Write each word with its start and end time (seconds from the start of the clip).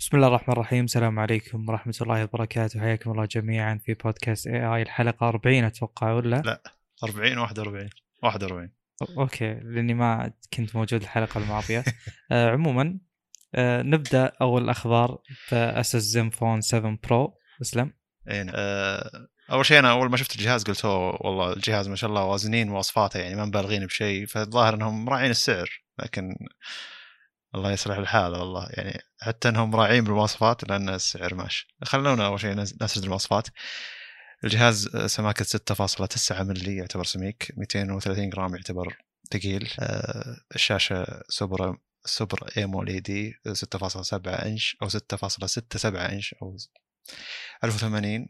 بسم 0.00 0.16
الله 0.16 0.28
الرحمن 0.28 0.52
الرحيم. 0.52 0.84
السلام 0.84 1.18
عليكم 1.18 1.68
ورحمة 1.68 1.94
الله 2.00 2.24
وبركاته. 2.24 2.80
حياكم 2.80 3.10
الله 3.10 3.24
جميعا 3.24 3.80
في 3.84 3.94
بودكاست 3.94 4.46
اي 4.46 4.66
اي 4.66 4.82
الحلقة 4.82 5.28
40 5.28 5.64
أتوقع 5.64 6.12
ولا؟ 6.12 6.36
لا 6.36 6.62
40 7.04 7.38
41 7.38 7.90
41 8.22 8.70
okay 9.18 9.54
لأني 9.54 9.94
ما 9.94 10.32
كنت 10.54 10.76
موجود 10.76 11.02
الحلقة 11.02 11.38
الماضية. 11.38 11.84
آه 12.32 12.50
عموما 12.50 12.98
آه 13.54 13.82
نبدأ 13.82 14.32
أول 14.40 14.64
الاخبار 14.64 15.18
ب 15.52 15.96
ASUS 15.96 16.30
ZenFone 16.30 16.60
7 16.60 16.98
Pro. 17.08 17.34
أسلم. 17.62 17.92
إي 18.30 18.42
نعم. 18.42 18.54
آه 18.56 19.28
أول 19.52 19.66
شيء 19.66 19.78
أنا 19.78 19.90
أول 19.90 20.10
ما 20.10 20.16
شفت 20.16 20.36
الجهاز 20.36 20.64
قلت 20.64 20.84
أوه 20.84 21.26
والله 21.26 21.52
الجهاز 21.52 21.88
ما 21.88 21.96
شاء 21.96 22.10
الله 22.10 22.24
وازنين 22.24 22.68
مواصفاته 22.68 23.20
يعني 23.20 23.34
ما 23.34 23.44
مبالغين 23.44 23.86
بشيء 23.86 24.26
فالظاهر 24.26 24.74
إنهم 24.74 25.04
مراعين 25.04 25.30
السعر 25.30 25.82
لكن 25.98 26.34
الله 27.54 27.72
يصلح 27.72 27.96
الحال 27.96 28.32
والله. 28.32 28.68
يعني 28.70 29.00
حتى 29.20 29.48
إنهم 29.48 29.76
راعين 29.76 30.04
بالمواصفات 30.04 30.68
لأن 30.68 30.88
السعر 30.88 31.34
ماشي. 31.34 31.68
خلونا 31.84 32.26
أول 32.26 32.40
شيء 32.40 32.54
نسرد 32.54 33.04
المواصفات. 33.04 33.48
الجهاز 34.44 34.88
سماكة 35.06 35.44
6.9 35.44 36.42
ملي 36.42 36.76
يعتبر 36.76 37.04
سميك 37.04 37.52
230 37.56 38.30
جرام 38.30 38.54
يعتبر 38.54 38.96
ثقيل. 39.32 39.70
آه، 39.80 40.36
الشاشة 40.54 41.22
super 41.28 41.76
super 42.04 42.50
AMOLED 42.56 43.34
6.7 43.52 44.28
إنش 44.28 44.76
أو 44.82 44.88
6.67 44.88 45.96
إنش 45.96 46.34
أو 46.42 46.56
1080 47.64 48.28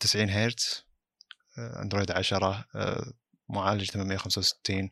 90 0.00 0.30
هرتز 0.30 0.84
أندرويد 1.58 2.10
10 2.10 2.64
معالج 3.48 3.90
865 3.90 4.90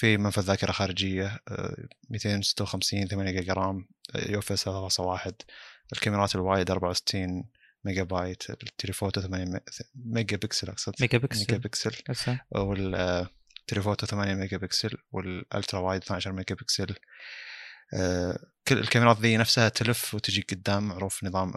في 0.00 0.16
منفذ 0.16 0.42
ذاكرة 0.42 0.72
خارجية 0.72 1.38
256 2.10 3.06
8 3.06 3.30
جيجا 3.30 3.52
RAM 3.52 3.88
UFS 4.14 4.68
3.1 4.68 5.32
الكاميرات 5.92 6.34
ال 6.34 6.41
wide 6.41 6.70
64 6.70 7.44
ميجا 7.84 8.02
بايت 8.02 8.50
ال 8.50 8.57
telephoto 8.57 9.20
8 9.20 9.60
ميجا 9.94 10.36
بكسل 10.36 10.68
أقصد 10.68 10.94
ميجا 11.00 11.18
بكسل. 11.18 11.40
ميجا 11.40 11.56
بكسل. 11.56 11.96
وال 12.50 12.78
telephoto 12.78 14.06
8 14.06 14.34
ميجا 14.34 14.56
بكسل 14.56 14.96
وال 15.12 15.31
ultra 15.31 15.80
wide 15.80 16.02
12 16.02 16.32
ميجا 16.32 16.54
بكسل. 16.54 16.94
كل 18.68 18.78
الكاميرات 18.78 19.20
ذي 19.20 19.36
نفسها 19.36 19.68
تلف 19.68 20.14
وتجي 20.14 20.46
قدام 20.50 20.88
معروف 20.88 21.24
نظام 21.24 21.52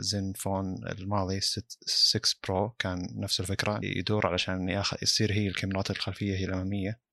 زين 0.00 0.32
فون 0.32 0.88
الماضي 0.88 1.40
6 1.40 2.38
برو 2.48 2.70
كان 2.70 3.08
نفس 3.16 3.40
الفكرة 3.40 3.80
يدور 3.82 4.26
علشان 4.26 4.68
ياخذ 4.68 4.96
يصير 5.02 5.32
هي 5.32 5.48
الكاميرات 5.48 5.90
الخلفية 5.90 6.36
هي 6.36 6.44
الأمامية. 6.44 7.07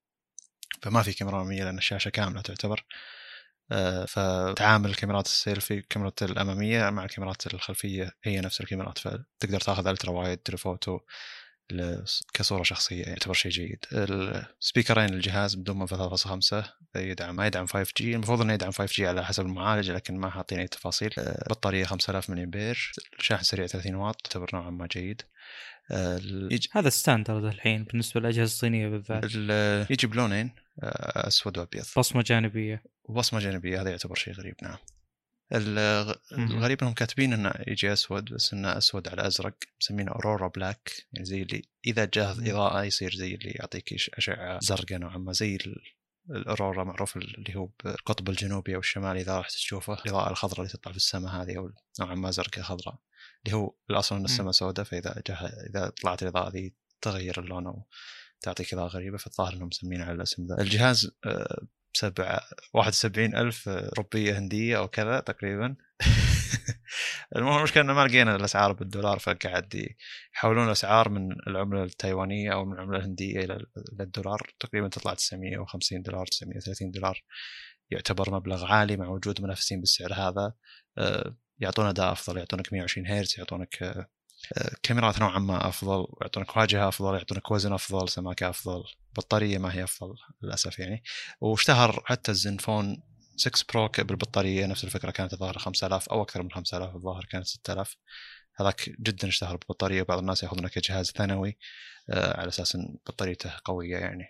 فما 0.81 1.01
في 1.01 1.13
كاميرا 1.13 1.41
أمامية 1.41 1.63
لأن 1.63 1.77
الشاشة 1.77 2.09
كاملة 2.09 2.41
تعتبر. 2.41 2.85
آه، 3.71 4.05
فتعامل 4.05 4.89
الكاميرات 4.89 5.25
السيلفي 5.25 5.73
الكاميرا 5.73 6.11
الأمامية 6.21 6.89
مع 6.89 7.05
الكاميرات 7.05 7.53
الخلفية 7.53 8.11
هي 8.23 8.41
نفس 8.41 8.61
الكاميرات. 8.61 8.97
فتقدر 8.99 9.59
تاخذ 9.59 9.87
ultra 9.87 10.11
wide 10.11 10.37
telephoto 10.37 10.99
كصورة 12.33 12.63
شخصية 12.63 13.03
يعتبر 13.05 13.33
شيء 13.33 13.51
جيد. 13.51 13.85
السبيكرين 13.91 15.13
الجهاز 15.13 15.55
بدون 15.55 15.79
منفذ 15.79 15.97
3.5 15.97 16.73
يدعم 16.95 17.35
ما 17.35 17.47
يدعم 17.47 17.65
5G 17.65 18.15
المفروض 18.15 18.41
إنه 18.41 18.53
يدعم 18.53 18.71
5G 18.71 19.07
على 19.07 19.25
حسب 19.25 19.45
المعالج 19.45 19.91
لكن 19.91 20.17
ما 20.17 20.29
حاطين 20.29 20.59
أي 20.59 20.67
تفاصيل. 20.67 21.13
آه، 21.17 21.49
بطارية 21.49 21.85
5000 21.85 22.29
ملي 22.29 22.43
امبير 22.43 22.91
شاحن 23.19 23.43
سريع 23.43 23.67
30 23.67 23.95
واط 23.95 24.21
يعتبر 24.25 24.49
نوعا 24.53 24.69
ما 24.69 24.87
جيد. 24.87 25.21
يجي 26.51 26.69
هذا 26.71 26.89
standard 26.89 27.45
الحين 27.45 27.83
بالنسبة 27.83 28.19
للأجهزة 28.21 28.43
الصينية 28.43 28.87
بالذات. 28.87 29.23
يجي 29.91 30.07
بلونين 30.07 30.51
آه، 30.83 31.27
أسود 31.27 31.57
وأبيض. 31.57 31.85
بصمة 31.97 32.21
جانبية. 32.21 32.83
وبصمه 33.03 33.39
جانبية 33.39 33.81
هذا 33.81 33.89
يعتبر 33.89 34.15
شيء 34.15 34.33
غريب 34.33 34.55
نعم. 34.61 34.77
الغريب 36.31 36.81
إنهم 36.81 36.93
كاتبين 36.93 37.33
إنه 37.33 37.51
يجي 37.67 37.93
أسود 37.93 38.33
بس 38.33 38.53
إنه 38.53 38.77
أسود 38.77 39.07
على 39.07 39.27
أزرق 39.27 39.53
مسمينه 39.81 40.11
aurora 40.11 40.47
black 40.47 40.91
يعني 41.13 41.25
زي 41.25 41.41
اللي 41.41 41.61
إذا 41.87 42.05
جاه 42.05 42.31
إضاءة 42.31 42.83
يصير 42.83 43.15
زي 43.15 43.35
اللي 43.35 43.51
يعطيك 43.51 43.93
أشعة 43.93 44.59
زرقاء 44.59 44.97
نوعا 44.97 45.17
ما 45.17 45.31
زي 45.31 45.57
ال 46.29 46.37
aurora 46.37 46.83
معروف 46.83 47.17
اللي 47.17 47.55
هو 47.55 47.69
بالقطب 47.83 48.29
الجنوبي 48.29 48.75
أو 48.75 48.79
الشمالي 48.79 49.21
إذا 49.21 49.39
رحت 49.39 49.51
تشوفه 49.51 49.93
الاضاءه 49.93 50.29
الخضراء 50.29 50.59
اللي 50.61 50.71
تطلع 50.71 50.91
في 50.91 50.97
السماء 50.97 51.31
هذه 51.31 51.57
أو 51.57 51.71
نوعا 51.99 52.15
ما 52.15 52.31
زرقاء 52.31 52.63
خضراء 52.63 52.99
اللي 53.45 53.57
هو 53.57 53.73
الأصل 53.89 54.15
إن 54.15 54.25
السماء 54.25 54.51
سوداء 54.51 54.85
فإذا 54.85 55.21
جاه 55.27 55.35
إذا 55.69 55.89
طلعت 55.89 56.23
الإضاءة 56.23 56.49
ذي 56.49 56.73
تغير 57.01 57.39
اللون 57.39 57.83
وتعطيك 58.41 58.73
إضاءة 58.73 58.87
غريبة 58.87 59.17
فالظاهر 59.17 59.53
إنهم 59.53 59.67
مسمينه 59.67 60.03
على 60.03 60.13
الاسم 60.13 60.47
ذا. 60.47 60.61
الجهاز 60.61 61.11
آه، 61.25 61.61
سبعة 61.93 62.41
واحد 62.73 62.89
وسبعين 62.91 63.35
ألف 63.35 63.67
روبية 63.67 64.37
هندية 64.37 64.77
أو 64.77 64.87
كذا 64.87 65.19
تقريبا. 65.19 65.75
المهم 67.35 67.57
المشكلة 67.57 67.83
إنه 67.83 67.93
ما 67.93 68.07
لقينا 68.07 68.35
الأسعار 68.35 68.73
بالدولار 68.73 69.19
فقاعد 69.19 69.95
يحولون 70.35 70.65
الأسعار 70.65 71.09
من 71.09 71.31
العملة 71.47 71.83
التايوانية 71.83 72.53
أو 72.53 72.65
من 72.65 72.73
العملة 72.73 72.97
الهندية 72.97 73.39
إلى 73.39 73.65
الدولار. 73.99 74.53
تقريبا 74.59 74.87
تطلع 74.87 75.13
950 75.13 76.01
دولار 76.01 76.25
930 76.25 76.91
دولار. 76.91 77.23
يعتبر 77.91 78.31
مبلغ 78.31 78.65
عالي 78.65 78.97
مع 78.97 79.07
وجود 79.07 79.41
منافسين 79.41 79.79
بالسعر 79.79 80.13
هذا. 80.13 80.53
آه، 80.97 81.35
يعطون 81.59 81.85
أداء 81.85 82.11
أفضل 82.11 82.37
يعطونك 82.37 82.73
120 82.73 83.07
هرتز 83.07 83.35
يعطونك 83.37 83.83
آه، 84.57 84.75
كاميرات 84.83 85.19
نوعا 85.19 85.39
ما 85.39 85.67
أفضل 85.67 86.07
يعطونك 86.21 86.57
واجهة 86.57 86.87
أفضل 86.87 87.13
يعطونك 87.13 87.51
وزن 87.51 87.73
أفضل 87.73 88.09
سماكة 88.09 88.49
أفضل 88.49 88.83
بطارية 89.17 89.57
ما 89.57 89.73
هي 89.73 89.83
أفضل 89.83 90.15
للأسف 90.41 90.79
يعني. 90.79 91.03
واشتهر 91.41 92.03
حتى 92.05 92.31
الزنفون 92.31 93.03
6 93.35 93.65
برو 93.73 93.89
بالبطاريه 93.97 94.65
نفس 94.65 94.83
الفكرة 94.83 95.11
كانت 95.11 95.33
الظاهر 95.33 95.57
5000 95.57 96.09
أو 96.09 96.21
أكثر 96.21 96.43
من 96.43 96.51
5000 96.51 96.95
الظاهر 96.95 97.25
كانت 97.25 97.45
6000 97.45 97.97
هذاك 98.55 98.89
جدا 98.99 99.27
اشتهر 99.27 99.57
بالبطاريه 99.57 100.01
وبعض 100.01 100.19
الناس 100.19 100.43
يأخذونه 100.43 100.67
كجهاز 100.67 101.11
ثانوي 101.11 101.57
آه، 102.09 102.39
على 102.39 102.47
أساس 102.47 102.75
إن 102.75 102.97
بطاريته 103.07 103.51
قوية 103.65 103.97
يعني 103.97 104.25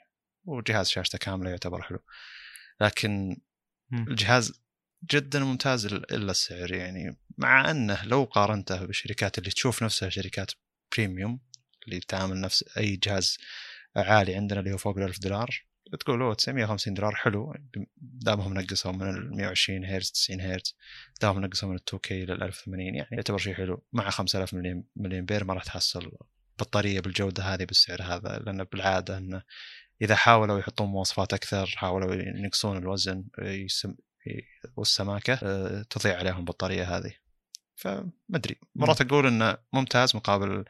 وجهاز 0.45 0.87
شاشته 0.87 1.17
كاملة 1.17 1.49
يعتبر 1.49 1.81
حلو. 1.81 1.99
لكن 2.81 3.37
الجهاز 3.93 4.61
جدا 5.11 5.39
ممتاز 5.39 5.85
إلا 5.85 6.31
السعر 6.31 6.71
يعني 6.73 7.17
مع 7.37 7.71
أنه 7.71 8.05
لو 8.05 8.23
قارنته 8.23 8.85
بالشركات 8.85 9.37
اللي 9.37 9.49
تشوف 9.49 9.83
نفسها 9.83 10.09
شركات 10.09 10.51
premium 10.95 11.39
اللي 11.87 11.99
تعامل 11.99 12.41
نفس 12.41 12.65
أي 12.77 12.95
جهاز 12.95 13.37
عالي 13.95 14.35
عندنا 14.35 14.59
اللي 14.59 14.73
هو 14.73 14.77
فوق 14.77 14.97
ال 14.97 15.03
1000 15.03 15.19
دولار 15.19 15.65
تقول 15.99 16.21
أوه 16.21 16.33
950 16.33 16.93
دولار 16.93 17.15
حلو. 17.15 17.53
دامهم 17.97 18.53
نقصوا 18.53 18.91
من 18.91 19.09
ال 19.09 19.35
120 19.35 19.85
هرتز 19.85 20.11
90 20.11 20.41
هرتز 20.41 20.75
دامهم 21.21 21.45
نقصوا 21.45 21.69
من 21.69 21.75
ال 21.75 21.81
2K 21.87 22.25
لل 22.25 22.43
1080 22.43 22.95
يعني 22.95 23.09
يعتبر 23.11 23.37
شيء 23.37 23.53
حلو. 23.53 23.83
مع 23.93 24.09
5000 24.09 24.53
ملي 24.95 25.19
امبير 25.19 25.43
ما 25.43 25.53
راح 25.53 25.63
تحصل 25.63 26.11
بطارية 26.59 26.99
بالجودة 26.99 27.43
هذه 27.43 27.63
بالسعر 27.63 28.01
هذا 28.01 28.39
لأن 28.45 28.63
بالعادة 28.63 29.17
انه 29.17 29.41
إذا 30.01 30.15
حاولوا 30.15 30.59
يحطون 30.59 30.87
مواصفات 30.87 31.33
أكثر 31.33 31.65
حاولوا 31.65 32.15
ينقصون 32.15 32.77
الوزن 32.77 33.25
والسماكة 34.75 35.39
آه، 35.43 35.81
تضيع 35.89 36.17
عليهم 36.17 36.39
البطارية 36.39 36.97
هذه. 36.97 37.13
فما 37.75 38.11
أدري. 38.35 38.55
مرات 38.75 39.01
أقول 39.01 39.27
انه 39.27 39.57
ممتاز 39.73 40.15
مقابل 40.15 40.65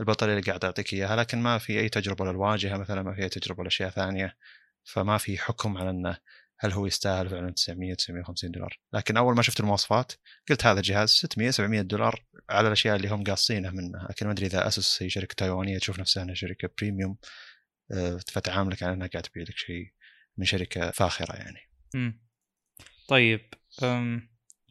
البطارية 0.00 0.32
اللي 0.32 0.46
قاعد 0.46 0.64
أعطيك 0.64 0.92
إياها 0.92 1.16
لكن 1.16 1.38
ما 1.38 1.58
في 1.58 1.80
أي 1.80 1.88
تجربة 1.88 2.24
للواجهة 2.24 2.76
مثلا 2.76 3.02
ما 3.02 3.14
في 3.14 3.22
أي 3.22 3.28
تجربة 3.28 3.64
لأشياء 3.64 3.90
ثانية. 3.90 4.36
فما 4.84 5.18
في 5.18 5.38
حكم 5.38 5.78
على 5.78 5.90
إنه 5.90 6.18
هل 6.58 6.72
هو 6.72 6.86
يستاهل 6.86 7.28
فعلا 7.28 7.50
900 7.50 7.94
950 7.94 8.50
دولار. 8.50 8.80
لكن 8.92 9.16
أول 9.16 9.36
ما 9.36 9.42
شفت 9.42 9.60
المواصفات 9.60 10.12
قلت 10.48 10.66
هذا 10.66 10.78
الجهاز 10.78 11.08
600 11.08 11.50
700 11.50 11.80
دولار 11.80 12.24
على 12.50 12.66
الأشياء 12.66 12.96
اللي 12.96 13.08
هم 13.08 13.24
قاصينه 13.24 13.70
منه. 13.70 14.06
لكن 14.10 14.26
ما 14.26 14.32
أدري 14.32 14.46
إذا 14.46 14.66
اسس 14.66 15.02
هي 15.02 15.10
شركة 15.10 15.34
تايوانية 15.34 15.78
تشوف 15.78 16.00
نفسها 16.00 16.22
إنها 16.22 16.34
شركة 16.34 16.70
بريميوم 16.78 17.16
آه، 17.92 18.20
فتعاملك 18.26 18.82
على 18.82 18.92
إنها 18.92 19.06
قاعد 19.06 19.22
تبيع 19.22 19.42
لك 19.42 19.56
شيء 19.56 19.92
من 20.36 20.44
شركة 20.44 20.90
فاخرة 20.90 21.36
يعني. 21.36 21.60
امم 21.94 22.20
طيب 23.08 23.40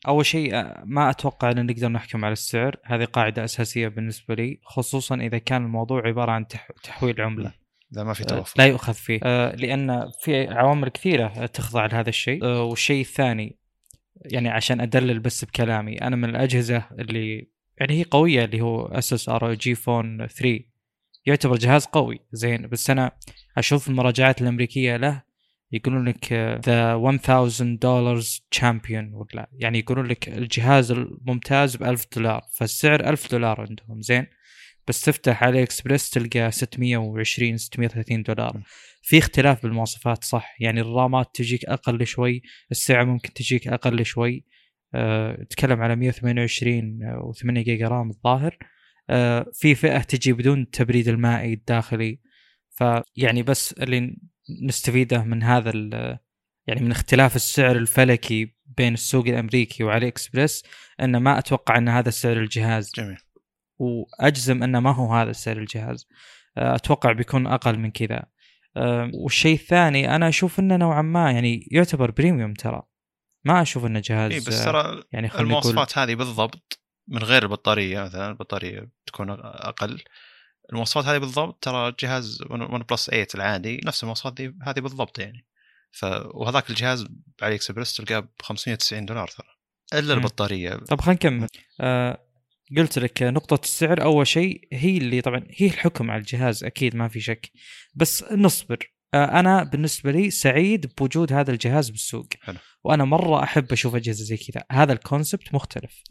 أول 0.07 0.25
شيء 0.25 0.51
ما 0.85 1.09
أتوقع 1.09 1.51
إن 1.51 1.65
نقدر 1.65 1.87
نحكم 1.87 2.25
على 2.25 2.33
السعر. 2.33 2.75
هذه 2.85 3.05
قاعدة 3.05 3.43
أساسية 3.43 3.87
بالنسبة 3.87 4.35
لي 4.35 4.59
خصوصا 4.63 5.15
إذا 5.15 5.37
كان 5.37 5.63
الموضوع 5.63 6.07
عبارة 6.07 6.31
عن 6.31 6.47
تحويل 6.83 7.21
عملة. 7.21 7.53
لا 7.91 8.03
ما 8.03 8.13
في 8.13 8.23
توفر 8.23 8.53
لا 8.57 8.65
يؤخذ 8.65 8.93
فيه. 8.93 9.19
لأن 9.51 10.11
في 10.21 10.47
عوامل 10.47 10.89
كثيرة 10.89 11.45
تخضع 11.45 11.85
لهذا 11.85 12.09
الشيء. 12.09 12.45
والشيء 12.45 13.01
الثاني 13.01 13.59
يعني 14.25 14.49
عشان 14.49 14.81
أدلل 14.81 15.19
بس 15.19 15.45
بكلامي 15.45 16.01
أنا 16.01 16.15
من 16.15 16.29
الأجهزة 16.29 16.85
اللي 16.99 17.49
يعني 17.77 17.99
هي 17.99 18.03
قوية 18.03 18.45
اللي 18.45 18.61
هو 18.61 18.85
أسوس 18.85 19.29
ROG 19.29 19.75
Phone 19.75 20.27
3 20.27 20.59
يعتبر 21.25 21.55
جهاز 21.55 21.85
قوي. 21.85 22.19
زين 22.31 22.67
بس 22.67 22.89
أنا 22.89 23.11
أشوف 23.57 23.87
المراجعات 23.87 24.41
الأمريكية 24.41 24.97
له 24.97 25.29
يقولون 25.71 26.07
لك 26.07 26.33
ذا 26.65 26.95
1000 26.95 27.61
دولار 27.61 28.21
champion 28.51 29.13
ولا 29.13 29.49
يعني 29.53 29.79
يقولون 29.79 30.05
لك 30.05 30.29
الجهاز 30.29 30.91
الممتاز 30.91 31.75
ب 31.75 31.83
1000 31.83 32.05
دولار 32.15 32.41
فالسعر 32.53 33.09
1000 33.09 33.31
دولار 33.31 33.61
عندهم. 33.61 34.01
زين؟ 34.01 34.27
بس 34.89 35.01
تفتح 35.01 35.43
علي 35.43 35.63
اكسبريس 35.63 36.09
تلقى 36.09 36.51
620 36.51 37.57
630 37.57 38.23
دولار. 38.23 38.61
في 39.01 39.17
اختلاف 39.17 39.63
بالمواصفات 39.63 40.23
صح. 40.23 40.55
يعني 40.59 40.81
الرامات 40.81 41.29
تجيك 41.33 41.65
أقل 41.65 42.05
شوي 42.05 42.41
السعه 42.71 43.03
ممكن 43.03 43.33
تجيك 43.33 43.67
أقل 43.67 44.05
شوي. 44.05 44.45
أه 44.93 45.43
تكلم 45.49 45.81
على 45.81 45.95
128 45.95 46.99
و8 47.33 47.51
جيجا 47.51 47.87
رام 47.87 48.09
الظاهر. 48.09 48.57
أه 49.09 49.45
في 49.53 49.75
فئة 49.75 49.99
تجي 49.99 50.33
بدون 50.33 50.61
التبريد 50.61 51.07
المائي 51.07 51.53
الداخلي. 51.53 52.19
فيعني 52.69 53.43
بس 53.43 53.73
اللي 53.73 54.17
نستفيده 54.63 55.23
من 55.23 55.43
هذا 55.43 55.71
يعني 56.67 56.81
من 56.81 56.91
اختلاف 56.91 57.35
السعر 57.35 57.75
الفلكي 57.75 58.55
بين 58.77 58.93
السوق 58.93 59.27
الأمريكي 59.27 59.83
وعلي 59.83 60.07
إكسبريس 60.07 60.63
إن 61.01 61.17
ما 61.17 61.39
أتوقع 61.39 61.77
إن 61.77 61.89
هذا 61.89 62.09
سعر 62.09 62.37
الجهاز. 62.37 62.91
جميل. 62.95 63.17
وأجزم 63.79 64.63
أنه 64.63 64.79
ما 64.79 64.91
هو 64.91 65.13
هذا 65.13 65.31
سعر 65.31 65.57
الجهاز. 65.57 66.07
آه، 66.57 66.75
أتوقع 66.75 67.11
بيكون 67.11 67.47
أقل 67.47 67.79
من 67.79 67.91
كذا. 67.91 68.23
آه، 68.77 69.11
والشيء 69.13 69.55
الثاني 69.55 70.15
أنا 70.15 70.27
أشوف 70.27 70.59
إنه 70.59 70.77
نوعا 70.77 71.01
ما 71.01 71.31
يعني 71.31 71.67
يعتبر 71.71 72.11
premium 72.11 72.53
ترى. 72.53 72.81
ما 73.45 73.61
أشوف 73.61 73.85
إنه 73.85 74.01
جهاز 74.05 74.31
إي 74.31 74.39
بس 74.39 74.65
ترى 74.65 75.03
يعني 75.11 75.31
المواصفات 75.39 75.97
هذه 75.97 76.15
بالضبط 76.15 76.79
من 77.07 77.23
غير 77.23 77.43
البطارية 77.43 78.01
مثلا 78.01 78.29
البطارية 78.29 78.89
تكون 79.05 79.29
أقل. 79.39 80.03
المواصفات 80.71 81.05
هذه 81.05 81.17
بالضبط 81.17 81.63
ترى 81.63 81.93
جهاز 81.99 82.41
ون 82.49 82.83
بلس 82.83 83.05
8 83.09 83.27
العادي 83.35 83.81
نفس 83.85 84.03
المواصفات 84.03 84.41
هذه 84.41 84.79
بالضبط 84.79 85.19
يعني. 85.19 85.45
ف 85.91 86.05
وهذاك 86.25 86.69
الجهاز 86.69 87.07
علي 87.41 87.55
اكسبرس 87.55 87.95
تلقاه 87.95 88.19
ب 88.19 88.29
590 88.41 89.05
دولار 89.05 89.27
ترى. 89.27 89.47
إلا. 89.93 90.13
البطارية. 90.13 90.75
طب 90.75 91.01
خلينا 91.01 91.15
نكمل. 91.15 91.47
آه 91.81 92.28
قلت 92.77 92.99
لك 92.99 93.23
نقطة 93.23 93.59
السعر 93.63 94.01
أول 94.03 94.27
شيء 94.27 94.67
هي 94.73 94.97
اللي 94.97 95.21
طبعا 95.21 95.43
هي 95.49 95.67
الحكم 95.67 96.11
على 96.11 96.19
الجهاز 96.19 96.63
أكيد 96.63 96.95
ما 96.95 97.07
في 97.07 97.19
شك. 97.19 97.51
بس 97.95 98.23
نصبر. 98.31 98.77
آه 99.13 99.25
أنا 99.39 99.63
بالنسبة 99.63 100.11
لي 100.11 100.29
سعيد 100.29 100.91
بوجود 100.97 101.33
هذا 101.33 101.51
الجهاز 101.51 101.89
بالسوق. 101.89 102.27
حلو. 102.41 102.57
وأنا 102.83 103.05
مرة 103.05 103.43
أحب 103.43 103.71
أشوف 103.71 103.95
أجهزة 103.95 104.23
زي 104.23 104.37
كذا. 104.37 104.63
هذا 104.71 104.93
ال 104.93 105.01
concept 105.01 105.53
مختلف. 105.53 106.03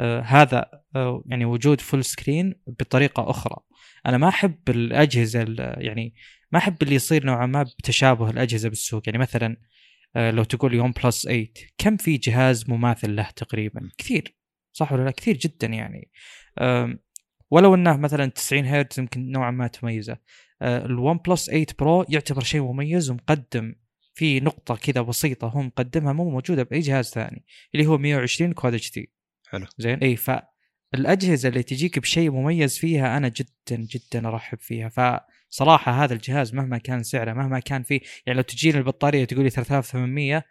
آه 0.00 0.20
هذا 0.20 0.66
آه 0.96 1.22
يعني 1.26 1.44
وجود 1.44 1.80
full 1.80 2.04
screen 2.04 2.54
بطريقة 2.66 3.30
أخرى. 3.30 3.56
أنا 4.06 4.18
ما 4.18 4.28
أحب 4.28 4.58
الأجهزة 4.68 5.42
ال- 5.42 5.74
يعني 5.78 6.14
ما 6.52 6.58
أحب 6.58 6.82
اللي 6.82 6.94
يصير 6.94 7.26
نوعا 7.26 7.46
ما 7.46 7.62
بتشابه 7.62 8.30
الأجهزة 8.30 8.68
بالسوق. 8.68 9.02
يعني 9.06 9.18
مثلا 9.18 9.56
آه، 10.16 10.30
لو 10.30 10.44
تقول 10.44 10.74
ون 10.74 10.92
بلس 11.04 11.22
8 11.22 11.46
كم 11.78 11.96
في 11.96 12.16
جهاز 12.16 12.70
مماثل 12.70 13.16
له 13.16 13.30
تقريبا؟ 13.36 13.90
كثير. 13.98 14.39
صح 14.80 14.92
ولا 14.92 15.04
لا؟ 15.04 15.10
كثير 15.10 15.36
جدا 15.36 15.66
يعني. 15.66 16.10
ولو 17.50 17.74
إنه 17.74 17.96
مثلا 17.96 18.26
90 18.26 18.64
هرتز 18.64 18.98
يمكن 19.00 19.30
نوعا 19.30 19.50
ما 19.50 19.66
تميزه. 19.66 20.16
الون 20.62 21.16
بلس 21.16 21.46
8 21.46 21.66
برو 21.78 22.06
يعتبر 22.08 22.42
شيء 22.42 22.62
مميز 22.62 23.10
ومقدم. 23.10 23.74
في 24.14 24.40
نقطة 24.40 24.76
كذا 24.76 25.00
بسيطة 25.00 25.48
هو 25.48 25.62
مقدمها 25.62 26.12
مو 26.12 26.30
موجودة 26.30 26.62
بأي 26.62 26.80
جهاز 26.80 27.10
ثاني 27.10 27.44
اللي 27.74 27.86
هو 27.86 27.98
120 27.98 28.52
Quad 28.52 28.92
HD 28.92 29.12
حلو. 29.48 29.66
زين؟ 29.78 29.98
إي 29.98 30.16
فالأجهزة 30.16 31.48
اللي 31.48 31.62
تجيك 31.62 31.98
بشيء 31.98 32.30
مميز 32.30 32.78
فيها 32.78 33.16
أنا 33.16 33.28
جدا 33.28 33.86
جدا 33.90 34.28
أرحب 34.28 34.58
فيها. 34.60 34.88
فصراحة 35.50 36.04
هذا 36.04 36.14
الجهاز 36.14 36.54
مهما 36.54 36.78
كان 36.78 37.02
سعره 37.02 37.32
مهما 37.32 37.58
كان 37.58 37.82
فيه 37.82 38.00
يعني 38.26 38.36
لو 38.36 38.42
تجيني 38.42 38.78
البطارية 38.78 39.24
تقول 39.24 39.44
لي 39.44 39.50
3800 39.50 40.44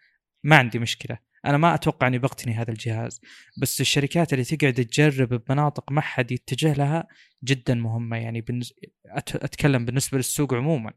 ما 0.44 0.56
عندي 0.56 0.80
مشكلة. 0.80 1.29
أنا 1.46 1.58
ما 1.58 1.76
أتوقع 1.76 2.08
إني 2.08 2.20
بقتني 2.20 2.54
هذا 2.54 2.72
الجهاز 2.72 3.22
بس 3.62 3.82
الشركات 3.82 4.34
اللي 4.34 4.44
تقعد 4.44 4.74
تجرب 4.74 5.44
بمناطق 5.44 5.92
ما 5.92 6.02
حد 6.02 6.32
يتجه 6.32 6.74
لها 6.74 7.08
جدا 7.44 7.74
مهمة 7.74 8.18
يعني 8.18 8.42
بالنس... 8.42 8.74
أتكلم 9.16 9.86
بالنسبة 9.86 10.18
للسوق 10.18 10.54
عموما. 10.54 10.94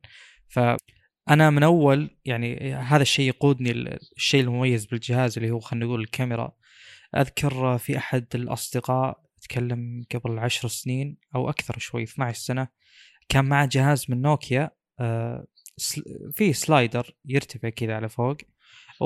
فانا 0.49 1.51
من 1.51 1.63
أول 1.63 2.11
يعني 2.25 2.75
هذا 2.75 3.03
الشيء 3.03 3.29
يقودني 3.29 3.71
الشيء 4.17 4.41
المميز 4.41 4.87
بالجهاز 4.87 5.39
اللي 5.39 5.51
هو 5.51 5.61
خلينا 5.61 5.87
نقول 5.87 6.01
الكاميرا. 6.01 6.53
أذكر 7.17 7.79
في 7.79 7.99
أحد 7.99 8.27
الأصدقاء 8.35 9.23
اتكلم 9.39 10.05
قبل 10.15 10.39
عشر 10.39 10.69
سنين 10.69 11.17
أو 11.35 11.51
أكثر 11.51 11.79
شوي 11.79 12.03
12 12.03 12.39
سنة 12.39 12.69
كان 13.29 13.45
معه 13.45 13.69
جهاز 13.73 14.07
من 14.09 14.23
نوكيا 14.23 14.71
آه، 15.01 15.47
سل... 15.77 16.03
فيه 16.33 16.53
سلايدر 16.53 17.17
يرتفع 17.25 17.69
كذا 17.69 17.97
على 17.97 18.09
فوق. 18.09 18.37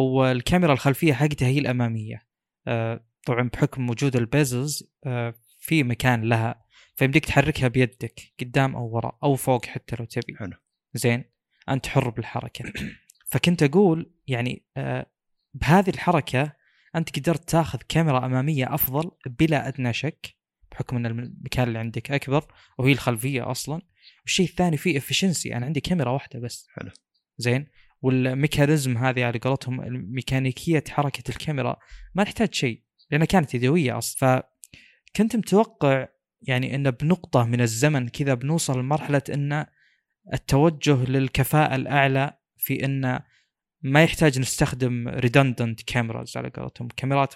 والكاميرا 0.03 0.73
الخلفية 0.73 1.13
حقتها 1.13 1.49
هي 1.49 1.59
الأمامية. 1.59 2.27
آه، 2.67 3.05
طبعا 3.27 3.49
بحكم 3.53 3.91
وجود 3.91 4.17
ال 4.17 4.27
bezels 4.27 4.85
آه، 5.07 5.35
في 5.59 5.83
مكان 5.83 6.23
لها 6.23 6.65
فيمديك 6.95 7.25
تحركها 7.25 7.69
بيدك 7.69 8.21
قدام 8.41 8.77
أو 8.77 8.89
وراء 8.89 9.19
أو 9.23 9.35
فوق 9.35 9.67
حتى 9.67 9.97
لو 9.99 10.05
تبي. 10.05 10.37
حلو. 10.37 10.57
زين؟ 10.95 11.25
أنت 11.69 11.87
حر 11.87 12.11
بالحركة. 12.11 12.73
فكنت 13.31 13.63
أقول 13.63 14.13
يعني 14.27 14.67
آه، 14.77 15.07
بهذه 15.55 15.91
الحركة 15.91 16.53
أنت 16.97 17.19
قدرت 17.19 17.49
تاخذ 17.49 17.79
كاميرا 17.89 18.27
أمامية 18.27 18.75
أفضل 18.75 19.11
بلا 19.27 19.69
أدنى 19.69 19.93
شك 19.93 20.37
بحكم 20.71 20.97
إن 20.97 21.07
المكان 21.07 21.69
اللي 21.69 21.79
عندك 21.79 22.11
أكبر 22.11 22.53
وهي 22.79 22.93
الخلفية 22.93 23.51
أصلا. 23.51 23.83
والشيء 24.23 24.47
الثاني 24.49 24.77
فيه 24.77 24.99
efficiency 24.99 25.57
أنا 25.57 25.67
عندي 25.67 25.81
كاميرا 25.81 26.11
واحدة 26.11 26.41
بس. 26.41 26.67
حلو. 26.71 26.91
زين؟ 27.39 27.67
وال 28.07 28.24
mechanism 28.24 28.99
هذه 28.99 29.25
على 29.25 29.39
قولتهم 29.39 29.81
ميكانيكيه 30.15 30.85
حركة 30.89 31.31
الكاميرا 31.31 31.77
ما 32.15 32.25
تحتاج 32.25 32.55
شيء 32.55 32.83
لأنها 33.11 33.27
كانت 33.27 33.55
يدوية 33.55 33.99
أصلا 33.99 34.43
فكنت 35.15 35.37
متوقع 35.37 36.09
يعني 36.43 36.75
إن 36.75 36.91
بنقطة 36.91 37.45
من 37.45 37.61
الزمن 37.61 38.09
كذا 38.09 38.35
بنوصل 38.35 38.81
لمرحلة 38.81 39.23
إن 39.35 39.67
التوجه 40.33 41.05
للكفاءة 41.11 41.75
الأعلى 41.77 42.39
في 42.57 42.85
إن 42.85 43.21
ما 43.83 44.03
يحتاج 44.03 44.39
نستخدم 44.39 45.09
redundant 45.09 45.83
cameras 45.83 46.37
على 46.37 46.49
قولتهم 46.49 46.89
كاميرات 46.97 47.35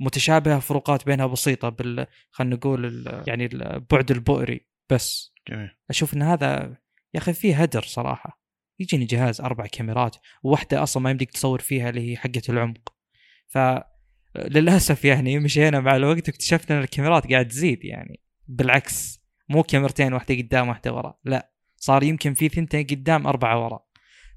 متشابهة 0.00 0.58
فروقات 0.58 1.06
بينها 1.06 1.26
بسيطة 1.26 1.68
بال 1.68 2.06
خلينا 2.30 2.56
نقول 2.56 2.86
ال... 2.86 3.24
يعني 3.26 3.46
البعد 3.46 4.10
البؤري 4.10 4.66
بس. 4.90 5.32
جميل. 5.48 5.70
أشوف 5.90 6.14
إن 6.14 6.22
هذا 6.22 6.76
يا 7.14 7.20
أخي 7.20 7.32
فيه 7.32 7.62
هدر 7.62 7.82
صراحة. 7.82 8.37
يجيني 8.78 9.04
جهاز 9.04 9.40
أربع 9.40 9.66
كاميرات 9.66 10.16
وواحده 10.42 10.82
أصلا 10.82 11.02
ما 11.02 11.10
يمديك 11.10 11.30
تصور 11.30 11.60
فيها 11.60 11.90
اللي 11.90 12.10
هي 12.10 12.16
حقة 12.16 12.42
العمق. 12.48 12.94
ف 13.46 13.58
للأسف 14.36 15.04
يعني 15.04 15.38
مشينا 15.38 15.80
مع 15.80 15.96
الوقت 15.96 16.28
واكتشفنا 16.28 16.78
إن 16.78 16.82
الكاميرات 16.82 17.30
قاعد 17.32 17.48
تزيد 17.48 17.84
يعني. 17.84 18.20
بالعكس 18.48 19.20
مو 19.48 19.62
كاميرتين 19.62 20.12
واحدة 20.12 20.34
قدام 20.34 20.68
واحدة 20.68 20.92
ورا 20.92 21.18
لا 21.24 21.52
صار 21.76 22.02
يمكن 22.02 22.34
في 22.34 22.48
ثنتين 22.48 22.86
قدام 22.86 23.26
أربعة 23.26 23.64
ورا 23.64 23.80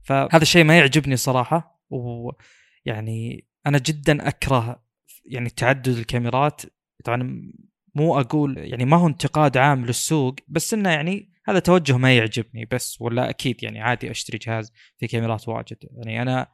فهذا 0.04 0.42
الشيء 0.42 0.64
ما 0.64 0.78
يعجبني 0.78 1.16
صراحة. 1.16 1.82
ويعني 1.90 3.48
أنا 3.68 3.78
جدا 3.78 4.28
أكره 4.28 4.84
يعني 5.26 5.50
تعدد 5.50 5.88
الكاميرات. 5.88 6.62
طبعا 7.04 7.52
مو 7.95 8.19
أقول 8.19 8.57
يعني 8.57 8.86
ما 8.86 8.98
هو 8.98 9.07
انتقاد 9.07 9.57
عام 9.57 9.86
للسوق 9.86 10.36
بس 10.48 10.74
إنه 10.74 10.90
يعني 10.90 11.31
هذا 11.48 11.60
توجه 11.60 11.98
ما 11.98 12.18
يعجبني 12.18 12.66
بس 12.66 13.02
ولا 13.02 13.30
أكيد 13.30 13.64
يعني 13.64 13.81
عادي 13.81 14.12
أشتري 14.12 14.38
جهاز 14.38 14.71
في 14.98 15.07
كاميرات 15.07 15.48
واجد. 15.48 15.78
يعني 15.92 16.21
أنا 16.21 16.48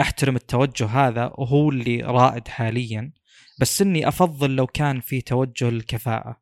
أحترم 0.00 0.36
التوجه 0.36 0.86
هذا 0.86 1.24
وهو 1.24 1.70
اللي 1.70 2.02
رائد 2.02 2.48
حاليا 2.48 3.12
بس 3.60 3.82
إني 3.82 4.08
أفضل 4.08 4.56
لو 4.56 4.66
كان 4.66 5.00
في 5.00 5.20
توجه 5.20 5.70
للكفاءة. 5.70 6.40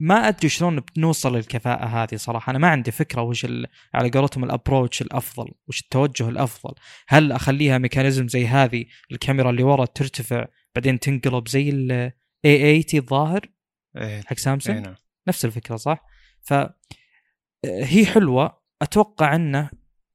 ما 0.00 0.28
أدري 0.28 0.48
شلون 0.48 0.80
بنوصل 0.96 1.36
للكفاءة 1.36 1.84
هذه 1.84 2.16
صراحة. 2.16 2.50
أنا 2.50 2.58
ما 2.58 2.68
عندي 2.68 2.90
فكرة 2.90 3.22
وش 3.22 3.46
على 3.94 4.10
قولتهم 4.10 4.44
ال 4.44 4.50
approach 4.50 5.02
الأفضل 5.02 5.52
وش 5.68 5.80
التوجه 5.80 6.28
الأفضل. 6.28 6.74
هل 7.08 7.32
أخليها 7.32 7.78
mechanism 7.78 8.28
زي 8.28 8.46
هذه 8.46 8.84
الكاميرا 9.12 9.50
اللي 9.50 9.62
ورا 9.62 9.84
ترتفع 9.84 10.46
بعدين 10.74 11.00
تنقلب 11.00 11.48
زي 11.48 11.70
ال 11.70 12.12
A80 12.46 12.94
الظاهر؟ 12.94 13.40
إيه. 13.96 14.22
حق 14.26 14.36
سامسونج. 14.36 14.86
نفس 15.28 15.44
الفكرة 15.44 15.76
صح؟ 15.76 16.06
ف 16.42 16.54
هي 17.64 18.06
حلوة. 18.06 18.62
أتوقع 18.82 19.34
انه 19.34 19.70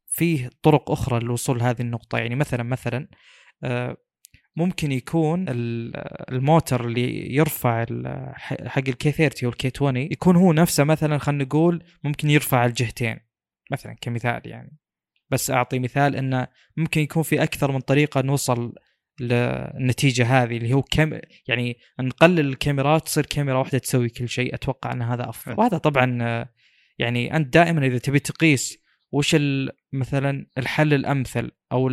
فيه 0.08 0.50
طرق 0.62 0.91
أخرى 0.91 1.20
للوصول 1.20 1.60
لهذه 1.60 1.82
النقطة. 1.82 2.17
يعني 2.17 2.36
مثلا 2.36 2.63
مثلا 2.63 3.08
ممكن 4.55 4.91
يكون 4.91 5.46
الموتر 5.50 6.86
اللي 6.86 7.36
يرفع 7.36 7.86
حق 8.67 8.84
الكي 8.88 9.12
30 9.12 9.50
والكي 9.50 9.72
20 9.75 9.98
يكون 9.98 10.36
هو 10.36 10.53
نفسه 10.53 10.84
مثلا 10.84 11.17
خلينا 11.17 11.43
نقول 11.43 11.84
ممكن 12.03 12.29
يرفع 12.29 12.65
الجهتين. 12.65 13.20
مثلا 13.72 13.93
كمثال 14.01 14.41
يعني. 14.46 14.77
بس 15.29 15.51
أعطي 15.51 15.79
مثال 15.79 16.15
انه 16.15 16.48
ممكن 16.77 17.01
يكون 17.01 17.24
في 17.24 17.43
أكثر 17.43 17.72
من 17.72 17.79
طريقة 17.79 18.22
نوصل 18.22 18.75
للنتيجة 19.20 20.43
هذه 20.43 20.58
اللي 20.58 20.74
هو 20.74 20.82
كم 20.82 21.20
يعني 21.48 21.77
نقلل 22.00 22.39
الكاميرات 22.39 23.05
تصير 23.05 23.25
كاميرا 23.25 23.58
واحدة 23.58 23.77
تسوي 23.77 24.10
كل 24.10 24.29
شيء 24.29 24.55
أتوقع 24.55 24.91
أن 24.91 25.01
هذا 25.01 25.29
أفضل. 25.29 25.55
وهذا 25.60 25.77
طبعا 25.77 26.48
يعني 27.00 27.36
أنت 27.36 27.53
دائما 27.53 27.86
إذا 27.86 27.98
تبي 27.98 28.20
تقيس 28.20 28.84
وش 29.12 29.36
مثلا 29.93 30.48
الحل 30.58 30.93
الأمثل 30.93 31.51
أو 31.72 31.88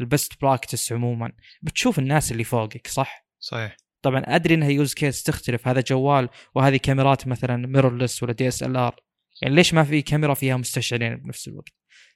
ال 0.00 0.08
best 0.08 0.40
practice 0.40 0.92
عموما 0.92 1.32
بتشوف 1.62 1.98
الناس 1.98 2.32
اللي 2.32 2.44
فوقك 2.44 2.86
صح؟ 2.86 3.26
صحيح. 3.38 3.76
طبعا 4.02 4.22
أدري 4.26 4.54
إنها 4.54 4.68
use 4.68 4.94
case 4.94 5.22
تختلف 5.22 5.68
هذا 5.68 5.80
جوال 5.80 6.28
وهذه 6.54 6.76
كاميرات 6.76 7.28
مثلا 7.28 7.66
mirrorless 7.66 8.22
ولا 8.22 8.32
DSLR 8.32 8.96
يعني 9.42 9.54
ليش 9.54 9.74
ما 9.74 9.84
في 9.84 10.02
كاميرا 10.02 10.34
فيها 10.34 10.56
مستشعرين 10.56 11.16
بنفس 11.16 11.48
الوقت؟ 11.48 11.72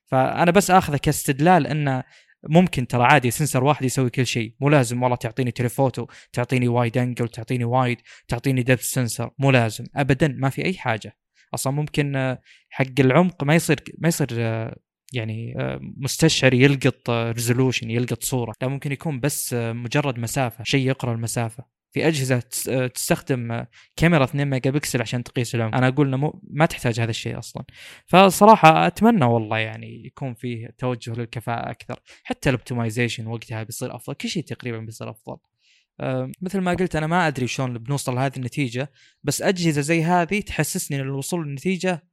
فأنا 0.07 0.51
بس 0.51 0.71
آخذه 0.71 0.97
كاستدلال 0.97 1.67
انه 1.67 2.05
ممكن 2.49 2.87
ترى 2.87 3.05
عادي 3.05 3.31
sensor 3.31 3.65
واحد 3.65 3.85
يسوي 3.85 4.11
كل 4.11 4.27
شيء. 4.27 4.55
مو 4.61 4.69
لازم 4.69 5.03
والله 5.03 5.17
تعطيني 5.17 5.51
telephoto 5.51 6.07
تعطيني 6.33 6.69
wide 6.69 6.99
angle 6.99 7.29
تعطيني 7.29 7.65
wide 7.65 7.99
تعطيني 8.29 8.63
depth 8.63 8.83
sensor 8.83 9.31
مو 9.39 9.51
لازم 9.51 9.85
ابدا 9.97 10.29
ما 10.29 10.51
في 10.51 10.65
أي 10.65 10.75
حاجة. 10.75 11.17
أصلا 11.55 11.73
ممكن 11.73 12.17
آه، 12.17 12.41
حق 12.71 13.01
العمق 13.01 13.45
ما 13.45 13.55
يصير 13.55 13.77
ما 13.99 14.09
يصير 14.09 14.29
آه، 14.33 14.77
يعني 15.13 15.55
آه، 15.59 15.81
مستشعر 15.83 16.55
يلقط 16.55 17.11
resolution 17.11 17.91
يلقط 17.91 18.23
صورة. 18.23 18.55
لا 18.63 18.69
ممكن 18.69 18.93
يكون 18.93 19.21
بس 19.21 19.55
مجرد 19.55 20.19
مسافة 20.19 20.65
شيء 20.65 20.87
يقرأ 20.89 21.13
المسافة. 21.13 21.78
في 21.99 22.09
أجهزة 22.09 22.39
تستخدم 22.95 23.65
كاميرا 23.97 24.25
2 24.25 24.51
ميجا 24.51 24.71
بكسل 24.71 25.01
عشان 25.01 25.25
تقيس 25.25 25.55
العمق 25.55 25.75
أنا 25.77 25.89
أقول 25.89 26.15
إنه 26.15 26.41
ما 26.51 26.67
تحتاج 26.67 27.01
هذا 27.01 27.11
الشيء 27.11 27.39
أصلا. 27.39 27.65
فصراحة 28.07 28.87
أتمنى 28.87 29.25
والله 29.25 29.59
يعني 29.59 30.07
يكون 30.07 30.35
فيه 30.35 30.69
توجه 30.79 31.13
للكفاءة 31.13 31.71
أكثر. 31.71 32.01
حتى 32.25 32.51
ال 32.51 32.57
optimization 32.57 33.27
وقتها 33.27 33.63
بيصير 33.63 33.97
أفضل. 33.97 34.15
كل 34.15 34.29
شيء 34.29 34.45
تقريبا 34.45 34.79
بيصير 34.79 35.11
أفضل. 35.11 35.37
أه 36.01 36.33
مثل 36.43 36.61
ما 36.61 36.75
قلت 36.75 36.97
أنا 36.97 37.07
ما 37.07 37.27
أدري 37.27 37.47
شلون 37.47 37.79
بنوصل 37.79 38.15
لهذه 38.15 38.37
النتيجة 38.37 38.93
بس 39.23 39.43
أجهزة 39.43 39.81
زي 39.81 40.03
هذه 40.03 40.41
تحسسني 40.41 41.01
إن 41.01 41.03
الوصول 41.03 41.47
للنتيجة 41.47 42.09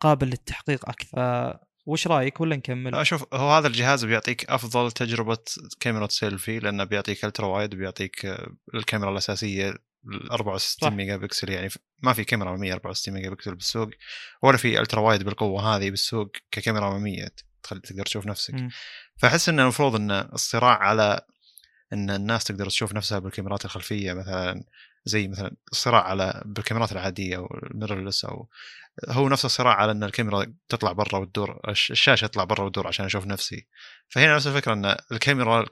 قابل 0.00 0.26
للتحقيق 0.26 0.88
أكثر. 0.88 1.58
وش 1.86 2.06
رأيك 2.06 2.40
ولا 2.40 2.56
نكمل؟ 2.56 2.94
أشوف 2.94 3.34
هو 3.34 3.52
هذا 3.52 3.66
الجهاز 3.66 4.04
بيعطيك 4.04 4.50
أفضل 4.50 4.92
تجربة 4.92 5.38
كاميرا 5.80 6.06
سيلفي 6.08 6.58
لأنه 6.58 6.84
بيعطيك 6.84 7.24
ultra 7.24 7.46
wide 7.46 7.74
بيعطيك 7.74 8.26
آه، 8.26 8.52
الكاميرا 8.74 9.10
الأساسية 9.10 9.74
64 10.32 10.90
صح. 10.90 10.96
ميجا 10.96 11.16
بكسل 11.16 11.50
يعني 11.50 11.68
ما 12.02 12.12
في 12.12 12.24
كاميرا 12.24 12.56
164 12.56 13.14
ميجا 13.14 13.30
بكسل 13.30 13.54
بالسوق 13.54 13.90
ولا 14.42 14.56
في 14.56 14.80
ultra 14.80 15.00
wide 15.00 15.22
بالقوة 15.22 15.76
هذه 15.76 15.90
بالسوق 15.90 16.30
ككاميرا 16.50 16.88
اماميه 16.88 17.28
تقدر 17.62 18.04
تشوف 18.04 18.26
نفسك 18.26 18.54
م. 18.54 18.68
فأحس 19.16 19.48
إنه 19.48 19.62
المفروض 19.62 19.94
ان 19.94 20.10
الصراع 20.10 20.78
على 20.78 21.20
إن 21.92 22.10
الناس 22.10 22.44
تقدر 22.44 22.66
تشوف 22.66 22.92
نفسها 22.92 23.18
بالكاميرات 23.18 23.64
الخلفية 23.64 24.12
مثلا 24.12 24.64
زي 25.04 25.28
مثلا 25.28 25.56
الصراع 25.72 26.02
على 26.02 26.42
بالكاميرات 26.44 26.92
العادية 26.92 27.36
أو 27.36 27.58
ال 27.62 27.68
mirrorless 27.68 28.24
أو 28.24 28.48
هو 29.08 29.28
نفس 29.28 29.44
الصراع 29.44 29.74
على 29.74 29.92
إن 29.92 30.04
الكاميرا 30.04 30.54
تطلع 30.68 30.92
برا 30.92 31.18
وتدور 31.18 31.60
الشاشة 31.68 32.26
تطلع 32.26 32.44
برا 32.44 32.64
وتدور 32.64 32.86
عشان 32.86 33.04
أشوف 33.04 33.26
نفسي. 33.26 33.66
فهنا 34.08 34.34
نفس 34.34 34.46
الفكرة 34.46 34.72
إن 34.72 34.96
الكاميرا 35.12 35.66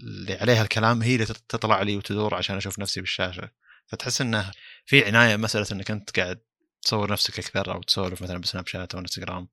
اللي 0.00 0.34
عليها 0.34 0.62
الكلام 0.62 1.02
هي 1.02 1.14
اللي 1.14 1.26
تطلع 1.26 1.82
لي 1.82 1.96
وتدور 1.96 2.34
عشان 2.34 2.56
أشوف 2.56 2.78
نفسي 2.78 3.00
بالشاشة. 3.00 3.50
فتحس 3.86 4.20
إنه 4.20 4.50
في 4.86 5.04
عناية 5.04 5.36
مسألة 5.36 5.66
إنك 5.72 5.90
أنت 5.90 6.20
قاعد 6.20 6.40
تصور 6.82 7.12
نفسك 7.12 7.38
أكثر 7.38 7.74
أو 7.74 7.82
تسولف 7.82 8.22
مثلا 8.22 8.38
بسناب 8.38 8.66
شات 8.66 8.94
أو 8.94 9.00
إنستغرام 9.00 9.48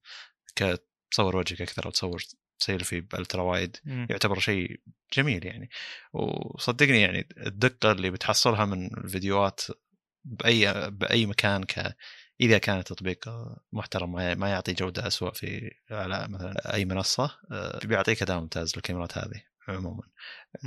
تصور 1.12 1.36
وجهك 1.36 1.62
أكثر 1.62 1.86
أو 1.86 1.92
تصور 1.92 2.24
سيلفي 2.60 3.02
ب 3.02 3.08
ultra 3.08 3.42
wide 3.42 3.78
يعتبر 3.86 4.40
شيء 4.40 4.80
جميل 5.14 5.46
يعني. 5.46 5.70
وصدقني 6.14 7.02
يعني 7.02 7.28
الدقة 7.38 7.92
اللي 7.92 8.10
بتحصلها 8.10 8.66
من 8.66 8.98
الفيديوهات 8.98 9.62
باي 10.26 10.92
بأي 10.92 11.26
مكان 11.26 11.64
ك 11.64 11.96
إذا 12.42 12.58
كان 12.58 12.78
التطبيق 12.78 13.30
محترم 13.74 14.12
ما 14.40 14.50
يعطي 14.50 14.74
جودة 14.74 15.08
اسوء 15.08 15.32
في 15.34 15.72
على 15.92 16.28
مثلا 16.30 16.74
أي 16.74 16.86
منصة 16.86 17.32
آه، 17.52 17.80
بيعطيك 17.86 18.22
اداء 18.22 18.40
ممتاز 18.40 18.76
للكاميرات 18.76 19.18
هذه 19.18 19.42
عموما. 19.68 20.04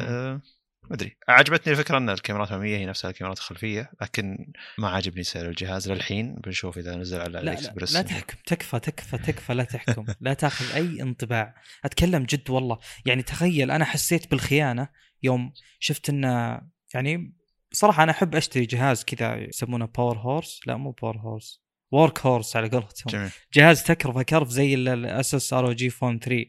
أه 0.00 0.42
ما 0.82 0.96
أدري. 0.96 1.16
عجبتني 1.28 1.72
الفكرة 1.72 1.98
أن 1.98 2.10
الكاميرات 2.10 2.48
الاماميه 2.48 2.76
هي 2.76 2.86
نفسها 2.86 3.10
الكاميرات 3.10 3.38
الخلفية 3.38 3.90
لكن 4.02 4.52
ما 4.78 4.88
عجبني 4.88 5.22
سعر 5.22 5.48
الجهاز 5.48 5.90
للحين. 5.90 6.34
بنشوف 6.34 6.78
إذا 6.78 6.96
نزل 6.96 7.20
على 7.20 7.32
علي 7.32 7.40
إكسبرس. 7.40 7.92
لا, 7.92 7.98
لا 7.98 8.08
تحكم. 8.08 8.36
تكفى 8.46 8.80
تكفى 8.80 9.18
تكفى. 9.18 9.54
لا 9.54 9.64
تحكم. 9.64 10.06
لا 10.20 10.34
تأخذ 10.34 10.74
أي 10.74 11.02
انطباع. 11.02 11.54
أتكلم 11.84 12.22
جد 12.22 12.50
والله. 12.50 12.78
يعني 13.06 13.22
تخيل 13.22 13.70
أنا 13.70 13.84
حسيت 13.84 14.30
بالخيانة 14.30 14.88
يوم 15.22 15.52
شفت 15.78 16.08
انه 16.08 16.60
يعني 16.94 17.39
صراحة 17.72 18.02
أنا 18.02 18.12
أحب 18.12 18.34
أشتري 18.34 18.66
جهاز 18.66 19.04
كذا 19.04 19.36
يسمونه 19.36 19.86
power 19.86 20.18
horse 20.18 20.60
لا 20.66 20.76
مو 20.76 20.90
power 20.90 21.16
horse 21.16 21.62
workhorse 21.92 22.56
على 22.56 22.68
قولتهم. 22.68 23.30
جهاز 23.54 23.82
تكرفة 23.82 24.22
كرف 24.22 24.48
زي 24.48 24.74
الاسوس 24.74 25.52
ROG 25.52 25.90
Phone 25.90 26.18
3 26.18 26.46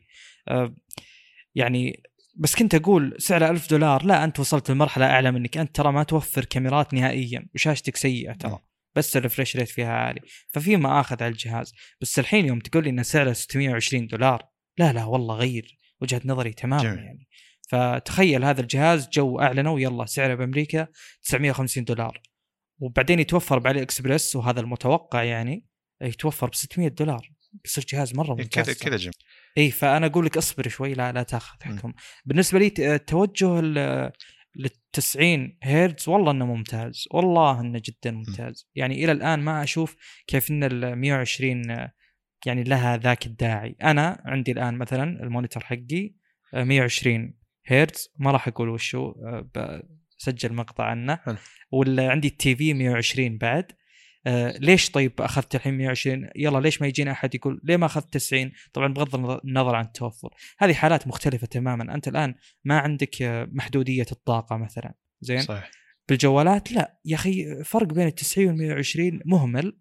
أه 0.48 0.76
يعني 1.56 2.04
بس 2.36 2.56
كنت 2.56 2.76
أقول 2.76 3.16
سعره 3.18 3.50
ألف 3.50 3.70
دولار. 3.70 4.06
لا 4.06 4.24
أنت 4.24 4.40
وصلت 4.40 4.72
لمرحلة 4.72 5.06
أعلى 5.06 5.32
منك. 5.32 5.58
أنت 5.58 5.76
ترى 5.76 5.92
ما 5.92 6.04
توفر 6.04 6.46
كاميرات 6.46 6.94
نهائيا 6.94 7.48
وشاشتك 7.56 7.96
سيئة 7.96 8.34
ترى. 8.34 8.60
بس 8.96 9.18
ال 9.18 9.23
refresh 9.23 9.58
rate 9.58 9.70
فيها 9.70 9.94
عالي. 9.94 10.22
ففي 10.54 10.78
مآخذ 10.78 11.24
على 11.24 11.32
الجهاز. 11.32 11.74
بس 12.02 12.20
الحين 12.20 12.46
يوم 12.46 12.60
تقول 12.60 12.84
لي 12.84 12.90
إن 12.90 13.04
سعره 13.04 13.34
620 13.34 14.08
دولار. 14.08 14.44
لا 14.78 14.94
لا 14.94 15.06
والله 15.06 15.36
غير 15.36 15.78
وجهة 16.02 16.22
نظري 16.26 16.54
تماما 16.54 16.84
جميل. 16.84 17.04
يعني. 17.04 17.28
فتخيل 17.72 18.44
هذا 18.44 18.62
الجهاز 18.62 19.10
جو 19.10 19.40
أعلنوا 19.40 19.80
يلا 19.80 20.06
سعره 20.06 20.36
بأمريكا 20.36 20.88
950 21.24 21.84
دولار. 21.84 22.22
وبعدين 22.80 23.20
يتوفر 23.20 23.60
بعلي 23.60 23.82
اكسبرس 23.82 24.36
وهذا 24.36 24.60
المتوقع 24.60 25.24
يعني 25.24 25.66
يتوفر 26.02 26.48
ب 26.50 26.56
600 26.56 26.88
دولار. 26.88 27.32
بيصير 27.64 27.86
جهاز 27.90 28.16
مرة 28.16 28.34
إيه، 28.34 28.44
ممتاز 28.44 28.66
كذا 28.66 28.74
كذا 28.74 28.98
جميل. 28.98 29.14
اي 29.58 29.72
فأنا 29.72 30.06
أقول 30.06 30.26
لك 30.26 30.38
اصبر 30.38 30.68
شوي 30.68 30.94
لا 30.94 31.12
لا 31.12 31.24
تاخذ 31.24 31.64
حكم 31.64 31.94
بالنسبة 32.26 32.60
لي 32.60 32.74
التوجه 32.80 33.62
لل 33.62 34.12
90 34.94 35.58
هرتز 35.64 36.10
والله 36.10 36.32
إنه 36.32 36.46
ممتاز. 36.46 37.08
والله 37.12 37.62
إنه 37.62 37.82
جدا 37.86 38.12
ممتاز. 38.12 38.70
يعني 38.76 39.04
إلى 39.04 39.12
الآن 39.12 39.40
ما 39.40 39.64
أشوف 39.64 39.96
كيف 40.28 40.52
إن 40.52 40.64
ال 40.64 40.96
120 40.96 41.90
يعني 42.46 42.64
لها 42.64 42.98
ذاك 42.98 43.26
الداعي. 43.26 43.76
أنا 43.84 44.24
عندي 44.26 44.52
الآن 44.52 44.78
مثلا 44.78 45.24
ال 45.24 45.29
monitor 45.29 45.64
حقي 45.64 46.14
120 46.54 47.41
هرتز 47.66 48.10
ما 48.20 48.32
راح 48.32 48.48
أقول 48.48 48.70
وشو 48.70 49.14
بسجل 50.20 50.54
مقطع 50.54 50.84
عنه. 50.84 51.20
ولا 51.72 52.12
عندي 52.12 52.28
التي 52.28 52.56
في 52.56 52.74
120 52.74 53.38
بعد. 53.38 53.72
آه 54.28 54.58
ليش 54.58 54.90
طيب 54.90 55.22
أخذت 55.22 55.56
الحين 55.56 55.78
120 55.78 56.30
يلا 56.36 56.60
ليش 56.60 56.82
ما 56.82 56.88
يجينا 56.88 57.12
أحد 57.12 57.36
يقول 57.36 57.62
ليه 57.64 57.78
ما 57.78 57.86
أخذت 57.86 58.14
90 58.14 58.52
طبعا 58.74 58.94
بغض 58.94 59.16
النظر 59.46 59.76
عن 59.76 59.86
التوفر. 59.86 60.34
هذه 60.60 60.74
حالات 60.74 61.08
مختلفة 61.08 61.48
تماما. 61.48 61.96
أنت 61.96 62.08
الآن 62.08 62.36
ما 62.64 62.80
عندك 62.80 63.22
آه، 63.22 63.48
محدودية 63.52 64.06
الطاقة 64.12 64.58
مثلا. 64.58 64.94
زين؟ 65.22 65.42
صحيح. 65.42 65.72
بالجوالات 66.10 66.72
لا. 66.72 67.00
يا 67.06 67.16
أخي 67.16 67.64
فرق 67.64 67.88
بين 67.88 68.08
ال 68.08 68.16
90 68.16 68.48
وال 68.48 68.58
120 68.58 69.20
مهمل. 69.26 69.78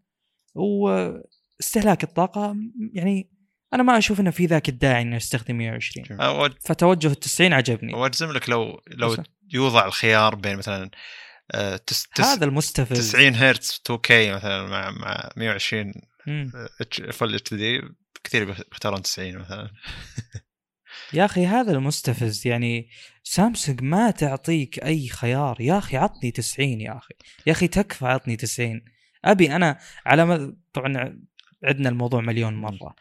واستهلاك 0.54 2.04
الطاقة 2.04 2.56
يعني 2.92 3.30
أنا 3.74 3.82
ما 3.82 3.98
أشوف 3.98 4.20
إنه 4.20 4.30
في 4.30 4.46
ذاك 4.46 4.68
الداعي 4.68 5.02
إنه 5.02 5.16
استخدم 5.16 5.56
120 5.56 6.20
أود... 6.20 6.54
فتوجه 6.60 7.08
ال 7.08 7.20
90 7.20 7.52
عجبني. 7.52 7.94
واجزم 7.94 8.32
لك 8.32 8.48
لو 8.48 8.80
لو 8.86 9.16
يوضع 9.52 9.86
الخيار 9.86 10.34
بين 10.34 10.56
مثلا 10.56 10.90
آه، 11.52 11.76
تس 11.76 12.08
تس 12.14 12.24
هذا 12.24 12.44
المستفز. 12.44 13.10
90 13.10 13.34
هرتز 13.34 13.80
2K 13.86 14.32
مثلا 14.32 14.66
مع 14.66 14.90
مع 14.90 15.30
120 15.36 15.92
Full 17.12 17.34
HD 17.34 17.82
كثير 18.24 18.44
بيختارون 18.44 19.02
90 19.02 19.36
مثلا. 19.38 19.70
يا 21.12 21.24
أخي 21.24 21.46
هذا 21.46 21.72
المستفز 21.72 22.46
يعني 22.46 22.88
سامسونج 23.22 23.82
ما 23.82 24.10
تعطيك 24.10 24.84
أي 24.84 25.08
خيار. 25.08 25.56
يا 25.60 25.78
أخي 25.78 25.96
عطني 25.96 26.30
90 26.30 26.80
يا 26.80 26.96
أخي. 26.96 27.14
يا 27.46 27.52
أخي 27.52 27.68
تكفى 27.68 28.06
عطني 28.06 28.36
90 28.36 28.80
أبي 29.24 29.56
أنا 29.56 29.78
على 30.06 30.24
ما 30.24 30.56
طبعا 30.72 31.18
عدنا 31.64 31.88
الموضوع 31.88 32.20
مليون 32.20 32.54
مرة. 32.54 32.86
آه 32.90 32.94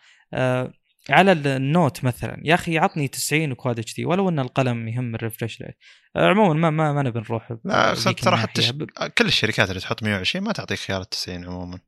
على 1.10 1.32
النوت 1.32 2.04
مثلا 2.04 2.42
يا 2.44 2.54
أخي 2.54 2.78
عطني 2.78 3.08
90 3.08 3.52
و 3.52 3.80
Quad 3.80 3.96
HD 3.96 4.06
ولو 4.06 4.30
إن 4.30 4.40
القلم 4.40 4.88
يهم 4.88 5.16
ال 5.16 5.22
refresh 5.22 5.62
rate 5.62 5.78
عموما 6.16 6.54
ما 6.54 6.70
ما, 6.70 6.94
ما 6.94 7.02
نبي 7.02 7.20
نروح 7.20 7.54
لا 7.66 7.94
ترى 7.94 8.38
حتى 8.38 8.62
ش... 8.62 8.72
كل 9.18 9.26
الشركات 9.26 9.70
اللي 9.70 9.82
تحط 9.82 10.04
120 10.04 10.46
ما 10.46 10.52
تعطيك 10.52 10.80
خيار 10.80 11.02
ال 11.02 11.10
90 11.10 11.46
عموما 11.46 11.80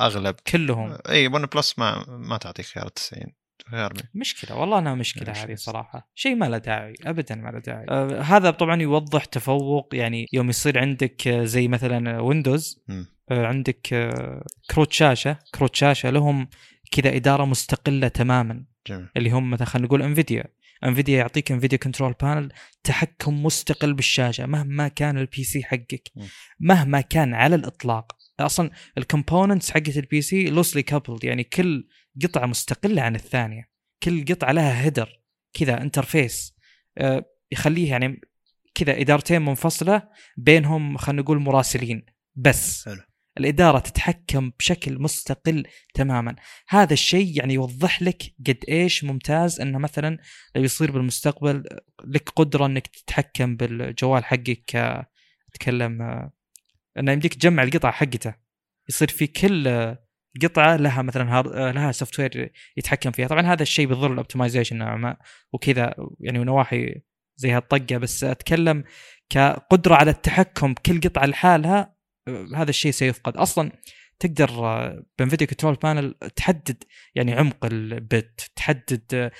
أغلب. 0.00 0.34
كلهم. 0.46 0.98
إي 1.08 1.26
ون 1.26 1.46
بلس 1.46 1.78
ما 1.78 2.04
ما 2.08 2.36
تعطيك 2.36 2.66
خيار 2.66 2.86
ال 2.86 2.94
90 2.94 3.22
خيار 3.70 3.92
مي. 3.94 4.20
مشكلة 4.20 4.56
والله 4.56 4.78
أنها 4.78 4.94
مشكلة 4.94 5.32
هذه 5.32 5.54
صراحة. 5.54 6.10
شيء 6.14 6.34
ما 6.34 6.46
له 6.46 6.58
داعي 6.58 6.94
ابدا 7.04 7.34
ما 7.34 7.48
له 7.48 7.58
داعي. 7.58 7.86
آه 7.88 8.20
هذا 8.20 8.50
طبعا 8.50 8.82
يوضح 8.82 9.24
تفوق 9.24 9.88
يعني 9.92 10.26
يوم 10.32 10.48
يصير 10.48 10.78
عندك 10.78 11.28
زي 11.28 11.68
مثلا 11.68 12.20
ويندوز 12.20 12.84
آه 13.30 13.46
عندك 13.46 13.92
آه 13.92 14.44
كروت 14.70 14.92
شاشة 14.92 15.38
كروت 15.54 15.76
شاشة 15.76 16.10
لهم 16.10 16.48
كذا 16.90 17.16
إدارة 17.16 17.44
مستقلة 17.44 18.08
تماما. 18.08 18.64
جميل. 18.86 19.08
اللي 19.16 19.30
هم 19.30 19.50
مثلا 19.50 19.66
خلينا 19.66 19.86
نقول 19.86 20.02
انفيديا 20.02 20.44
انفيديا 20.84 21.18
يعطيك 21.18 21.52
انفيديا 21.52 21.78
control 21.78 22.14
panel 22.22 22.52
تحكم 22.84 23.42
مستقل 23.42 23.94
بالشاشة 23.94 24.46
مهما 24.46 24.88
كان 24.88 25.18
ال 25.18 25.44
PC 25.44 25.64
حقك 25.64 26.12
مهما 26.60 27.00
كان 27.00 27.34
على 27.34 27.54
الإطلاق. 27.54 28.16
أصلا 28.40 28.70
ال 28.98 29.04
components 29.04 29.70
حقت 29.70 29.96
ال 29.96 30.22
PC 30.22 30.44
loosely 30.44 30.82
coupled 30.82 31.24
يعني 31.24 31.44
كل 31.44 31.88
قطعة 32.22 32.46
مستقلة 32.46 33.02
عن 33.02 33.14
الثانية. 33.14 33.70
كل 34.02 34.24
قطعة 34.24 34.52
لها 34.52 34.82
header 34.84 35.20
كذا 35.52 35.82
interface 35.82 36.54
آه، 36.98 37.24
يخليه 37.52 37.90
يعني 37.90 38.20
كذا 38.74 39.00
إدارتين 39.00 39.42
منفصلة 39.42 40.02
بينهم 40.36 40.96
خلينا 40.96 41.22
نقول 41.22 41.38
مراسلين. 41.38 42.06
بس. 42.34 42.84
حلو. 42.84 43.09
الإدارة 43.38 43.78
تتحكم 43.78 44.50
بشكل 44.58 45.02
مستقل 45.02 45.64
تماما. 45.94 46.36
هذا 46.68 46.92
الشيء 46.92 47.38
يعني 47.38 47.54
يوضح 47.54 48.02
لك 48.02 48.22
قد 48.46 48.64
إيش 48.68 49.04
ممتاز 49.04 49.60
إنه 49.60 49.78
مثلا 49.78 50.18
لو 50.56 50.62
يصير 50.62 50.90
بالمستقبل 50.90 51.64
لك 52.04 52.28
قدرة 52.28 52.66
إنك 52.66 52.86
تتحكم 52.86 53.56
بالجوال 53.56 54.24
حقك 54.24 54.76
أتكلم 55.48 56.02
إنه 56.98 57.12
يمديك 57.12 57.34
تجمع 57.34 57.62
القطع 57.62 57.90
حقته. 57.90 58.34
يصير 58.88 59.08
في 59.08 59.26
كل 59.26 59.96
قطعة 60.42 60.76
لها 60.76 61.02
مثلا 61.02 61.42
لها 61.72 61.92
software 61.92 62.52
يتحكم 62.76 63.10
فيها. 63.10 63.26
طبعا 63.26 63.42
هذا 63.42 63.62
الشيء 63.62 63.86
بيضر 63.86 64.12
ال 64.12 64.17
optimization 64.17 64.78
نوعا 64.78 64.96
ما 64.96 65.16
وكذا 65.52 65.94
يعني 66.20 66.38
ونواحي 66.38 67.02
زي 67.36 67.50
هالطقة. 67.50 67.98
بس 67.98 68.24
أتكلم 68.24 68.84
كقدرة 69.30 69.94
على 69.94 70.10
التحكم 70.10 70.74
بكل 70.74 71.00
قطعة 71.00 71.26
لحالها 71.26 71.99
هذا 72.56 72.70
الشيء 72.70 72.90
سيفقد. 72.92 73.36
أصلا 73.36 73.72
تقدر 74.18 74.50
آه، 74.50 75.04
ب 75.18 75.22
Nvidia 75.22 75.46
control 75.46 75.74
panel 75.74 76.14
تحدد 76.36 76.84
يعني 77.14 77.32
عمق 77.32 77.64
ال 77.64 77.86
bit 77.86 78.50
تحدد 78.56 79.02
آه، 79.14 79.30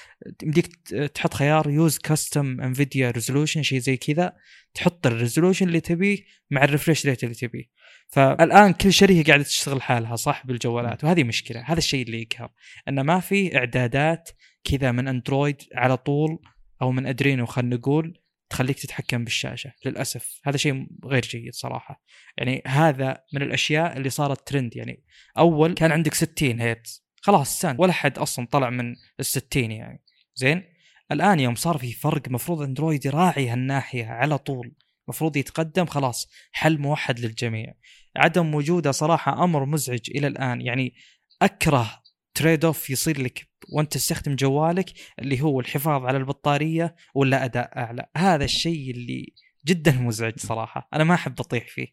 يمديك 0.43 0.67
ت- 0.67 0.95
تحط 0.95 1.35
خيار 1.35 1.71
use 1.71 1.99
custom 1.99 2.61
Nvidia 2.61 3.11
resolution 3.11 3.63
شيء 3.63 3.79
زي 3.79 3.97
كذا 3.97 4.33
تحط 4.75 5.07
ال 5.07 5.12
resolution 5.12 5.69
اللي 5.69 5.81
تبيه 5.81 6.19
مع 6.51 6.65
ال 6.65 6.70
refresh 6.70 7.07
rate 7.07 7.25
اللي 7.25 7.35
تبيه. 7.35 7.65
فالآن 8.09 8.73
كل 8.73 8.93
شركه 8.93 9.23
قاعدة 9.23 9.43
تشتغل 9.43 9.83
حالها 9.83 10.17
صح؟ 10.17 10.47
بالجوالات. 10.47 11.05
وهذه 11.05 11.25
مشكلة. 11.25 11.61
هذا 11.67 11.79
الشيء 11.79 12.07
اللي 12.07 12.23
يقهر 12.23 12.51
انه 12.89 13.03
ما 13.03 13.21
في 13.21 13.57
إعدادات 13.57 14.31
كذا 14.65 14.93
من 14.93 15.09
اندرويد 15.09 15.57
على 15.75 15.97
طول 15.97 16.39
أو 16.83 16.93
من 16.93 17.07
أدرينو 17.07 17.47
خلينا 17.47 17.77
نقول 17.77 18.21
تخليك 18.51 18.79
تتحكم 18.79 19.25
بالشاشة 19.25 19.73
للأسف. 19.85 20.41
هذا 20.45 20.57
شيء 20.57 20.87
غير 21.05 21.23
جيد 21.23 21.55
صراحة. 21.55 22.03
يعني 22.39 22.63
هذا 22.67 23.23
من 23.33 23.43
الأشياء 23.43 23.97
اللي 23.97 24.11
صارت 24.11 24.49
ترند 24.49 24.77
يعني 24.77 25.05
أول 25.39 25.75
كان 25.75 25.93
عندك 25.93 26.15
60 26.15 26.61
هيرتز 26.61 27.05
خلاص 27.23 27.61
سان 27.61 27.77
ولا 27.79 27.93
حد 27.93 28.19
أصلا 28.19 28.47
طلع 28.47 28.71
من 28.71 28.91
ال 29.21 29.25
60 29.25 29.71
يعني. 29.71 30.03
زين؟ 30.35 30.65
الآن 31.13 31.41
يوم 31.41 31.55
صار 31.55 31.79
في 31.79 31.93
فرق 31.93 32.29
مفروض 32.29 32.63
أندرويد 32.63 33.07
يراعي 33.07 33.49
هالناحية 33.49 34.07
على 34.07 34.39
طول. 34.39 34.75
مفروض 35.09 35.37
يتقدم 35.37 35.87
خلاص. 35.87 36.29
حل 36.53 36.79
موحد 36.79 37.21
للجميع. 37.21 37.75
عدم 38.17 38.55
وجوده 38.55 38.91
صراحة 38.91 39.45
أمر 39.45 39.65
مزعج 39.65 40.11
إلى 40.15 40.27
الآن. 40.27 40.61
يعني 40.61 40.95
أكره 41.43 42.03
trade-off 42.41 42.91
يصير 42.91 43.23
لك 43.23 43.49
وأنت 43.73 43.93
تستخدم 43.93 44.35
جوالك 44.35 44.91
اللي 45.19 45.41
هو 45.41 45.61
الحفاظ 45.61 46.05
على 46.05 46.19
البطارية 46.19 46.97
ولا 47.15 47.45
أداء 47.45 47.79
أعلى. 47.79 48.07
هذا 48.17 48.45
الشيء 48.45 48.91
اللي 48.91 49.35
جدا 49.67 49.93
مزعج 49.93 50.33
صراحة. 50.39 50.89
أنا 50.95 51.05
ما 51.05 51.15
أحب 51.15 51.41
أطيح 51.41 51.69
فيه. 51.69 51.87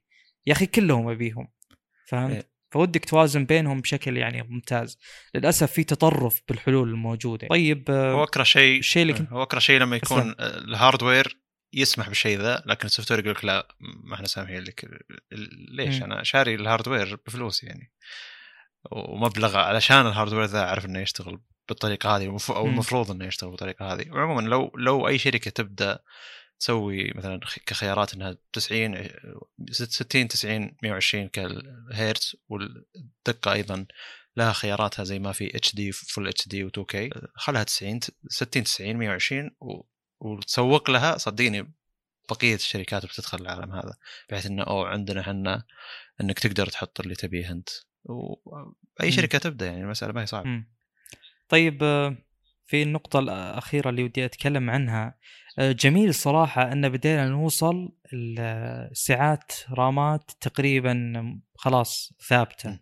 يا 0.45 0.53
أخي 0.53 0.65
كلهم 0.65 1.09
أبيهم. 1.09 1.47
فهمت؟ 2.07 2.31
إيه. 2.35 2.49
فودك 2.71 3.05
توازن 3.05 3.45
بينهم 3.45 3.81
بشكل 3.81 4.17
يعني 4.17 4.43
ممتاز. 4.43 4.97
للأسف 5.35 5.71
في 5.71 5.83
تطرف 5.83 6.41
بالحلول 6.49 6.89
الموجودة. 6.89 7.47
طيب 7.47 7.91
هو 7.91 8.23
أكره 8.23 8.43
شيء 8.43 8.79
الشيء 8.79 9.01
اللي 9.01 9.13
كنت- 9.13 9.29
هو 9.31 9.43
أكره 9.43 9.59
شيء 9.59 9.79
لما 9.79 9.95
يكون. 9.95 10.35
ال 10.39 10.50
hardware 10.50 11.41
يسمح 11.73 12.07
بالشيء 12.07 12.39
ذا 12.39 12.63
لكن 12.65 12.85
ال 12.85 13.11
software 13.11 13.19
يقول 13.19 13.31
لك 13.31 13.45
لا 13.45 13.67
ما 14.03 14.15
إحنا 14.15 14.27
سامحين 14.27 14.59
لك. 14.63 14.89
ليش؟ 15.71 15.95
مم. 15.97 16.03
أنا 16.03 16.23
شاري 16.23 16.55
ال 16.55 16.62
hardware 16.62 17.17
بفلوس 17.27 17.63
يعني. 17.63 17.91
ومبلغ 18.91 19.57
علشان 19.57 20.07
ال 20.07 20.11
hardware 20.11 20.45
ذا 20.45 20.59
اعرف 20.59 20.85
إنه 20.85 20.99
يشتغل 20.99 21.39
بالطريقة 21.67 22.15
هذه 22.15 22.37
أو. 22.49 22.65
المفروض 22.65 23.11
إنه 23.11 23.25
يشتغل 23.25 23.49
بالطريقة 23.49 23.93
هذه 23.93 24.11
وعموما 24.11 24.41
لو 24.41 24.71
لو 24.75 25.07
أي 25.07 25.17
شركة 25.17 25.51
تبدأ 25.51 25.99
تسوي 26.59 27.11
مثلا 27.15 27.39
كخيارات 27.65 28.13
إنها 28.13 28.37
90 28.53 29.07
60 29.71 30.27
90 30.27 30.75
120 30.83 31.27
كالهيرتز 31.27 32.35
والدقة 32.49 33.53
أيضا 33.53 33.85
لها 34.37 34.53
خياراتها 34.53 35.03
زي 35.03 35.19
ما 35.19 35.31
في 35.31 35.57
اتش 35.57 35.75
دي 35.75 35.91
فول 35.91 36.27
اتش 36.27 36.47
دي 36.47 36.69
و2 36.69 36.81
كي 36.81 37.09
خلها 37.35 37.63
90 37.63 37.99
60 38.27 38.63
90 38.63 38.97
120 38.97 39.51
و... 39.61 39.81
وتسوق 40.19 40.89
لها 40.89 41.17
صدقني 41.17 41.73
بقية 42.29 42.55
الشركات 42.55 43.05
بتدخل 43.05 43.41
العالم 43.41 43.71
هذا 43.71 43.97
بحيث 44.29 44.45
إنه 44.45 44.63
أو 44.63 44.85
عندنا 44.85 45.21
إحنا 45.21 45.63
إنك 46.21 46.39
تقدر 46.39 46.67
تحط 46.67 46.99
اللي 46.99 47.15
تبيه 47.15 47.51
أنت 47.51 47.69
واي 48.05 48.65
مم. 49.03 49.09
شركة 49.09 49.37
تبدأ 49.37 49.65
يعني 49.65 49.81
المسألة 49.81 50.13
ما 50.13 50.21
هي 50.21 50.25
صعبة 50.25 50.49
مم. 50.49 50.71
طيب 51.49 51.83
آه، 51.83 52.17
في 52.65 52.83
النقطة 52.83 53.19
الأخيرة 53.19 53.89
اللي 53.89 54.03
ودي 54.03 54.25
أتكلم 54.25 54.69
عنها 54.69 55.17
آه، 55.59 55.71
جميل 55.71 56.13
صراحة 56.13 56.71
أن 56.71 56.89
بدينا 56.89 57.29
نوصل 57.29 57.93
لساعات 58.13 59.51
رامات 59.71 60.31
تقريبا 60.41 61.13
خلاص 61.55 62.13
ثابتة 62.27 62.69
م. 62.69 62.79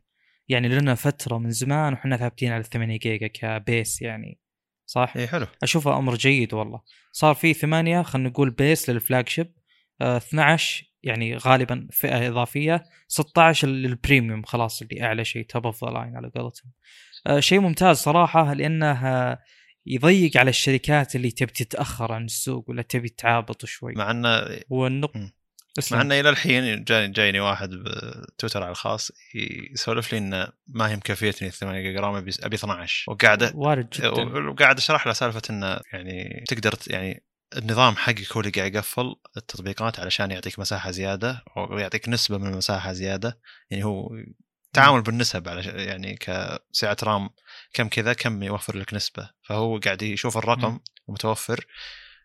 يعني 0.47 0.67
لنا 0.67 0.95
فترة 0.95 1.37
من 1.37 1.51
زمان 1.51 1.93
وحنا 1.93 2.17
ثابتين 2.17 2.51
على 2.51 2.63
8 2.63 2.97
جيجا 2.99 3.27
ك 3.27 3.42
base 3.42 4.01
يعني 4.01 4.39
صح؟ 4.85 5.13
اي 5.17 5.27
حلو 5.27 5.47
أشوفه 5.63 5.97
أمر 5.97 6.15
جيد 6.15 6.53
والله 6.53 6.81
صار 7.11 7.35
في 7.35 7.53
ثمانية 7.53 8.01
خلينا 8.01 8.29
نقول 8.29 8.49
base 8.49 8.89
لل 8.89 9.29
flagship 9.29 9.53
آه 10.01 10.17
12 10.17 10.85
يعني 11.05 11.37
غالبا 11.37 11.87
فئة 11.91 12.27
إضافية 12.27 12.83
16 13.07 13.67
لل 13.67 13.84
premium 13.84 14.43
خلاص 14.43 14.81
اللي 14.81 15.03
أعلى 15.03 15.25
شيء 15.25 15.45
top 15.45 15.65
of 15.65 15.83
the 15.83 15.89
line 15.89 16.15
على 16.15 16.31
قولتهم. 16.35 16.71
آه 17.27 17.39
شيء 17.39 17.59
ممتاز 17.59 17.97
صراحة 17.97 18.53
لأنه 18.53 18.91
آه، 18.91 19.39
يضيق 19.85 20.37
على 20.37 20.49
الشركات 20.49 21.15
اللي 21.15 21.31
تبي 21.31 21.51
تتأخر 21.51 22.11
عن 22.11 22.25
السوق 22.25 22.69
ولا 22.69 22.81
تبي 22.81 23.09
تعابط 23.09 23.65
شوي. 23.65 23.93
مع 23.95 24.11
إنه 24.11 24.59
والنق. 24.69 25.17
مع 25.91 26.01
إنه 26.01 26.19
إلى 26.19 26.29
الحين 26.29 26.83
جاني 26.83 27.13
جايني 27.13 27.39
واحد 27.39 27.69
بتويتر 27.69 28.63
على 28.63 28.71
الخاص 28.71 29.11
يسولف 29.71 30.11
لي 30.11 30.17
إنه 30.17 30.47
ما 30.67 30.89
هي 30.89 30.95
مكفيتني 30.95 31.49
8 31.49 31.81
جيجا 31.81 31.99
رام 31.99 32.15
ابي 32.15 32.31
أبي 32.43 32.55
12 32.55 33.11
وقاعد 33.11 33.51
وارد 33.55 33.89
جدا. 33.89 34.49
وقاعد 34.49 34.77
اشرح 34.77 35.07
له 35.07 35.13
سالفة 35.13 35.41
إنه 35.49 35.79
يعني 35.93 36.43
تقدر 36.47 36.73
يعني 36.87 37.23
النظام 37.57 37.95
حقك 37.95 38.31
هو 38.31 38.39
اللي 38.39 38.51
قاعد 38.51 38.75
يقفل 38.75 39.15
التطبيقات 39.37 39.99
علشان 39.99 40.31
يعطيك 40.31 40.59
مساحة 40.59 40.91
زيادة 40.91 41.43
أو 41.57 41.77
يعطيك 41.77 42.09
نسبة 42.09 42.37
من 42.37 42.47
المساحه 42.47 42.93
زيادة 42.93 43.39
يعني 43.69 43.83
هو 43.83 44.09
تعامل 44.73 45.01
بالنسب 45.01 45.47
على 45.47 45.61
يعني 45.85 46.15
كسعة 46.15 46.97
رام 47.03 47.29
كم 47.73 47.87
كذا 47.87 48.13
كم 48.13 48.43
يوفر 48.43 48.77
لك 48.77 48.93
نسبة 48.93 49.29
فهو 49.43 49.79
قاعد 49.79 50.01
يشوف 50.01 50.37
الرقم 50.37 50.69
مم. 50.69 50.79
المتوفر 51.09 51.65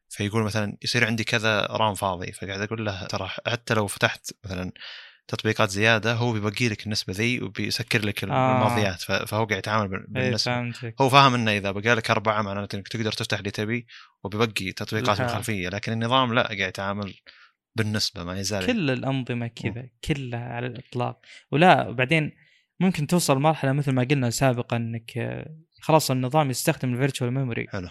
فيقول 0.09 0.43
مثلا 0.43 0.77
يصير 0.83 1.07
عندي 1.07 1.25
كذا 1.25 1.67
RAM 1.67 1.95
فاضي 1.95 2.33
فقاعد 2.33 2.61
أقول 2.61 2.87
له 2.87 3.07
ترى 3.07 3.29
حتى 3.47 3.75
لو 3.75 3.87
فتحت 3.87 4.31
مثلا 4.45 4.73
تطبيقات 5.31 5.71
زيادة 5.71 6.15
هو 6.15 6.33
بيبقي 6.33 6.69
لك 6.69 6.87
النسبة 6.87 7.13
ذي 7.13 7.43
وبيسكر 7.43 8.07
لك 8.07 8.25
آه. 8.25 8.27
الماضيات 8.27 9.03
فهو 9.03 9.45
قاعد 9.45 9.59
يتعامل 9.59 9.95
إيه 9.95 10.05
بالنسبة. 10.09 10.53
فهمتك. 10.53 10.95
هو 11.01 11.09
فاهم 11.09 11.35
إنه 11.35 11.51
إذا 11.51 11.71
بقى 11.71 11.95
لك 11.95 12.11
أربعة 12.11 12.43
معناته 12.43 12.77
إنك 12.77 12.89
تقدر 12.89 13.13
تفتح 13.13 13.39
اللي 13.39 13.51
تبي 13.51 13.87
وبيبقي 14.25 14.73
تطبيقات 14.73 15.19
لها. 15.19 15.27
بالخلفيه 15.27 15.69
لكن 15.69 15.93
النظام 15.93 16.35
لا 16.35 16.43
قاعد 16.43 16.61
يتعامل 16.61 17.15
بالنسبة 17.77 18.25
ما 18.25 18.39
يزال. 18.39 18.67
كل 18.67 18.91
الأنظمة 18.91 19.47
كذا 19.47 19.89
كلها 20.05 20.53
على 20.53 20.67
الإطلاق. 20.67 21.21
ولا 21.51 21.91
بعدين 21.91 22.33
ممكن 22.81 23.07
توصل 23.07 23.39
مرحلة 23.39 23.73
مثل 23.73 23.93
ما 23.93 24.03
قلنا 24.11 24.31
سابقا 24.31 24.77
إنك 24.77 25.19
آه، 25.19 25.57
خلاص 25.81 26.11
النظام 26.11 26.51
يستخدم 26.51 26.93
ال 26.93 26.98
virtual 26.98 27.31
memory. 27.31 27.67
حلو. 27.69 27.89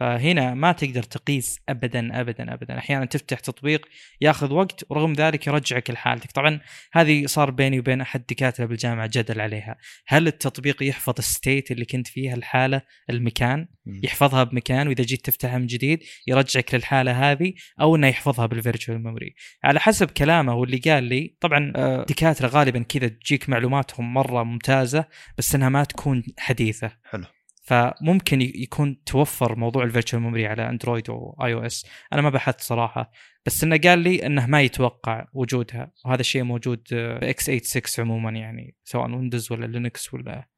فهنا 0.00 0.54
ما 0.54 0.72
تقدر 0.72 1.02
تقيس 1.02 1.58
ابدا 1.68 2.20
ابدا 2.20 2.54
ابدا. 2.54 2.78
أحيانا 2.78 3.04
تفتح 3.04 3.40
تطبيق 3.40 3.88
ياخذ 4.20 4.52
وقت 4.52 4.84
ورغم 4.90 5.12
ذلك 5.12 5.46
يرجعك 5.46 5.90
لحالتك. 5.90 6.32
طبعا 6.32 6.60
هذه 6.92 7.26
صار 7.26 7.50
بيني 7.50 7.78
وبين 7.78 8.00
أحد 8.00 8.20
الدكاتره 8.20 8.64
بالجامعة 8.64 9.10
جدل 9.12 9.40
عليها. 9.40 9.76
هل 10.06 10.26
التطبيق 10.26 10.82
يحفظ 10.82 11.14
ال 11.18 11.27
state 11.27 11.70
اللي 11.70 11.84
كنت 11.84 12.08
فيها 12.08 12.34
الحالة 12.34 12.82
المكان. 13.10 13.68
يحفظها 13.86 14.44
بمكان 14.44 14.88
وإذا 14.88 15.04
جيت 15.04 15.24
تفتحها 15.24 15.58
من 15.58 15.66
جديد 15.66 16.02
يرجعك 16.26 16.74
للحالة 16.74 17.30
هذه 17.30 17.52
أو 17.80 17.96
إنه 17.96 18.06
يحفظها 18.06 18.46
بال 18.46 18.58
virtual 18.58 18.98
memory. 19.02 19.34
على 19.64 19.80
حسب 19.80 20.10
كلامه 20.10 20.54
واللي 20.54 20.78
قال 20.78 21.04
لي 21.04 21.36
طبعا 21.40 21.72
آه، 21.76 22.04
دكاترة 22.08 22.48
غالبا 22.48 22.82
كذا 22.82 23.08
تجيك 23.08 23.48
معلوماتهم 23.48 24.14
مرة 24.14 24.42
ممتازة 24.42 25.04
بس 25.38 25.54
إنها 25.54 25.68
ما 25.68 25.84
تكون 25.84 26.22
حديثة. 26.38 26.90
حلو. 27.04 27.24
فممكن 27.60 28.40
يكون 28.40 29.04
توفر 29.04 29.56
موضوع 29.56 29.84
ال 29.84 29.89
virtual 29.89 30.22
memory 30.22 30.46
على 30.46 30.68
أندرويد 30.68 31.10
أو 31.10 31.38
iOS 31.44 31.86
أنا 32.12 32.22
ما 32.22 32.30
بحثت 32.30 32.60
صراحة 32.60 33.12
بس 33.46 33.64
إنه 33.64 33.78
قال 33.78 33.98
لي 33.98 34.26
إنه 34.26 34.46
ما 34.46 34.62
يتوقع 34.62 35.26
وجودها 35.32 35.92
وهذا 36.04 36.20
الشيء 36.20 36.42
موجود 36.42 36.82
x86 36.92 38.06
عموما 38.06 38.30
يعني 38.30 38.76
سواء 38.84 39.10
ويندوز 39.10 39.52
ولا 39.52 39.66
لينكس 39.66 40.14
ولا 40.14 40.48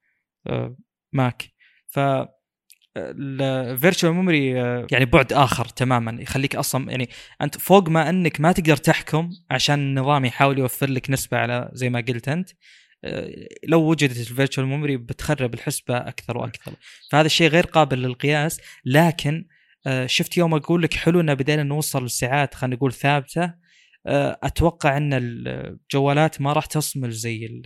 آه، 0.47 0.77
ماك 1.13 1.43
ف 1.89 1.99
ال 2.97 3.11
virtual 3.11 4.13
memory 4.13 4.51
يعني 4.93 5.05
بعد 5.05 5.33
آخر 5.33 5.65
تماما 5.65 6.23
يخليك 6.23 6.57
أصلا 6.57 6.91
يعني 6.91 7.09
أنت 7.43 7.59
فوق 7.59 7.89
ما 7.89 8.11
إنك 8.11 8.41
ما 8.41 8.53
تقدر 8.53 8.77
تحكم 8.77 9.31
عشان 9.51 9.79
النظام 9.79 10.25
يحاول 10.25 10.59
يوفر 10.59 10.91
لك 10.91 11.11
نسبة 11.11 11.39
على 11.39 11.71
زي 11.73 11.91
ما 11.91 12.05
قلت 12.09 12.29
أنت. 12.29 12.51
آه، 12.51 12.55
لو 13.65 13.81
وجدت 13.81 14.17
ال 14.31 14.35
virtual 14.35 14.67
memory 14.67 14.97
بتخرب 14.97 15.55
الحسبة 15.55 15.97
أكثر 15.97 16.39
وأكثر. 16.39 16.73
فهذا 17.11 17.27
الشيء 17.27 17.49
غير 17.49 17.67
قابل 17.67 18.03
للقياس 18.03 18.61
لكن 18.85 19.45
آه، 19.87 20.07
شفت 20.07 20.37
يوم 20.37 20.55
أقول 20.55 20.83
لك 20.83 20.95
حلو 20.95 21.21
ان 21.21 21.35
بدينا 21.35 21.63
نوصل 21.63 22.05
لسعات 22.05 22.55
خلينا 22.55 22.77
نقول 22.77 22.93
ثابتة 22.93 23.55
آه، 24.07 24.39
أتوقع 24.43 24.97
إن 24.97 25.13
الجوالات 25.13 26.41
ما 26.41 26.53
راح 26.53 26.67
تصمل 26.67 27.11
زي 27.11 27.63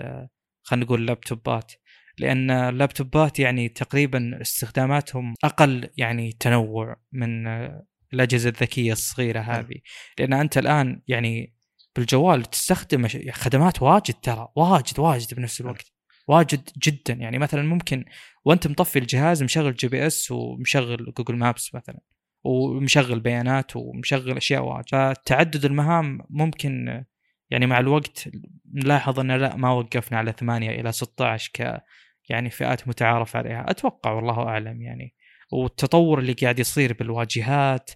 خلينا 0.62 0.85
نقول 0.85 1.01
اللابتوبات. 1.01 1.72
لأن 2.18 2.51
اللابتوبات 2.51 3.38
يعني 3.38 3.68
تقريبا 3.68 4.38
استخداماتهم 4.40 5.35
أقل 5.44 5.88
يعني 5.96 6.33
تنوع 6.40 6.96
من 7.12 7.46
آه، 7.46 7.87
الأجهزة 8.12 8.51
الذكية 8.51 8.92
الصغيرة 8.92 9.40
هذه. 9.40 9.77
لأن 10.18 10.33
أنت 10.33 10.59
الآن 10.59 11.03
يعني 11.09 11.56
بالجوال 11.97 12.43
تستخدم 12.45 13.09
ش- 13.09 13.17
خدمات 13.33 13.83
واجد 13.83 14.15
ترى 14.15 14.49
واجد 14.57 14.99
واجد 14.99 15.35
بنفس 15.35 15.61
الوقت 15.61 15.93
واجد 16.29 16.69
جدا. 16.83 17.15
يعني 17.15 17.39
مثلا 17.39 17.63
ممكن 17.63 18.05
وأنت 18.45 18.67
مطفي 18.67 18.99
الجهاز 18.99 19.43
مشغل 19.43 19.75
GPS 19.75 20.31
ومشغل 20.31 21.13
Google 21.19 21.37
Maps 21.37 21.75
مثلا 21.75 21.99
ومشغل 22.45 23.21
بيانات 23.21 23.77
ومشغل 23.77 24.37
أشياء 24.37 24.63
واجد. 24.63 24.87
فتعدد 24.91 25.65
المهام 25.65 26.19
ممكن 26.31 27.05
يعني 27.51 27.67
مع 27.67 27.79
الوقت 27.79 28.29
نلاحظ 28.75 29.21
إن 29.21 29.33
لا 29.33 29.57
ما 29.57 29.71
وقفنا 29.71 30.19
على 30.19 30.33
8 30.33 30.71
إلى 30.71 30.93
16 30.93 31.51
ك 31.55 31.83
يعني 32.29 32.51
فئات 32.51 32.89
متعارف 32.89 33.37
عليها. 33.37 33.71
أتوقع 33.71 34.13
والله 34.13 34.39
أعلم 34.49 34.83
يعني. 34.83 35.15
والتطور 35.53 36.19
اللي 36.19 36.33
قاعد 36.33 36.59
يصير 36.59 36.93
بالواجهات 36.93 37.91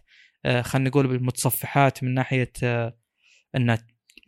آه، 0.45 0.63
خلينا 0.63 0.89
نقول 0.89 1.07
بالمتصفحات 1.09 2.05
من 2.05 2.15
ناحية 2.15 2.53
آه، 2.63 2.97
انه 3.57 3.79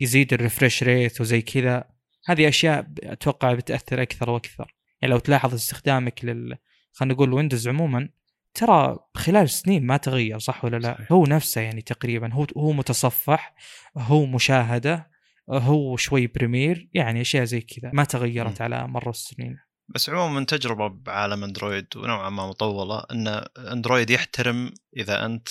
يزيد 0.03 0.33
ال 0.33 0.39
refresh 0.39 0.83
rate 0.83 1.21
وزي 1.21 1.41
كذا. 1.41 1.83
هذه 2.25 2.47
أشياء 2.47 2.87
أتوقع 3.03 3.53
بتأثر 3.53 4.01
أكثر 4.01 4.29
وأكثر. 4.29 4.75
يعني 5.01 5.13
لو 5.13 5.19
تلاحظ 5.19 5.53
استخدامك 5.53 6.25
لل 6.25 6.57
خلينا 6.93 7.13
نقول 7.13 7.33
ويندوز 7.33 7.67
عموما 7.67 8.09
ترى 8.53 8.99
خلال 9.15 9.49
سنين 9.49 9.85
ما 9.85 9.97
تغير 9.97 10.39
صح 10.39 10.65
ولا 10.65 10.77
لا؟ 10.77 10.93
صحيح. 10.93 11.11
هو 11.11 11.25
نفسه 11.25 11.61
يعني 11.61 11.81
تقريبا 11.81 12.33
هو 12.33 12.47
هو 12.57 12.71
متصفح 12.71 13.55
هو 13.97 14.25
مشاهدة 14.25 15.11
هو 15.49 15.97
شوي 15.97 16.27
Premiere 16.27 16.89
يعني 16.93 17.21
أشياء 17.21 17.43
زي 17.43 17.61
كذا. 17.61 17.91
ما 17.93 18.03
تغيرت 18.03 18.61
مم. 18.61 18.65
على 18.65 18.87
مر 18.87 19.09
السنين. 19.09 19.57
بس 19.89 20.09
عموما 20.09 20.39
من 20.39 20.45
تجربة 20.45 20.87
بعالم 20.87 21.43
اندرويد 21.43 21.87
ونوعا 21.95 22.29
ما 22.29 22.47
مطولة 22.47 23.03
إن 23.11 23.27
اندرويد 23.57 24.09
يحترم 24.09 24.73
إذا 24.97 25.25
أنت 25.25 25.47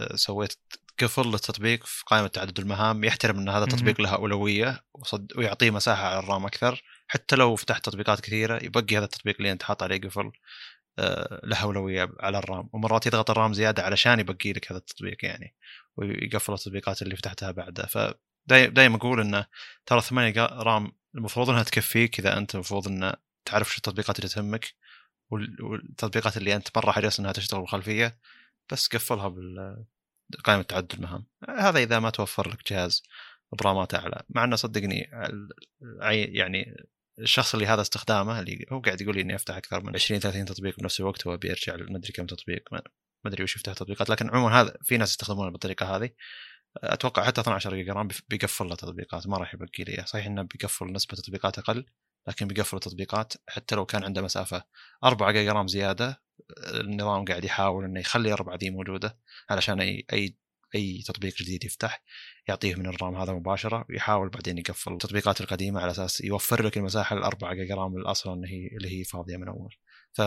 آه، 0.00 0.16
سويت 0.16 0.58
قفل 0.98 1.22
للتطبيق 1.30 1.86
في 1.86 2.04
قائمة 2.06 2.26
تعدد 2.28 2.60
المهام 2.60 3.04
يحترم 3.04 3.38
إن 3.38 3.48
هذا 3.48 3.64
التطبيق 3.64 4.00
له 4.00 4.14
أولوية 4.14 4.84
وصد 4.94 5.32
ويعطيه 5.36 5.70
مساحة 5.70 6.06
على 6.08 6.18
الرام 6.18 6.46
أكثر. 6.46 6.82
حتى 7.08 7.36
لو 7.36 7.56
فتحت 7.56 7.84
تطبيقات 7.84 8.20
كثيرة 8.20 8.64
يبقي 8.64 8.96
هذا 8.98 9.04
التطبيق 9.04 9.36
اللي 9.38 9.52
أنت 9.52 9.62
حاط 9.62 9.82
عليه 9.82 10.00
قفل 10.00 10.32
آه، 10.98 11.40
له 11.44 11.62
أولوية 11.62 12.08
على 12.20 12.38
الرام. 12.38 12.68
ومرات 12.72 13.06
يضغط 13.06 13.30
الرام 13.30 13.52
زيادة 13.52 13.82
علشان 13.82 14.20
يبقي 14.20 14.52
لك 14.52 14.72
هذا 14.72 14.78
التطبيق 14.78 15.24
يعني 15.24 15.54
ويقفل 15.96 16.52
التطبيقات 16.52 17.02
اللي 17.02 17.16
فتحتها 17.16 17.50
بعده. 17.50 17.86
ف 17.86 17.98
دائما 18.48 18.96
أقول 18.96 19.20
إنه 19.20 19.46
ترى 19.86 20.00
8 20.00 20.30
جا- 20.30 20.46
رام 20.46 20.92
المفروض 21.14 21.50
إنها 21.50 21.62
تكفيك 21.62 22.18
إذا 22.18 22.38
أنت 22.38 22.54
المفروض 22.54 22.88
انه 22.88 23.14
تعرف 23.44 23.70
شو 23.70 23.76
التطبيقات 23.76 24.18
اللي 24.18 24.28
تهمك 24.28 24.74
وال- 25.30 25.62
والتطبيقات 25.62 26.36
اللي 26.36 26.56
أنت 26.56 26.68
مرة 26.78 26.90
حريص 26.92 27.20
إنها 27.20 27.32
تشتغل 27.32 27.60
بالخلفيه 27.60 28.18
بس 28.72 28.88
قفلها 28.88 29.28
بقائمه 30.28 30.62
تعدد 30.62 30.92
المهام 30.92 31.26
هذا 31.48 31.78
إذا 31.78 31.98
ما 31.98 32.10
توفر 32.10 32.48
لك 32.48 32.72
جهاز 32.72 33.02
برامات 33.52 33.94
أعلى. 33.94 34.22
مع 34.28 34.44
إنه 34.44 34.56
صدقني 34.56 35.10
يعني 36.10 36.76
الشخص 37.18 37.54
اللي 37.54 37.66
هذا 37.66 37.80
استخدامه 37.80 38.40
اللي 38.40 38.66
هو 38.72 38.80
قاعد 38.80 39.00
يقول 39.00 39.14
لي 39.14 39.20
إني 39.20 39.34
أفتح 39.34 39.56
أكثر 39.56 39.82
من 39.84 39.94
20 39.94 40.20
30 40.20 40.44
تطبيق 40.44 40.80
بنفس 40.80 41.00
الوقت 41.00 41.26
هو 41.26 41.36
بيرجع 41.36 41.76
ما 41.76 41.96
أدري 41.96 42.12
كم 42.12 42.26
تطبيق. 42.26 42.64
ما 42.72 42.82
أدري 43.26 43.44
وش 43.44 43.56
يفتح 43.56 43.72
تطبيقات. 43.72 44.10
لكن 44.10 44.30
عموما 44.30 44.60
هذا 44.60 44.76
في 44.82 44.96
ناس 44.96 45.10
يستخدمونه 45.10 45.50
بالطريقة 45.50 45.96
هذه. 45.96 46.10
أتوقع 46.76 47.24
حتى 47.24 47.40
12 47.40 47.74
جيجا 47.74 47.92
رام 47.92 48.08
بيقفل 48.28 48.66
له 48.68 48.74
تطبيقات. 48.74 49.26
ما 49.26 49.38
راح 49.38 49.54
يبقي 49.54 49.84
لي. 49.84 50.04
صحيح 50.06 50.26
إنه 50.26 50.42
بيقفل 50.42 50.92
نسبة 50.92 51.16
تطبيقات 51.16 51.58
أقل 51.58 51.86
لكن 52.28 52.46
بيقفل 52.46 52.78
تطبيقات 52.78 53.32
حتى 53.48 53.74
لو 53.74 53.86
كان 53.86 54.04
عنده 54.04 54.22
مسافة 54.22 54.64
4 55.04 55.32
جيجا 55.32 55.52
رام 55.52 55.68
زيادة 55.68 56.22
النظام 56.80 57.24
قاعد 57.24 57.44
يحاول 57.44 57.84
إنه 57.84 58.00
يخلي 58.00 58.28
الاربعه 58.28 58.56
دي 58.56 58.70
موجودة 58.70 59.18
علشان 59.50 59.80
أي 59.80 60.06
أي 60.12 60.36
أي 60.74 61.02
تطبيق 61.06 61.34
جديد 61.36 61.64
يفتح 61.64 62.02
يعطيه 62.48 62.74
من 62.74 62.86
الرام 62.86 63.16
هذا 63.16 63.32
مباشرة 63.32 63.84
ويحاول 63.90 64.28
بعدين 64.28 64.58
يقفل 64.58 64.92
التطبيقات 64.92 65.40
القديمة 65.40 65.80
على 65.80 65.90
أساس 65.90 66.20
يوفر 66.20 66.66
لك 66.66 66.76
المساحة 66.76 67.16
الأربعة 67.16 67.54
جيجا 67.54 67.74
رام 67.74 67.96
الأصل 67.96 68.32
اللي 68.32 68.48
هي 68.48 68.76
اللي 68.76 69.00
هي 69.00 69.04
فاضية 69.04 69.36
من 69.36 69.48
أول 69.48 69.74
ف. 70.12 70.20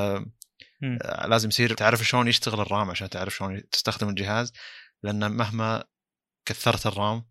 آه، 0.84 1.28
لازم 1.28 1.50
يصير 1.50 1.74
تعرف 1.74 2.04
شلون 2.04 2.28
يشتغل 2.28 2.60
الرام 2.60 2.90
عشان 2.90 3.10
تعرف 3.10 3.36
شلون 3.36 3.70
تستخدم 3.70 4.10
الجهاز 4.10 4.54
لأن 5.04 5.32
مهما 5.32 5.84
كثرت 6.46 6.88
الرام 6.88 7.26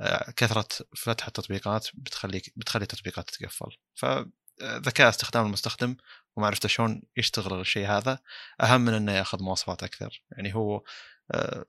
آه، 0.00 0.30
كثرة 0.36 0.68
فتح 0.96 1.26
التطبيقات 1.26 1.88
بتخليك 1.94 2.52
بتخلي 2.56 2.82
التطبيقات 2.82 3.30
تتقفل 3.30 3.76
فذكاء 3.94 5.08
استخدام 5.08 5.46
المستخدم 5.46 5.96
ومعرفته 6.36 6.68
شلون 6.68 7.02
يشتغل 7.16 7.60
الشيء 7.60 7.86
هذا. 7.86 8.18
أهم 8.60 8.80
من 8.80 8.94
إنه 8.94 9.12
يأخذ 9.12 9.42
مواصفات 9.42 9.82
أكثر. 9.82 10.22
يعني 10.32 10.54
هو 10.54 10.82
آه، 11.30 11.64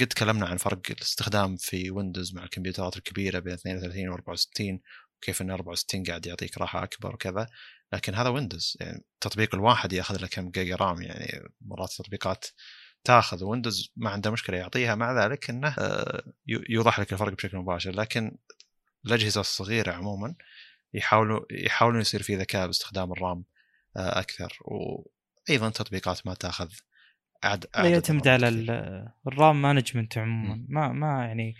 قد 0.00 0.06
تكلمنا 0.06 0.46
عن 0.46 0.56
فرق 0.56 0.80
الاستخدام 0.90 1.56
في 1.56 1.90
ويندوز 1.90 2.34
مع 2.34 2.44
الكمبيوترات 2.44 2.96
الكبيرة 2.96 3.38
بين 3.38 3.52
32 3.52 4.08
و 4.08 4.14
64 4.14 4.80
وكيف 5.18 5.42
إن 5.42 5.50
64 5.50 6.04
قاعد 6.04 6.26
يعطيك 6.26 6.58
راحة 6.58 6.84
أكبر 6.84 7.14
وكذا. 7.14 7.46
لكن 7.92 8.14
هذا 8.14 8.28
ويندوز 8.28 8.76
يعني 8.80 9.04
التطبيق 9.14 9.54
الواحد 9.54 9.92
يأخذ 9.92 10.20
له 10.20 10.26
كم 10.26 10.50
جيجا 10.50 10.76
RAM. 10.76 11.02
يعني 11.02 11.48
مرات 11.60 11.92
تطبيقات 11.92 12.46
تأخذ 13.04 13.44
ويندوز 13.44 13.92
ما 13.96 14.10
عنده 14.10 14.30
مشكلة 14.30 14.56
يعطيها. 14.56 14.94
مع 14.94 15.24
ذلك 15.24 15.50
إنه 15.50 15.74
آه، 15.78 16.22
يوضح 16.46 17.00
لك 17.00 17.12
الفرق 17.12 17.32
بشكل 17.32 17.56
مباشر. 17.56 17.90
لكن 17.90 18.38
الأجهزة 19.06 19.40
الصغيرة 19.40 19.92
عموما 19.92 20.34
يحاولوا 20.94 21.40
يحاولون 21.50 22.00
يصير 22.00 22.22
في 22.22 22.36
ذكاء 22.36 22.66
باستخدام 22.66 23.12
ال 23.12 23.18
RAM. 23.18 23.44
أكثر. 23.96 24.58
وأيضا 24.60 25.70
تطبيقات 25.70 26.26
ما 26.26 26.34
تأخذ 26.34 26.68
عد 27.44 27.66
لا 27.76 27.88
يعتمد 27.88 28.28
على 28.28 28.48
ال 29.26 29.35
RAM 29.35 29.62
management 29.62 30.18
عموما. 30.18 30.66
ما 30.68 30.92
ما 30.92 31.24
يعني 31.26 31.54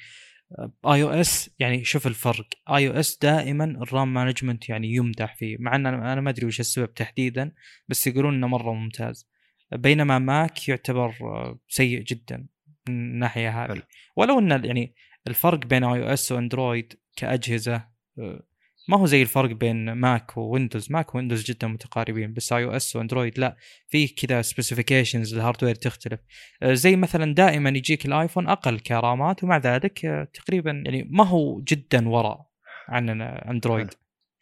iOS 0.86 1.50
يعني 1.58 1.84
شوف 1.84 2.06
الفرق. 2.06 2.46
iOS 2.70 3.18
دائما 3.18 3.64
ال 3.64 3.77
RAM 3.77 4.14
management 4.14 4.68
يعني 4.68 4.94
يمدح 4.94 5.36
فيه 5.36 5.56
مع 5.60 5.76
إن 5.76 5.86
أنا 5.86 6.20
ما 6.20 6.30
أدري 6.30 6.46
وش 6.46 6.60
السبب 6.60 6.94
تحديدا 6.94 7.52
بس 7.88 8.06
يقولون 8.06 8.34
إنه 8.34 8.46
مرة 8.46 8.72
ممتاز. 8.72 9.28
بينما 9.72 10.18
ماك 10.18 10.68
يعتبر 10.68 11.14
آه، 11.22 11.58
سيء 11.68 12.02
جدا 12.02 12.46
من 12.88 12.94
الناحية 12.94 13.64
هذه. 13.64 13.82
ولو 14.16 14.38
إن 14.38 14.64
يعني 14.64 14.94
الفرق 15.26 15.66
بين 15.66 15.84
iOS 15.84 16.32
وأندرويد 16.32 16.98
كأجهزة 17.16 17.88
آه، 18.18 18.42
ما 18.88 18.98
هو 18.98 19.06
زي 19.06 19.22
الفرق 19.22 19.50
بين 19.50 19.92
ماك 19.92 20.36
وويندوز. 20.36 20.92
ماك 20.92 21.14
ويندوز 21.14 21.44
جدا 21.44 21.66
متقاربين 21.66 22.32
بس 22.32 22.52
iOS 22.52 22.96
وأندرويد 22.96 23.38
لا 23.38 23.56
في 23.88 24.08
كذا 24.08 24.42
specifications 24.42 25.34
لل 25.34 25.42
hardware 25.42 25.74
تختلف. 25.74 26.20
آه، 26.62 26.74
زي 26.74 26.96
مثلا 26.96 27.34
دائما 27.34 27.70
يجيك 27.70 28.06
الآيفون 28.06 28.48
أقل 28.48 28.78
رامات 28.78 29.44
ومع 29.44 29.56
ذلك 29.58 30.04
آه، 30.04 30.28
تقريبا 30.34 30.70
يعني 30.70 31.08
ما 31.10 31.26
هو 31.26 31.60
جدا 31.60 32.08
وراء 32.08 32.46
عن 32.88 33.22
أندرويد. 33.22 33.86
حلو. 33.86 33.96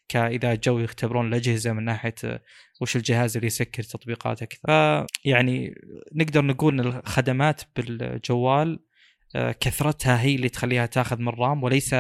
كذا 0.09 0.55
جو 0.55 0.79
يختبرون 0.79 1.29
الأجهزة 1.29 1.73
من 1.73 1.85
ناحية 1.85 2.15
آه، 2.25 2.43
وش 2.81 2.97
الجهاز 2.97 3.37
اللي 3.37 3.47
يسكر 3.47 3.83
تطبيقات 3.83 4.43
أكثر 4.43 4.61
فيعني 4.67 5.75
نقدر 6.15 6.45
نقول 6.45 6.81
إن 6.81 6.87
الخدمات 6.87 7.63
بالجوال 7.77 8.79
كثرتها 9.35 10.21
هي 10.21 10.35
اللي 10.35 10.49
تخليها 10.49 10.87
تاخذ 10.87 11.19
من 11.19 11.29
RAM 11.29 11.63
وليس 11.63 11.95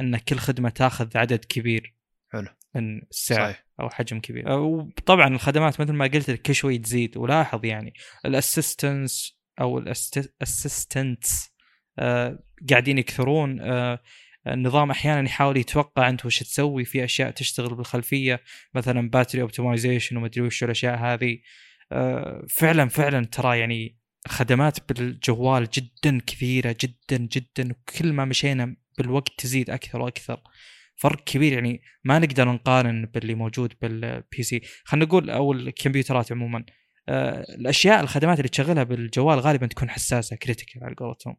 إن 0.00 0.16
كل 0.16 0.36
خدمة 0.36 0.68
تاخذ 0.68 1.18
عدد 1.18 1.44
كبير 1.44 1.94
حلو. 2.32 2.48
من 2.74 3.02
السعر 3.02 3.52
صحيح. 3.52 3.64
أو 3.80 3.90
حجم 3.90 4.20
كبير. 4.20 4.48
آه، 4.48 4.60
وطبعا 4.60 5.28
الخدمات 5.28 5.80
مثل 5.80 5.92
ما 5.92 6.04
قلت 6.04 6.30
لك 6.30 6.42
كل 6.42 6.54
شوي 6.54 6.78
تزيد. 6.78 7.16
ولاحظ 7.16 7.64
يعني 7.64 7.94
ال 8.24 8.34
assistance 8.34 9.38
أو 9.60 9.78
ال 9.78 9.94
assistants 9.94 11.52
قاعدين 12.70 12.98
يكثرون. 12.98 13.60
آه، 13.60 14.02
النظام 14.46 14.90
أحيانا 14.90 15.28
يحاول 15.28 15.56
يتوقع 15.56 16.08
أنت 16.08 16.26
وش 16.26 16.38
تسوي 16.38 16.84
في 16.84 17.04
أشياء 17.04 17.30
تشتغل 17.30 17.74
بالخلفية 17.74 18.40
مثلا 18.74 19.10
battery 19.10 19.42
optimization 19.42 20.16
ومدري 20.16 20.40
وش 20.40 20.64
الأشياء 20.64 20.96
هذه. 20.98 21.38
آه، 21.92 22.46
فعلا 22.48 22.88
فعلا 22.88 23.24
ترى 23.24 23.58
يعني 23.58 24.01
خدمات 24.28 24.92
بالجوال 24.92 25.68
جدا 25.70 26.20
كثيره 26.26 26.76
جدا 26.80 27.28
جدا 27.32 27.72
وكل 27.72 28.12
ما 28.12 28.24
مشينا 28.24 28.76
بالوقت 28.98 29.32
تزيد 29.38 29.70
أكثر 29.70 30.00
وأكثر. 30.00 30.42
فرق 30.96 31.24
كبير 31.24 31.52
يعني 31.52 31.82
ما 32.04 32.18
نقدر 32.18 32.48
نقارن 32.48 33.06
باللي 33.06 33.34
موجود 33.34 33.74
بال 33.82 34.42
PC 34.42 34.60
خلينا 34.84 35.06
نقول 35.06 35.30
أو 35.30 35.52
الكمبيوترات 35.52 36.32
عموما. 36.32 36.64
آه، 37.08 37.40
الأشياء 37.40 38.00
الخدمات 38.00 38.38
اللي 38.38 38.48
تشغلها 38.48 38.82
بالجوال 38.82 39.40
غالبا 39.40 39.66
تكون 39.66 39.90
حساسة 39.90 40.36
critical 40.36 40.84
على 40.84 40.94
قولتهم. 40.94 41.36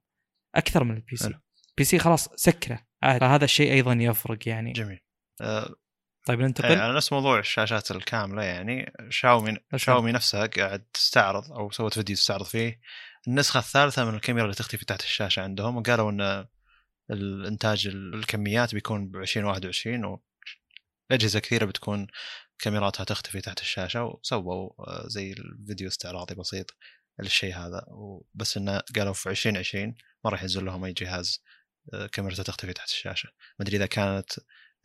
أكثر 0.56 0.84
من 0.84 0.96
ال 0.95 1.01
PC. 1.01 1.15
PC 1.15 1.99
خلاص 2.00 2.30
سكره. 2.36 2.80
عادي. 3.04 3.19
فهذا 3.19 3.46
الشيء 3.46 3.72
أيضا 3.72 3.93
يفرق 3.93 4.48
يعني. 4.48 4.72
جميل. 4.72 5.00
آه، 5.41 5.76
طيب 6.25 6.41
ننتقل. 6.41 6.79
على 6.79 6.95
نفس 6.95 7.13
موضوع 7.13 7.39
الشاشات 7.39 7.91
الكاملة 7.91 8.43
يعني 8.43 8.93
شاومي. 9.09 9.57
شاومي 9.75 10.12
نفسها 10.12 10.45
قاعد 10.45 10.86
تستعرض 10.93 11.51
أو 11.51 11.71
سوت 11.71 11.93
فيديو 11.93 12.15
تستعرض 12.15 12.45
فيه. 12.45 12.79
النسخة 13.27 13.57
الثالثة 13.57 14.05
من 14.05 14.15
الكاميرا 14.15 14.45
اللي 14.45 14.55
تختفي 14.55 14.86
تحت 14.86 15.01
الشاشة 15.01 15.41
عندهم 15.41 15.77
وقالوا 15.77 16.12
إن 16.12 16.45
الإنتاج 17.12 17.88
الكميات 17.88 18.75
بيكون 18.75 19.07
ب 19.07 19.15
2021 19.15 20.19
وأجهزة 21.12 21.39
كثيرة 21.39 21.65
بتكون 21.65 22.07
كاميراتها 22.59 23.03
تختفي 23.03 23.41
تحت 23.41 23.62
الشاشة 23.62 24.03
وسووا 24.03 24.69
آه، 24.79 25.07
زي 25.07 25.31
الفيديو 25.31 25.88
استعراضي 25.88 26.36
بسيط 26.36 26.75
للشيء 27.19 27.55
هذا. 27.55 27.86
بس 28.33 28.57
انه 28.57 28.81
قالوا 28.95 29.13
في 29.13 29.29
2020 29.29 29.95
ما 30.25 30.31
راح 30.31 30.41
ينزل 30.41 30.65
لهم 30.65 30.86
أي 30.86 30.93
جهاز 30.93 31.43
آه، 31.93 32.07
كاميرته 32.07 32.43
تختفي 32.43 32.73
تحت 32.73 32.89
الشاشة. 32.89 33.29
ما 33.59 33.65
أدري 33.65 33.77
إذا 33.77 33.86
كانت 33.86 34.31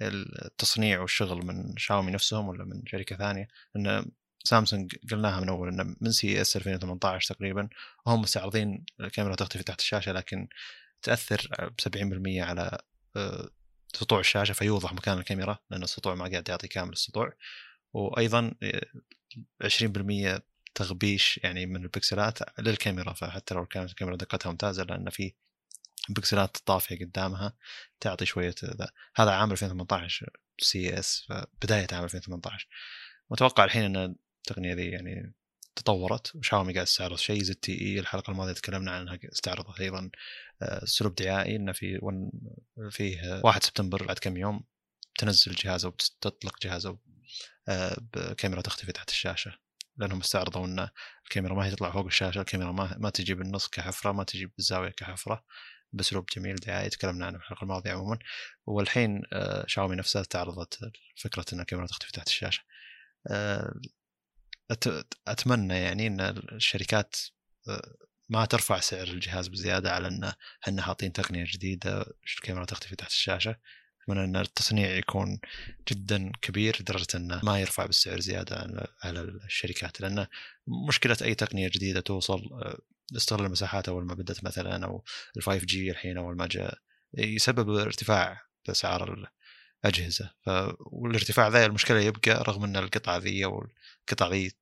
التصنيع 0.02 1.00
والشغل 1.00 1.46
من 1.46 1.76
شاومي 1.76 2.12
نفسهم 2.12 2.48
ولا 2.48 2.64
من 2.64 2.82
شركة 2.86 3.16
ثانية. 3.16 3.48
إن 3.76 4.10
سامسونج 4.44 4.96
قلناها 5.10 5.40
من 5.40 5.48
أول 5.48 5.68
إنه 5.68 5.96
من 6.00 6.12
CES 6.12 6.56
2018 6.56 7.34
تقريبا. 7.34 7.68
وهم 8.06 8.20
مستعرضين 8.20 8.84
الكاميرا 9.00 9.34
تختفي 9.34 9.62
تحت 9.62 9.80
الشاشة 9.80 10.12
لكن 10.12 10.48
تأثر 11.02 11.48
ب 11.60 11.80
70% 11.80 12.42
على 12.42 12.78
آه، 13.16 13.48
سطوع 13.94 14.20
الشاشة 14.20 14.52
فيوضح 14.52 14.92
مكان 14.92 15.18
الكاميرا 15.18 15.58
لأن 15.70 15.82
السطوع 15.82 16.14
ما 16.14 16.28
قاعد 16.28 16.48
يعطي 16.48 16.68
كامل 16.68 16.92
السطوع. 16.92 17.32
وأيضا 17.92 18.54
20% 19.62 20.34
آه، 20.34 20.42
تغبيش 20.74 21.40
يعني 21.44 21.66
من 21.66 21.82
البكسلات 21.82 22.38
للكاميرا 22.58 23.12
فحتى 23.12 23.54
لو 23.54 23.66
كانت 23.66 23.90
الكاميرا 23.90 24.16
دقتها 24.16 24.50
ممتازة 24.50 24.84
لأن 24.84 25.10
في 25.10 25.32
بكسلات 26.08 26.56
طافية 26.56 26.98
قدامها 26.98 27.52
تعطي 28.00 28.26
شوية 28.26 28.54
ذا. 28.64 28.90
هذا 29.16 29.30
عام 29.30 29.52
2018 29.52 30.30
CES 30.60 31.32
بدايه 31.62 31.86
عام 31.92 32.04
2018 32.04 32.68
متوقع 33.30 33.64
الحين 33.64 33.84
إن 33.84 34.16
التقنية 34.46 34.74
ذي 34.74 34.86
يعني 34.86 35.34
تطورت. 35.76 36.36
وشاومي 36.36 36.72
قاعد 36.72 36.86
تستعرض 36.86 37.16
شيء 37.16 37.42
ZTE 37.42 37.98
الحلقة 37.98 38.30
الماضية 38.30 38.52
تكلمنا 38.52 38.90
عنها 38.90 39.18
استعرضت 39.32 39.80
أيضا. 39.80 40.10
اسلوب 40.62 41.12
آه، 41.20 41.24
دعائي 41.24 41.56
إنه 41.56 41.72
في 41.72 41.98
ون 42.02 42.30
فيه 42.90 43.40
1 43.44 43.62
سبتمبر 43.62 44.04
بعد 44.04 44.18
كم 44.18 44.36
يوم 44.36 44.64
تنزل 45.18 45.52
جهازه 45.52 45.88
وتطلق 45.88 46.56
جهازه 46.62 46.98
آه، 47.68 47.96
بكاميرا 48.14 48.60
تختفي 48.60 48.92
تحت 48.92 49.10
الشاشة. 49.10 49.58
لأنهم 49.96 50.20
استعرضوا 50.20 50.66
إن 50.66 50.88
الكاميرا 51.24 51.54
ما 51.54 51.66
هي 51.66 51.70
تطلع 51.70 51.90
فوق 51.90 52.06
الشاشة 52.06 52.40
الكاميرا 52.40 52.72
ما 52.72 52.96
ما 52.98 53.10
تجي 53.10 53.34
بالنص 53.34 53.68
كحفرة 53.68 54.12
ما 54.12 54.24
تجي 54.24 54.46
بالزاوية 54.46 54.90
كحفرة. 54.90 55.44
باسلوب 55.92 56.26
جميل 56.36 56.56
دعائي 56.56 56.88
تكلمنا 56.88 57.26
عنه 57.26 57.38
في 57.38 57.44
الحلقة 57.44 57.62
الماضية 57.62 57.92
عموما. 57.92 58.18
والحين 58.66 59.22
آه، 59.32 59.64
شاومي 59.66 59.96
نفسها 59.96 60.22
استعرضت 60.22 60.78
فكره 61.16 61.44
إن 61.52 61.60
الكاميرا 61.60 61.86
تختفي 61.86 62.12
تحت 62.12 62.28
الشاشة. 62.28 62.62
أتمنى 65.28 65.74
يعني 65.74 66.06
إن 66.06 66.20
الشركات 66.20 67.16
آه، 67.68 67.94
ما 68.28 68.44
ترفع 68.44 68.80
سعر 68.80 69.06
الجهاز 69.06 69.48
بزيادة 69.48 69.92
على 69.92 70.08
انه 70.08 70.34
إحنا 70.62 70.82
حاطين 70.82 71.12
تقنية 71.12 71.44
جديدة 71.48 72.06
الكاميرا 72.38 72.64
تختفي 72.64 72.96
تحت 72.96 73.10
الشاشة. 73.10 73.56
أتمنى 74.02 74.24
إن 74.24 74.36
التصنيع 74.36 74.90
يكون 74.96 75.40
جدا 75.88 76.32
كبير 76.42 76.76
لدرجة 76.80 77.06
انه 77.14 77.40
ما 77.44 77.60
يرفع 77.60 77.86
بالسعر 77.86 78.20
زيادة 78.20 78.86
على 79.02 79.20
الشركات. 79.20 80.00
لأن 80.00 80.26
مشكلة 80.88 81.16
أي 81.22 81.34
تقنية 81.34 81.68
جديدة 81.68 82.00
توصل 82.00 82.40
استغلال 83.16 83.46
المساحات 83.46 83.88
أول 83.88 84.04
ما 84.04 84.14
بدات 84.14 84.44
مثلا 84.44 84.86
أو 84.86 85.04
ال 85.36 85.42
5 85.42 85.66
جي 85.66 85.90
الحين 85.90 86.18
أول 86.18 86.36
ما 86.36 86.46
جاء 86.46 86.78
يسبب 87.14 87.70
ارتفاع 87.70 88.42
بأسعار 88.66 89.28
الأجهزة. 89.84 90.30
ف... 90.46 90.50
والارتفاع 90.80 91.48
ذا 91.48 91.66
المشكلة 91.66 92.00
يبقى 92.00 92.30
رغم 92.30 92.64
إن 92.64 92.76
القطعة 92.76 93.16
ذي 93.16 93.44
أو 93.44 93.66
القطع 94.00 94.28
ذي 94.28 94.52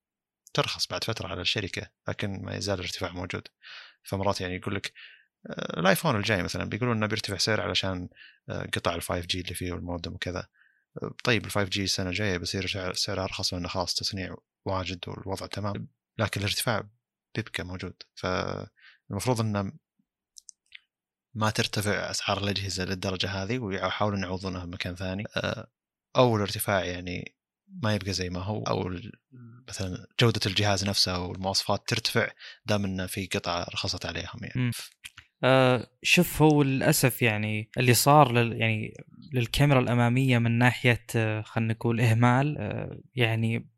ترخص 0.54 0.86
بعد 0.86 1.04
فترة 1.04 1.28
على 1.28 1.40
الشركة 1.40 1.90
لكن 2.08 2.42
ما 2.42 2.56
يزال 2.56 2.78
الارتفاع 2.80 3.12
موجود. 3.12 3.48
فمرات 4.02 4.40
يعني 4.40 4.56
يقول 4.56 4.74
لك 4.74 4.92
آه، 5.50 5.80
الآيفون 5.80 6.16
الجاي 6.16 6.42
مثلا 6.42 6.64
بيقولون 6.64 6.96
إنه 6.96 7.06
بيرتفع 7.06 7.36
سعر 7.36 7.60
علشان 7.60 8.08
آه، 8.48 8.62
قطع 8.74 8.94
ال 8.94 9.02
5G 9.02 9.40
اللي 9.40 9.54
فيه 9.54 9.72
والمودم 9.72 10.14
وكذا. 10.14 10.48
طيب 11.24 11.46
ال 11.46 11.50
5G 11.50 11.84
السنة 11.84 12.08
الجاية 12.10 12.36
بيصير 12.36 12.92
سعرها 12.94 13.24
أرخص 13.24 13.54
لأنه 13.54 13.68
خلاص 13.68 13.94
تصنيع 13.94 14.36
واجد 14.64 15.08
والوضع 15.08 15.46
تمام. 15.46 15.88
لكن 16.18 16.40
الارتفاع 16.40 16.88
بيبقى 17.40 17.64
موجود. 17.64 17.94
فالمفروض 18.14 19.40
إنه 19.40 19.72
ما 21.34 21.50
ترتفع 21.50 22.10
أسعار 22.10 22.38
الأجهزة 22.38 22.84
للدرجة 22.84 23.28
هذه 23.30 23.58
ويحاولون 23.58 24.22
يعوضونها 24.22 24.64
بمكان 24.64 24.94
ثاني. 24.94 25.24
أو 26.16 26.36
الارتفاع 26.36 26.84
يعني 26.84 27.36
ما 27.82 27.94
يبقى 27.94 28.12
زي 28.12 28.30
ما 28.30 28.40
هو. 28.40 28.62
أو 28.62 28.90
مثلا 29.68 30.06
جودة 30.20 30.40
الجهاز 30.46 30.84
نفسه 30.84 31.20
والمواصفات 31.20 31.88
ترتفع 31.88 32.28
دام 32.66 32.84
إنه 32.84 33.06
في 33.06 33.26
قطعه 33.26 33.62
رخصت 33.62 34.06
عليهم 34.06 34.40
يعني. 34.42 34.70
آه 35.44 35.90
شوف 36.02 36.42
هو 36.42 36.62
للأسف 36.62 37.22
يعني 37.22 37.70
اللي 37.78 37.94
صار 37.94 38.32
لل 38.32 38.60
يعني 38.60 38.94
للكاميرا 39.32 39.80
الأمامية 39.80 40.38
من 40.38 40.58
ناحية 40.58 41.06
آه 41.16 41.42
خلينا 41.42 41.72
نقول 41.72 42.00
إهمال 42.00 42.58
آه 42.58 43.00
يعني 43.14 43.70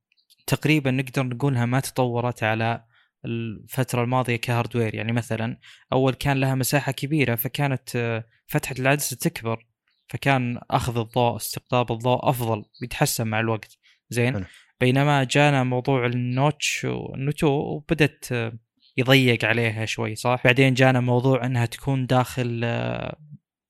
تقريبا 0.47 0.90
نقدر 0.90 1.23
نقولها 1.23 1.66
ما 1.66 1.81
تطورت 1.81 2.42
على 2.42 2.85
الفترة 3.24 4.02
الماضية 4.02 4.37
كهاردوير. 4.37 4.94
يعني 4.94 5.12
مثلا 5.12 5.59
أول 5.92 6.14
كان 6.14 6.40
لها 6.40 6.54
مساحة 6.54 6.92
كبيرة 6.92 7.35
فكانت 7.35 7.96
آه 7.96 8.24
فتحة 8.46 8.74
العدسة 8.78 9.16
تكبر 9.16 9.66
فكان 10.09 10.61
أخذ 10.70 10.98
الضوء 10.98 11.37
استقطاب 11.37 11.92
الضوء 11.92 12.28
أفضل 12.28 12.64
ويتحسن 12.83 13.26
مع 13.26 13.40
الوقت. 13.40 13.78
زين؟ 14.11 14.44
بينما 14.81 15.24
جانا 15.24 15.64
موضوع 15.64 16.07
النوتش 16.07 16.85
والنوتو 16.85 17.48
وبدت 17.48 18.52
يضيق 18.96 19.44
عليها 19.44 19.85
شوي 19.85 20.14
صح؟ 20.14 20.40
بعدين 20.44 20.74
جانا 20.74 21.00
موضوع 21.00 21.46
إنها 21.46 21.66
تكون 21.66 22.07
داخل 22.07 22.62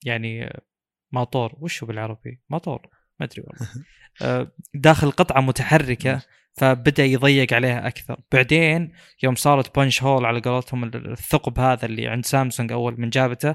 يعني 0.04 0.52
ماطور. 1.12 1.52
وش 1.60 1.82
هو 1.82 1.86
بالعربي؟ 1.86 2.40
ماطور. 2.50 2.88
ما 3.20 3.26
أدري 3.26 3.42
والله. 3.46 4.50
داخل 4.74 5.10
قطعة 5.10 5.40
متحركة. 5.40 6.22
فبدأ 6.58 7.04
يضيق 7.04 7.54
عليها 7.54 7.86
أكثر. 7.86 8.20
بعدين 8.32 8.92
يوم 9.22 9.34
صارت 9.34 9.78
بنش 9.78 10.02
هول 10.02 10.24
على 10.24 10.40
قولتهم 10.40 10.84
الثقب 10.84 11.58
هذا 11.58 11.86
اللي 11.86 12.08
عند 12.08 12.26
سامسونج 12.26 12.72
أول 12.72 13.00
من 13.00 13.10
جابته 13.10 13.54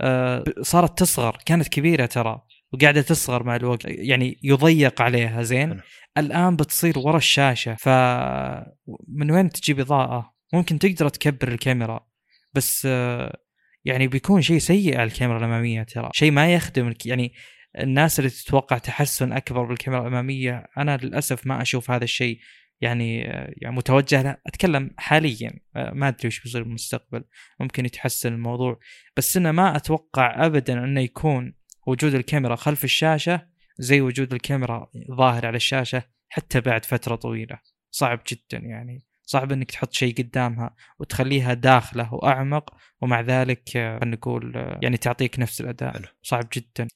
آه، 0.00 0.44
صارت 0.62 0.98
تصغر 0.98 1.38
كانت 1.46 1.68
كبيرة 1.68 2.06
ترى 2.06 2.42
وقاعدة 2.72 3.02
تصغر 3.02 3.42
مع 3.42 3.56
الوقت 3.56 3.84
يعني 3.84 4.38
يضيق 4.42 5.02
عليها 5.02 5.42
زين. 5.42 5.80
الآن 6.18 6.56
بتصير 6.56 6.98
ورا 6.98 7.16
الشاشة 7.16 7.74
فمن 7.74 9.30
وين 9.30 9.50
تجيب 9.50 9.80
إضاءة؟ 9.80 10.32
ممكن 10.52 10.78
تقدر 10.78 11.08
تكبر 11.08 11.48
الكاميرا 11.48 12.06
بس 12.54 12.86
آه، 12.90 13.38
يعني 13.84 14.08
بيكون 14.08 14.42
شيء 14.42 14.58
سيء 14.58 14.96
على 14.96 15.06
الكاميرا 15.06 15.38
الأمامية 15.38 15.82
ترى. 15.82 16.10
شيء 16.12 16.30
ما 16.30 16.54
يخدم 16.54 16.94
يعني 17.04 17.32
الناس 17.78 18.18
اللي 18.18 18.30
تتوقع 18.30 18.78
تحسن 18.78 19.32
أكبر 19.32 19.64
بالكاميرا 19.64 20.02
الإمامية 20.02 20.66
أنا 20.78 20.96
للأسف 20.96 21.46
ما 21.46 21.62
أشوف 21.62 21.90
هذا 21.90 22.04
الشيء 22.04 22.38
يعني 22.80 23.20
يعني 23.56 23.76
متوجه 23.76 24.22
له. 24.22 24.36
أتكلم 24.46 24.90
حاليا 24.98 25.52
ما 25.74 26.08
أدري 26.08 26.28
وش 26.28 26.42
بيصير 26.42 26.62
بالمستقبل. 26.62 27.24
ممكن 27.60 27.84
يتحسن 27.84 28.32
الموضوع. 28.32 28.80
بس 29.16 29.36
انه 29.36 29.52
ما 29.52 29.76
أتوقع 29.76 30.46
ابدا 30.46 30.84
أنه 30.84 31.00
يكون 31.00 31.54
وجود 31.86 32.14
الكاميرا 32.14 32.56
خلف 32.56 32.84
الشاشة 32.84 33.48
زي 33.78 34.00
وجود 34.00 34.32
الكاميرا 34.32 34.90
ظاهر 35.16 35.46
على 35.46 35.56
الشاشة 35.56 36.02
حتى 36.28 36.60
بعد 36.60 36.84
فترة 36.84 37.14
طويلة. 37.14 37.58
صعب 37.90 38.20
جدا 38.28 38.58
يعني. 38.58 39.06
صعب 39.24 39.52
إنك 39.52 39.70
تحط 39.70 39.92
شيء 39.92 40.14
قدامها 40.14 40.74
وتخليها 40.98 41.54
داخلة 41.54 42.14
وأعمق 42.14 42.74
ومع 43.00 43.20
ذلك 43.20 43.68
خلينا 43.68 44.04
نقول 44.04 44.76
يعني 44.82 44.96
تعطيك 44.96 45.38
نفس 45.38 45.60
الأداء. 45.60 46.02
صعب 46.22 46.48
جدا. 46.52 46.88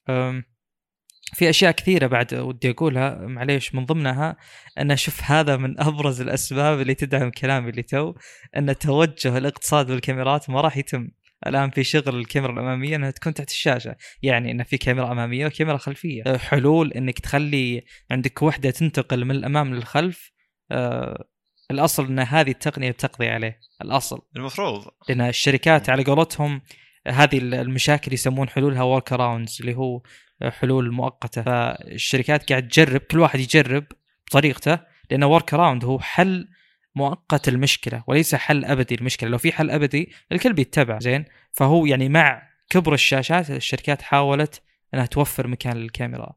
في 1.35 1.51
أشياء 1.51 1.73
كثيرة 1.73 2.07
بعد 2.07 2.35
ودي 2.35 2.71
أقولها 2.71 3.27
معليش 3.27 3.75
من 3.75 3.85
ضمنها 3.85 4.37
أن 4.79 4.91
أشوف 4.91 5.23
هذا 5.23 5.57
من 5.57 5.81
أبرز 5.81 6.21
الأسباب 6.21 6.81
اللي 6.81 6.95
تدعم 6.95 7.31
كلامي 7.31 7.71
اللي 7.71 7.83
تو 7.83 8.15
أن 8.57 8.79
توجه 8.79 9.39
الاقتصاد 9.39 9.87
بالكاميرات 9.87 10.51
ما 10.51 10.61
راح 10.61 10.77
يتم. 10.77 11.09
الآن 11.47 11.71
في 11.71 11.85
شغل 11.85 12.19
الكاميرا 12.19 12.53
الأمامية 12.53 12.97
أنها 12.97 13.11
تكون 13.11 13.35
تحت 13.35 13.51
الشاشة. 13.51 13.97
يعني 14.23 14.51
إن 14.51 14.62
في 14.62 14.79
كاميرا 14.79 15.12
أمامية 15.12 15.47
وكاميرا 15.47 15.77
خلفية. 15.77 16.23
أه، 16.27 16.37
حلول 16.37 16.93
إنك 16.93 17.19
تخلي 17.19 17.85
عندك 18.11 18.43
وحدة 18.43 18.71
تنتقل 18.71 19.25
من 19.25 19.31
الأمام 19.31 19.75
للخلف. 19.75 20.33
أه 20.71 21.25
الأصل 21.71 22.07
إن 22.07 22.19
هذه 22.19 22.51
التقنية 22.51 22.91
تقضي 22.91 23.29
عليه. 23.29 23.61
الأصل. 23.83 24.23
المفروض. 24.37 24.85
لأن 25.09 25.21
الشركات 25.21 25.91
على 25.91 26.05
قولتهم 26.05 26.62
هذه 27.07 27.39
المشاكل 27.39 28.12
يسمون 28.12 28.49
حلولها 28.49 28.83
workarounds 28.83 29.59
اللي 29.61 29.77
هو 29.77 30.03
حلول 30.42 30.92
مؤقتة. 30.92 31.42
فالشركات 31.42 32.49
قاعد 32.49 32.68
تجرب 32.68 33.01
كل 33.01 33.18
واحد 33.18 33.40
يجرب 33.40 33.85
بطريقته 34.27 34.79
لأن 35.11 35.25
workaround 35.25 35.85
هو 35.85 35.99
حل 35.99 36.49
مؤقت 36.94 37.49
المشكلة 37.49 38.05
وليس 38.07 38.35
حل 38.35 38.64
أبدي 38.64 38.94
المشكلة. 38.94 39.31
لو 39.31 39.38
في 39.38 39.53
حل 39.53 39.70
أبدي 39.70 40.12
الكل 40.33 40.53
بيتبع 40.53 40.99
زين؟ 40.99 41.25
فهو 41.53 41.87
يعني 41.87 42.09
مع 42.09 42.42
كبر 42.70 42.94
الشاشات 42.94 43.51
الشركات 43.51 44.03
حاولت 44.03 44.62
إنها 44.94 45.07
توفر 45.07 45.46
مكان 45.46 45.77
للكاميرا. 45.77 46.33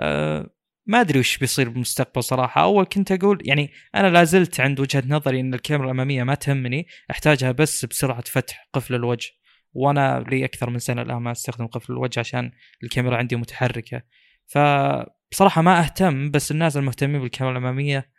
أه 0.00 0.50
ما 0.86 1.00
أدري 1.00 1.18
وش 1.18 1.38
بيصير 1.38 1.68
بالمستقبل 1.68 2.22
صراحة. 2.22 2.62
أول 2.62 2.84
كنت 2.84 3.12
أقول 3.12 3.38
يعني 3.44 3.72
أنا 3.94 4.06
لا 4.06 4.24
زلت 4.24 4.60
عند 4.60 4.80
وجهة 4.80 5.02
نظري 5.06 5.40
إن 5.40 5.54
الكاميرا 5.54 5.86
الأمامية 5.86 6.22
ما 6.22 6.34
تهمني 6.34 6.86
أحتاجها 7.10 7.52
بس 7.52 7.84
بسرعة 7.84 8.24
فتح 8.26 8.68
قفل 8.72 8.94
الوجه. 8.94 9.30
وأنا 9.72 10.24
لي 10.28 10.44
أكثر 10.44 10.70
من 10.70 10.78
سنة 10.78 11.02
الآن 11.02 11.16
ما 11.16 11.32
أستخدم 11.32 11.66
قفل 11.66 11.92
الوجه 11.92 12.20
عشان 12.20 12.52
الكاميرا 12.82 13.16
عندي 13.16 13.36
متحركة. 13.36 14.02
فبصراحة 14.46 15.62
ما 15.62 15.80
أهتم 15.80 16.30
بس 16.30 16.50
الناس 16.50 16.76
المهتمين 16.76 17.20
بالكاميرا 17.20 17.58
الأمامية 17.58 18.10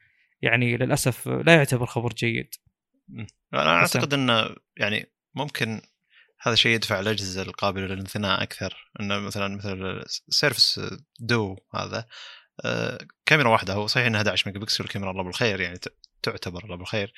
يعني 0.41 0.77
للأسف 0.77 1.27
لا 1.27 1.55
يعتبر 1.55 1.85
خبر 1.85 2.13
جيد. 2.13 2.55
أنا 3.53 3.69
أعتقد 3.69 4.13
انه 4.13 4.55
يعني 4.77 5.05
ممكن 5.35 5.81
هذا 6.41 6.53
الشيء 6.53 6.75
يدفع 6.75 6.99
الأجهزة 6.99 7.41
القابلة 7.41 7.85
للانثناء 7.85 8.43
أكثر. 8.43 8.91
انه 8.99 9.19
مثلا 9.19 9.55
مثل 9.55 10.03
Surface 10.29 10.81
Duo 11.19 11.57
هذا 11.75 12.07
آه، 12.65 12.97
كاميرا 13.25 13.49
واحدة 13.49 13.73
هو 13.73 13.87
صحيح 13.87 14.05
إنها 14.05 14.21
11 14.21 14.47
ميجا 14.47 14.59
بكسل 14.59 14.83
الكاميرا 14.83 15.11
الله 15.11 15.23
بالخير 15.23 15.61
يعني 15.61 15.79
تعتبر 16.23 16.63
الله 16.63 16.75
بالخير 16.75 17.13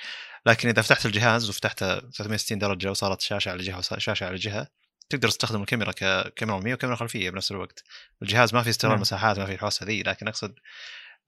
لكن 0.45 0.69
إذا 0.69 0.81
فتحت 0.81 1.05
الجهاز 1.05 1.49
وفتحته 1.49 1.99
360 1.99 2.59
درجة 2.59 2.91
وصارت 2.91 3.21
شاشة 3.21 3.49
على 3.49 3.63
جهة 3.63 3.77
وشاشه 3.77 4.25
على 4.25 4.35
جهة 4.35 4.67
تقدر 5.09 5.29
تستخدم 5.29 5.61
الكاميرا 5.61 5.91
ككاميرا 5.91 6.57
اماميه 6.57 6.73
وكاميرا 6.73 6.97
خلفية 6.97 7.29
بنفس 7.29 7.51
الوقت 7.51 7.83
الجهاز 8.21 8.53
ما 8.53 8.63
في 8.63 8.69
استغلال 8.69 8.95
نعم. 8.95 9.01
مساحات 9.01 9.39
ما 9.39 9.45
في 9.45 9.53
الحوسه 9.53 9.85
ذي 9.85 10.03
لكن 10.03 10.27
أقصد 10.27 10.55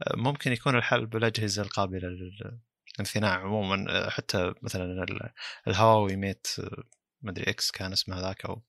آه، 0.01 0.15
ممكن 0.15 0.51
يكون 0.51 0.75
الحل 0.75 1.05
بالأجهزة 1.05 1.61
القابلة 1.61 2.07
للانثناء 2.97 3.39
عموما 3.39 3.85
آه، 3.89 4.09
حتى 4.09 4.53
مثلا 4.61 5.05
الهواوي 5.67 6.15
Mate 6.15 6.47
ما 7.21 7.31
أدري 7.31 7.43
X 7.49 7.71
كان 7.71 7.91
اسمه 7.91 8.19
هذاك 8.19 8.45
أو 8.45 8.61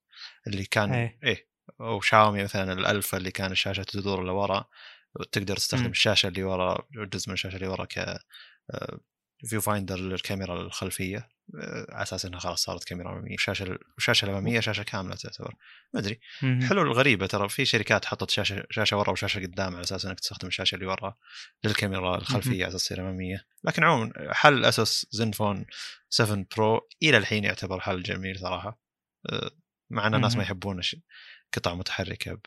اللي 0.46 0.64
كان 0.64 0.92
إيه, 0.92 1.18
إيه 1.24 1.48
أو 1.80 2.00
شاومي 2.00 2.42
مثلا 2.42 2.72
الألفا 2.72 3.18
اللي 3.18 3.30
كان 3.30 3.52
الشاشة 3.52 3.82
تدور 3.82 4.24
لورا 4.24 4.64
تقدر 5.32 5.56
تستخدم 5.56 5.86
م. 5.86 5.90
الشاشة 5.90 6.26
اللي 6.26 6.42
ورا 6.42 6.86
جزء 6.92 7.28
من 7.28 7.34
الشاشة 7.34 7.56
اللي 7.56 7.66
ورا 7.66 7.84
ك 7.84 8.18
viewfinder 9.44 10.00
للكاميرا 10.00 10.60
الخلفية 10.60 11.28
آه، 11.54 11.86
على 11.90 12.02
أساس 12.02 12.26
إنها 12.26 12.38
خلاص 12.38 12.64
صارت 12.64 12.84
كاميرا 12.84 13.12
أمامية 13.12 13.34
الشاشه 13.34 13.78
الشاشه 13.98 14.24
الأمامية 14.24 14.60
شاشة 14.60 14.82
كاملة 14.82 15.14
تعتبر 15.14 15.54
ما 15.94 16.00
أدري. 16.00 16.20
حلول 16.40 16.92
غريبه 16.92 17.26
ترى 17.26 17.48
في 17.48 17.64
شركات 17.64 18.04
حطت 18.04 18.30
شاشة 18.30 18.64
شاشة 18.70 18.96
ورا 18.96 19.10
وشاشة 19.10 19.40
قدام 19.40 19.74
على 19.74 19.80
أساس 19.80 20.06
إنك 20.06 20.20
تستخدم 20.20 20.48
الشاشة 20.48 20.74
اللي 20.74 20.86
ورا 20.86 21.16
للكاميرا 21.64 22.16
الخلفية 22.18 22.64
على 22.64 22.68
أساس 22.68 22.84
تصير 22.84 23.00
أمامية. 23.00 23.46
لكن 23.64 23.84
عموما 23.84 24.12
حل 24.32 24.64
اسوس 24.64 25.06
زنفون 25.10 25.66
7 26.10 26.46
برو 26.56 26.88
إلى 27.02 27.16
الحين 27.16 27.44
يعتبر 27.44 27.80
حل 27.80 28.02
جميل 28.02 28.38
صراحة 28.38 28.80
آه، 29.30 29.50
مع 29.90 30.06
إن 30.06 30.14
الناس 30.14 30.36
ما 30.36 30.42
يحبون 30.42 30.80
قطع 31.54 31.74
متحركة 31.74 32.40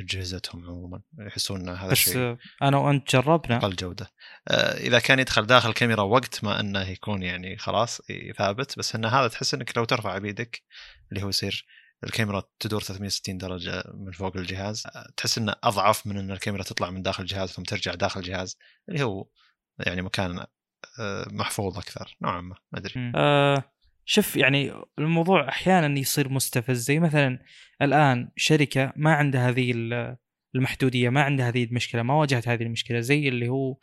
اجهزتهم 0.00 0.64
عموما 0.64 1.00
يحسون 1.18 1.60
إن 1.60 1.76
هذا 1.76 1.92
الشيء 1.92 2.32
بس 2.32 2.38
أنا 2.62 2.76
وأنت 2.76 3.12
جربنا. 3.16 3.56
أقل 3.56 3.76
جودة. 3.76 4.10
آه، 4.48 4.78
إذا 4.78 4.98
كان 4.98 5.18
يدخل 5.18 5.46
داخل 5.46 5.68
الكاميرا 5.68 6.02
وقت 6.02 6.44
ما 6.44 6.60
إنه 6.60 6.88
يكون 6.88 7.22
يعني 7.22 7.56
خلاص 7.56 8.00
ثابت 8.38 8.78
بس 8.78 8.94
إن 8.94 9.04
هذا 9.04 9.28
تحس 9.28 9.54
إنك 9.54 9.76
لو 9.76 9.84
ترفع 9.84 10.18
بيدك 10.18 10.62
اللي 11.12 11.22
هو 11.22 11.28
يصير 11.28 11.66
الكاميرا 12.04 12.42
تدور 12.60 12.82
360 12.82 13.38
درجة 13.38 13.84
من 13.94 14.12
فوق 14.12 14.36
الجهاز 14.36 14.86
آه، 14.86 15.10
تحس 15.16 15.38
إنه 15.38 15.54
أضعف 15.64 16.06
من 16.06 16.18
إن 16.18 16.30
الكاميرا 16.30 16.62
تطلع 16.62 16.90
من 16.90 17.02
داخل 17.02 17.22
الجهاز 17.22 17.48
ثم 17.50 17.62
ترجع 17.62 17.94
داخل 17.94 18.20
الجهاز 18.20 18.56
اللي 18.88 19.04
هو 19.04 19.26
يعني 19.78 20.02
مكان 20.02 20.46
آه، 21.00 21.26
محفوظ 21.30 21.78
أكثر. 21.78 22.16
نوعا 22.22 22.40
ما 22.40 22.56
ما 22.72 22.78
أدري. 22.78 23.12
أه 23.16 23.64
شوف 24.10 24.36
يعني 24.36 24.72
الموضوع 24.98 25.48
أحيانا 25.48 25.98
يصير 25.98 26.28
مستفز 26.28 26.76
زي 26.76 26.98
مثلا 26.98 27.38
الآن 27.82 28.28
شركة 28.36 28.92
ما 28.96 29.14
عندها 29.14 29.48
هذه 29.48 29.72
المحدودية 30.54 31.08
ما 31.08 31.22
عندها 31.22 31.48
هذه 31.48 31.64
المشكلة 31.64 32.02
ما 32.02 32.14
واجهت 32.14 32.48
هذه 32.48 32.62
المشكلة 32.62 33.00
زي 33.00 33.28
اللي 33.28 33.48
هو 33.48 33.76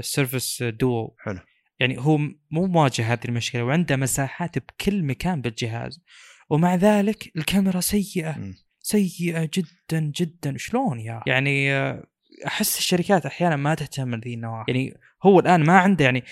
Surface 0.00 0.62
Duo 0.62 1.14
حلو. 1.18 1.38
يعني 1.80 1.98
هو 1.98 2.18
مو 2.50 2.66
مواجه 2.66 3.12
هذه 3.12 3.20
المشكلة 3.24 3.64
وعنده 3.64 3.96
مساحات 3.96 4.58
بكل 4.58 5.02
مكان 5.02 5.40
بالجهاز. 5.40 6.02
ومع 6.50 6.74
ذلك 6.74 7.36
الكاميرا 7.36 7.80
سيئة 7.80 8.38
م. 8.38 8.54
سيئة 8.80 9.50
جدا 9.54 10.12
جدا. 10.16 10.56
شلون 10.56 11.00
يا؟ 11.00 11.22
يعني 11.26 11.72
آه، 11.72 12.06
أحس 12.46 12.78
الشركات 12.78 13.26
أحيانا 13.26 13.56
ما 13.56 13.74
تهتم 13.74 14.20
بذي 14.20 14.34
النواحي. 14.34 14.72
يعني 14.72 14.94
هو 15.22 15.40
الآن 15.40 15.64
ما 15.64 15.78
عنده 15.78 16.04
يعني 16.04 16.24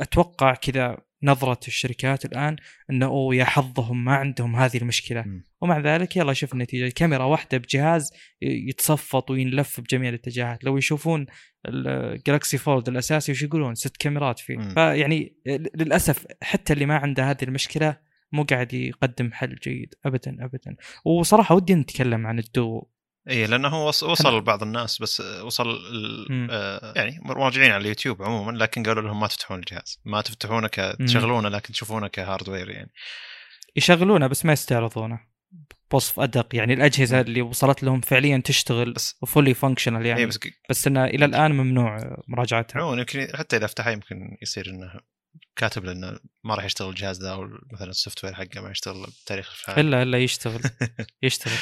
أتوقع 0.00 0.54
كذا 0.54 1.05
نظرة 1.22 1.60
الشركات 1.68 2.24
الآن 2.24 2.56
إنه 2.90 3.06
أوه 3.06 3.34
يا 3.34 3.44
حظهم 3.44 4.04
ما 4.04 4.14
عندهم 4.14 4.56
هذه 4.56 4.76
المشكلة. 4.76 5.22
م. 5.22 5.44
ومع 5.60 5.78
ذلك 5.78 6.16
يلا 6.16 6.32
شوف 6.32 6.52
النتيجة. 6.52 6.92
كاميرا 6.92 7.24
واحدة 7.24 7.58
بجهاز 7.58 8.12
يتصفط 8.42 9.30
وينلف 9.30 9.80
بجميع 9.80 10.08
الاتجاهات. 10.08 10.64
لو 10.64 10.78
يشوفون 10.78 11.26
ال 11.68 11.81
Galaxy 11.81 12.58
Fold 12.58 12.88
الأساسي 12.88 13.32
وش 13.32 13.42
يقولون؟ 13.42 13.74
ست 13.74 13.96
كاميرات 13.96 14.38
فيه. 14.38 14.56
م. 14.56 14.74
فيعني 14.74 15.36
للأسف 15.46 16.26
حتى 16.42 16.72
اللي 16.72 16.86
ما 16.86 16.96
عنده 16.96 17.30
هذه 17.30 17.42
المشكلة 17.42 17.96
مو 18.32 18.42
قاعد 18.42 18.74
يقدم 18.74 19.32
حل 19.32 19.54
جيد. 19.54 19.94
ابدا 20.04 20.36
ابدا. 20.40 20.76
وصراحة 21.04 21.54
ودي 21.54 21.74
نتكلم 21.74 22.26
عن 22.26 22.38
الدو 22.38 22.82
اي 23.28 23.46
لأنه 23.46 23.68
هو 23.68 23.88
وصل 23.88 24.38
لبعض 24.38 24.62
الناس 24.62 25.02
بس 25.02 25.20
وصل 25.20 25.78
آه 26.50 26.92
يعني 26.96 27.20
مراجعين 27.22 27.70
على 27.70 27.80
اليوتيوب 27.80 28.22
عموما 28.22 28.58
لكن 28.58 28.82
قالوا 28.82 29.02
لهم 29.02 29.20
ما 29.20 29.26
تفتحون 29.26 29.58
الجهاز. 29.58 30.00
ما 30.04 30.20
تفتحونه 30.20 30.68
تشغلونه 31.06 31.48
لكن 31.48 31.72
تشوفونه 31.72 32.08
ك 32.08 32.15
hardware 32.15 32.70
يعني. 32.70 32.90
يشغلونه 33.76 34.26
بس 34.26 34.44
ما 34.44 34.52
يستعرضونه. 34.52 35.20
بوصف 35.90 36.20
أدق 36.20 36.54
يعني 36.54 36.74
الأجهزة 36.74 37.20
اللي 37.20 37.42
وصلت 37.42 37.82
لهم 37.82 38.00
فعليا 38.00 38.42
تشتغل 38.44 38.92
بس 38.92 39.14
fully 39.26 39.54
functional 39.54 40.06
يعني. 40.06 40.26
بس, 40.26 40.38
بس 40.70 40.86
إنه 40.86 41.04
إلى 41.04 41.24
الآن 41.24 41.52
ممنوع 41.52 42.16
مراجعتها. 42.28 42.80
عموما 42.80 42.98
يمكن 42.98 43.28
حتى 43.34 43.56
إذا 43.56 43.66
فتحها 43.66 43.92
يمكن 43.92 44.36
يصير 44.42 44.70
إنه 44.70 45.00
كاتب 45.56 45.84
لأنه 45.84 46.18
ما 46.44 46.54
راح 46.54 46.64
يشتغل 46.64 46.88
الجهاز 46.88 47.22
ذا 47.22 47.32
أو 47.32 47.48
مثلا 47.72 47.90
ال 47.90 48.24
software 48.24 48.34
حقه 48.34 48.60
ما 48.60 48.70
يشتغل 48.70 49.06
بتاريخ 49.24 49.50
الفعال. 49.50 49.86
الا 49.86 50.02
إلا 50.02 50.18
يشتغل. 50.18 50.60
يشتغل. 51.22 51.58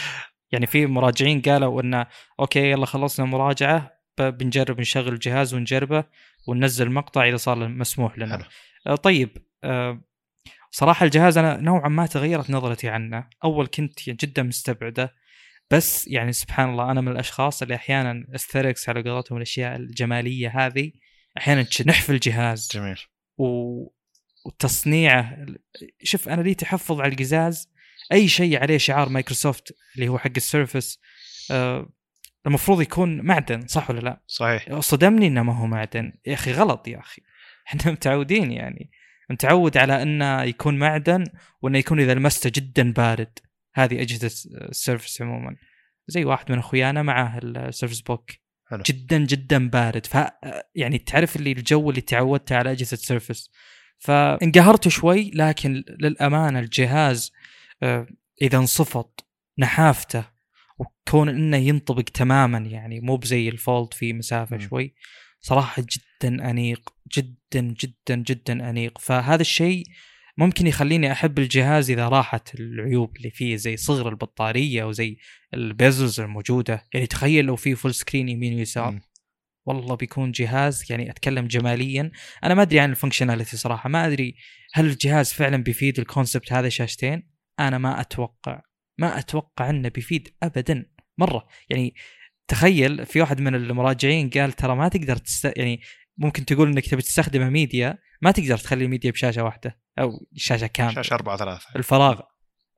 يعني 0.52 0.66
في 0.66 0.86
مراجعين 0.86 1.42
قالوا 1.42 1.82
إنه 1.82 2.06
okay 2.40 2.70
يلا 2.70 2.86
خلصنا 2.86 3.26
مراجعة 3.26 3.90
بنجرب 4.18 4.80
نشغل 4.80 5.12
الجهاز 5.12 5.54
ونجربه 5.54 6.04
وننزل 6.48 6.90
مقطع 6.90 7.28
إذا 7.28 7.36
صار 7.36 7.68
مسموح 7.68 8.18
لنا. 8.18 8.36
حلو. 8.36 8.44
آه، 8.86 8.94
طيب 8.94 9.46
آه، 9.64 10.04
صراحة 10.70 11.04
الجهاز 11.04 11.38
أنا 11.38 11.56
نوعا 11.56 11.88
ما 11.88 12.06
تغيرت 12.06 12.50
نظرتي 12.50 12.88
عنه. 12.88 13.28
أول 13.44 13.66
كنت 13.66 14.10
جدا 14.10 14.42
مستبعدة 14.42 15.14
بس 15.70 16.08
يعني 16.08 16.32
سبحان 16.32 16.70
الله 16.70 16.90
أنا 16.90 17.00
من 17.00 17.12
الأشخاص 17.12 17.62
اللي 17.62 17.74
أحيانا 17.74 18.26
استركز 18.34 18.88
على 18.88 19.10
قولتهم 19.10 19.36
الأشياء 19.36 19.76
الجمالية 19.76 20.66
هذه 20.66 20.92
أحيانا 21.38 21.66
نحف 21.86 22.10
الجهاز 22.10 22.68
جميل. 22.74 22.98
و... 23.38 23.46
وتصنيعه 24.46 25.46
شوف 26.02 26.28
أنا 26.28 26.42
لي 26.42 26.54
تحفظ 26.54 27.00
على 27.00 27.12
القزاز 27.12 27.73
أي 28.12 28.28
شيء 28.28 28.62
عليه 28.62 28.78
شعار 28.78 29.08
مايكروسوفت 29.08 29.76
اللي 29.94 30.08
هو 30.08 30.18
حق 30.18 30.32
ال 30.36 30.44
Surface 30.44 30.98
آه 31.50 31.88
المفروض 32.46 32.80
يكون 32.80 33.20
معدن 33.20 33.66
صح 33.66 33.90
ولا 33.90 34.00
لا؟ 34.00 34.22
صحيح. 34.26 34.80
صدمني 34.80 35.26
إنه 35.26 35.42
ما 35.42 35.58
هو 35.58 35.66
معدن. 35.66 36.12
يا 36.26 36.34
أخي 36.34 36.52
غلط 36.52 36.88
يا 36.88 36.98
أخي. 36.98 37.22
إحنا 37.68 37.92
متعودين 37.92 38.52
يعني. 38.52 38.90
متعود 39.30 39.76
على 39.76 40.02
إنه 40.02 40.42
يكون 40.42 40.78
معدن 40.78 41.24
وإنه 41.62 41.78
يكون 41.78 42.00
إذا 42.00 42.14
لمسته 42.14 42.50
جدا 42.54 42.92
بارد. 42.92 43.38
هذه 43.74 44.00
أجهزة 44.02 44.50
ال 44.68 44.75
Surface 44.75 45.22
عموما. 45.22 45.56
زي 46.06 46.24
واحد 46.24 46.52
من 46.52 46.58
أخويانا 46.58 47.02
معاه 47.02 47.40
ال 47.42 47.49
Surface 47.49 48.00
Book. 48.00 48.30
حلو. 48.70 48.82
جدا 48.86 49.18
جدا 49.18 49.68
بارد. 49.68 50.06
ف 50.06 50.16
يعني 50.74 50.98
تعرف 50.98 51.36
اللي 51.36 51.52
الجو 51.52 51.90
اللي 51.90 52.00
تعودت 52.00 52.52
على 52.52 52.72
أجهزة 52.72 52.96
Surface 52.96 53.50
فانقهرت 53.98 54.88
شوي 54.88 55.30
لكن 55.34 55.84
للأمانة 56.00 56.58
الجهاز 56.58 57.32
إذا 58.42 58.58
انصفط 58.58 59.26
نحافته 59.58 60.24
وكون 60.78 61.28
إنه 61.28 61.56
ينطبق 61.56 62.02
تماما 62.02 62.58
يعني 62.58 63.00
مو 63.00 63.16
بزي 63.16 63.48
ال 63.48 63.57
Fold 63.57 63.94
في 63.94 64.12
مسافة 64.12 64.56
م. 64.56 64.60
شوي 64.60 64.94
صراحة 65.40 65.82
جدا 65.82 66.50
أنيق 66.50 66.90
جدا 67.16 67.74
جدا 67.80 68.14
جدا 68.16 68.70
أنيق. 68.70 68.98
فهذا 68.98 69.40
الشيء 69.40 69.84
ممكن 70.38 70.66
يخليني 70.66 71.12
أحب 71.12 71.38
الجهاز 71.38 71.90
إذا 71.90 72.08
راحت 72.08 72.54
العيوب 72.54 73.16
اللي 73.16 73.30
فيه 73.30 73.56
زي 73.56 73.76
صغر 73.76 74.08
البطارية 74.08 74.84
وزي 74.84 75.16
ال 75.54 75.64
bezels 75.64 76.20
الموجودة. 76.20 76.84
يعني 76.94 77.06
تخيل 77.06 77.44
لو 77.44 77.56
في 77.56 77.74
full 77.74 77.94
screen 77.94 78.28
يمين 78.28 78.54
ويسار. 78.54 79.00
والله 79.66 79.94
بيكون 79.94 80.32
جهاز 80.32 80.84
يعني 80.90 81.10
أتكلم 81.10 81.46
جماليا. 81.46 82.10
أنا 82.44 82.54
ما 82.54 82.62
أدري 82.62 82.80
عن 82.80 82.90
ال 82.90 82.95
functionality 82.95 83.56
صراحة 83.56 83.88
ما 83.88 84.06
أدري 84.06 84.36
هل 84.72 84.86
الجهاز 84.86 85.32
فعلا 85.32 85.56
بيفيد 85.56 85.98
ال 85.98 86.05
concept 86.05 86.52
هذا 86.52 86.68
شاشتين. 86.68 87.33
أنا 87.60 87.78
ما 87.78 88.00
أتوقع 88.00 88.62
ما 88.98 89.18
أتوقع 89.18 89.70
إنه 89.70 89.88
بيفيد 89.88 90.28
ابدا. 90.42 90.86
مرة. 91.18 91.46
يعني 91.70 91.94
تخيل 92.48 93.06
في 93.06 93.20
واحد 93.20 93.40
من 93.40 93.54
المراجعين 93.54 94.30
قال 94.30 94.52
ترى 94.52 94.76
ما 94.76 94.88
تقدر 94.88 95.16
تست... 95.16 95.52
يعني 95.56 95.80
ممكن 96.18 96.44
تقول 96.44 96.68
إنك 96.68 96.86
تبي 96.86 97.02
تستخدمه 97.02 97.50
ميديا 97.50 97.98
ما 98.22 98.30
تقدر 98.30 98.58
تخلي 98.58 98.84
الميديا 98.84 99.10
بشاشة 99.10 99.44
واحدة 99.44 99.80
أو 99.98 100.26
شاشة 100.36 100.66
كاملة. 100.66 100.94
شاشة 100.94 101.14
4 101.14 101.36
3 101.36 101.66
الفراغ. 101.76 102.20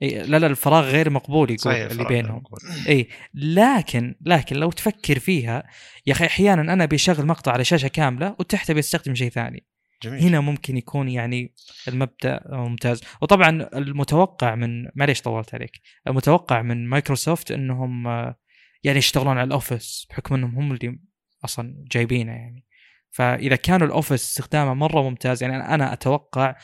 إيه 0.02 0.22
لا 0.22 0.36
لا 0.36 0.46
الفراغ 0.46 0.84
غير 0.84 1.10
مقبول 1.10 1.50
يقول 1.50 1.60
صحيح 1.60 1.90
اللي 1.90 2.04
بينهم. 2.04 2.42
إي 2.88 3.08
لكن 3.34 4.14
لكن 4.20 4.56
لو 4.56 4.70
تفكر 4.70 5.18
فيها 5.18 5.64
يا 6.06 6.12
أخي 6.12 6.26
أحيانا 6.26 6.72
أنا 6.72 6.84
بيشغل 6.84 7.26
مقطع 7.26 7.52
على 7.52 7.64
شاشة 7.64 7.88
كاملة 7.88 8.36
وتحته 8.38 8.74
بيستخدم 8.74 9.14
شيء 9.14 9.30
ثاني. 9.30 9.66
جميل. 10.02 10.22
هنا 10.22 10.40
ممكن 10.40 10.76
يكون 10.76 11.08
يعني 11.08 11.54
المبدأ 11.88 12.40
ممتاز. 12.48 13.02
وطبعا 13.22 13.68
المتوقع 13.74 14.54
من 14.54 14.88
معليش 14.94 15.22
طولت 15.22 15.54
عليك. 15.54 15.80
المتوقع 16.06 16.62
من 16.62 16.88
مايكروسوفت 16.88 17.50
إنهم 17.50 18.06
آه، 18.06 18.36
يعني 18.84 18.98
يشتغلون 18.98 19.38
على 19.38 19.46
ال 19.46 19.55
Office 19.55 20.06
بحكم 20.10 20.34
إنهم 20.34 20.54
هم 20.56 20.72
اللي 20.72 20.98
أصلا 21.44 21.84
جايبينه 21.90 22.32
يعني. 22.32 22.64
فإذا 23.10 23.56
كانوا 23.56 23.86
ال 23.86 23.91
Office 23.91 24.22
استخدامه 24.22 24.74
مرة 24.74 25.02
ممتاز 25.02 25.42
يعني 25.42 25.56
أنا 25.56 25.92
أتوقع 25.92 26.56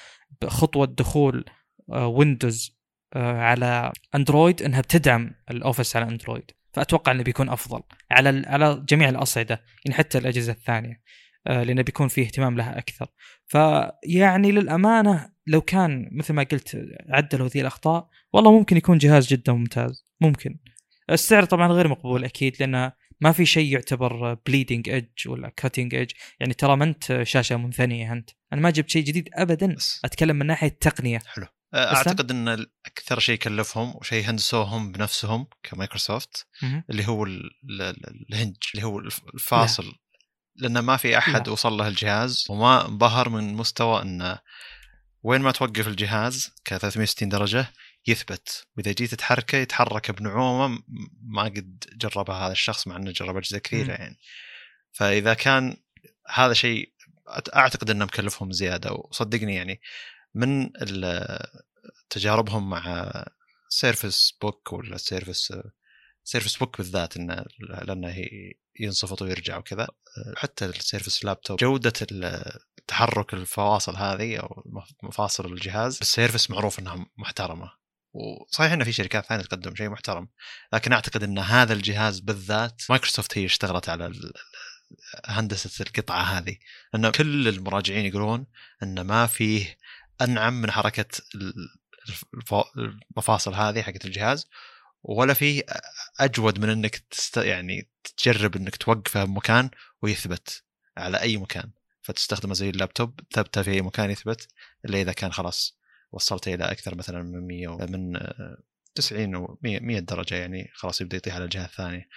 خطوه 0.46 0.86
دخول 0.86 1.44
Windows 1.88 2.82
على 3.16 3.92
Android 4.14 4.62
إنها 4.62 4.80
بتدعم 4.80 5.34
ال 5.50 5.57
Office 5.57 5.96
على 5.96 6.08
Android 6.08 6.50
فأتوقع 6.72 7.12
إنه 7.12 7.22
بيكون 7.22 7.48
أفضل 7.48 7.82
على 8.10 8.42
على 8.46 8.84
جميع 8.88 9.08
الأصعدة 9.08 9.64
يعني 9.84 9.98
حتى 9.98 10.18
الأجهزة 10.18 10.52
الثانية. 10.52 10.90
آه، 10.90 11.02
لأنه 11.46 11.82
بيكون 11.82 12.08
فيه 12.08 12.22
اهتمام 12.22 12.56
لها 12.56 12.78
أكثر. 12.78 13.06
فيعني 13.46 14.52
للأمانة 14.52 15.32
لو 15.46 15.60
كان 15.60 16.08
مثل 16.12 16.34
ما 16.34 16.42
قلت 16.42 16.82
عدلوا 17.08 17.48
ذي 17.48 17.60
الأخطاء 17.60 18.08
والله 18.32 18.52
ممكن 18.58 18.76
يكون 18.76 18.98
جهاز 18.98 19.26
جدا 19.26 19.52
ممتاز. 19.52 20.06
ممكن. 20.20 20.58
السعر 21.10 21.44
طبعا 21.44 21.68
غير 21.68 21.88
مقبول 21.88 22.24
أكيد 22.24 22.56
لأنه 22.60 22.92
ما 23.20 23.32
في 23.32 23.46
شيء 23.46 23.72
يعتبر 23.72 24.34
bleeding 24.34 24.88
edge 24.88 25.28
ولا 25.28 25.48
cutting 25.48 25.94
edge 25.94 26.10
يعني 26.40 26.54
ترى 26.54 26.76
ما 26.76 26.84
أنت 26.84 27.22
شاشة 27.22 27.56
منثنيه 27.56 28.12
أنت. 28.12 28.30
أنا 28.52 28.60
ما 28.60 28.70
جبت 28.70 28.90
شيء 28.90 29.04
جديد 29.04 29.28
ابدا. 29.34 29.76
أتكلم 30.04 30.36
من 30.36 30.46
ناحية 30.46 30.68
تقنية. 30.68 31.18
حلو. 31.26 31.46
آه، 31.74 31.92
بس 31.92 31.96
أعتقد 31.96 32.30
إن 32.30 32.48
أكثر 32.86 33.18
شيء 33.18 33.38
كلفهم 33.38 33.96
وشيء 33.96 34.30
هندسوهم 34.30 34.92
بنفسهم 34.92 35.46
كمايكروسوفت. 35.62 36.46
اللي 36.90 37.08
هو 37.08 37.24
ال- 37.24 37.50
ال- 37.70 38.26
ال 38.32 38.36
hinge 38.36 38.56
اللي 38.74 38.86
هو 38.86 38.98
الف- 38.98 39.20
الفاصل. 39.34 39.92
لأن 40.56 40.78
ما 40.78 40.96
في 40.96 41.18
أحد 41.18 41.46
لا. 41.46 41.52
وصل 41.52 41.72
له 41.72 41.88
الجهاز 41.88 42.46
وما 42.50 42.86
انبهر 42.86 43.28
من 43.28 43.54
مستوى 43.54 44.02
انه 44.02 44.38
وين 45.22 45.40
ما 45.40 45.50
توقف 45.50 45.88
الجهاز 45.88 46.50
ك 46.64 46.76
360 46.76 47.28
درجة 47.28 47.72
يثبت 48.06 48.66
وإذا 48.76 48.92
جيت 48.92 49.14
تحركه 49.14 49.58
يتحرك 49.58 50.10
بنعومة 50.10 50.82
ما 51.22 51.42
قد 51.42 51.84
جربها 51.96 52.46
هذا 52.46 52.52
الشخص 52.52 52.86
مع 52.86 52.96
إنه 52.96 53.10
جرب 53.10 53.36
أجهزة 53.36 53.58
كثيرة 53.58 53.84
مم. 53.84 54.02
يعني 54.02 54.18
فإذا 54.92 55.34
كان 55.34 55.76
هذا 56.28 56.52
شيء 56.52 56.92
أعتقد 57.56 57.90
إنه 57.90 58.04
مكلفهم 58.04 58.52
زيادة 58.52 58.92
وصدقني 58.92 59.54
يعني 59.54 59.80
من 60.34 60.70
تجاربهم 62.10 62.70
مع 62.70 63.12
Surface 63.68 64.32
Book 64.42 64.72
ولا 64.72 64.96
Surface 64.96 65.54
Surface 66.24 66.56
Book 66.56 66.78
بالذات 66.78 67.16
إنه 67.16 67.44
لأنه 67.58 68.08
هي 68.08 68.52
ينصفط 68.80 69.22
ويرجع 69.22 69.58
وكذا. 69.58 69.88
حتى 70.36 70.64
ال 70.64 70.72
Surface 70.72 71.24
Laptop 71.24 71.58
جودة 71.58 71.92
تحرك 72.86 73.34
الفواصل 73.34 73.96
هذه 73.96 74.36
أو 74.36 74.72
مفاصل 75.02 75.52
الجهاز 75.52 75.98
ال 76.00 76.07
Surface 76.07 76.50
معروف 76.50 76.78
إنها 76.78 77.06
محترمة. 77.18 77.70
وصحيح 78.14 78.72
انه 78.72 78.84
في 78.84 78.92
شركات 78.92 79.26
ثانية 79.26 79.42
تقدم 79.42 79.74
شيء 79.74 79.88
محترم 79.88 80.28
لكن 80.72 80.92
أعتقد 80.92 81.22
إن 81.22 81.38
هذا 81.38 81.72
الجهاز 81.72 82.20
بالذات 82.20 82.82
مايكروسوفت 82.90 83.38
هي 83.38 83.44
اشتغلت 83.44 83.88
على 83.88 84.12
هندسة 85.26 85.84
القطعة 85.84 86.22
هذه. 86.22 86.56
لأن 86.94 87.10
كل 87.10 87.48
المراجعين 87.48 88.06
يقولون 88.06 88.46
إن 88.82 89.00
ما 89.00 89.26
فيه 89.26 89.78
أنعم 90.20 90.62
من 90.62 90.70
حركة 90.70 91.06
المفاصل 93.16 93.54
هذه 93.54 93.82
حقت 93.82 94.04
الجهاز. 94.04 94.46
ولا 95.02 95.34
فيه 95.34 95.62
أجود 96.20 96.58
من 96.60 96.68
إنك 96.70 96.96
تست... 96.96 97.36
يعني 97.36 97.88
تجرب 98.16 98.56
إنك 98.56 98.76
توقفه 98.76 99.24
بمكان 99.24 99.70
ويثبت 100.02 100.62
على 100.96 101.20
أي 101.20 101.36
مكان. 101.36 101.70
فتستخدمه 102.02 102.54
زي 102.54 102.70
اللابتوب 102.70 103.20
ثبته 103.34 103.62
في 103.62 103.70
أي 103.70 103.82
مكان 103.82 104.10
يثبت 104.10 104.48
إلا 104.84 105.00
إذا 105.00 105.12
كان 105.12 105.32
خلاص 105.32 105.78
وصلته 106.12 106.54
إلى 106.54 106.64
أكثر 106.64 106.94
مثلا 106.94 107.22
من 107.22 107.46
100 107.46 107.68
و- 107.68 107.76
من 107.86 108.16
آه، 108.16 108.56
90 108.94 109.36
و 109.36 109.58
100 109.62 109.80
100 109.80 109.98
درجة 109.98 110.34
يعني 110.34 110.70
خلاص 110.74 111.00
يبدأ 111.00 111.16
يطيح 111.16 111.34
على 111.34 111.44
الجهة 111.44 111.64
الثانية. 111.64 112.08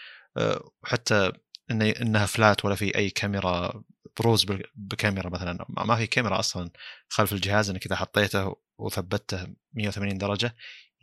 وحتى 0.83 1.31
إن 1.71 1.81
إنها 1.81 2.25
فلات 2.25 2.65
ولا 2.65 2.75
في 2.75 2.97
أي 2.97 3.09
كاميرا 3.09 3.83
بروز 4.19 4.45
بكاميرا 4.75 5.29
مثلا. 5.29 5.65
ما 5.69 5.95
في 5.95 6.07
كاميرا 6.07 6.39
أصلا 6.39 6.69
خلف 7.09 7.33
الجهاز 7.33 7.69
إنك 7.69 7.85
إذا 7.85 7.95
حطيته 7.95 8.55
وثبته 8.77 9.47
180 9.73 10.17
درجة 10.17 10.55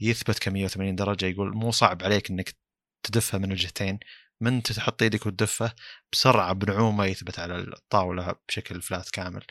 يثبت 0.03 0.39
ك 0.39 0.49
180 0.49 0.95
درجة 0.95 1.27
يقول 1.27 1.57
مو 1.57 1.71
صعب 1.71 2.03
عليك 2.03 2.31
إنك 2.31 2.55
تدفها 3.03 3.39
من 3.39 3.53
الجهتين 3.53 3.99
من 4.41 4.63
تحط 4.63 5.03
يدك 5.03 5.27
وتدفه 5.27 5.73
بسرعة 6.13 6.53
بنعومة 6.53 7.05
يثبت 7.05 7.39
على 7.39 7.57
الطاولة 7.59 8.35
بشكل 8.49 8.83
flat 8.83 9.11
كامل 9.11 9.43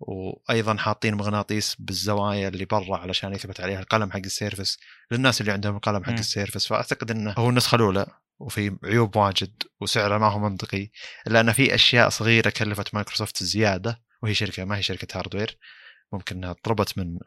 وأيضا 0.00 0.76
حاطين 0.76 1.14
مغناطيس 1.14 1.76
بالزوايا 1.78 2.48
اللي 2.48 2.64
برا 2.64 2.96
علشان 2.96 3.32
يثبت 3.32 3.60
عليها 3.60 3.80
القلم 3.80 4.12
حق 4.12 4.18
ال 4.18 4.26
Surface 4.26 4.78
للناس 5.10 5.40
اللي 5.40 5.52
عندهم 5.52 5.76
القلم 5.76 6.04
حق. 6.04 6.12
ال 6.12 6.19
Surface 6.19 6.66
فأعتقد 6.66 7.10
إنه 7.10 7.34
هو 7.38 7.50
النسخة 7.50 7.76
الأولى 7.76 8.06
وفي 8.38 8.76
عيوب 8.84 9.16
واجد 9.16 9.62
وسعره 9.80 10.18
ما 10.18 10.26
هو 10.26 10.38
منطقي 10.38 10.90
الا 11.26 11.40
ان 11.40 11.52
في 11.52 11.74
أشياء 11.74 12.08
صغيرة 12.08 12.50
كلفت 12.50 12.94
مايكروسوفت 12.94 13.42
زيادة 13.42 14.02
وهي 14.22 14.34
شركة 14.34 14.64
ما 14.64 14.76
هي 14.76 14.82
شركة 14.82 15.18
hardware 15.18 15.58
ممكن 16.12 16.36
إنها 16.36 16.52
طلبت 16.52 16.98
من 16.98 17.18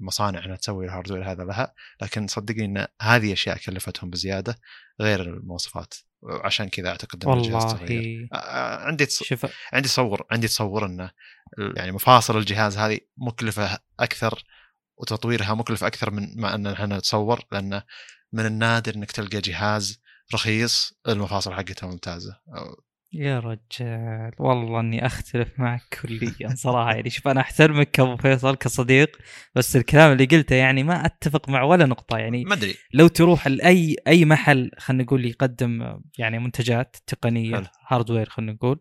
مصانع 0.00 0.44
أنها 0.44 0.56
تسوي 0.56 0.84
الهاردوير 0.84 1.30
هذا 1.32 1.44
لها 1.44 1.74
لكن 2.02 2.26
صدقني 2.26 2.64
إن 2.64 2.86
هذه 3.02 3.32
أشياء 3.32 3.58
كلفتهم 3.58 4.10
بزيادة 4.10 4.58
غير 5.00 5.20
المواصفات 5.20 5.94
عشان 6.24 6.68
كذا 6.68 6.88
أعتقد 6.88 7.24
إن 7.24 7.32
الجهاز 7.32 7.74
تغير. 7.74 8.28
عندي 8.32 9.06
تص... 9.06 9.22
شوف. 9.22 9.46
عندي 9.72 9.88
تصور 9.88 10.26
عندي 10.30 10.48
تصور 10.48 10.86
انه 10.86 11.10
يعني 11.76 11.92
مفاصل 11.92 12.38
الجهاز 12.38 12.78
هذه 12.78 13.00
مكلفة 13.16 13.78
أكثر 14.00 14.44
وتطويرها 14.96 15.54
مكلف 15.54 15.84
أكثر 15.84 16.10
من 16.10 16.40
ما 16.40 16.54
إن 16.54 16.66
إحنا 16.66 16.98
نتصور 16.98 17.40
لأنه 17.52 17.82
من 18.32 18.46
النادر 18.46 18.94
إنك 18.94 19.12
تلقى 19.12 19.40
جهاز 19.40 20.00
رخيص 20.34 20.92
المفاصل 21.08 21.52
حقته 21.52 21.86
ممتازة. 21.86 22.36
يا 23.14 23.38
رجال 23.38 24.32
والله 24.38 24.80
إني 24.80 25.06
أختلف 25.06 25.60
معك 25.60 25.82
كليا 26.02 26.54
صراحة. 26.54 26.94
يعني 26.94 27.10
شوف 27.10 27.28
أنا 27.28 27.40
أحترمك 27.40 27.90
كابو 27.90 28.16
فيصل 28.16 28.56
كصديق 28.56 29.18
بس 29.54 29.76
الكلام 29.76 30.12
اللي 30.12 30.24
قلته 30.24 30.56
يعني 30.56 30.82
ما 30.82 31.06
أتفق 31.06 31.48
مع 31.48 31.62
ولا 31.62 31.86
نقطة. 31.86 32.18
يعني 32.18 32.44
ما 32.44 32.54
أدري. 32.54 32.74
لو 32.92 33.08
تروح 33.08 33.48
لاي 33.48 33.96
أي 34.06 34.24
محل 34.24 34.70
خلينا 34.78 35.02
نقول 35.02 35.24
يقدم 35.24 36.00
يعني 36.18 36.38
منتجات 36.38 36.96
تقنية. 37.06 37.62
هاردوير 37.88 38.28
خلينا 38.28 38.52
نقول 38.52 38.80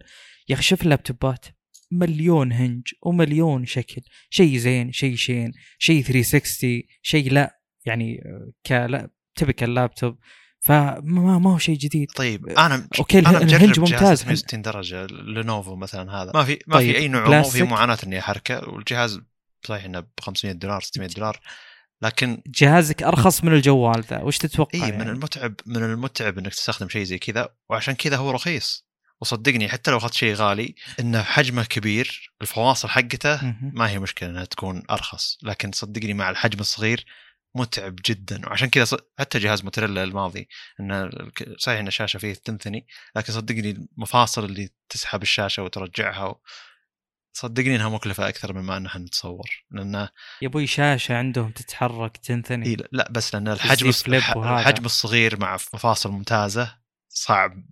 يا 0.50 0.56
أخي 0.56 0.64
شوف 0.64 0.82
اللابتوبات 0.82 1.46
مليون 1.92 2.52
هنج 2.52 2.88
ومليون 3.04 3.66
شكل. 3.66 4.02
شيء 4.30 4.58
زين 4.58 4.92
شيء 4.92 5.16
شين 5.16 5.52
شيء 5.80 6.04
360 6.04 6.82
شيء 7.02 7.32
لا 7.32 7.60
يعني 7.86 8.24
كلا 8.66 9.10
تبكى 9.36 9.66
اللابتوب 9.66 10.18
فما 10.62 11.40
ما 11.40 11.54
هو 11.54 11.58
شيء 11.58 11.78
جديد 11.78 12.12
طيب 12.12 12.50
أنا 12.50 12.88
أوكي 13.00 13.20
أنا 13.20 13.38
الهنج 13.38 13.80
ممتاز 13.80 14.24
360 14.24 14.62
درجة 14.62 15.06
لينوفو 15.06 15.76
مثلا 15.76 16.12
هذا 16.12 16.32
ما 16.36 16.44
في 16.44 16.60
ما 16.68 16.76
طيب، 16.76 16.92
في 16.92 16.98
اي 16.98 17.08
نعومه 17.08 17.40
وفي 17.40 17.50
كلاسيك؟ 17.50 17.72
معاناة 17.72 17.98
إني 18.04 18.20
أحركه 18.20 18.70
والجهاز 18.70 19.22
صحيح 19.68 19.86
إنه 19.86 20.00
ب 20.00 20.08
500 20.20 20.56
دولار 20.56 20.82
600 20.82 21.10
دولار 21.10 21.40
لكن 22.02 22.42
جهازك 22.48 23.04
أرخص 23.04 23.44
من 23.44 23.54
الجوال 23.54 24.04
ذا 24.10 24.22
وش 24.22 24.38
تتوقع 24.38 24.70
اي 24.74 24.80
يعني؟ 24.80 24.98
من 24.98 25.10
المتعب 25.10 25.54
من 25.66 25.84
المتعب 25.84 26.38
إنك 26.38 26.54
تستخدم 26.54 26.90
شيء 26.90 27.04
زي 27.04 27.18
كذا 27.18 27.50
وعشان 27.70 27.94
كذا 27.94 28.18
هو 28.18 28.32
رخيص 28.32 28.86
وصدقني 29.22 29.70
حتى 29.70 29.92
لو 29.92 29.98
أخذت 29.98 30.14
شيء 30.14 30.34
غالي 30.34 30.76
إنه 31.00 31.22
حجمه 31.22 31.64
كبير 31.64 32.32
الفواصل 32.42 32.90
حقته. 32.90 33.56
ما 33.62 33.90
هي 33.90 34.00
مشكلة 34.00 34.30
إنها 34.30 34.46
تكون 34.46 34.84
أرخص 34.90 35.38
لكن 35.44 35.72
صدقني 35.72 36.14
مع 36.14 36.30
الحجم 36.30 36.60
الصغير 36.60 37.06
متعب 37.56 37.96
جدا. 38.06 38.42
وعشان 38.48 38.70
كذا 38.70 38.98
حتى 39.20 39.40
جهاز 39.40 39.64
موتوريلا 39.64 40.04
الماضي 40.04 40.48
انه 40.80 41.10
صحيح 41.58 41.80
إن 41.80 41.88
الشاشة 41.88 42.18
فيه 42.18 42.34
تنثني 42.34 42.88
لكن 43.16 43.34
صدقني 43.34 43.72
المفاصل 43.72 44.46
اللي 44.46 44.70
تسحب 44.90 45.22
الشاشة 45.22 45.64
وترجعها 45.64 46.26
و... 46.26 46.42
صدقني 47.34 47.76
إنها 47.76 47.90
مكلفة 47.90 48.30
أكثر 48.30 48.54
مما 48.54 48.78
إنها 48.78 48.98
نتصور. 48.98 49.50
لأنه 49.72 50.10
يا 50.42 50.48
أبوي 50.48 50.68
شاشة 50.68 51.18
عندهم 51.18 51.52
تتحرك 51.52 52.18
تنثني. 52.18 52.66
إيه 52.66 52.78
لا 52.92 53.12
بس 53.12 53.36
لأن 53.36 53.48
الحجم. 53.48 53.90
الحجم 53.90 54.86
الصغير 54.86 55.40
مع 55.40 55.54
مفاصل 55.54 56.12
ممتازة 56.12 56.78
صعب. 57.10 57.64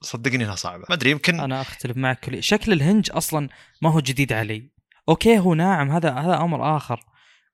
صدقني 0.00 0.44
إنها 0.44 0.54
صعبة. 0.54 0.84
ما 0.88 0.94
أدري 0.94 1.10
يمكن 1.10 1.40
أنا 1.40 1.60
أختلف 1.60 1.96
معك 1.96 2.20
كلي 2.20 2.42
شكل 2.42 2.72
الهنج 2.72 3.10
أصلا 3.12 3.48
ما 3.82 3.92
هو 3.92 4.00
جديد 4.00 4.32
علي. 4.32 4.70
أوكي 5.08 5.38
هو 5.38 5.54
ناعم 5.54 5.90
هذا 5.90 6.12
هذا 6.12 6.36
أمر 6.36 6.76
آخر. 6.76 7.04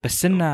بس 0.04 0.24
إنه 0.24 0.44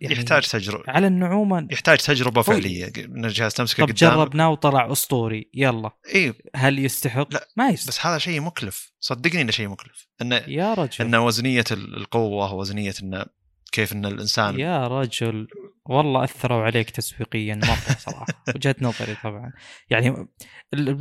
يعني 0.00 0.14
يحتاج 0.14 0.46
تجربة. 0.46 0.84
على 0.88 1.06
النعومة 1.06 1.68
يحتاج 1.70 1.98
تجربة 1.98 2.42
فعلية. 2.42 2.92
ان 2.98 3.24
الجهاز 3.24 3.54
تمسكه 3.54 3.84
طب 3.84 3.90
قدامك 3.92 4.14
جربناه 4.16 4.50
وطلع 4.50 4.92
أسطوري. 4.92 5.50
يلا. 5.54 5.90
اي 6.14 6.34
هل 6.56 6.78
يستحق؟ 6.78 7.34
لا، 7.34 7.48
ما 7.56 7.68
يستحق. 7.68 7.88
بس 7.88 8.06
هذا 8.06 8.18
شيء 8.18 8.40
مكلف. 8.40 8.92
صدقني 9.00 9.40
إنه 9.40 9.50
شيء 9.50 9.68
مكلف. 9.68 10.08
إنه 10.22 10.36
يا 10.36 10.74
رجل. 10.74 11.04
ان 11.04 11.14
وزنية 11.14 11.64
ال- 11.70 11.96
القوة 11.96 12.54
وزنيه 12.54 12.94
إنه 13.02 13.24
كيف 13.72 13.92
إن 13.92 14.06
الإنسان 14.06 14.60
يا 14.60 14.86
رجل. 14.86 15.48
والله 15.86 16.24
أثروا 16.24 16.62
عليك 16.64 16.90
تسويقيا. 16.90 17.54
مره 17.54 17.96
صراحة. 17.98 18.26
وجهة 18.56 18.76
نظري 18.80 19.14
طبعا. 19.24 19.52
يعني 19.90 20.28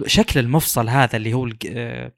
شكل 0.05 0.39
المفصل 0.39 0.89
هذا 0.89 1.15
اللي 1.17 1.33
هو 1.33 1.49
آه، 1.69 2.11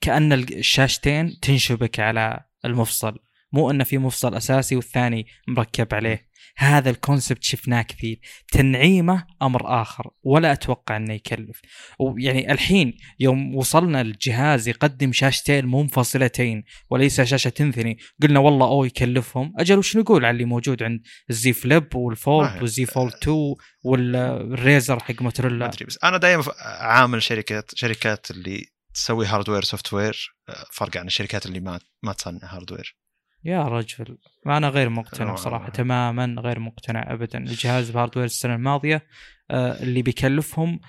كأن 0.00 0.32
الشاشتين 0.32 1.40
تنشبك 1.40 2.00
على 2.00 2.40
المفصل. 2.64 3.18
مو 3.52 3.70
إنه 3.70 3.84
في 3.84 3.98
مفصل 3.98 4.34
أساسي 4.34 4.76
والثاني 4.76 5.26
مركب 5.48 5.94
عليه. 5.94 6.32
هذا 6.56 6.90
الكونسبت 6.90 7.44
شفناه 7.44 7.82
كثير. 7.82 8.20
تنعيمه 8.52 9.26
أمر 9.42 9.82
آخر. 9.82 10.10
ولا 10.22 10.52
أتوقع 10.52 10.96
إنه 10.96 11.14
يكلف. 11.14 11.60
ويعني 11.98 12.52
الحين 12.52 12.96
يوم 13.20 13.56
وصلنا 13.56 14.00
الجهاز 14.00 14.68
يقدم 14.68 15.12
شاشتين 15.12 15.66
منفصلتين 15.66 16.64
وليس 16.90 17.20
شاشة 17.20 17.48
تنثني. 17.48 17.98
قلنا 18.22 18.40
والله 18.40 18.66
أوه 18.66 18.86
يكلفهم. 18.86 19.52
أجل 19.58 19.78
وش 19.78 19.96
نقول 19.96 20.24
على 20.24 20.34
اللي 20.34 20.44
موجود 20.44 20.82
عند 20.82 21.00
الزي 21.30 21.52
فليب 21.52 21.94
والفولد 21.94 22.62
والزي 22.62 22.86
فولد 22.86 23.12
2 23.14 23.54
والريزر 23.84 25.00
حق 25.00 25.22
موتوريلا. 25.22 25.66
أدري 25.66 25.84
بس. 25.84 25.98
أنا 26.04 26.16
دائما 26.16 26.44
عامل 26.80 27.22
شركات 27.22 27.70
شركات 27.74 28.30
اللي 28.30 28.64
تسوي 28.94 29.26
hardware 29.26 29.62
software 29.62 30.34
فرق 30.72 30.96
عن 30.96 31.06
الشركات 31.06 31.46
اللي 31.46 31.60
ما 31.60 31.80
ما 32.02 32.12
تصنع 32.12 32.38
hardware 32.42 32.96
يا 33.44 33.62
رجل. 33.62 34.18
ما 34.46 34.56
أنا 34.56 34.68
غير 34.68 34.88
مقتنع. 34.88 35.32
بصراحه 35.32 35.68
تماما 35.68 36.36
غير 36.38 36.58
مقتنع 36.58 37.12
ابدا 37.12 37.38
الجهاز 37.38 37.90
ب 37.90 37.94
hardware 37.94 38.26
السنة 38.26 38.54
الماضية 38.54 39.06
آه، 39.50 39.82
اللي 39.82 40.02
بيكلفهم 40.02 40.80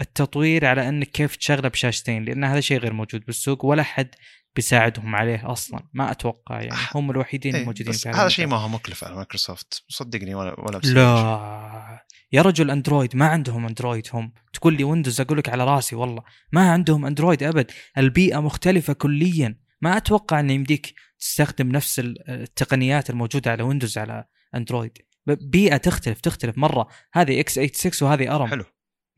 التطوير 0.00 0.66
على 0.66 0.88
إنك 0.88 1.10
كيف 1.10 1.36
تشغله 1.36 1.68
بشاشتين 1.68 2.24
لأن 2.24 2.44
هذا 2.44 2.60
شيء 2.60 2.78
غير 2.78 2.92
موجود 2.92 3.24
بالسوق 3.26 3.64
ولا 3.64 3.82
حد 3.82 4.14
بيساعدهم 4.56 5.16
عليه 5.16 5.52
أصلا 5.52 5.88
ما 5.92 6.10
أتوقع 6.10 6.60
يعني. 6.60 6.78
هم 6.94 7.10
الوحيدين 7.10 7.54
إيه، 7.54 7.60
الموجودين 7.60 7.92
بس 7.92 8.02
في 8.02 8.08
هذا 8.08 8.28
شيء. 8.28 8.46
ما 8.46 8.56
هو 8.56 8.68
مكلف 8.68 9.04
على 9.04 9.16
مايكروسوفت. 9.16 9.84
صدقني 9.88 10.34
ولا 10.34 10.60
ولا. 10.60 10.78
لا. 10.84 12.04
يا 12.32 12.42
رجل 12.42 12.70
أندرويد 12.70 13.16
ما 13.16 13.26
عندهم 13.26 13.66
أندرويد 13.66 14.08
هم. 14.12 14.32
تقول 14.52 14.76
لي 14.76 14.84
ويندوز 14.84 15.20
أقول 15.20 15.38
لك 15.38 15.48
على 15.48 15.64
رأسي 15.64 15.96
والله 15.96 16.22
ما 16.52 16.70
عندهم 16.70 17.06
أندرويد 17.06 17.42
أبد. 17.42 17.70
البيئة 17.98 18.40
مختلفة 18.40 18.92
كليا. 18.92 19.67
ما 19.82 19.96
أتوقع 19.96 20.40
ان 20.40 20.50
يمديك 20.50 20.94
تستخدم 21.18 21.68
نفس 21.68 21.98
ال- 21.98 22.30
التقنيات 22.30 23.10
الموجودة 23.10 23.50
على 23.50 23.62
ويندوز 23.62 23.98
على 23.98 24.24
اندرويد 24.54 24.98
بيئة 25.26 25.76
تختلف 25.76 26.20
تختلف 26.20 26.58
مرة. 26.58 26.88
هذه 27.12 27.40
x86 27.40 28.08
وهذه 28.08 28.34
ARM. 28.36 28.46
حلو. 28.46 28.64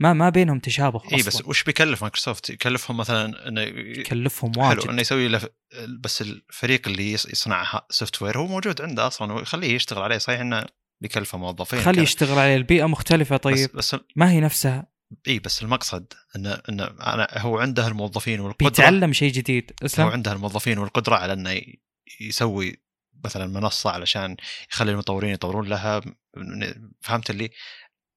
ما 0.01 0.13
ما 0.13 0.29
بينهم 0.29 0.59
تشابه 0.59 1.03
اي 1.13 1.17
بس 1.23 1.43
وش 1.45 1.63
بيكلف 1.65 2.03
مايكروسوفت؟ 2.03 2.51
يكلفهم 2.51 2.97
مثلا 2.97 3.49
إنه 3.49 3.61
يكلفهم 3.61 4.53
حلو 4.55 4.65
واجد. 4.69 4.89
إنه 4.89 5.01
يسوي 5.01 5.29
له 5.29 5.41
بس 6.01 6.23
الفريق 6.23 6.89
اللي 6.89 7.13
يص- 7.13 7.27
يصنع 7.27 7.81
software 7.91 8.39
هو 8.39 8.47
موجود 8.47 8.83
عنده 8.83 9.07
أصلا 9.07 9.33
ويخليه 9.33 9.75
يشتغل 9.75 10.03
عليه. 10.03 10.19
صحيح 10.19 10.41
إنه 10.41 10.67
بيكلفه 11.03 11.39
موظفين 11.39 11.81
خلي 11.81 11.95
كذا. 11.95 12.03
يشتغل 12.03 12.39
عليه. 12.39 12.57
البيئة 12.57 12.85
مختلفة. 12.87 13.37
طيب. 13.37 13.55
بس, 13.75 13.95
بس 13.95 13.97
ما 14.17 14.31
هي 14.31 14.41
نفسها؟ 14.41 14.87
اي 15.29 15.39
بس 15.39 15.63
المقصد 15.63 16.13
انه 16.37 16.61
انه 16.69 16.85
أنا 16.85 17.29
هو 17.33 17.59
عنده 17.59 17.87
الموظفين 17.87 18.41
والقدرة 18.41 18.69
بيتعلم 18.69 19.13
شيء 19.13 19.33
جديد 19.33 19.73
هو 19.99 20.09
عنده 20.09 20.33
الموظفين 20.33 20.79
والقدرة 20.79 21.17
على 21.17 21.33
إنه 21.33 21.61
يسوي 22.21 22.77
مثلا 23.25 23.47
منصة 23.47 23.91
علشان 23.91 24.37
يخلي 24.73 24.93
المطورين 24.93 25.31
يطورون 25.31 25.69
لها. 25.69 26.01
فهمت 27.01 27.31
اللي؟ 27.31 27.51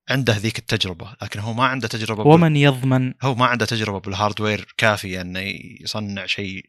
عنده 0.09 0.37
ذيك 0.37 0.59
التجربة 0.59 1.13
لكن 1.21 1.39
هو 1.39 1.53
ما 1.53 1.65
عنده 1.65 1.87
تجربة 1.87 2.23
بال- 2.23 2.31
ومن 2.33 2.55
يضمن. 2.55 3.13
هو 3.21 3.35
ما 3.35 3.45
عنده 3.45 3.65
تجربة 3.65 3.99
بال 3.99 4.14
hardware 4.14 4.73
كافية 4.77 5.21
إنه 5.21 5.39
يصنع 5.81 6.25
شيء 6.25 6.65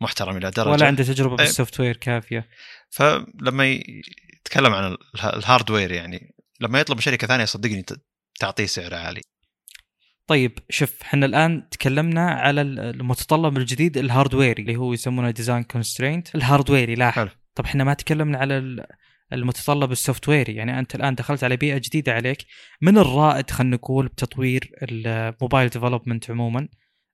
محترم 0.00 0.36
إلى 0.36 0.50
درجة. 0.50 0.68
ولا 0.70 0.86
عنده 0.86 1.04
تجربة 1.04 1.32
إيه. 1.32 1.36
بالسوفت 1.46 1.80
وير 1.80 1.96
كافية. 1.96 2.48
فلما 2.90 3.66
يتكلم 4.40 4.74
عن 4.74 4.84
اله- 5.14 5.36
ال 5.36 5.42
hardware 5.42 5.92
يعني 5.92 6.34
لما 6.60 6.80
يطلب 6.80 7.00
شركة 7.00 7.26
ثانية 7.26 7.44
صدقني 7.44 7.84
تعطيه 8.40 8.66
سعر 8.66 8.94
عالي. 8.94 9.20
طيب 10.28 10.58
شوف 10.70 11.02
إحنا 11.02 11.26
الآن 11.26 11.68
تكلمنا 11.70 12.30
على 12.30 12.60
ال- 12.60 12.78
المتطلب 12.80 13.56
الجديد 13.56 13.98
ال 13.98 14.04
hardware 14.04 14.56
ي 14.56 14.62
اللي 14.62 14.76
هو 14.76 14.92
يسمونه 14.92 15.30
design 15.30 15.62
constraint 15.62 16.34
ال 16.34 16.42
hardware 16.42 17.02
ي 17.02 17.10
حلو. 17.10 17.28
طب 17.54 17.64
إحنا 17.64 17.84
ما 17.84 17.94
تكلمنا 17.94 18.38
على 18.38 18.58
ال- 18.58 18.86
المتطلب 19.32 19.92
ال 19.92 19.96
software 19.96 20.28
ي 20.28 20.54
يعني 20.54 20.78
أنت 20.78 20.94
الآن 20.94 21.14
دخلت 21.14 21.44
على 21.44 21.56
بيئة 21.56 21.78
جديدة 21.78 22.12
عليك. 22.12 22.38
من 22.80 22.98
الرائد 22.98 23.50
خلينا 23.50 23.76
نقول 23.76 24.06
بتطوير 24.08 24.70
ال 24.82 24.94
mobile 24.94 25.68
development 25.68 26.30
عموما 26.30 26.68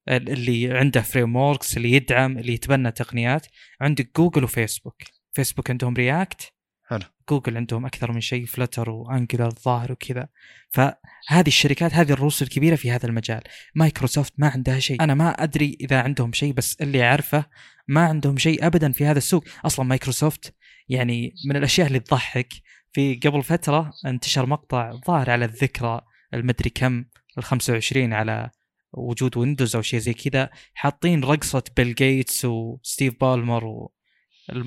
ال- 0.09 0.31
اللي 0.31 0.73
عنده 0.79 1.01
frameworks 1.01 1.77
اللي 1.77 1.93
يدعم 1.93 2.39
اللي 2.39 2.53
يتبنى 2.53 2.91
تقنيات. 2.91 3.47
عندك 3.81 4.11
جوجل 4.17 4.45
وفيسبوك 4.45 5.03
فيسبوك 5.33 5.71
عندهم 5.71 5.95
React 5.95 6.54
حلو. 6.87 7.01
جوجل 7.31 7.57
عندهم 7.57 7.87
أكثر 7.87 8.13
من 8.13 8.21
شيء 8.21 8.47
Flutter 8.47 8.91
و 8.91 8.98
Angular 8.98 9.47
الظاهر 9.47 9.93
وكذا. 9.93 10.29
فهذه 10.71 11.47
الشركات 11.47 11.95
هذه 11.95 12.13
الرؤوس 12.13 12.43
الكبيرة 12.43 12.77
في 12.77 12.91
هذا 12.91 13.07
المجال. 13.07 13.41
مايكروسوفت 13.75 14.33
ما 14.39 14.49
عندها 14.49 14.79
شيء. 14.79 15.03
أنا 15.03 15.15
ما 15.15 15.31
أدري 15.31 15.77
إذا 15.81 16.01
عندهم 16.01 16.33
شيء 16.33 16.53
بس 16.53 16.77
اللي 16.81 17.05
أعرفه 17.05 17.45
ما 17.89 18.05
عندهم 18.05 18.37
شيء 18.37 18.67
ابدا 18.67 18.93
في 18.93 19.07
هذا 19.07 19.19
السوق. 19.19 19.45
أصلا 19.65 19.85
مايكروسوفت 19.87 20.55
يعني 20.89 21.35
من 21.49 21.57
الأشياء 21.57 21.87
اللي 21.87 22.01
تضحك. 22.01 22.53
في 22.93 23.15
قبل 23.15 23.43
فترة 23.43 23.93
انتشر 24.07 24.47
مقطع 24.47 24.93
ظاهر 25.07 25.31
على 25.31 25.45
الذكرى 25.45 26.01
المدري 26.35 26.71
كم 26.71 27.05
ال 27.39 27.45
25 27.45 28.13
على 28.13 28.51
وجود 28.93 29.37
ويندوز 29.37 29.77
أو 29.77 29.83
شيء 29.83 30.01
زي 30.01 30.15
كذا. 30.15 30.51
حاطين 30.75 31.25
رقصة 31.25 31.63
بيل 31.77 31.95
جيتس 31.95 32.45
وستيف 32.45 33.15
بالمر 33.21 33.65
و 33.65 33.93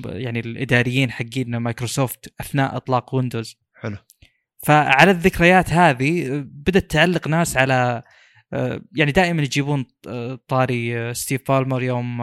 يعني 0.06 0.40
الإداريين 0.40 1.10
حقين 1.10 1.56
مايكروسوفت 1.56 2.34
أثناء 2.40 2.76
إطلاق 2.76 3.14
ويندوز. 3.14 3.56
حلو. 3.74 3.96
فعلى 4.66 5.10
الذكريات 5.10 5.70
هذه 5.70 6.28
بدأت 6.44 6.90
تعلق 6.90 7.28
ناس 7.28 7.56
على 7.56 8.02
آه، 8.52 8.80
يعني 8.96 9.12
دائما 9.12 9.42
يجيبون 9.42 9.86
آه، 10.08 10.38
طاري 10.48 10.98
آه، 10.98 11.12
ستيف 11.12 11.50
بالمر 11.50 11.82
يوم 11.82 12.22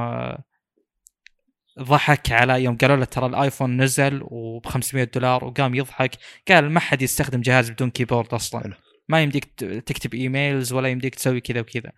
ضحك 1.79 2.31
على 2.31 2.63
يوم 2.63 2.77
قالوا 2.77 2.95
له 2.95 3.05
ترى 3.05 3.25
الآيفون 3.25 3.81
نزل 3.81 4.19
وب 4.23 4.65
500 4.65 5.03
دولار 5.03 5.45
وقام 5.45 5.75
يضحك. 5.75 6.11
قال 6.47 6.71
ما 6.71 6.79
حد 6.79 7.01
يستخدم 7.01 7.41
جهاز 7.41 7.69
بدون 7.69 7.89
كيبورد 7.89 8.33
أصلا. 8.33 8.63
حلو. 8.63 8.73
ما 9.09 9.23
يمديك 9.23 9.45
تكتب 9.85 10.13
emails 10.13 10.73
ولا 10.73 10.89
يمديك 10.89 11.15
تسوي 11.15 11.41
كذا 11.41 11.59
وكذا. 11.59 11.91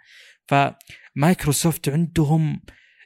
فمايكروسوفت 0.48 1.90
عندهم 1.90 2.62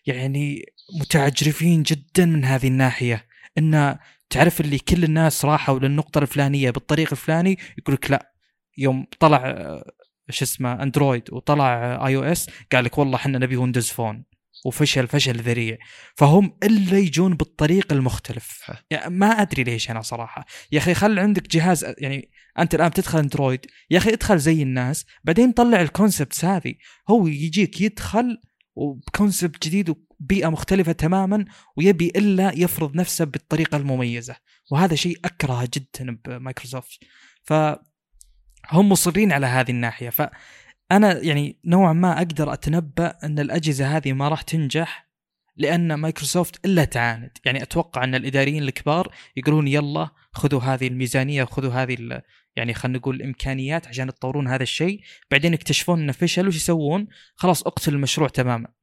يعني 0.05 0.65
متعجرفين 0.99 1.83
جدا 1.83 2.25
من 2.25 2.45
هذه 2.45 2.67
الناحية. 2.67 3.25
إن 3.57 3.97
تعرف 4.29 4.61
اللي 4.61 4.79
كل 4.79 5.03
الناس 5.03 5.45
راحوا 5.45 5.79
للنقطة 5.79 6.19
الفلانية 6.19 6.69
بالطريق 6.69 7.07
الفلاني 7.11 7.57
يقول 7.77 7.95
لك 7.95 8.11
لا. 8.11 8.31
يوم 8.77 9.05
طلع 9.19 9.37
آه، 9.45 9.91
شو 10.29 10.45
اسمه 10.45 10.83
أندرويد 10.83 11.23
وطلع 11.31 11.99
iOS 12.07 12.49
قال 12.71 12.85
لك 12.85 12.97
والله 12.97 13.15
إحنا 13.15 13.37
نبي 13.37 13.57
Windows 13.57 13.89
Phone. 13.89 14.23
وفشل 14.65 15.07
فشل 15.07 15.41
ذريع. 15.41 15.77
فهم 16.15 16.57
إلا 16.63 16.97
يجون 16.97 17.33
بالطريق 17.33 17.93
المختلف. 17.93 18.71
يعني 18.89 19.15
ما 19.15 19.27
أدري 19.27 19.63
ليش 19.63 19.91
أنا 19.91 20.01
صراحة. 20.01 20.45
يا 20.71 20.77
أخي 20.77 20.93
خل 20.93 21.19
عندك 21.19 21.47
جهاز 21.47 21.85
يعني 21.97 22.31
أنت 22.59 22.75
الآن 22.75 22.89
بتدخل 22.89 23.19
أندرويد 23.19 23.65
يا 23.91 23.97
أخي 23.97 24.13
ادخل 24.13 24.39
زي 24.39 24.63
الناس 24.63 25.05
بعدين 25.23 25.51
طلع 25.51 25.81
ال 25.82 25.89
concepts 25.89 26.45
هذه. 26.45 26.73
هو 27.09 27.27
يجيك 27.27 27.81
يدخل 27.81 28.37
وب 28.75 28.96
concept 28.96 29.67
جديد 29.67 29.95
وبيئه 30.22 30.47
مختلفة 30.49 30.91
تماما 30.91 31.45
ويبي 31.78 32.07
إلا 32.15 32.51
يفرض 32.55 32.95
نفسه 32.95 33.26
بالطريقة 33.26 33.78
المميزة. 33.78 34.36
وهذا 34.72 34.95
شيء 34.95 35.19
اكرهه 35.26 35.69
جدا 35.74 36.17
بمايكروسوفت. 36.26 36.99
فهم 37.43 38.89
مصرين 38.89 39.32
على 39.32 39.45
هذه 39.45 39.72
الناحية. 39.72 40.09
فأنا 40.09 41.17
يعني 41.24 41.59
نوعا 41.65 41.93
ما 41.93 42.17
أقدر 42.17 42.53
أتنبأ 42.53 43.17
أن 43.24 43.39
الأجهزة 43.39 43.97
هذه 43.97 44.13
ما 44.13 44.30
راح 44.30 44.41
تنجح 44.41 45.11
لأن 45.57 45.93
مايكروسوفت 45.93 46.65
إلا 46.65 46.86
تعاند. 46.86 47.38
يعني 47.45 47.63
أتوقع 47.63 48.03
أن 48.03 48.15
الإداريين 48.15 48.63
الكبار 48.63 49.15
يقولون 49.36 49.67
يلا 49.67 50.09
خذوا 50.32 50.61
هذه 50.61 50.88
الميزانية 50.88 51.43
وخذوا 51.43 51.72
هذه 51.74 52.22
يعني 52.55 52.74
خلينا 52.74 52.97
نقول 52.97 53.15
الإمكانيات 53.15 53.88
عشان 53.88 54.07
تطورون 54.07 54.47
هذا 54.47 54.63
الشيء. 54.63 55.01
بعدين 55.32 55.53
يكتشفون 55.53 55.99
انه 56.01 56.11
فشل 56.11 56.47
وش 56.47 56.55
يسوون؟ 56.55 57.07
خلاص 57.36 57.63
اقتل 57.63 57.93
المشروع 57.93 58.30
تماما. 58.30 58.80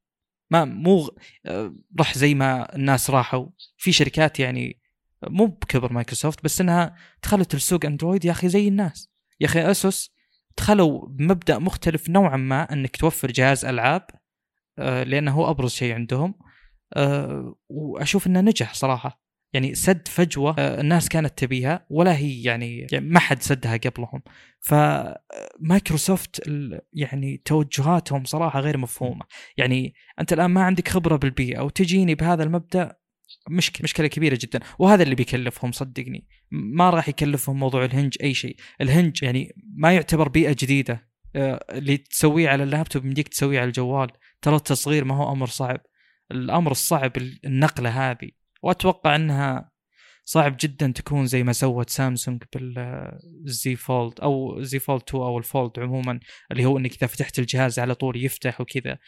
ما 0.50 0.64
مو 0.64 1.10
آه، 1.46 1.74
راح 1.98 2.18
زي 2.18 2.34
ما 2.34 2.74
الناس 2.76 3.10
راحوا. 3.10 3.46
في 3.76 3.92
شركات 3.92 4.40
يعني 4.40 4.80
مو 5.22 5.46
بكبر 5.46 5.92
مايكروسوفت 5.92 6.44
بس 6.44 6.60
إنها 6.60 6.96
دخلت 7.22 7.54
السوق 7.54 7.84
أندرويد 7.84 8.24
يا 8.24 8.30
أخي 8.30 8.48
زي 8.48 8.68
الناس. 8.68 9.10
يا 9.40 9.46
أخي 9.46 9.70
أسوس 9.70 10.10
دخلوا 10.58 11.06
بمبدأ 11.08 11.58
مختلف 11.58 12.10
نوعا 12.10 12.36
ما 12.36 12.72
إنك 12.72 12.96
توفر 12.96 13.30
جهاز 13.30 13.64
ألعاب 13.64 14.06
آه، 14.78 15.02
لأنه 15.02 15.32
هو 15.32 15.50
أبرز 15.50 15.70
شيء 15.70 15.94
عندهم 15.94 16.34
آه، 16.96 17.54
وأشوف 17.68 18.26
إنه 18.26 18.40
نجح 18.40 18.74
صراحة. 18.74 19.27
يعني 19.52 19.74
سد 19.74 20.08
فجوة 20.08 20.54
آه، 20.58 20.80
الناس 20.80 21.08
كانت 21.08 21.38
تبيها 21.38 21.86
ولا 21.90 22.16
هي 22.16 22.42
يعني, 22.42 22.86
يعني 22.92 23.06
ما 23.08 23.18
حد 23.20 23.42
سدها 23.42 23.76
قبلهم. 23.76 24.22
فمايكروسوفت 24.60 26.48
ال- 26.48 26.80
يعني 26.92 27.42
توجهاتهم 27.44 28.24
صراحة 28.24 28.60
غير 28.60 28.76
مفهومة. 28.78 29.24
يعني 29.56 29.94
أنت 30.20 30.32
الآن 30.32 30.50
ما 30.50 30.62
عندك 30.62 30.88
خبرة 30.88 31.16
بالبيئة 31.16 31.60
وتجيني 31.60 32.14
بهذا 32.14 32.42
المبدأ 32.42 32.96
مشكله 33.50 33.82
مشكلة 33.84 34.06
كبيرة 34.06 34.38
جدا. 34.42 34.60
وهذا 34.78 35.02
اللي 35.02 35.14
بيكلفهم 35.14 35.72
صدقني. 35.72 36.26
ما 36.50 36.90
راح 36.90 37.08
يكلفهم 37.08 37.58
موضوع 37.58 37.84
ال 37.84 37.90
hinge 37.90 38.16
أي 38.22 38.34
شيء. 38.34 38.56
ال 38.80 38.87
hinge 38.87 39.22
يعني 39.22 39.54
ما 39.76 39.92
يعتبر 39.92 40.28
بيئة 40.28 40.56
جديدة 40.58 41.08
آه، 41.36 41.64
اللي 41.70 41.96
تسويه 41.96 42.48
على 42.48 42.62
اللابتوب 42.62 43.04
يمديك 43.04 43.28
تسويه 43.28 43.58
على 43.60 43.68
الجوال. 43.68 44.08
ترى 44.42 44.56
التصغير 44.56 45.04
ما 45.04 45.14
هو 45.16 45.32
أمر 45.32 45.46
صعب. 45.46 45.80
الأمر 46.30 46.70
الصعب 46.70 47.12
النقلة 47.44 48.10
هذه. 48.10 48.30
وأتوقع 48.62 49.16
أنها 49.16 49.70
صعب 50.24 50.56
جدا 50.60 50.92
تكون 50.94 51.26
زي 51.26 51.42
ما 51.42 51.52
سوت 51.52 51.90
سامسونج 51.90 52.42
بال 52.54 53.36
Z 53.36 53.76
Fold 53.76 54.20
أو 54.20 54.62
Z 54.62 54.78
Fold 54.78 55.02
2 55.08 55.22
أو 55.22 55.38
ال 55.38 55.46
Fold 55.46 55.78
عموما 55.78 56.20
اللي 56.52 56.64
هو 56.64 56.78
إنك 56.78 56.92
إذا 56.92 57.06
فتحت 57.06 57.38
الجهاز 57.38 57.78
على 57.78 57.94
طول 57.94 58.24
يفتح 58.24 58.60
وكذا. 58.60 58.98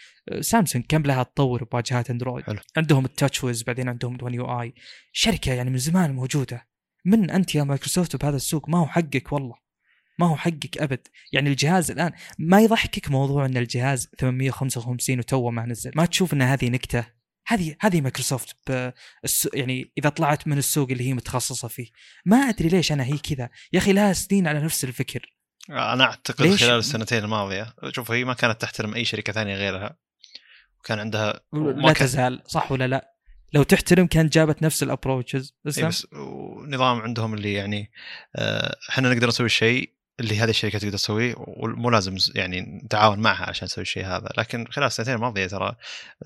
سامسونج 0.40 0.84
كم 0.88 1.02
لها 1.02 1.22
تطور 1.22 1.64
بواجهات 1.64 2.10
أندرويد؟ 2.10 2.44
حلو. 2.44 2.58
عندهم 2.76 3.04
ال 3.04 3.44
TouchWiz 3.44 3.62
بعدين 3.62 3.88
عندهم 3.88 4.14
ال 4.14 4.34
One 4.34 4.60
UI 4.60 4.74
شركة 5.12 5.52
يعني 5.52 5.70
من 5.70 5.78
زمان 5.78 6.14
موجودة. 6.14 6.68
من 7.04 7.30
أنت 7.30 7.54
يا 7.54 7.64
مايكروسوفت 7.64 8.16
بهذا 8.16 8.36
السوق؟ 8.36 8.68
ما 8.68 8.78
هو 8.78 8.86
حقك 8.86 9.32
والله. 9.32 9.54
ما 10.18 10.26
هو 10.26 10.36
حقك 10.36 10.78
أبد. 10.78 11.08
يعني 11.32 11.50
الجهاز 11.50 11.90
الآن 11.90 12.12
ما 12.38 12.60
يضحكك 12.60 13.10
موضوع 13.10 13.46
إن 13.46 13.56
الجهاز 13.56 14.10
855 14.18 15.18
وتوه 15.18 15.50
ما 15.50 15.66
نزل. 15.66 15.90
ما 15.94 16.06
تشوف 16.06 16.34
إن 16.34 16.42
هذه 16.42 16.68
نكتة؟ 16.68 17.19
هذه 17.50 17.76
هذه 17.80 18.00
مايكروسوفت 18.00 18.56
يعني 19.54 19.92
إذا 19.98 20.08
طلعت 20.08 20.48
من 20.48 20.58
السوق 20.58 20.90
اللي 20.90 21.08
هي 21.08 21.14
متخصصة 21.14 21.68
فيه. 21.68 21.86
ما 22.26 22.36
أدري 22.36 22.68
ليش 22.68 22.92
أنا 22.92 23.04
هي 23.04 23.18
كذا. 23.18 23.48
يا 23.72 23.78
أخي 23.78 23.92
لها 23.92 24.12
سنين 24.12 24.46
على 24.46 24.60
نفس 24.60 24.84
الفكر. 24.84 25.34
أنا 25.70 26.04
أعتقد 26.04 26.42
ليش؟ 26.42 26.64
خلال 26.64 26.78
السنتين 26.78 27.24
الماضية 27.24 27.74
شوف 27.92 28.10
هي 28.10 28.24
ما 28.24 28.34
كانت 28.34 28.60
تحترم 28.60 28.94
أي 28.94 29.04
شركة 29.04 29.32
ثانية 29.32 29.54
غيرها. 29.54 29.96
وكان 30.80 30.98
عندها 30.98 31.40
لا 31.52 31.92
كان... 31.92 32.06
تزال 32.06 32.42
صح 32.46 32.72
ولا 32.72 32.88
لا؟ 32.88 33.14
لو 33.52 33.62
تحترم 33.62 34.06
كانت 34.06 34.32
جابت 34.32 34.62
نفس 34.62 34.82
ال 34.82 34.89
approaches 34.89 35.54
بس, 35.64 35.80
بس 35.80 36.06
نظام 36.68 37.00
عندهم 37.00 37.34
اللي 37.34 37.52
يعني 37.52 37.90
آه، 38.36 38.76
إحنا 38.90 39.12
نقدر 39.12 39.28
نسوي 39.28 39.46
الشيء 39.46 39.92
اللي 40.20 40.38
هذه 40.38 40.50
الشركة 40.50 40.78
تقدر 40.78 40.92
تسويه 40.92 41.34
ومو 41.38 41.90
لازم 41.90 42.16
يعني 42.34 42.60
نتعاون 42.60 43.18
معها 43.18 43.48
عشان 43.48 43.64
نسوي 43.64 43.82
الشيء 43.82 44.06
هذا. 44.06 44.28
لكن 44.38 44.66
خلال 44.70 44.86
السنتين 44.86 45.14
الماضيه 45.14 45.46
ترى. 45.46 45.76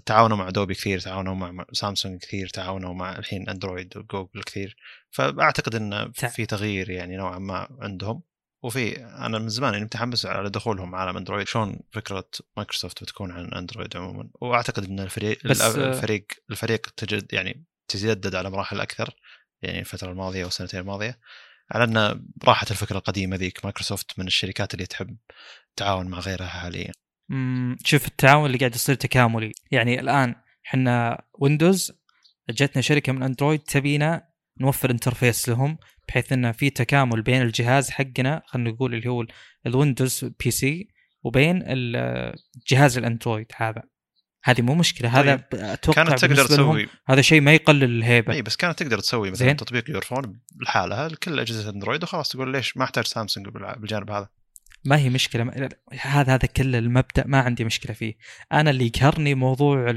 تعاونوا 0.07 0.37
مع 0.37 0.51
أدوبي 0.51 0.75
كثير 0.75 1.01
تعاونوا 1.01 1.35
مع 1.35 1.65
سامسونج 1.73 2.21
كثير 2.21 2.49
تعاونوا 2.49 2.95
مع 2.95 3.19
الحين 3.19 3.49
اندرويد 3.49 3.97
وجوجل 3.97 4.43
كثير. 4.43 4.77
فأعتقد 5.11 5.75
إن 5.75 6.13
في 6.13 6.47
تغيير 6.47 6.91
يعني 6.91 7.17
نوعا 7.17 7.39
ما 7.39 7.69
عندهم. 7.81 8.23
وفي 8.63 8.97
أنا 9.05 9.39
من 9.39 9.49
زمان 9.49 9.73
يعني 9.73 9.85
متحمس 9.85 10.27
على 10.27 10.51
دخولهم 10.51 10.95
عالم 10.95 11.17
اندرويد 11.17 11.49
شلون 11.49 11.81
فكرة 11.93 12.29
مايكروسوفت 12.57 13.03
بتكون 13.03 13.31
عن 13.31 13.53
اندرويد 13.53 13.97
عموما؟ 13.97 14.29
وأعتقد 14.41 14.85
إن 14.85 15.01
الفريق 15.01 15.47
بس 15.47 15.77
الفريق 15.77 16.27
الفريق 16.51 16.81
تجد 16.97 17.33
يعني 17.33 17.65
تجدد 17.89 18.35
على 18.35 18.51
مراحل 18.51 18.81
أكثر. 18.81 19.15
يعني 19.63 19.81
الفترة 19.81 20.11
الماضية 20.11 20.45
والسنتين 20.45 20.81
الماضية. 20.81 21.19
على 21.71 21.85
أن 21.85 22.27
راحت 22.45 22.71
الفكرة 22.71 22.99
القديمة 22.99 23.37
ذيك 23.37 23.65
مايكروسوفت 23.65 24.19
من 24.19 24.27
الشركات 24.27 24.75
اللي 24.75 24.87
تحب 24.87 25.17
تتعاون 25.77 26.07
مع 26.07 26.19
غيرها 26.19 26.47
حاليا. 26.47 26.93
شوف 27.85 28.07
التعاون 28.07 28.47
اللي 28.47 28.59
قاعد 28.59 28.75
يصير 28.75 28.95
تكاملي، 28.95 29.53
يعني 29.71 30.01
الآن 30.01 30.35
إحنا 30.67 31.23
ويندوز 31.39 31.93
جتنا 32.51 32.83
شركة 32.83 33.13
من 33.13 33.23
اندرويد 33.23 33.61
تبينا 33.61 34.29
نوفر 34.61 34.91
interface 34.91 35.49
لهم 35.49 35.79
بحيث 36.09 36.33
انه 36.33 36.53
في 36.53 36.71
تكامل 36.71 37.23
بين 37.23 37.43
الجهاز 37.43 37.91
حقنا 37.91 38.43
خلينا 38.47 38.71
نقول 38.71 38.95
اللي 38.95 39.09
هو 39.11 39.27
الويندوز 39.67 40.25
PC 40.25 40.89
وبين 41.23 41.63
الجهاز 41.67 42.99
الاندرويد 42.99 43.47
هذا 43.57 43.83
هذه 44.45 44.63
مو 44.63 44.75
مشكلة 44.75 45.21
هذا 45.21 45.37
طيب. 45.37 45.61
أتوقع 45.61 46.05
كانت 46.05 46.25
تقدر 46.25 46.47
تسوي. 46.47 46.89
هذا 47.07 47.21
شيء 47.21 47.41
ما 47.41 47.55
يقلل 47.55 47.85
الهيبة. 47.85 48.33
اي 48.33 48.43
بس 48.43 48.57
كانت 48.57 48.83
تقدر 48.83 48.99
تسوي 48.99 49.31
مثلا 49.31 49.47
زين. 49.47 49.57
تطبيق 49.57 49.91
Your 49.91 50.13
Phone 50.13 50.41
لحالها 50.63 51.09
لكل 51.09 51.41
أجهزة 51.41 51.71
أندرويد 51.71 52.03
وخلاص. 52.03 52.29
تقول 52.29 52.53
ليش 52.53 52.77
ما 52.77 52.85
أحتاج 52.85 53.05
سامسونج 53.05 53.49
بالجانب 53.49 54.11
هذا؟ 54.11 54.29
ما 54.85 54.99
هي 54.99 55.11
مشكلة. 55.11 55.71
هذا 56.01 56.35
هذا 56.35 56.47
كل 56.57 56.77
المبدأ 56.77 57.25
ما 57.27 57.41
عندي 57.41 57.65
مشكلة 57.65 57.95
فيه. 57.95 58.15
أنا 58.53 58.71
اللي 58.71 58.87
يقهرني 58.87 59.35
موضوع 59.35 59.95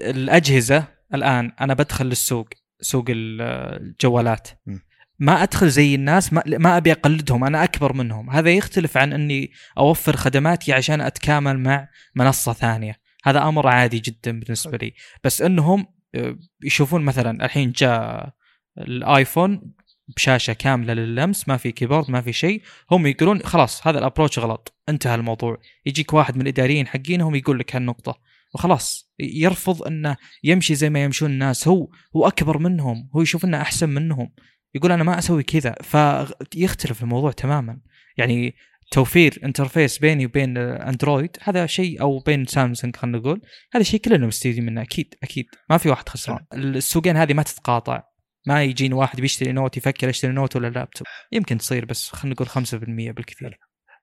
الأجهزة 0.00 0.84
الآن 1.14 1.52
أنا 1.60 1.74
بدخل 1.74 2.06
للسوق 2.06 2.48
سوق 2.80 3.04
الجوالات. 3.08 4.48
م. 4.66 4.78
ما 5.18 5.42
أدخل 5.42 5.68
زي 5.68 5.94
الناس 5.94 6.32
ما, 6.32 6.42
ما 6.46 6.76
أبي 6.76 6.92
أقلدهم 6.92 7.44
أنا 7.44 7.64
أكبر 7.64 7.92
منهم. 7.92 8.30
هذا 8.30 8.50
يختلف 8.50 8.96
عن 8.96 9.12
إني 9.12 9.52
أوفر 9.78 10.16
خدماتي 10.16 10.72
عشان 10.72 11.00
أتكامل 11.00 11.58
مع 11.58 11.88
منصة 12.14 12.52
ثانية. 12.52 13.07
هذا 13.30 13.48
أمر 13.48 13.66
عادي 13.66 13.98
جدا 13.98 14.40
بالنسبة 14.40 14.78
لي. 14.78 14.94
بس 15.24 15.42
إنهم 15.42 15.86
آه، 16.14 16.36
يشوفون 16.64 17.02
مثلا 17.02 17.44
الحين 17.44 17.72
جاء 17.72 18.32
الآيفون 18.78 19.72
بشاشة 20.16 20.52
كاملة 20.52 20.94
لللمس 20.94 21.48
ما 21.48 21.56
في 21.56 21.72
keyboard 21.72 22.10
ما 22.10 22.20
في 22.20 22.32
شيء. 22.32 22.62
هم 22.90 23.06
يقولون 23.06 23.42
خلاص 23.42 23.86
هذا 23.86 23.98
ال 23.98 24.02
approach 24.02 24.38
غلط. 24.38 24.74
انتهى 24.88 25.14
الموضوع. 25.14 25.60
يجيك 25.86 26.12
واحد 26.12 26.36
من 26.36 26.42
الإداريين 26.42 26.86
حقينهم 26.86 27.34
يقول 27.34 27.58
لك 27.58 27.76
هالنقطة. 27.76 28.20
وخلاص 28.54 29.12
يرفض 29.18 29.82
إنه 29.82 30.16
يمشي 30.44 30.74
زي 30.74 30.90
ما 30.90 31.04
يمشون 31.04 31.30
الناس. 31.30 31.68
هو 31.68 31.88
هو 32.16 32.26
أكبر 32.26 32.58
منهم. 32.58 33.10
هو 33.16 33.22
يشوف 33.22 33.44
إنه 33.44 33.60
أحسن 33.60 33.88
منهم. 33.88 34.32
يقول 34.74 34.92
أنا 34.92 35.04
ما 35.04 35.18
أسوي 35.18 35.42
كذا. 35.42 35.74
فيختلف 35.82 37.02
الموضوع 37.02 37.32
تماما. 37.32 37.80
يعني 38.16 38.54
توفير 38.90 39.40
interface 39.44 39.98
بيني 39.98 40.26
وبين 40.26 40.58
اندرويد 40.58 41.36
هذا 41.42 41.66
شيء 41.66 42.00
أو 42.00 42.18
بين 42.18 42.46
سامسونج 42.46 42.96
خلينا 42.96 43.18
نقول 43.18 43.40
هذا 43.74 43.82
شيء 43.82 44.00
كلنا 44.00 44.26
مستفيدين 44.26 44.66
منه 44.66 44.82
أكيد 44.82 45.14
أكيد. 45.22 45.46
ما 45.70 45.78
في 45.78 45.88
واحد 45.88 46.08
خسران. 46.08 46.46
السوقين 46.54 47.16
هذه 47.16 47.34
ما 47.34 47.42
تتقاطع. 47.42 48.02
ما 48.46 48.64
يجيني 48.64 48.94
واحد 48.94 49.20
بيشتري 49.20 49.52
Note 49.52 49.76
يفكر 49.76 50.08
اشتري 50.08 50.32
Note 50.32 50.56
ولا 50.56 50.68
لابتوب. 50.68 51.06
يمكن 51.32 51.58
تصير 51.58 51.84
بس 51.84 52.10
خلينا 52.10 52.34
نقول 52.34 52.48
5% 52.48 53.12
بالكثير. 53.12 53.58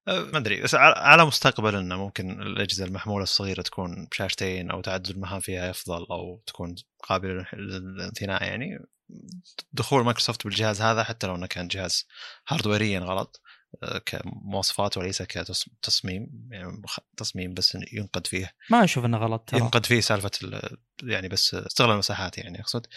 أه، 0.07 0.19
ما 0.19 0.37
أدري 0.37 0.61
بس 0.61 0.75
على 0.75 1.25
مستقبل 1.25 1.75
إنه 1.75 1.97
ممكن 1.97 2.41
الأجهزة 2.41 2.85
المحمولة 2.85 3.23
الصغيرة 3.23 3.61
تكون 3.61 4.07
بشاشتين 4.11 4.71
أو 4.71 4.81
تعدد 4.81 5.09
المهام 5.09 5.39
فيها 5.39 5.69
افضل 5.69 6.05
أو 6.11 6.43
تكون 6.47 6.75
قابلة 7.03 7.45
للانثناء 7.53 8.43
يعني. 8.43 8.79
دخول 9.73 10.03
مايكروسوفت 10.03 10.43
بالجهاز 10.43 10.81
هذا 10.81 11.03
حتى 11.03 11.27
لو 11.27 11.35
إنه 11.35 11.47
كان 11.47 11.67
جهاز 11.67 12.07
هاردويريا 12.47 12.99
غلط. 12.99 13.41
كمواصفات 14.05 14.97
وليس 14.97 15.21
كتصميم 15.21 16.47
يعني 16.51 16.81
تصميم 17.17 17.53
بس 17.53 17.77
ينقد 17.93 18.27
فيه. 18.27 18.51
ما 18.69 18.83
أشوف 18.83 19.05
إنه 19.05 19.17
غلط 19.17 19.49
ترى. 19.49 19.59
ينقد 19.59 19.85
فيه 19.85 19.99
سالفة 19.99 20.31
يعني 21.03 21.27
بس 21.27 21.55
استغلال 21.55 21.93
المساحات 21.93 22.37
يعني 22.37 22.59
أقصد. 22.59 22.87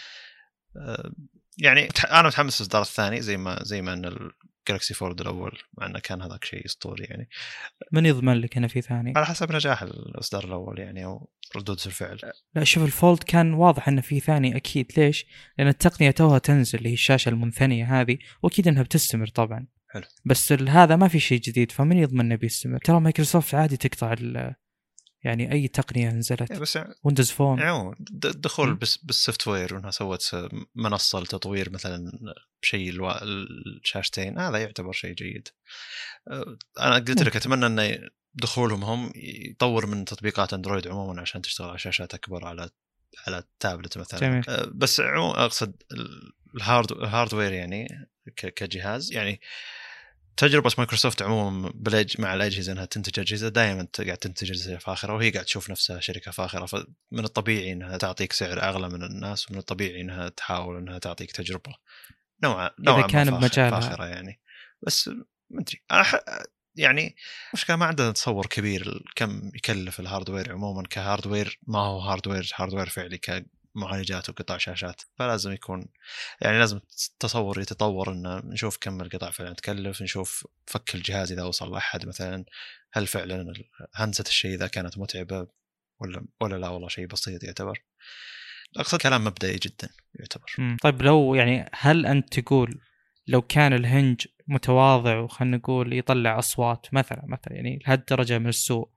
آه، 0.76 1.12
يعني 1.58 1.88
أنا 2.10 2.28
متحمس 2.28 2.60
للإصدار 2.60 2.82
الثاني 2.82 3.22
زي 3.22 3.36
ما 3.36 3.58
زي 3.62 3.82
ما 3.82 3.92
إن 3.92 4.04
ال 4.68 4.72
Galaxy 4.72 4.94
Fold 4.94 5.20
الأول 5.20 5.58
مع 5.78 5.86
إنه 5.86 5.98
كان 5.98 6.22
هذاك 6.22 6.44
شيء 6.44 6.66
أسطوري 6.66 7.04
يعني. 7.04 7.28
من 7.92 8.06
يضمن 8.06 8.34
لك 8.40 8.56
إنه 8.56 8.66
في 8.66 8.80
ثاني؟ 8.80 9.12
على 9.16 9.26
حسب 9.26 9.52
نجاح 9.52 9.82
الإصدار 9.82 10.44
الأول 10.44 10.78
يعني 10.78 11.04
أو 11.04 11.30
ردود 11.56 11.80
الفعل. 11.86 12.18
لا 12.54 12.64
شوف 12.64 12.84
ال 12.84 12.92
Fold 12.92 13.22
كان 13.22 13.54
واضح 13.54 13.88
إنه 13.88 14.00
في 14.00 14.20
ثاني 14.20 14.56
أكيد. 14.56 14.92
ليش؟ 14.96 15.26
لأن 15.58 15.68
التقنية 15.68 16.10
توها 16.10 16.38
تنزل 16.38 16.78
اللي 16.78 16.88
هي 16.88 16.94
الشاشة 16.94 17.28
المنثنية 17.28 18.00
هذه 18.00 18.18
وأكيد 18.42 18.68
إنها 18.68 18.82
بتستمر 18.82 19.26
طبعا. 19.26 19.66
حلو. 19.90 20.04
بس 20.24 20.52
هذا 20.52 20.96
ما 20.96 21.08
في 21.08 21.20
شيء 21.20 21.40
جديد 21.40 21.72
فمن 21.72 21.96
يضمن 21.96 22.20
إنه 22.20 22.36
بيستمر. 22.36 22.78
ترى 22.78 23.00
مايكروسوفت 23.00 23.54
عادي 23.54 23.76
تقطع 23.76 24.14
يعني 25.24 25.52
أي 25.52 25.68
تقنية 25.68 26.10
نزلت. 26.10 26.50
إيه، 26.50 26.58
بس 26.58 26.78
Windows 27.02 27.30
Phone 27.30 27.58
يعني 27.58 27.94
دخول 28.00 28.74
بس 28.74 28.96
بال 28.96 29.48
software 29.48 29.74
وإنها 29.74 29.90
سوت 29.90 30.36
منصة 30.74 31.20
لتطوير 31.20 31.70
مثلا 31.70 32.12
بشيء 32.62 32.90
ألو... 32.90 33.10
الشاشتين 33.10 34.38
هذا 34.38 34.58
يعتبر 34.58 34.92
شيء 34.92 35.14
جيد. 35.14 35.48
أه، 36.28 36.58
أنا 36.80 36.94
قلت 36.94 37.22
لك 37.22 37.36
أتمنى 37.36 37.66
انه 37.66 37.98
دخولهم 38.34 38.84
هم 38.84 39.12
يطور 39.50 39.86
من 39.86 40.04
تطبيقات 40.04 40.52
أندرويد 40.52 40.88
عموما 40.88 41.20
عشان 41.20 41.42
تشتغل 41.42 41.68
على 41.68 41.78
شاشات 41.78 42.14
أكبر 42.14 42.44
على 42.44 42.70
على 43.26 43.38
التابلت 43.38 43.98
مثلا. 43.98 44.20
جميل. 44.20 44.44
أه، 44.48 44.70
بس 44.74 45.00
عموما 45.00 45.44
أقصد 45.44 45.82
الهارد 46.54 46.92
ال 46.92 46.99
hardware 46.99 47.52
يعني 47.52 48.08
كجهاز. 48.36 49.12
يعني 49.12 49.40
تجربة 50.36 50.70
مايكروسوفت 50.78 51.22
عموما 51.22 51.72
بلج 51.74 52.20
مع 52.20 52.34
الأجهزة 52.34 52.72
إنها 52.72 52.84
تنتج 52.84 53.20
أجهزة 53.20 53.48
دائما 53.48 53.88
قاعد 53.98 54.16
تنتج 54.16 54.50
أجهزة 54.50 54.78
فاخرة 54.78 55.14
وهي 55.14 55.30
قاعد 55.30 55.44
تشوف 55.44 55.70
نفسها 55.70 56.00
شركة 56.00 56.30
فاخرة. 56.30 56.66
فمن 56.66 57.24
الطبيعي 57.24 57.72
إنها 57.72 57.96
تعطيك 57.96 58.32
سعر 58.32 58.62
أغلى 58.62 58.88
من 58.88 59.02
الناس 59.02 59.50
ومن 59.50 59.58
الطبيعي 59.58 60.00
إنها 60.00 60.28
تحاول 60.28 60.76
إنها 60.76 60.98
تعطيك 60.98 61.32
تجربة 61.32 61.74
نوعا 62.42 62.70
نوعا 62.78 63.00
اذا 63.00 63.06
كان 63.06 63.30
بمجالها. 63.30 63.80
فاخرة 63.80 64.04
يعني. 64.04 64.40
بس 64.82 65.10
ما 65.50 65.60
أدري. 65.60 65.82
يعني 66.74 67.16
مشكلة 67.54 67.76
ما 67.76 67.86
عندنا 67.86 68.12
تصور 68.12 68.46
كبير 68.46 69.02
كم 69.16 69.50
يكلف 69.54 70.00
ال 70.00 70.06
hardware 70.06 70.52
عموما. 70.52 70.82
ك 70.90 70.98
hardware 70.98 71.58
ما 71.66 71.78
هو 71.78 71.98
hardware 71.98 72.52
hardware 72.54 72.88
فعلي 72.88 73.18
معالجات 73.78 74.28
وقطع 74.28 74.58
شاشات 74.58 75.02
فلازم 75.18 75.52
يكون 75.52 75.86
يعني 76.40 76.58
لازم 76.58 76.80
تصور 77.20 77.60
يتطور 77.60 78.12
إن 78.12 78.42
نشوف 78.44 78.78
كم 78.80 79.00
القطع 79.00 79.30
فعلا 79.30 79.52
تكلف 79.52 80.02
نشوف 80.02 80.46
فك 80.66 80.94
الجهاز 80.94 81.32
إذا 81.32 81.42
وصل 81.42 81.72
لأحد 81.72 82.06
مثلا 82.06 82.44
هل 82.92 83.06
فعلا 83.06 83.52
هندسة 83.94 84.24
الشيء 84.28 84.54
إذا 84.54 84.66
كانت 84.66 84.98
متعبة 84.98 85.46
ولا 86.00 86.26
ولا 86.40 86.56
لا 86.56 86.68
والله 86.68 86.88
شيء 86.88 87.06
بسيط 87.06 87.44
يعتبر 87.44 87.82
أقصد 88.76 88.98
كلام 88.98 89.24
مبدئي 89.24 89.56
جدا 89.56 89.88
يعتبر. 90.14 90.76
طيب 90.82 91.02
لو 91.02 91.34
يعني 91.34 91.70
هل 91.72 92.06
أنت 92.06 92.40
تقول 92.40 92.80
لو 93.26 93.42
كان 93.42 93.72
الهنج 93.72 94.26
متواضع 94.48 95.18
وخلنا 95.18 95.56
نقول 95.56 95.92
يطلع 95.92 96.38
أصوات 96.38 96.86
مثلا 96.92 97.22
مثلا 97.26 97.54
يعني 97.54 97.78
لهالدرجة 97.86 98.38
من 98.38 98.48
السوء 98.48 98.88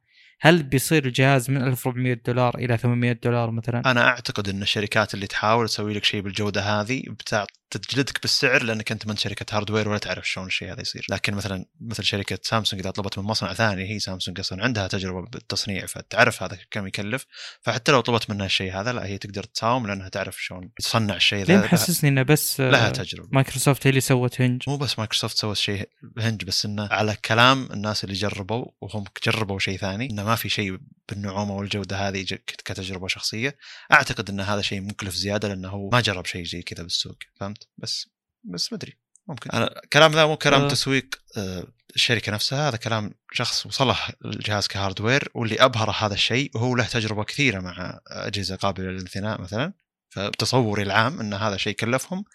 هل 0.43 0.63
بيصير 0.63 1.05
الجهاز 1.05 1.49
من 1.49 1.63
1400 1.63 2.13
دولار 2.25 2.55
إلى 2.57 2.77
800 2.77 3.11
دولار 3.23 3.51
مثلا؟ 3.51 3.91
أنا 3.91 4.07
أعتقد 4.07 4.49
إن 4.49 4.61
الشركات 4.61 5.13
اللي 5.13 5.27
تحاول 5.27 5.67
تسوي 5.67 5.93
لك 5.93 6.03
شيء 6.03 6.21
بالجودة 6.21 6.61
هذه 6.61 7.03
بتاع 7.07 7.45
تجلدك 7.77 8.21
بالسعر 8.21 8.63
لأنك 8.63 8.91
أنت 8.91 9.07
من 9.07 9.17
شركة 9.17 9.57
hardware 9.57 9.89
ولا 9.89 9.97
تعرف 9.97 10.29
شلون 10.29 10.47
الشيء 10.47 10.71
هذا 10.71 10.81
يصير، 10.81 11.05
لكن 11.09 11.33
مثلا 11.33 11.65
مثل 11.81 12.03
شركة 12.03 12.39
سامسونج 12.41 12.81
إذا 12.81 12.91
طلبت 12.91 13.17
من 13.17 13.23
مصنع 13.23 13.53
ثاني 13.53 13.89
هي 13.89 13.99
سامسونج 13.99 14.39
أصلا 14.39 14.63
عندها 14.63 14.87
تجربة 14.87 15.21
بالتصنيع 15.21 15.85
فتعرف 15.85 16.43
هذا 16.43 16.57
كم 16.71 16.87
يكلف، 16.87 17.25
فحتى 17.61 17.91
لو 17.91 18.01
طلبت 18.01 18.29
منها 18.29 18.45
الشيء 18.45 18.73
هذا 18.73 18.93
لا 18.93 19.05
هي 19.05 19.17
تقدر 19.17 19.43
تساوم 19.43 19.87
لأنها 19.87 20.09
تعرف 20.09 20.43
شلون 20.43 20.69
تصنع 20.77 21.15
الشيء 21.15 21.45
ليه 21.45 21.55
ذا 21.55 21.65
محسسني 21.65 22.09
إنه 22.09 22.23
بس 22.23 22.61
آه، 22.61 22.69
لها 22.69 22.89
تجربة. 22.89 23.29
مايكروسوفت 23.31 23.87
هي 23.87 23.89
اللي 23.89 24.01
سوت 24.01 24.41
hinge 24.41 24.63
مو 24.67 24.77
بس 24.77 24.99
مايكروسوفت 24.99 25.37
سوت 25.37 25.57
شيء 25.57 25.89
hinge 26.17 26.43
بس 26.43 26.65
إنه 26.65 26.87
على 26.91 27.15
كلام 27.25 27.69
الناس 27.71 28.03
اللي 28.03 28.15
جربوا 28.15 28.65
وهم 28.81 29.03
جربوا 29.25 29.59
شيء 29.59 29.77
ثاني 29.77 30.09
إنه 30.09 30.23
ما 30.23 30.35
في 30.35 30.49
شيء 30.49 30.77
بالنعومة 31.09 31.55
والجودة 31.55 32.07
هذه 32.07 32.23
كتجربة 32.47 33.07
شخصية. 33.07 33.57
أعتقد 33.91 34.29
إن 34.29 34.39
هذا 34.39 34.61
شيء 34.61 34.81
مكلف 34.81 35.15
زيادة 35.15 35.47
لأنه 35.47 35.89
ما 35.93 36.01
جرب 36.01 36.25
شيء 36.25 36.45
زي 36.45 36.61
كذا 36.61 36.83
بالسوق 36.83 37.17
فهمت؟ 37.39 37.60
بس 37.77 38.09
بس 38.43 38.71
ما 38.73 38.77
ادري 38.77 38.97
ممكن. 39.27 39.49
أنا 39.49 39.81
كلام 39.93 40.11
ذا 40.11 40.25
مو 40.25 40.37
كلام 40.37 40.61
آه. 40.61 40.67
تسويق 40.67 41.05
آه، 41.37 41.63
الشركة 41.95 42.31
نفسها 42.31 42.69
هذا 42.69 42.77
كلام 42.77 43.13
شخص 43.31 43.65
وصله 43.65 43.97
الجهاز 44.25 44.67
كهاردوير 44.67 45.29
واللي 45.33 45.55
ابهره 45.55 45.91
هذا 45.91 46.13
الشيء 46.13 46.51
وهو 46.55 46.75
له 46.75 46.85
تجربة 46.87 47.23
كثيرة 47.23 47.59
مع 47.59 47.99
أجهزة 48.07 48.55
قابلة 48.55 48.85
للانثناء 48.91 49.41
مثلا. 49.41 49.73
فتصوري 50.09 50.83
العام 50.83 51.19
إن 51.19 51.33
هذا 51.33 51.57
شيء 51.57 51.75
كلفهم 51.75 52.25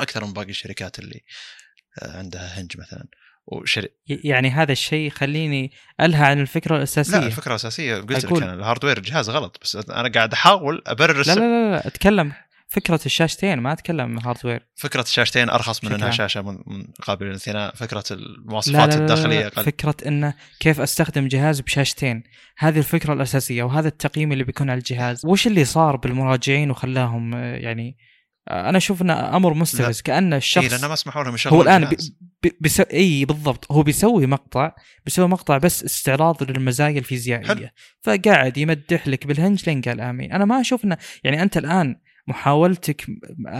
أكثر 0.00 0.24
من 0.24 0.32
باقي 0.32 0.50
الشركات 0.50 0.98
اللي 0.98 1.20
آه، 2.02 2.18
عندها 2.18 2.60
هنج 2.60 2.76
مثلا. 2.78 3.04
وشري... 3.46 3.88
يعني 4.06 4.50
هذا 4.50 4.72
الشيء 4.72 5.06
يخليني 5.06 5.72
ألهى 6.00 6.24
عن 6.24 6.40
الفكرة 6.40 6.76
الأساسية. 6.76 7.18
لا 7.18 7.26
الفكرة 7.26 7.50
الأساسية. 7.50 7.96
قلت 7.96 8.24
لك 8.24 8.26
أقول- 8.26 8.42
أنا 8.42 8.54
ال 8.54 8.59
hardware 8.59 8.98
الجهاز 8.98 9.30
غلط 9.30 9.58
بس 9.62 9.76
أنا 9.76 10.08
قاعد 10.08 10.32
أحاول 10.32 10.82
ابرر 10.86 11.26
لا. 11.26 11.34
لا 11.34 11.40
لا, 11.40 11.70
لا 11.70 11.86
أتكلم. 11.86 12.32
فكرة 12.68 13.00
الشاشتين 13.06 13.58
ما 13.58 13.72
أتكلم 13.72 14.18
hardware 14.18 14.66
فكرة 14.74 15.02
الشاشتين 15.02 15.50
أرخص 15.50 15.84
من 15.84 15.92
إنها. 15.92 16.10
شاشة 16.10 16.42
من 16.42 16.58
من 16.66 16.86
قابله 17.02 17.26
للانثناء 17.28 17.74
فكرة 17.74 18.04
لا 18.10 18.16
المواصفات 18.16 18.88
لا, 18.88 18.94
لا, 18.94 19.00
الداخلية 19.00 19.40
لا. 19.40 19.46
أقل 19.46 19.64
فكرة 19.64 19.96
انه 20.06 20.34
كيف 20.60 20.80
أستخدم 20.80 21.28
جهاز 21.28 21.60
بشاشتين. 21.60 22.22
هذه 22.58 22.78
الفكرة 22.78 23.12
الأساسية 23.12 23.62
وهذا 23.62 23.88
التقييم 23.88 24.32
اللي 24.32 24.44
بيكون 24.44 24.70
على 24.70 24.78
الجهاز. 24.78 25.22
وش 25.26 25.46
اللي 25.46 25.64
صار 25.64 25.96
بالمراجعين 25.96 26.70
وخلاهم 26.70 27.34
آه، 27.34 27.56
يعني 27.56 27.96
آه، 28.48 28.68
أنا 28.68 28.78
أشوف 28.78 29.02
انه 29.02 29.36
أمر 29.36 29.54
مستفز. 29.54 30.00
كأن 30.00 30.32
اي 30.32 30.38
الشخص 30.38 30.72
لأنه 30.72 30.88
ما 30.88 30.94
سمحوا 30.94 31.24
لهم 31.24 31.34
يشغلون 31.34 31.58
هو 31.58 31.62
الآن 31.62 31.84
بي. 31.88 31.96
بي 32.42 32.56
بيسو... 32.60 32.82
إي 32.82 33.24
بالضبط. 33.24 33.72
هو 33.72 33.82
بيسوي 33.82 34.26
مقطع 34.26 34.72
بيسوي 35.04 35.28
مقطع 35.28 35.58
بس 35.58 35.84
استعراض 35.84 36.50
للمزايا. 36.50 36.98
الفيزيائية. 36.98 37.72
فقاعد 38.02 38.56
يمدح 38.58 39.08
لك 39.08 39.26
بال 39.26 39.38
hinge 39.38 39.68
لين 39.68 39.80
قال 39.80 40.00
آمين. 40.00 40.32
أنا 40.32 40.44
ما 40.44 40.60
أشوف 40.60 40.84
انه 40.84 40.98
يعني 41.24 41.42
أنت 41.42 41.56
الآن 41.56 41.96
محاولتك 42.28 43.06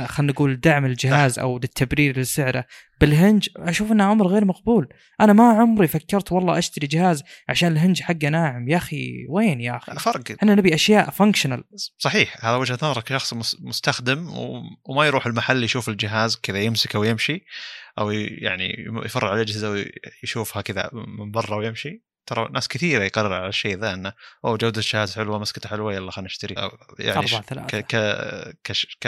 خلينا 0.07 0.33
نقول 0.33 0.61
دعم 0.61 0.85
الجهاز 0.85 1.39
أو 1.39 1.59
للتبرير 1.59 2.19
لسعره 2.21 2.65
بال 3.01 3.15
hinge 3.15 3.49
أشوف 3.57 3.93
إنه 3.93 4.13
أمر 4.13 4.27
غير 4.27 4.45
مقبول. 4.45 4.89
أنا 5.21 5.33
ما 5.33 5.49
عمري 5.49 5.87
فكرت 5.89 6.33
والله 6.33 6.59
أشتري 6.59 6.87
جهاز 6.87 7.23
عشان 7.49 7.73
ال 7.73 7.78
hinge 7.78 8.03
حقه 8.03 8.29
ناعم. 8.29 8.69
يا 8.69 8.77
أخي 8.77 9.27
وين 9.29 9.61
يا 9.61 9.77
أخي؟ 9.77 9.95
فرق. 9.99 10.23
إحنا 10.39 10.55
نبي 10.55 10.75
أشياء 10.75 11.11
functional 11.11 11.65
صحيح 11.99 12.45
هذا 12.47 12.57
وجهة 12.57 12.79
نظرك. 12.83 13.05
كشخص 13.05 13.35
مس- 13.35 13.57
مستخدم 13.61 14.29
وما 14.85 15.07
يروح 15.07 15.27
المحل 15.27 15.65
يشوف 15.65 15.89
الجهاز 15.89 16.37
كذا 16.37 16.59
يمسكه 16.61 16.99
ويمشي 16.99 17.45
أو 17.99 18.11
يعني 18.11 18.75
يفرع 19.05 19.29
على 19.29 19.37
الاجهزه 19.37 19.71
ويشوفها 20.23 20.63
كذا 20.63 20.91
من 21.19 21.31
برا 21.31 21.57
ويمشي. 21.57 22.03
ترى 22.27 22.49
ناس 22.53 22.69
كثيرة 22.69 23.05
يقرر 23.05 23.33
على 23.33 23.49
الشيء 23.49 23.79
ذا 23.79 23.95
إنه 23.95 24.13
أوه 24.45 24.57
جودة 24.57 24.81
الجهاز 24.81 25.15
حلوة 25.15 25.39
مسكته 25.39 25.69
حلوة 25.69 25.95
يلا 25.95 26.11
خلينا 26.11 26.27
نشتري. 26.27 26.55
يعني 26.99 27.27
ش- 27.27 27.35
ك 27.69 27.77
ك 27.77 27.97
كش- 28.65 28.97
ك 29.01 29.07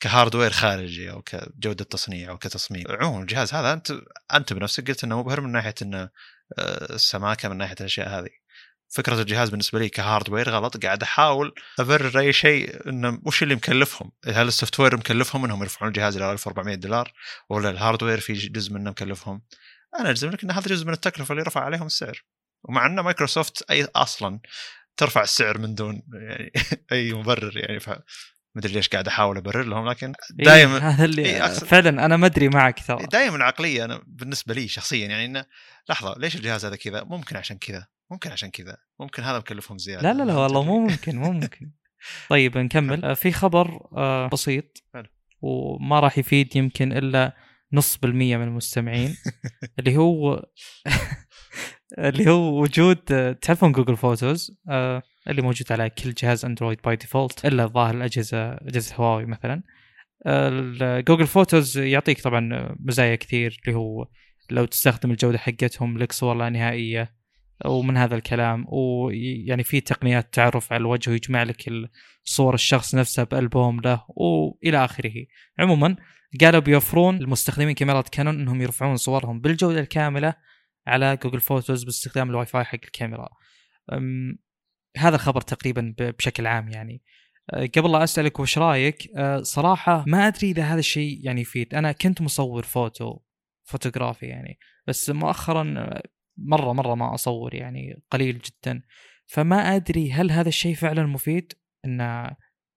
كهاردوير 0.00 0.50
خارجي 0.50 1.10
أو 1.10 1.22
كجودة 1.22 1.84
تصنيع 1.84 2.30
أو 2.30 2.38
كتصميم. 2.38 2.84
عموما 2.88 3.22
الجهاز 3.22 3.54
هذا 3.54 3.72
أنت 3.72 3.92
أنت 4.34 4.52
بنفسك 4.52 4.88
قلت 4.88 5.04
إنه 5.04 5.18
مبهر 5.20 5.40
من 5.40 5.52
ناحية 5.52 5.74
إنه 5.82 6.10
آه، 6.58 6.94
السماكة 6.94 7.48
من 7.48 7.56
ناحية 7.56 7.76
الأشياء 7.80 8.08
هذه. 8.08 8.28
فكرة 8.88 9.20
الجهاز 9.20 9.50
بالنسبة 9.50 9.78
لي 9.78 9.88
ك 9.88 9.95
hardware 9.95 10.50
غلط 10.50 10.84
قاعد 10.84 11.02
أحاول 11.02 11.54
ابرر 11.80 12.18
أي 12.18 12.32
شيء 12.32 12.88
إنه 12.88 13.20
وش 13.24 13.42
اللي 13.42 13.54
مكلفهم؟ 13.54 14.10
هل 14.26 14.48
ال 14.48 14.80
software 14.80 14.96
مكلفهم 14.96 15.44
إنهم 15.44 15.62
يرفعون 15.62 15.88
الجهاز 15.88 16.16
إلى 16.16 16.32
1400 16.32 16.74
دولار؟ 16.74 17.12
ولا 17.48 17.70
ال 17.70 17.76
hardware 17.76 18.20
في 18.20 18.32
جزء 18.32 18.72
منه 18.72 18.90
مكلفهم؟ 18.90 19.42
أنا 20.00 20.10
اجزم 20.10 20.30
لك 20.30 20.44
إن 20.44 20.50
هذا 20.50 20.68
جزء 20.68 20.86
من 20.86 20.92
التكلفة 20.92 21.32
اللي 21.32 21.42
رفع 21.42 21.60
عليهم 21.60 21.86
السعر. 21.86 22.24
ومع 22.64 22.86
إن 22.86 23.00
مايكروسوفت 23.00 23.70
أي 23.70 23.84
أصلا 23.84 24.40
ترفع 24.96 25.22
السعر 25.22 25.58
من 25.58 25.74
دون 25.74 26.02
يعني 26.14 26.52
أي 26.92 27.12
مبرر 27.12 27.56
يعني 27.56 27.80
ف 27.80 27.90
مدري 28.56 28.72
ليش 28.72 28.88
قاعد 28.88 29.08
أحاول 29.08 29.36
أبرر 29.36 29.62
لهم 29.62 29.88
لكن 29.88 30.06
إيه، 30.40 30.44
دائما 30.44 30.78
هذا 30.78 31.04
اللي 31.04 31.24
إيه، 31.24 31.42
فعلا 31.48 32.04
أنا 32.04 32.16
ما 32.16 32.26
أدري 32.26 32.48
معك 32.48 32.86
ترى. 32.86 33.06
دائما 33.06 33.44
عقليه 33.44 33.84
أنا 33.84 34.02
بالنسبة 34.06 34.54
لي 34.54 34.68
شخصيا 34.68 35.06
يعني 35.06 35.24
إنه 35.24 35.44
لحظة 35.88 36.14
ليش 36.18 36.36
الجهاز 36.36 36.64
هذا 36.64 36.76
كذا؟ 36.76 37.04
ممكن 37.04 37.36
عشان 37.36 37.58
كذا، 37.58 37.86
ممكن 38.10 38.30
عشان 38.30 38.50
كذا، 38.50 38.76
ممكن 39.00 39.22
هذا 39.22 39.38
مكلفهم 39.38 39.78
زيادة. 39.78 40.12
لا 40.12 40.18
لا 40.18 40.22
لا 40.22 40.36
والله 40.36 40.62
مو 40.62 40.78
ممكن 40.86 41.16
مو 41.16 41.32
ممكن. 41.32 41.70
طيب 42.30 42.58
نكمل. 42.58 43.04
آه، 43.04 43.14
في 43.14 43.32
خبر 43.32 43.88
آه، 43.96 44.28
بسيط. 44.28 44.82
وما 45.40 46.00
راح 46.00 46.18
يفيد 46.18 46.56
يمكن 46.56 46.92
إلا 46.92 47.36
نص 47.74 47.96
بالمية 47.96 48.36
من 48.36 48.44
المستمعين. 48.44 49.16
اللي 49.78 49.96
هو 49.96 50.46
اللي 51.98 52.30
هو 52.30 52.62
وجود 52.62 52.96
تعرفون 53.34 53.72
Google 53.72 53.96
Photos 53.96 54.60
آه، 54.70 55.02
اللي 55.28 55.42
موجود 55.42 55.72
على 55.72 55.90
كل 55.90 56.12
جهاز 56.12 56.44
اندرويد 56.44 56.78
by 56.84 56.96
default 56.96 57.46
إلا 57.46 57.64
الظاهر 57.64 57.94
الأجهزة 57.94 58.52
أجهزة 58.52 58.94
هواوي 58.96 59.26
مثلا. 59.26 59.62
Google 61.00 61.26
Photos 61.26 61.78
يعطيك 61.78 62.20
طبعا 62.20 62.74
مزايا 62.80 63.16
كثير 63.16 63.60
اللي 63.64 63.78
هو 63.78 64.08
لو 64.50 64.64
تستخدم 64.64 65.10
الجودة 65.10 65.38
حقتهم 65.38 65.98
لك 65.98 66.12
صور 66.12 66.34
لا 66.34 66.48
نهائية 66.48 67.14
ومن 67.64 67.96
هذا 67.96 68.16
الكلام. 68.16 68.64
ويعني 68.68 69.62
في 69.62 69.80
تقنيات 69.80 70.34
تعرف 70.34 70.72
على 70.72 70.80
الوجه 70.80 71.10
ويجمع 71.10 71.42
لك 71.42 71.70
صور 72.24 72.54
الشخص 72.54 72.94
نفسه 72.94 73.24
بألبوم 73.24 73.80
له 73.80 74.04
والى 74.08 74.84
آخره. 74.84 75.26
عموما 75.58 75.96
قالوا 76.40 76.60
بيوفرون 76.60 77.16
المستخدمين 77.16 77.74
كاميرات 77.74 78.08
كانون 78.08 78.40
إنهم 78.40 78.62
يرفعون 78.62 78.96
صورهم 78.96 79.40
بالجودة 79.40 79.80
الكاملة 79.80 80.34
على 80.86 81.16
Google 81.16 81.40
Photos 81.40 81.84
باستخدام 81.84 82.30
الواي 82.30 82.46
فاي 82.46 82.64
حق 82.64 82.78
الكاميرا. 82.84 83.28
هذا 84.96 85.14
الخبر 85.14 85.40
تقريبا 85.40 85.94
بشكل 85.98 86.46
عام 86.46 86.68
يعني. 86.68 87.02
أه، 87.50 87.66
قبل 87.76 87.92
لا 87.92 88.04
أسألك 88.04 88.40
وش 88.40 88.58
رأيك 88.58 89.10
أه، 89.16 89.42
صراحة 89.42 90.04
ما 90.06 90.26
أدري 90.26 90.50
إذا 90.50 90.62
هذا 90.62 90.78
الشيء 90.78 91.18
يعني 91.22 91.40
يفيد. 91.40 91.74
أنا 91.74 91.92
كنت 91.92 92.20
مصور 92.22 92.62
فوتو 92.62 93.18
فوتوغرافي 93.64 94.26
يعني 94.26 94.58
بس 94.86 95.10
مؤخرا 95.10 95.74
أه، 95.78 96.02
مرة 96.38 96.72
مرة 96.72 96.94
ما 96.94 97.14
أصور 97.14 97.54
يعني 97.54 98.02
قليل 98.10 98.38
جدا. 98.38 98.82
فما 99.26 99.76
أدري 99.76 100.12
هل 100.12 100.30
هذا 100.30 100.48
الشيء 100.48 100.74
فعلا 100.74 101.06
مفيد؟ 101.06 101.52
إن 101.84 102.00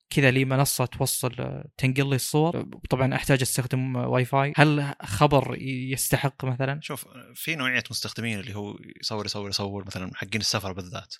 كذا 0.09 0.31
لي 0.31 0.45
منصة 0.45 0.85
توصل 0.85 1.35
أه، 1.39 1.67
تنقل 1.77 2.09
لي 2.09 2.15
الصور. 2.15 2.69
طبعا 2.89 3.15
أحتاج 3.15 3.41
أستخدم 3.41 3.95
واي 3.95 4.25
فاي 4.25 4.53
هل 4.55 4.93
خبر 5.03 5.55
يستحق 5.61 6.45
مثلا؟ 6.45 6.79
شوف 6.81 7.05
في 7.35 7.55
نوعية 7.55 7.83
مستخدمين 7.91 8.39
اللي 8.39 8.55
هو 8.55 8.77
يصور 9.01 9.25
يصور 9.25 9.49
يصور 9.49 9.85
مثلا 9.85 10.11
حقين 10.15 10.41
السفر 10.41 10.73
بالذات. 10.73 11.15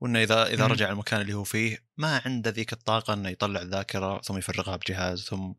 وإنه 0.00 0.22
إذا 0.22 0.46
إذا. 0.46 0.66
رجع 0.66 0.90
المكان 0.90 1.20
اللي 1.20 1.32
هو 1.34 1.44
فيه 1.44 1.78
ما 1.96 2.22
عنده 2.26 2.50
ذيك 2.50 2.72
الطاقة 2.72 3.14
إنه 3.14 3.28
يطلع 3.28 3.62
الذاكرة 3.62 4.20
ثم 4.20 4.38
يفرغها 4.38 4.76
بجهاز 4.76 5.22
ثم 5.24 5.52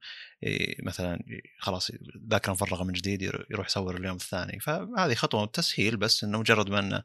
مثلا 0.83 1.19
خلاص 1.59 1.91
ذاكره 2.29 2.51
مفرغة 2.51 2.83
من 2.83 2.93
جديد 2.93 3.21
ير- 3.21 3.47
يروح 3.51 3.65
يصور 3.67 3.97
اليوم 3.97 4.15
الثاني. 4.15 4.59
فهذه 4.59 5.13
خطوة 5.13 5.45
تسهيل 5.45 5.97
بس 5.97 6.23
إنه 6.23 6.39
مجرد 6.39 6.69
ما 6.69 6.79
انه 6.79 7.03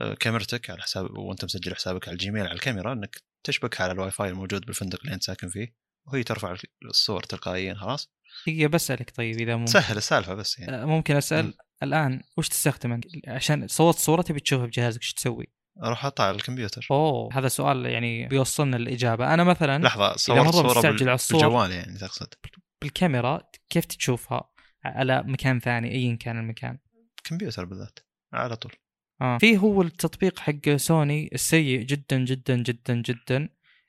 آه، 0.00 0.14
كاميرتك 0.14 0.70
على 0.70 0.82
حساب 0.82 1.10
وأنت 1.18 1.44
مسجل 1.44 1.74
حسابك 1.74 2.08
على 2.08 2.14
الجيميل 2.14 2.42
على 2.42 2.52
الكاميرا 2.52 2.92
إنك 2.92 3.22
تشبكها 3.44 3.84
على 3.84 3.92
الواي 3.92 4.10
فاي 4.10 4.28
الموجود 4.28 4.66
بالفندق 4.66 5.00
اللي 5.02 5.14
انت 5.14 5.22
ساكن 5.22 5.48
فيه 5.48 5.74
وهي 6.06 6.22
ترفع 6.22 6.56
الصور 6.84 7.22
تلقائيا 7.22 7.74
خلاص 7.74 8.10
دقيقة 8.46 8.68
بسالك 8.68 9.10
طيب 9.16 9.40
إذا 9.40 9.56
ممكن 9.56 9.72
تسهل 9.72 9.96
السالفه 9.96 10.34
بس 10.34 10.58
يعني 10.58 10.82
أه، 10.82 10.84
ممكن 10.84 11.16
أسأل 11.16 11.44
مم. 11.44 11.52
الآن 11.82 12.22
وش 12.36 12.48
تستخدم؟ 12.48 13.00
عشان 13.28 13.68
صورت 13.68 13.96
صورة 13.96 14.22
تبي 14.22 14.40
تشوفها 14.40 14.66
بجهازك 14.66 15.00
إيش 15.00 15.12
تسوي؟ 15.14 15.46
أروح 15.84 16.04
احطها 16.04 16.26
على 16.26 16.36
الكمبيوتر 16.36 16.86
أوه 16.90 17.28
هذا 17.38 17.48
سؤال 17.48 17.86
يعني 17.86 18.28
بيوصلنا 18.28 18.76
الاجابه 18.76 19.34
أنا 19.34 19.44
مثلا 19.44 19.82
لحظة 19.82 20.16
صورت 20.16 20.50
صورة 20.54 20.80
بال- 20.90 21.02
على 21.08 21.14
الصور. 21.14 21.40
بالجوال 21.40 21.70
يعني 21.72 21.98
تقصد 21.98 22.34
بالكاميرا 22.82 23.42
كيف 23.70 23.84
تشوفها 23.84 24.50
على 24.84 25.22
مكان 25.22 25.60
ثاني 25.60 25.92
ايا 25.92 26.16
كان 26.16 26.38
المكان 26.38 26.78
كمبيوتر 27.24 27.64
بالذات 27.64 27.98
على 28.32 28.56
طول 28.56 28.72
آه. 29.20 29.38
في 29.38 29.58
هو 29.58 29.82
التطبيق 29.82 30.38
حق 30.38 30.68
سوني 30.76 31.30
السيء 31.32 31.82
جدا 31.82 32.18
جدا 32.24 32.56
جدا 32.56 32.94
جدا. 33.02 33.48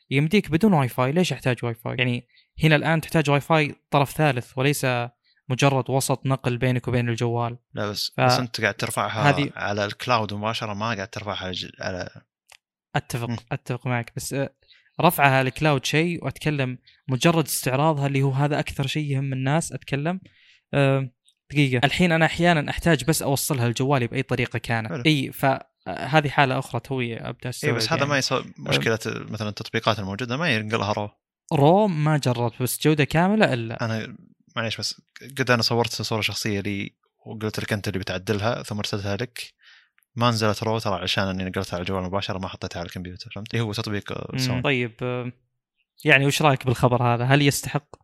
يمديك 0.10 0.52
بدون 0.52 0.74
واي 0.74 0.88
فاي 0.88 1.12
ليش 1.12 1.34
احتاج 1.34 1.58
واي 1.66 1.74
فاي 1.74 1.96
يعني 1.98 2.28
هنا 2.64 2.76
الآن 2.76 3.02
تحتاج 3.02 3.30
واي 3.30 3.42
فاي 3.42 3.76
طرف 3.92 4.12
ثالث 4.12 4.58
وليس 4.58 4.88
مجرد 5.50 5.90
وسط 5.90 6.26
نقل 6.26 6.58
بينك 6.58 6.88
وبين 6.88 7.10
الجوال. 7.10 7.58
لا 7.74 7.90
بس 7.90 8.12
ف- 8.18 8.22
بس 8.22 8.40
أنت 8.40 8.62
قاعد 8.62 8.74
ترفعها 8.74 9.30
هذه- 9.30 9.52
على 9.56 9.86
ال 9.86 9.94
cloud 9.94 10.34
مباشره 10.34 10.74
ما 10.74 10.86
قاعد 10.94 11.08
ترفعها 11.08 11.44
على, 11.44 11.52
ج- 11.52 11.72
على 11.82 12.10
أتفق 12.96 13.30
مم. 13.30 13.38
أتفق 13.52 13.88
معك. 13.88 14.12
بس 14.16 14.34
آه، 14.34 14.50
رفعها 15.02 15.38
على 15.38 15.48
ال 15.50 15.56
cloud 15.56 15.86
شيء 15.86 16.26
وأتكلم 16.26 16.78
مجرد 17.08 17.46
استعراضها 17.46 18.08
اللي 18.08 18.22
هو 18.22 18.32
هذا 18.32 18.60
أكثر 18.60 18.88
شيء 18.88 19.12
يهم 19.12 19.34
الناس 19.34 19.72
أتكلم. 19.74 20.20
آه، 20.74 21.10
دقيقة 21.52 21.86
الحين 21.86 22.12
أنا 22.12 22.26
أحيانا 22.26 22.70
أحتاج 22.70 23.04
بس 23.04 23.22
أوصلها 23.22 23.70
لجوالي 23.70 24.08
بأي 24.08 24.24
طريقة 24.24 24.60
كانت 24.60 24.90
حلو. 24.90 25.04
إي 25.06 25.32
فهذه 25.32 26.30
حالة 26.30 26.60
أخرى 26.60 26.80
توي 26.82 27.18
أبدأ 27.18 27.52
إي 27.64 27.72
بس 27.72 27.88
هذا 27.88 27.98
يعني. 27.98 28.10
ما 28.10 28.18
يسوي 28.18 28.46
مشكلة 28.58 29.00
مثلا 29.06 29.50
التطبيقات 29.50 30.00
الموجودة 30.00 30.38
ما 30.38 30.56
ينقلها 30.56 30.92
raw 30.92 31.10
raw 31.54 31.88
ما 31.88 32.18
جربت 32.18 32.62
بس 32.62 32.80
جودة 32.82 33.04
كاملة 33.04 33.54
إلا 33.54 33.86
أنا 33.86 34.16
معليش 34.56 34.78
بس 34.78 35.02
قد 35.40 35.52
أنا 35.52 35.62
صورت 35.62 36.02
صورة 36.02 36.22
شخصية 36.22 36.60
لي 36.60 36.96
وقلت 37.26 37.60
لك 37.60 37.74
أنت 37.74 37.88
اللي 37.88 38.00
بتعدلها 38.00 38.64
ثم 38.64 38.78
ارسلتها 38.78 39.16
لك 39.16 39.54
ما 40.16 40.30
نزلت 40.30 40.64
raw 40.64 40.80
ترى 40.80 41.02
عشان 41.02 41.28
أني 41.28 41.44
نقلتها 41.44 41.76
على 41.76 41.82
الجوال 41.82 42.04
مباشرة 42.04 42.40
ما 42.40 42.48
حطيتها 42.48 42.80
على 42.80 42.88
الكمبيوتر 42.88 43.32
فهمت 43.36 43.54
اللي 43.54 43.66
هو 43.66 43.74
تطبيق 43.74 44.38
سوني 44.38 44.62
طيب 44.62 44.94
آه، 45.02 45.32
يعني 46.06 46.26
وش 46.26 46.42
رأيك 46.42 46.66
بالخبر 46.66 47.04
هذا؟ 47.04 47.24
هل 47.24 47.42
يستحق؟ 47.42 47.96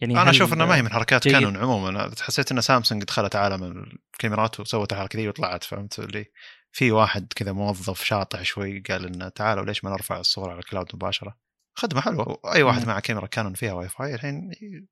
يعني 0.00 0.22
أنا 0.22 0.30
أشوف 0.30 0.52
إنه 0.52 0.66
ما 0.66 0.76
هي 0.76 0.82
من 0.82 0.92
حركات 0.92 1.22
جيد؟ 1.28 1.32
كانون 1.32 1.56
عموما. 1.56 1.88
أنا 1.88 2.10
حسيت 2.20 2.52
إن 2.52 2.60
سامسونج 2.60 3.04
دخلت 3.04 3.36
عالم 3.36 3.84
الكاميرات 4.14 4.60
وسوت 4.60 4.92
الحركه 4.92 5.18
ذي 5.18 5.28
وطلعت 5.28 5.64
فهمت؟ 5.64 5.98
اللي 5.98 6.26
في 6.72 6.90
واحد 6.90 7.32
كذا 7.36 7.52
موظف 7.52 8.04
شاطح 8.04 8.42
شوي 8.42 8.80
قال 8.80 9.06
إنه 9.06 9.28
تعالوا 9.28 9.64
ليش 9.64 9.84
ما 9.84 9.90
نرفع 9.90 10.20
الصور 10.20 10.50
على 10.50 10.58
ال 10.58 10.63
cloud 10.63 10.86
مباشرة؟ 10.94 11.36
خدمة 11.74 12.00
حلوة. 12.00 12.40
أي 12.54 12.62
واحد 12.62 12.80
مم. 12.82 12.88
مع 12.88 13.00
كاميرا 13.00 13.26
كانون 13.26 13.54
فيها 13.54 13.72
واي 13.72 13.88
فاي 13.88 14.14
الحين 14.14 14.50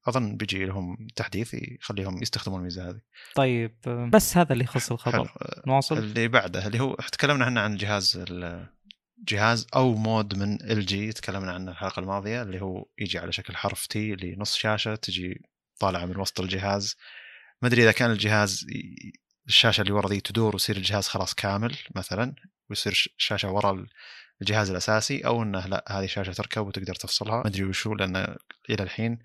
أظن 0.09 0.37
بيجي 0.37 0.65
لهم 0.65 0.97
تحديث 1.17 1.55
يخليهم 1.55 2.23
يستخدمون 2.23 2.59
الميزة 2.59 2.89
هذه. 2.89 3.01
طيب 3.35 3.79
بس 4.13 4.37
هذا 4.37 4.53
اللي 4.53 4.65
يخص 4.65 4.87
حلو. 4.87 4.95
الخبر. 4.95 5.31
نواصل. 5.67 5.99
اللي 5.99 6.29
بعده 6.29 6.67
اللي 6.67 6.81
هو 6.81 6.95
تكلمنا 6.95 7.45
إحنا 7.45 7.61
عن 7.61 7.77
جهاز 7.77 8.25
جهاز 9.29 9.67
أو 9.77 9.95
mode 9.95 10.39
من 10.39 10.63
إل 10.63 10.87
جي 10.87 11.13
تكلمنا 11.13 11.53
عنه 11.53 11.71
الحلقة 11.71 12.01
الماضية 12.01 12.43
اللي 12.43 12.63
هو 12.63 12.87
يجي 12.99 13.19
على 13.19 13.33
شكل 13.33 13.57
حرف 13.57 13.87
T 13.87 14.13
اللي 14.13 14.37
نص 14.39 14.57
شاشة 14.57 14.95
تجي 14.95 15.43
طالعة 15.81 16.05
من 16.07 16.17
وسط 16.17 16.41
الجهاز. 16.41 16.97
ما 17.63 17.69
أدري 17.69 17.83
إذا 17.83 17.93
كان 17.93 18.11
الجهاز 18.11 18.67
الشاشة 19.47 19.81
اللي 19.81 19.93
ورا 19.93 20.09
ذي 20.09 20.21
تدور 20.21 20.55
ويصير 20.55 20.77
الجهاز 20.77 21.09
خلاص 21.09 21.35
كامل 21.35 21.77
مثلا 21.95 22.35
ويصير 22.71 22.93
ش- 22.93 23.09
شاشة 23.17 23.51
ورا 23.51 23.87
الجهاز 24.43 24.71
الأساسي 24.71 25.27
أو 25.27 25.43
إنه 25.43 25.67
لا 25.67 25.85
هذه 25.89 26.07
شاشة 26.07 26.33
تركب 26.33 26.67
وتقدر 26.67 26.95
تفصلها. 26.95 27.37
ما 27.37 27.47
أدري 27.47 27.65
وشو 27.65 27.95
لأن 27.95 28.17
إلى 28.71 28.83
الحين 28.83 29.19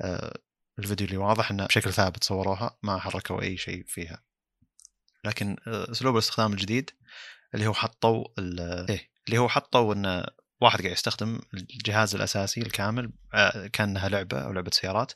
آه، 0.00 0.38
الفيديو 0.78 1.06
اللي 1.06 1.16
واضح 1.18 1.50
إنه 1.50 1.66
بشكل 1.66 1.92
ثابت 1.92 2.24
صوروها 2.24 2.78
ما 2.82 2.98
حركوا 2.98 3.42
أي 3.42 3.56
شيء 3.56 3.84
فيها. 3.86 4.22
لكن 5.24 5.56
آه، 5.66 5.90
أسلوب 5.90 6.14
الاستخدام 6.14 6.52
الجديد 6.52 6.90
اللي 7.54 7.66
هو 7.66 7.72
حطوا 7.74 8.24
إيه 8.38 9.11
اللي 9.26 9.38
هو 9.38 9.48
حطوا 9.48 9.94
انه 9.94 10.24
واحد 10.60 10.80
قاعد 10.80 10.92
يستخدم 10.92 11.40
الجهاز 11.54 12.14
الأساسي 12.14 12.60
الكامل 12.60 13.12
آه، 13.34 13.66
كأنها 13.66 14.08
لعبة 14.08 14.38
أو 14.38 14.52
لعبة 14.52 14.70
سيارات. 14.74 15.12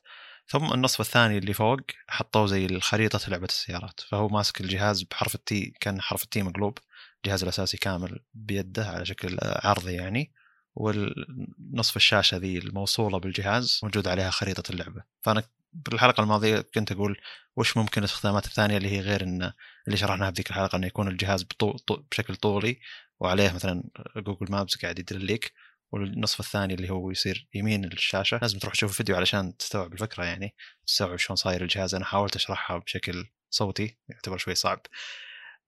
ثم 0.48 0.72
النصف 0.72 1.00
الثاني 1.00 1.38
اللي 1.38 1.52
فوق 1.52 1.80
حطوه 2.08 2.46
زي 2.46 2.66
الخريطة 2.66 3.30
لعبة 3.30 3.44
السيارات. 3.44 4.00
فهو 4.00 4.28
ماسك 4.28 4.60
الجهاز 4.60 5.02
بحرف 5.02 5.34
التي 5.34 5.72
كأن 5.80 6.00
حرف 6.00 6.24
التي 6.24 6.42
مقلوب. 6.42 6.78
الجهاز 7.24 7.42
الأساسي 7.42 7.76
كامل 7.76 8.20
بيده 8.34 8.86
على 8.86 9.06
شكل 9.06 9.38
آه، 9.38 9.66
عرضي 9.66 9.92
يعني. 9.92 10.32
والنصف 10.74 11.96
الشاشة 11.96 12.36
ذي 12.36 12.58
الموصولة 12.58 13.18
بالجهاز 13.18 13.80
موجود 13.82 14.08
عليها 14.08 14.30
خريطة 14.30 14.70
اللعبة. 14.70 15.02
فأنا 15.22 15.42
بالحلقة 15.72 16.20
الماضية 16.22 16.60
كنت 16.60 16.92
أقول 16.92 17.16
وش 17.56 17.76
ممكن 17.76 18.00
الاستخدامات 18.00 18.46
الثانية 18.46 18.76
اللي 18.76 18.88
هي 18.90 19.00
غير 19.00 19.22
إن 19.22 19.52
اللي 19.86 19.96
شرحناها 19.96 20.30
في 20.30 20.36
ذيك 20.36 20.50
الحلقة 20.50 20.76
إنه 20.76 20.86
يكون 20.86 21.08
الجهاز 21.08 21.42
بطو... 21.42 21.72
طو... 21.72 21.96
بشكل 22.10 22.36
طولي 22.36 22.80
وعليه 23.20 23.52
مثلا 23.52 23.82
جوجل 24.16 24.46
مابس 24.50 24.76
قاعد 24.76 24.98
يدلك 24.98 25.52
والنصف 25.92 26.40
الثاني 26.40 26.74
اللي 26.74 26.90
هو 26.90 27.10
يصير 27.10 27.48
يمين 27.54 27.84
الشاشة. 27.84 28.38
لازم 28.42 28.58
تروح 28.58 28.74
تشوف 28.74 28.90
الفيديو 28.90 29.16
علشان 29.16 29.56
تستوعب 29.56 29.92
الفكرة 29.92 30.24
يعني 30.24 30.54
تستوعب 30.86 31.16
شلون 31.16 31.36
صاير 31.36 31.62
الجهاز. 31.62 31.94
أنا 31.94 32.04
حاولت 32.04 32.36
أشرحها 32.36 32.78
بشكل 32.78 33.24
صوتي 33.50 33.98
يعتبر 34.08 34.38
شوي 34.38 34.54
صعب. 34.54 34.80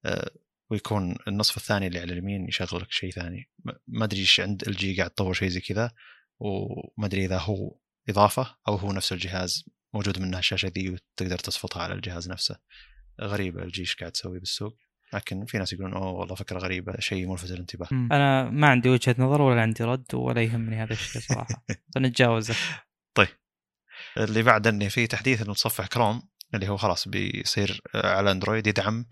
أه 0.04 0.30
ويكون 0.70 1.16
النصف 1.28 1.56
الثاني 1.56 1.86
اللي 1.86 1.98
على 1.98 2.12
اليمين 2.12 2.48
يشغل 2.48 2.80
لك 2.80 2.92
شيء 2.92 3.10
ثاني. 3.10 3.50
ما 3.88 4.04
أدري 4.04 4.20
إيش 4.20 4.40
عند 4.40 4.68
إل 4.68 4.76
جي 4.76 4.96
قاعد 4.96 5.10
تطور 5.10 5.34
شيء 5.34 5.48
زي 5.48 5.60
كذا 5.60 5.90
وما 6.40 7.06
أدري 7.06 7.24
إذا 7.24 7.38
هو 7.38 7.78
إضافة 8.08 8.56
أو 8.68 8.74
هو 8.76 8.92
نفس 8.92 9.12
الجهاز 9.12 9.64
موجود 9.94 10.18
منها 10.18 10.38
الشاشة 10.38 10.68
ذي 10.68 10.90
وتقدر 10.90 11.38
تصفطها 11.38 11.82
على 11.82 11.94
الجهاز 11.94 12.30
نفسه. 12.30 12.58
غريبة 13.20 13.62
إل 13.62 13.68
جي 13.68 13.80
إيش 13.80 13.96
قاعد 13.96 14.12
تسوي 14.12 14.38
بالسوق. 14.38 14.78
لكن 15.14 15.44
في 15.44 15.58
ناس 15.58 15.72
يقولون 15.72 15.92
أوه 15.92 16.12
والله 16.12 16.34
فكرة 16.34 16.58
غريبة 16.58 17.00
شيء 17.00 17.26
ملفت 17.26 17.50
للانتباه. 17.50 17.88
أنا 17.92 18.50
ما 18.50 18.68
عندي 18.68 18.88
وجهة 18.88 19.14
نظر 19.18 19.42
ولا 19.42 19.62
عندي 19.62 19.84
رد 19.84 20.14
ولا 20.14 20.42
يهمني 20.42 20.82
هذا 20.82 20.92
الشيء 20.92 21.22
صراحة. 21.22 21.64
فنتجاوزه 21.94 22.54
اللي 24.16 24.42
بعد 24.42 24.66
انه 24.66 24.88
في 24.88 25.06
تحديث 25.06 25.42
المتصفح 25.42 25.86
كروم 25.86 26.22
اللي 26.54 26.68
هو 26.68 26.76
خلاص 26.76 27.08
بيصير 27.08 27.80
على 27.94 28.30
اندرويد 28.30 28.66
يدعم 28.66 29.06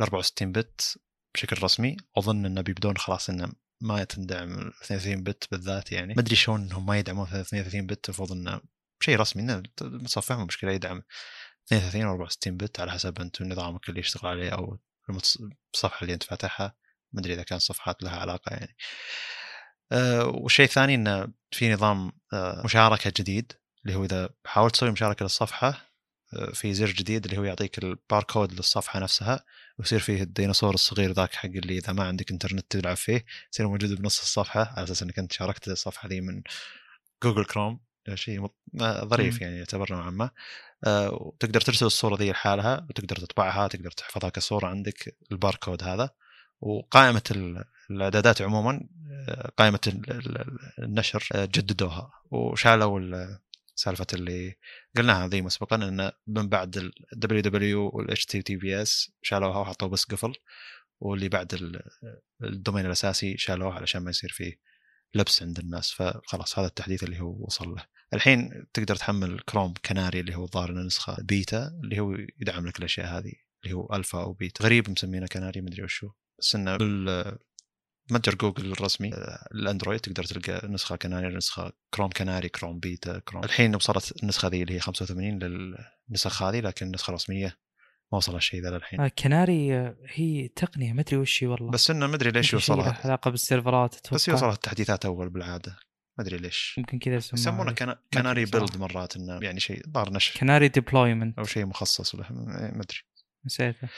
ال 0.00 0.02
64 0.02 0.52
بت 0.52 0.98
بشكل 1.34 1.62
رسمي. 1.62 1.96
أظن 2.18 2.46
إنه 2.46 2.60
بيبدون 2.60 2.96
خلاص 2.96 3.30
إنه 3.30 3.52
ما 3.80 4.04
تندعم 4.04 4.58
ال 4.58 4.72
32 4.84 5.22
بت 5.22 5.48
بالذات 5.50 5.92
يعني. 5.92 6.14
ما 6.14 6.20
أدري 6.20 6.36
شلون 6.36 6.62
إنهم 6.62 6.86
ما 6.86 6.98
يدعمون 6.98 7.26
32 7.26 7.86
بت 7.86 8.08
المفروض 8.08 8.32
إنه 8.32 8.60
شيء 9.00 9.16
رسمي 9.20 9.42
إنه 9.42 9.62
المتصفح 9.82 10.36
مو 10.36 10.44
مشكلة 10.44 10.72
يدعم 10.72 11.02
32 11.66 12.02
أو 12.02 12.10
64 12.10 12.56
بت 12.56 12.80
على 12.80 12.90
حسب 12.90 13.20
انت 13.20 13.42
نظامك 13.42 13.88
اللي 13.88 14.00
يشتغل 14.00 14.30
عليه 14.30 14.50
أو 14.50 14.78
الصفحة 15.74 16.02
اللي 16.02 16.14
انت 16.14 16.22
فاتحها 16.22 16.74
ما 17.12 17.20
أدري 17.20 17.34
إذا 17.34 17.42
كان 17.42 17.58
صفحات 17.58 18.02
لها 18.02 18.16
علاقة 18.20 18.50
يعني. 18.50 18.76
أه 19.92 20.26
والشيء 20.26 20.66
الثاني 20.66 20.94
انه 20.94 21.28
في 21.50 21.72
نظام 21.72 22.12
أه 22.32 22.62
مشاركة 22.64 23.12
جديد 23.16 23.52
اللي 23.84 23.96
هو 23.96 24.04
إذا 24.04 24.30
حاولت 24.44 24.74
تسوي 24.74 24.90
مشاركة 24.90 25.22
للصفحة 25.22 25.68
أه 26.34 26.52
في 26.52 26.74
زر 26.74 26.90
جديد 26.90 27.24
اللي 27.24 27.38
هو 27.38 27.44
يعطيك 27.44 27.78
الباركود 27.78 28.52
للصفحة 28.52 29.00
نفسها 29.00 29.44
ويصير 29.78 29.98
فيه 30.00 30.22
الديناصور 30.22 30.74
الصغير 30.74 31.12
ذاك 31.12 31.34
حق 31.34 31.48
اللي 31.48 31.78
إذا 31.78 31.92
ما 31.92 32.04
عندك 32.04 32.30
إنترنت 32.30 32.66
تلعب 32.70 32.96
فيه 32.96 33.24
يصير 33.52 33.68
موجود 33.68 33.92
بنص 33.92 34.20
الصفحة 34.20 34.72
على 34.76 34.84
أساس 34.84 35.02
إنك 35.02 35.18
أنت 35.18 35.32
شاركت 35.32 35.68
الصفحة 35.68 36.08
ذي 36.08 36.20
من 36.20 36.42
Google 37.22 37.44
Chrome 37.44 37.80
شيء 38.14 38.44
آه، 38.80 39.04
ظريف. 39.04 39.40
يعني 39.40 39.58
يعتبر 39.58 39.92
نوعا 39.92 40.10
ما. 40.10 40.24
آه، 40.24 40.32
وتقدر 40.86 41.60
ترسل 41.60 41.86
الصورة 41.86 42.16
ذي 42.16 42.30
لحالها 42.30 42.86
وتقدر 42.90 43.16
تطبعها 43.16 43.68
تقدر 43.68 43.90
تحفظها 43.90 44.30
كصورة 44.30 44.66
عندك 44.66 45.16
الباركود 45.32 45.82
هذا. 45.82 46.10
وقائمة 46.60 47.22
ال- 47.30 47.64
الإعدادات 47.90 48.42
عموما 48.42 48.88
آه، 49.28 49.52
قائمة 49.56 49.80
ال- 49.86 50.10
ال- 50.10 50.58
النشر 50.78 51.28
آه، 51.32 51.44
جددوها. 51.44 52.10
وشالوا 52.30 53.00
ال- 53.00 53.38
سالفة 53.74 54.06
اللي 54.12 54.56
قلناها 54.96 55.28
ذي 55.28 55.42
مسبقا 55.42 55.76
إن 55.76 56.10
من 56.26 56.48
بعد 56.48 56.76
ال 56.76 56.92
www 57.24 57.94
وال 57.94 58.16
https 58.18 59.10
شالوها 59.22 59.58
وحطوا 59.58 59.88
بس 59.88 60.04
قفل. 60.04 60.32
واللي 61.00 61.28
بعد 61.28 61.54
ال- 61.54 61.82
ال 62.42 62.48
domain 62.48 62.86
الأساسي 62.86 63.36
شالوه 63.38 63.74
علشان 63.74 64.02
ما 64.02 64.10
يصير 64.10 64.30
فيه 64.32 64.58
لبس 65.14 65.42
عند 65.42 65.58
الناس. 65.58 65.90
فخلاص 65.92 66.58
هذا 66.58 66.66
التحديث 66.68 67.04
اللي 67.04 67.20
هو 67.20 67.36
وصل 67.40 67.68
له. 67.74 67.97
الحين 68.14 68.66
تقدر 68.74 68.96
تحمل 68.96 69.40
Chrome 69.40 69.74
Canary 69.84 70.20
اللي 70.20 70.36
هو 70.36 70.44
الظاهر 70.44 70.70
إنه 70.70 70.80
نسخة 70.80 71.16
بيتا 71.22 71.66
اللي 71.84 72.00
هو 72.00 72.16
يدعم 72.40 72.66
لك 72.66 72.78
الأشياء 72.78 73.06
هذه 73.06 73.32
اللي 73.64 73.74
هو 73.76 73.94
ألفا 73.94 74.20
أو 74.22 74.32
بيتا. 74.32 74.64
غريب 74.64 74.90
مسمينه 74.90 75.26
كناري 75.26 75.60
مدري 75.60 75.82
وشو. 75.82 76.10
بس 76.38 76.54
إنه 76.54 76.76
متجر 78.10 78.34
جوجل 78.34 78.72
الرسمي 78.72 79.10
الأندرويد 79.54 80.00
تقدر 80.00 80.24
تلقى 80.24 80.68
نسخة 80.68 80.96
كناري 80.96 81.36
نسخة 81.36 81.72
Chrome 81.94 82.10
Canary 82.10 82.48
Chrome 82.48 82.78
Beta 82.78 83.18
Chrome. 83.18 83.44
الحين 83.44 83.74
وصلت 83.74 84.22
النسخة 84.22 84.48
ذي 84.48 84.62
اللي 84.62 84.74
هي 84.74 84.80
85 84.80 85.38
للنسخ 85.38 86.42
هذه 86.42 86.60
لكن 86.60 86.86
النسخه 86.86 87.10
الرسميه 87.10 87.58
ما 88.12 88.18
وصل 88.18 88.36
الشيء 88.36 88.62
ذا 88.62 88.70
للحين. 88.70 89.00
آه، 89.00 89.08
كناري 89.08 89.74
آه، 89.74 89.96
هي 90.06 90.48
تقنية 90.48 90.92
ما 90.92 91.00
أدري 91.00 91.16
وش 91.16 91.42
والله. 91.42 91.70
بس 91.70 91.90
إنه 91.90 92.06
ما 92.06 92.14
أدري 92.14 92.30
ليش 92.30 92.46
شيء 92.46 92.54
يوصلها 92.54 93.00
علاقة 93.04 93.30
بالسيرفرات 93.30 93.94
أتوقع. 93.94 94.14
بس 94.14 94.28
يوصلها 94.28 94.52
التحديثات 94.52 95.04
أول 95.04 95.30
بالعادة. 95.30 95.76
ما 96.18 96.24
أدري 96.24 96.36
ليش. 96.36 96.74
يمكن 96.78 96.98
كذا 96.98 97.14
يسمونه 97.14 97.40
يسمونه 97.42 97.72
Cana- 97.72 97.98
Canary. 98.14 98.44
build 98.44 98.76
مرات 98.76 99.16
إنه 99.16 99.38
يعني 99.42 99.60
شيء 99.60 99.82
ظهر 99.90 100.12
نشر. 100.12 100.40
canary 100.40 100.68
deployment 100.68 101.38
أو 101.38 101.44
شيء 101.44 101.66
مخصص 101.66 102.14
له 102.14 102.26
ما 102.30 102.82
أدري. 102.82 102.98
نسيته. 103.46 103.88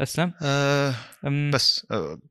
أسلم. 0.00 0.32
أه 0.42 0.94
أم، 1.26 1.50
بس 1.50 1.86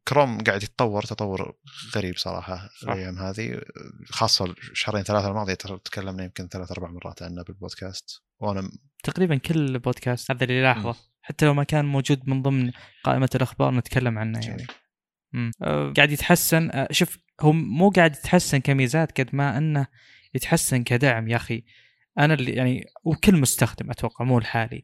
كروم 0.08 0.44
قاعد 0.44 0.64
يتطور 0.64 1.04
تطور 1.04 1.54
غريب 1.96 2.18
صراحة. 2.18 2.70
الأيام 2.84 3.18
هذه. 3.18 3.62
خاصة 4.10 4.46
الشهرين 4.72 5.04
ثلاثة 5.04 5.28
الماضيه 5.28 5.54
تكلمنا 5.54 6.24
يمكن 6.24 6.48
ثلاث 6.48 6.72
أربع 6.72 6.92
مرات 6.92 7.24
عنه 7.24 7.44
بالبودكاست. 7.44 8.22
وأنا 8.40 8.72
تقريبا 9.04 9.38
كل 9.38 9.80
بودكاست 9.80 10.32
هذا 10.32 10.44
اللي 10.44 10.62
لاحظه. 10.62 10.96
حتى 11.22 11.46
لو 11.46 11.54
ما 11.54 11.64
كان 11.64 11.86
موجود 11.86 12.30
من 12.30 12.42
ضمن 12.42 12.72
قائمة 13.04 13.30
الأخبار 13.36 13.74
نتكلم 13.74 14.18
عنه 14.20 14.40
يعني. 14.48 14.68
مم. 15.34 15.52
آه، 15.64 15.94
قاعد 15.98 16.12
يتحسن 16.12 16.70
آه، 16.72 16.88
شوف 16.92 17.18
هو 17.42 17.52
مو 17.52 17.90
قاعد 17.90 18.16
يتحسن 18.16 18.58
كميزات 18.58 19.22
قد 19.22 19.30
ما 19.36 19.58
أنه 19.58 19.88
يتحسن 20.34 20.84
كدعم 20.84 21.28
يا 21.28 21.36
أخي. 21.36 21.64
أنا 22.20 22.34
اللي 22.34 22.52
يعني 22.52 22.86
وكل 23.04 23.36
مستخدم 23.42 23.92
أتوقع 23.92 24.26
مو 24.26 24.38
الحالي 24.38 24.84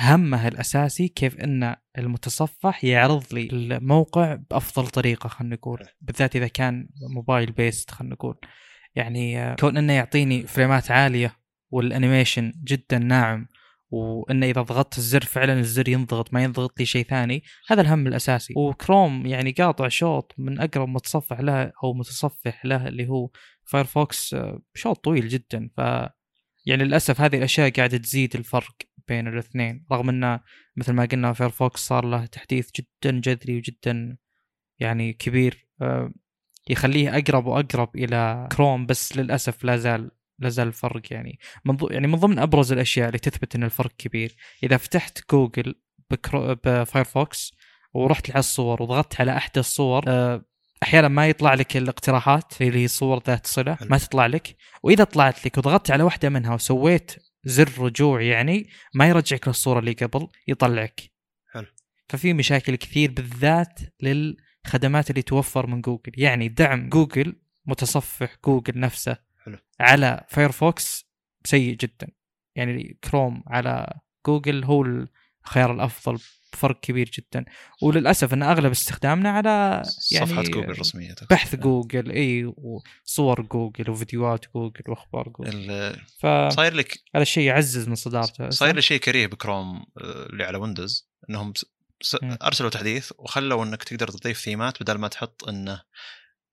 همه 0.00 0.48
الأساسي 0.48 1.08
كيف 1.08 1.36
أن 1.40 1.76
المتصفح 1.98 2.84
يعرض 2.84 3.24
لي 3.34 3.48
الموقع 3.52 4.34
بأفضل 4.50 4.86
طريقة 4.88 5.28
خلينا 5.28 5.54
نقول. 5.54 5.86
بالذات 6.00 6.36
إذا 6.36 6.48
كان 6.48 6.88
mobile 7.14 7.52
based 7.52 7.90
خلينا 7.90 8.14
نقول. 8.14 8.36
يعني 8.94 9.38
آه، 9.38 9.54
كون 9.54 9.76
أنه 9.76 9.92
يعطيني 9.92 10.46
فريمات 10.46 10.90
عالية 10.90 11.36
وال 11.70 11.85
animation 11.85 12.52
جدا 12.64 12.98
ناعم 12.98 13.46
وانه 13.90 14.46
إذا 14.46 14.62
ضغطت 14.62 14.98
الزر 14.98 15.24
فعلا 15.24 15.60
الزر 15.60 15.88
ينضغط 15.88 16.34
ما 16.34 16.44
ينضغط 16.44 16.80
لي 16.80 16.86
شيء 16.86 17.04
ثاني. 17.04 17.42
هذا 17.68 17.82
الهم 17.82 18.06
الأساسي. 18.06 18.54
وكروم 18.56 19.26
يعني 19.26 19.50
قاطع 19.52 19.88
شوط 19.88 20.34
من 20.38 20.60
أقرب 20.60 20.88
متصفح 20.88 21.40
له 21.40 21.72
أو 21.84 21.94
متصفح 21.94 22.64
له 22.64 22.88
اللي 22.88 23.08
هو 23.08 23.30
فايرفوكس 23.64 24.34
آه، 24.34 24.62
شوط 24.74 25.04
طويل 25.04 25.28
جدا. 25.28 25.70
ف 25.76 25.78
يعني 26.66 26.84
للأسف 26.84 27.20
هذه 27.20 27.36
الأشياء 27.36 27.70
قاعدة 27.70 27.98
تزيد 27.98 28.36
الفرق 28.36 28.74
بين 29.08 29.28
الاثنين. 29.28 29.86
رغم 29.92 30.08
إنه 30.08 30.40
مثل 30.76 30.92
ما 30.92 31.04
قلنا 31.04 31.32
فايرفوكس 31.32 31.80
صار 31.80 32.04
له 32.04 32.26
تحديث 32.26 32.70
جدا 32.72 33.20
جذري 33.20 33.56
وجدا 33.56 34.16
يعني 34.78 35.12
كبير 35.12 35.68
آه، 35.82 36.12
يخليه 36.70 37.18
أقرب 37.18 37.46
وأقرب 37.46 37.96
إلى 37.96 38.48
كروم 38.56 38.86
بس 38.86 39.16
للأسف 39.16 39.64
لا 39.64 39.76
زال 39.76 40.10
لا 40.38 40.48
زال 40.48 40.68
الفرق 40.68 41.12
يعني. 41.12 41.38
من 41.64 41.76
يعني 41.90 42.06
من 42.06 42.18
ضمن 42.18 42.38
أبرز 42.38 42.72
الأشياء 42.72 43.08
اللي 43.08 43.18
تثبت 43.18 43.54
إن 43.56 43.64
الفرق 43.64 43.92
كبير 43.98 44.36
إذا 44.62 44.76
فتحت 44.76 45.30
جوجل 45.30 45.74
بكرو... 46.10 46.54
بفايرفوكس 46.64 47.52
ورحت 47.94 48.30
على 48.30 48.38
الصور 48.38 48.82
وضغطت 48.82 49.20
على 49.20 49.36
احدى 49.36 49.60
الصور 49.60 50.04
آه، 50.08 50.44
أحيانا 50.82 51.08
ما 51.08 51.28
يطلع 51.28 51.54
لك 51.54 51.76
الاقتراحات 51.76 52.62
اللي 52.62 52.82
هي 52.82 52.88
صور 52.88 53.22
ذات 53.26 53.46
صلة. 53.46 53.78
ما 53.80 53.98
تطلع 53.98 54.26
لك. 54.26 54.56
وإذا 54.82 55.04
طلعت 55.04 55.46
لك 55.46 55.58
وضغطت 55.58 55.90
على 55.90 56.02
واحدة 56.02 56.28
منها 56.28 56.54
وسويت 56.54 57.12
زر 57.44 57.70
رجوع 57.78 58.22
يعني 58.22 58.68
ما 58.94 59.08
يرجعك 59.08 59.48
للصورة 59.48 59.78
اللي 59.78 59.92
قبل 59.92 60.28
يطلعك. 60.48 61.00
حلو. 61.52 61.66
ففي 62.08 62.32
مشاكل 62.32 62.76
كثير 62.76 63.10
بالذات 63.10 63.80
للخدمات 64.02 65.10
اللي 65.10 65.22
توفر 65.22 65.66
من 65.66 65.80
جوجل. 65.80 66.12
يعني 66.16 66.48
دعم 66.48 66.88
جوجل 66.88 67.36
متصفح 67.66 68.36
جوجل 68.44 68.80
نفسه. 68.80 69.16
حلو. 69.44 69.58
على 69.80 70.24
فايرفوكس 70.28 71.06
سيء 71.44 71.76
جدا 71.76 72.08
يعني 72.56 72.98
كروم 73.04 73.42
على 73.46 74.00
جوجل 74.26 74.64
هو 74.64 74.84
الخيار 75.46 75.72
الأفضل 75.72 76.18
بفرق 76.52 76.80
كبير 76.80 77.10
جدا 77.18 77.44
وللأسف 77.82 78.34
إن 78.34 78.42
أغلب 78.42 78.70
استخدامنا 78.70 79.30
على 79.30 79.82
يعني 80.12 80.26
صفحة 80.26 80.42
جوجل 80.42 80.70
الرسميه. 80.70 81.14
بحث 81.30 81.54
جوجل 81.54 82.10
اي 82.10 82.44
وصور 82.44 83.42
جوجل 83.42 83.90
وفيديوهات 83.90 84.44
جوجل 84.54 84.82
وأخبار 84.88 85.28
جوجل 85.28 85.96
فهذا 86.18 86.48
صاير 86.48 86.74
لك 86.74 86.98
الشيء 87.16 87.42
يعزز 87.42 87.88
من 87.88 87.94
صدارته 87.94 88.50
صاير 88.50 88.74
لي 88.74 88.82
شيء 88.82 89.00
كريه 89.00 89.26
بكروم 89.26 89.76
آه، 89.76 90.26
اللي 90.26 90.44
على 90.44 90.58
ويندوز 90.58 91.08
إنهم. 91.30 91.52
أرسلوا 92.22 92.70
تحديث 92.70 93.12
وخلوا 93.18 93.64
إنك 93.64 93.82
تقدر 93.82 94.08
تضيف 94.08 94.40
ثيمات 94.40 94.82
بدل 94.82 94.98
ما 94.98 95.08
تحط 95.08 95.48
إنه 95.48 95.82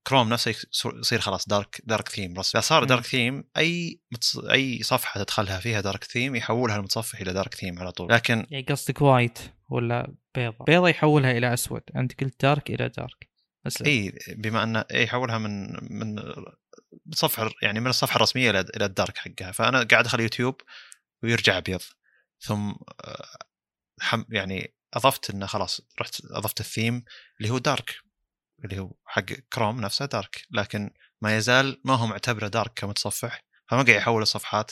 كروم 0.07 0.29
نفسه 0.29 0.51
يص- 0.51 0.85
يصير 0.85 1.19
خلاص 1.19 1.47
dark 1.47 1.81
dark 1.83 2.09
theme 2.09 2.33
بس 2.33 2.55
إذا 2.55 2.61
صار. 2.61 2.83
dark 2.83 3.03
theme 3.05 3.43
أي 3.57 4.01
متص... 4.11 4.37
أي 4.37 4.83
صفحة 4.83 5.23
تدخلها 5.23 5.59
فيها 5.59 5.81
dark 5.81 6.03
theme 6.03 6.35
يحولها 6.35 6.75
المتصفح 6.75 7.19
إلى 7.21 7.33
دارك 7.33 7.55
ثيم 7.55 7.79
على 7.79 7.91
طول. 7.91 8.11
لكن 8.13 8.47
يعني 8.49 8.65
قصدك 8.69 9.01
white 9.01 9.39
ولا 9.69 10.13
بيضة؟ 10.35 10.65
بيضة 10.67 10.89
يحولها 10.89 11.31
إلى 11.31 11.53
أسود. 11.53 11.81
أنت 11.95 12.21
قلت 12.23 12.41
dark 12.41 12.69
إلى 12.69 12.89
dark 12.89 13.29
بس 13.65 13.81
إي 13.81 14.13
بما 14.27 14.63
انه 14.63 14.85
إي 14.91 15.03
يحولها 15.03 15.37
من 15.37 15.67
من 15.99 16.33
صفحة 17.13 17.49
يعني 17.61 17.79
من 17.79 17.87
الصفحة 17.87 18.15
الرسمية 18.15 18.49
إلى 18.49 18.59
إلى 18.59 18.85
ال 18.85 18.92
dark 18.92 19.17
حقها. 19.17 19.51
فأنا 19.51 19.77
قاعد 19.77 19.93
ادخل 20.05 20.19
يوتيوب 20.19 20.61
ويرجع 21.23 21.57
أبيض. 21.57 21.81
ثم 22.39 22.69
آه، 23.03 23.37
حم 24.01 24.23
يعني 24.29 24.75
أضفت 24.93 25.29
إنه 25.29 25.45
خلاص 25.45 25.81
رحت 26.01 26.21
أضفت 26.31 26.59
الثيم 26.59 27.03
اللي 27.39 27.49
هو 27.49 27.57
dark 27.57 27.95
اللي 28.65 28.79
هو 28.79 28.91
حق 29.05 29.25
كروم 29.53 29.81
نفسه 29.81 30.05
dark 30.05 30.45
لكن 30.51 30.91
ما 31.21 31.37
يزال 31.37 31.81
ما 31.85 31.95
هو 31.95 32.07
معتبره 32.07 32.47
dark 32.47 32.71
كمتصفح 32.75 33.43
فما 33.67 33.83
قاعد 33.83 33.97
يحول 33.97 34.21
الصفحات 34.21 34.71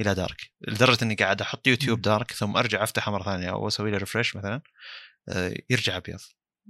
إلى 0.00 0.14
دارك 0.14 0.50
لدرجة 0.60 1.04
إني 1.04 1.14
قاعد 1.14 1.40
أحط 1.40 1.66
يوتيوب. 1.66 2.00
دارك 2.02 2.32
ثم 2.32 2.56
أرجع 2.56 2.82
أفتحه 2.82 3.12
مرة 3.12 3.22
ثانية 3.22 3.50
أو 3.50 3.68
أسوي 3.68 3.90
له 3.90 3.98
ريفرش 3.98 4.36
مثلا 4.36 4.60
آه، 5.28 5.54
يرجع 5.70 5.96
أبيض. 5.96 6.20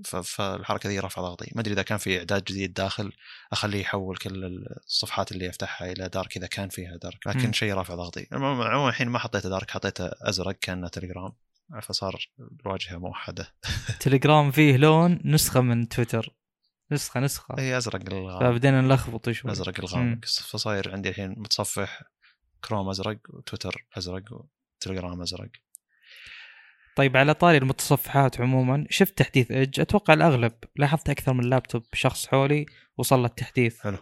فالحركة 0.04 0.88
ذي 0.88 0.98
رفع 0.98 1.22
ضغطي. 1.22 1.50
ما 1.54 1.61
أدري 1.61 1.72
إذا 1.74 1.82
كان 1.82 1.98
في 1.98 2.18
إعداد 2.18 2.44
جديد 2.44 2.72
داخل 2.72 3.12
أخليه 3.52 3.80
يحول 3.80 4.16
كل 4.16 4.44
الصفحات 4.86 5.32
اللي 5.32 5.48
أفتحها 5.48 5.92
إلى 5.92 6.09
دارك 6.09 6.36
إذا 6.36 6.46
كان 6.46 6.68
فيها 6.68 6.96
دارك 6.96 7.26
لكن. 7.26 7.52
شيء 7.52 7.74
رافع 7.74 7.94
ضغطي. 7.94 8.26
المهم 8.32 8.62
عموما 8.62 8.88
الحين 8.88 9.09
ما 9.09 9.18
حطيته 9.18 9.48
دارك 9.48 9.70
حطيته 9.70 10.11
أزرق 10.22 10.59
كأنه 10.61 10.88
تليجرام 10.88 11.32
فصار 11.82 12.28
الواجهه 12.61 12.98
موحدة. 12.98 13.54
تليجرام 14.00 14.50
فيه 14.50 14.76
لون 14.76 15.20
نسخة 15.24 15.61
من 15.61 15.88
تويتر 15.88 16.34
نسخة 16.93 17.20
نسخة. 17.20 17.55
هي 17.59 17.76
أزرق 17.76 18.01
الغامق 18.12 18.41
فبدينا 18.41 18.80
نلخبط 18.80 19.30
شوي. 19.30 19.51
أزرق. 19.51 19.78
الغامق 19.78 20.24
فصاير 20.24 20.93
عندي 20.93 21.09
الحين 21.09 21.34
متصفح 21.36 22.03
كروم 22.64 22.89
أزرق 22.89 23.18
وتويتر 23.28 23.86
أزرق 23.97 24.22
وتليجرام 24.80 25.22
أزرق. 25.22 25.51
طيب 26.97 27.16
على 27.16 27.34
طاري 27.34 27.59
المتصفحات 27.59 28.41
عموما 28.41 28.86
شفت 28.91 29.18
تحديث 29.18 29.51
إيدج؟ 29.51 29.80
أتوقع 29.80 30.14
الأغلب 30.14 30.53
لاحظت 30.76 31.11
أكثر 31.11 31.32
من 31.32 31.51
لابتوب 31.51 31.82
شخص 31.93 32.26
حولي 32.26 32.66
وصل 32.97 33.18
له 33.18 33.26
التحديث 33.26 33.80
حلو. 33.80 33.99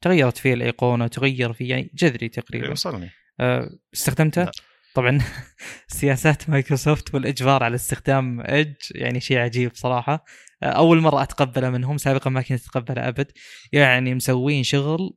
تغيرت 0.00 0.38
فيه 0.38 0.54
الأيقونة 0.54 1.06
تغير 1.06 1.52
فيه 1.52 1.70
يعني 1.70 1.90
جذري 1.94 2.28
تقريبا. 2.28 2.70
وصلني. 2.70 3.10
أه، 3.40 3.70
استخدمته؟ 3.94 4.44
لا. 4.44 4.50
طبعا 4.94 5.18
سياسات 6.00 6.50
مايكروسوفت 6.50 7.14
والإجبار 7.14 7.62
على 7.62 7.74
استخدام 7.74 8.40
إيدج 8.40 8.76
يعني 8.94 9.20
شيء 9.20 9.38
عجيب 9.38 9.74
صراحة. 9.74 10.24
أول 10.62 11.00
مرة 11.00 11.22
أتقبله 11.22 11.70
منهم 11.70 11.98
سابقا 11.98 12.30
ما 12.30 12.42
كنت 12.42 12.60
أتقبله 12.60 13.08
أبد. 13.08 13.32
يعني 13.72 14.14
مسوين 14.14 14.62
شغل 14.62 15.16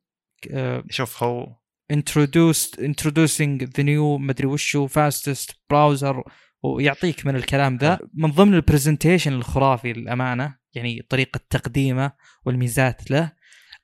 أه، 0.52 0.84
شوف 0.90 1.24
هو 1.24 1.56
introduced 1.94 2.80
introducing 2.80 3.66
the 3.66 3.84
new 3.84 4.20
مدري 4.20 4.48
وشو 4.48 4.88
fastest 4.88 5.52
browser 5.74 6.32
ويعطيك 6.64 7.26
من 7.26 7.36
الكلام 7.36 7.78
ذا. 7.78 8.00
من 8.14 8.32
ضمن 8.32 8.54
ال 8.54 8.60
presentation 8.60 9.34
الخرافي 9.34 9.94
للأمانة 9.94 10.56
يعني 10.74 11.06
طريقة 11.10 11.40
تقديمه 11.50 12.12
والميزات 12.46 13.12
له 13.12 13.32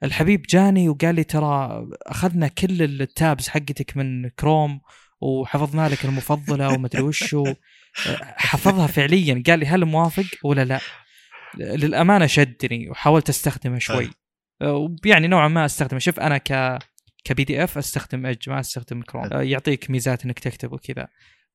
الحبيب 0.04 0.42
جاني 0.42 0.90
وقال 0.90 1.16
لي 1.16 1.24
ترى 1.24 1.86
أخذنا 2.08 2.48
كل 2.48 2.82
ال 2.82 2.95
tabs 2.95 3.48
حقتك 3.48 3.98
من 3.98 4.30
كروم 4.30 4.82
وحفظنا 5.22 5.90
لك 5.90 6.06
المفضلة 6.06 6.74
ومدري 6.74 7.02
وشو. 7.02 7.54
حفظها 8.50 8.88
فعليا. 8.88 9.44
قال 9.48 9.60
لي 9.60 9.66
هل 9.66 9.86
موافق 9.86 10.26
ولا 10.44 10.66
لا؟ 10.66 10.80
للأمانة 11.60 12.26
شدني 12.26 12.90
وحاولت 12.90 13.30
أستخدمه 13.30 13.80
شوي. 13.80 14.10
يعني 15.06 15.28
نوعا 15.28 15.48
ما 15.48 15.66
أستخدمه. 15.66 16.00
شوف 16.00 16.20
أنا 16.20 16.38
ك 16.38 16.80
ك 17.24 17.44
PDF 17.44 17.78
أستخدم 17.78 18.26
ايدج 18.26 18.50
ما 18.50 18.60
أستخدم 18.60 19.02
كروم 19.02 19.30
يعطيك 19.32 19.90
ميزات 19.90 20.26
إنك 20.26 20.40
تكتب 20.40 20.74
وكذا. 20.74 21.08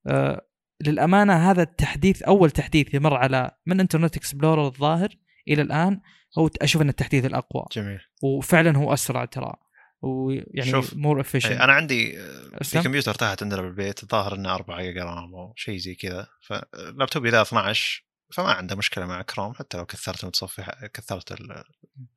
آه، 0.07 0.47
للأمانة 0.87 1.51
هذا 1.51 1.61
التحديث 1.61 2.21
أول 2.21 2.51
تحديث 2.51 2.93
يمر 2.93 3.13
على 3.13 3.51
من 3.65 3.79
انترنت 3.79 4.17
اكسبلورر 4.17 4.67
الظاهر 4.67 5.09
إلى 5.47 5.61
الآن 5.61 5.99
هو 6.37 6.49
أشوف 6.61 6.81
انه 6.81 6.89
التحديث 6.89 7.25
الأقوى. 7.25 7.65
جميل. 7.71 7.99
وفعلا 8.23 8.77
هو 8.77 8.93
أسرع 8.93 9.25
ترى. 9.25 9.53
ويعني 10.01 10.71
شوف، 10.71 10.93
more 10.95 11.17
أي، 11.17 11.21
efficient 11.21 11.51
أنا 11.51 11.73
عندي 11.73 12.17
في؟ 12.61 12.81
كمبيوتر 12.81 13.13
تحت 13.13 13.43
عندنا 13.43 13.61
بالبيت 13.61 14.03
الظاهر 14.03 14.35
إنه 14.35 14.55
4 14.55 14.81
جيجا 14.81 15.03
RAM 15.03 15.35
أو 15.35 15.53
شيء 15.55 15.77
زي 15.77 15.95
كذا. 15.95 16.27
فلابتوبي 16.41 17.29
ذا 17.29 17.41
12 17.41 18.05
فما 18.33 18.51
عنده 18.51 18.75
مشكلة 18.75 19.05
مع 19.05 19.21
كروم 19.21 19.53
حتى 19.53 19.77
لو 19.77 19.85
كثرت 19.85 20.23
المتصفح 20.23 20.85
كثرت 20.85 21.35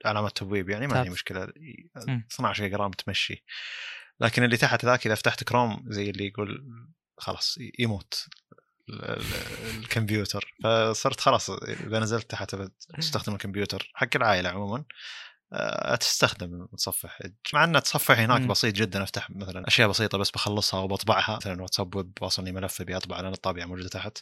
علامات 0.04 0.28
التبويب 0.30 0.70
يعني 0.70 0.86
ما 0.86 0.94
هي 0.94 0.98
ممتاز. 0.98 1.12
مشكلة 1.12 1.48
مم. 2.08 2.26
12 2.32 2.62
جيجا 2.64 2.76
RAM 2.76 2.90
تمشي 2.90 3.44
لكن 4.20 4.44
اللي 4.44 4.56
تحت 4.56 4.84
ذاك 4.84 5.06
إذا 5.06 5.14
فتحت 5.14 5.44
كروم 5.44 5.84
زي 5.88 6.10
اللي 6.10 6.26
يقول 6.26 6.66
خلاص 7.18 7.58
يموت 7.78 8.26
ال- 8.88 9.04
ال- 9.04 9.78
الكمبيوتر 9.78 10.54
فصرت 10.64 11.20
خلاص 11.20 11.50
إذا 11.50 11.98
نزلت 11.98 12.30
تحت 12.30 12.56
تستخدم 12.98 13.32
الكمبيوتر 13.32 13.90
حق 13.94 14.08
العائلة 14.16 14.48
عموما 14.48 14.84
آه، 15.52 15.94
تستخدم 15.96 16.54
المتصفح 16.54 17.18
مع 17.54 17.64
ان 17.64 17.76
التصفح 17.76 18.18
هناك 18.18 18.40
مم. 18.40 18.46
بسيط 18.48 18.74
جدا 18.74 19.02
أفتح 19.02 19.30
مثلا 19.30 19.68
أشياء 19.68 19.88
بسيطة 19.88 20.18
بس 20.18 20.30
بخلصها 20.30 20.80
وبطبعها 20.80 21.36
مثلا 21.36 21.62
واتساب 21.62 21.94
ويب 21.94 22.12
واصلني 22.20 22.52
ملف 22.52 22.80
ابي 22.80 22.96
اطبعه 22.96 23.20
لأن 23.20 23.32
الطابعه 23.32 23.64
موجودة 23.66 23.88
تحت 23.88 24.18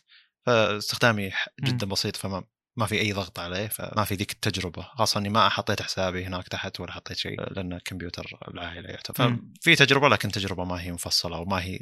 فاستخدامي 0.46 1.32
جدا 1.64 1.86
بسيط 1.86 2.16
فما 2.16 2.44
ما 2.76 2.86
في 2.86 3.00
أي 3.00 3.12
ضغط 3.12 3.38
عليه 3.38 3.68
فما 3.68 4.04
في 4.04 4.14
ذيك 4.14 4.32
التجربة 4.32 4.82
خاصة 4.82 5.20
إني 5.20 5.28
ما 5.28 5.48
حطيت 5.48 5.82
حسابي 5.82 6.24
هناك 6.24 6.48
تحت 6.48 6.80
ولا 6.80 6.92
حطيت 6.92 7.16
شيء 7.16 7.52
لأن 7.52 7.78
كمبيوتر 7.78 8.38
العائلة 8.48 8.88
يعتبر. 8.88 9.36
ففي 9.60 9.76
تجربة 9.76 10.08
لكن 10.08 10.30
تجربة 10.30 10.64
ما 10.64 10.82
هي 10.82 10.92
مفصلة 10.92 11.38
وما 11.38 11.62
هي 11.62 11.78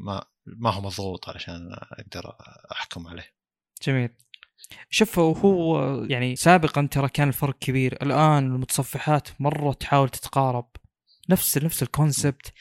ما 0.00 0.24
ما 0.46 0.70
هو 0.70 0.80
مضغوط 0.80 1.28
علشان 1.28 1.72
أقدر 1.72 2.36
أحكم 2.72 3.06
عليه. 3.06 3.34
جميل. 3.82 4.10
شوف 4.90 5.18
هو 5.18 5.94
يعني 6.04 6.36
سابقا 6.36 6.88
ترى 6.90 7.08
كان 7.08 7.28
الفرق 7.28 7.58
كبير. 7.58 7.92
الآن 8.02 8.46
المتصفحات 8.46 9.28
مرة 9.40 9.72
تحاول 9.72 10.08
تتقارب. 10.08 10.70
نفس 11.30 11.58
نفس 11.58 11.82
الكونسبت. 11.82 12.52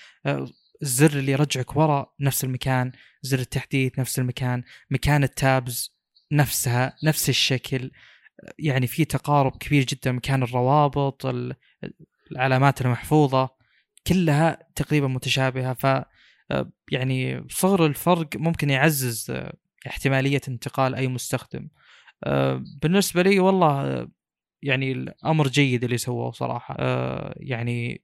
الزر 0.84 1.20
اللي 1.20 1.32
يرجعك 1.32 1.76
ورا 1.78 2.14
نفس 2.20 2.44
المكان 2.44 2.92
زر 3.22 3.40
التحديث 3.40 4.00
نفس 4.00 4.20
المكان 4.20 4.64
مكان 4.92 5.24
التابز 5.24 5.96
نفسها 6.32 6.96
نفس 7.04 7.30
الشكل. 7.30 7.92
يعني 8.60 8.88
في 8.88 9.06
تقارب 9.06 9.58
كبير 9.58 9.84
جدا 9.84 10.12
مكان 10.12 10.44
الروابط 10.44 11.26
ال- 11.26 11.56
العلامات 12.32 12.82
المحفوظة 12.82 13.50
كلها 14.08 14.58
تقريبا 14.76 15.08
متشابهة. 15.08 15.74
ف 15.74 15.86
آه، 16.52 16.72
يعني 16.92 17.46
صغر 17.50 17.86
الفرق 17.86 18.28
ممكن 18.36 18.70
يعزز 18.70 19.32
آه، 19.32 19.54
احتمالية 19.88 20.42
انتقال 20.48 20.96
أي 20.96 21.08
مستخدم. 21.08 21.70
آه، 22.24 22.64
بالنسبة 22.82 23.22
لي 23.22 23.40
والله 23.40 24.08
يعني 24.62 24.92
الأمر 24.92 25.48
جيد 25.48 25.84
اللي 25.84 25.98
سووه 25.98 26.32
صراحة. 26.32 26.76
يعني 27.38 28.04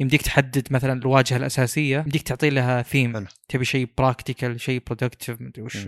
يمديك 0.00 0.22
تحدد 0.22 0.68
مثلا 0.70 0.92
الواجهة 0.92 1.36
الأساسية 1.36 1.98
يمديك 1.98 2.22
تعطي 2.22 2.50
لها 2.50 2.82
ثيم. 2.82 3.26
تبي 3.48 3.64
شيء 3.64 3.88
practical 3.98 4.60
شيء 4.60 4.82
productive 4.86 5.40
مدري 5.40 5.62
وش. 5.62 5.78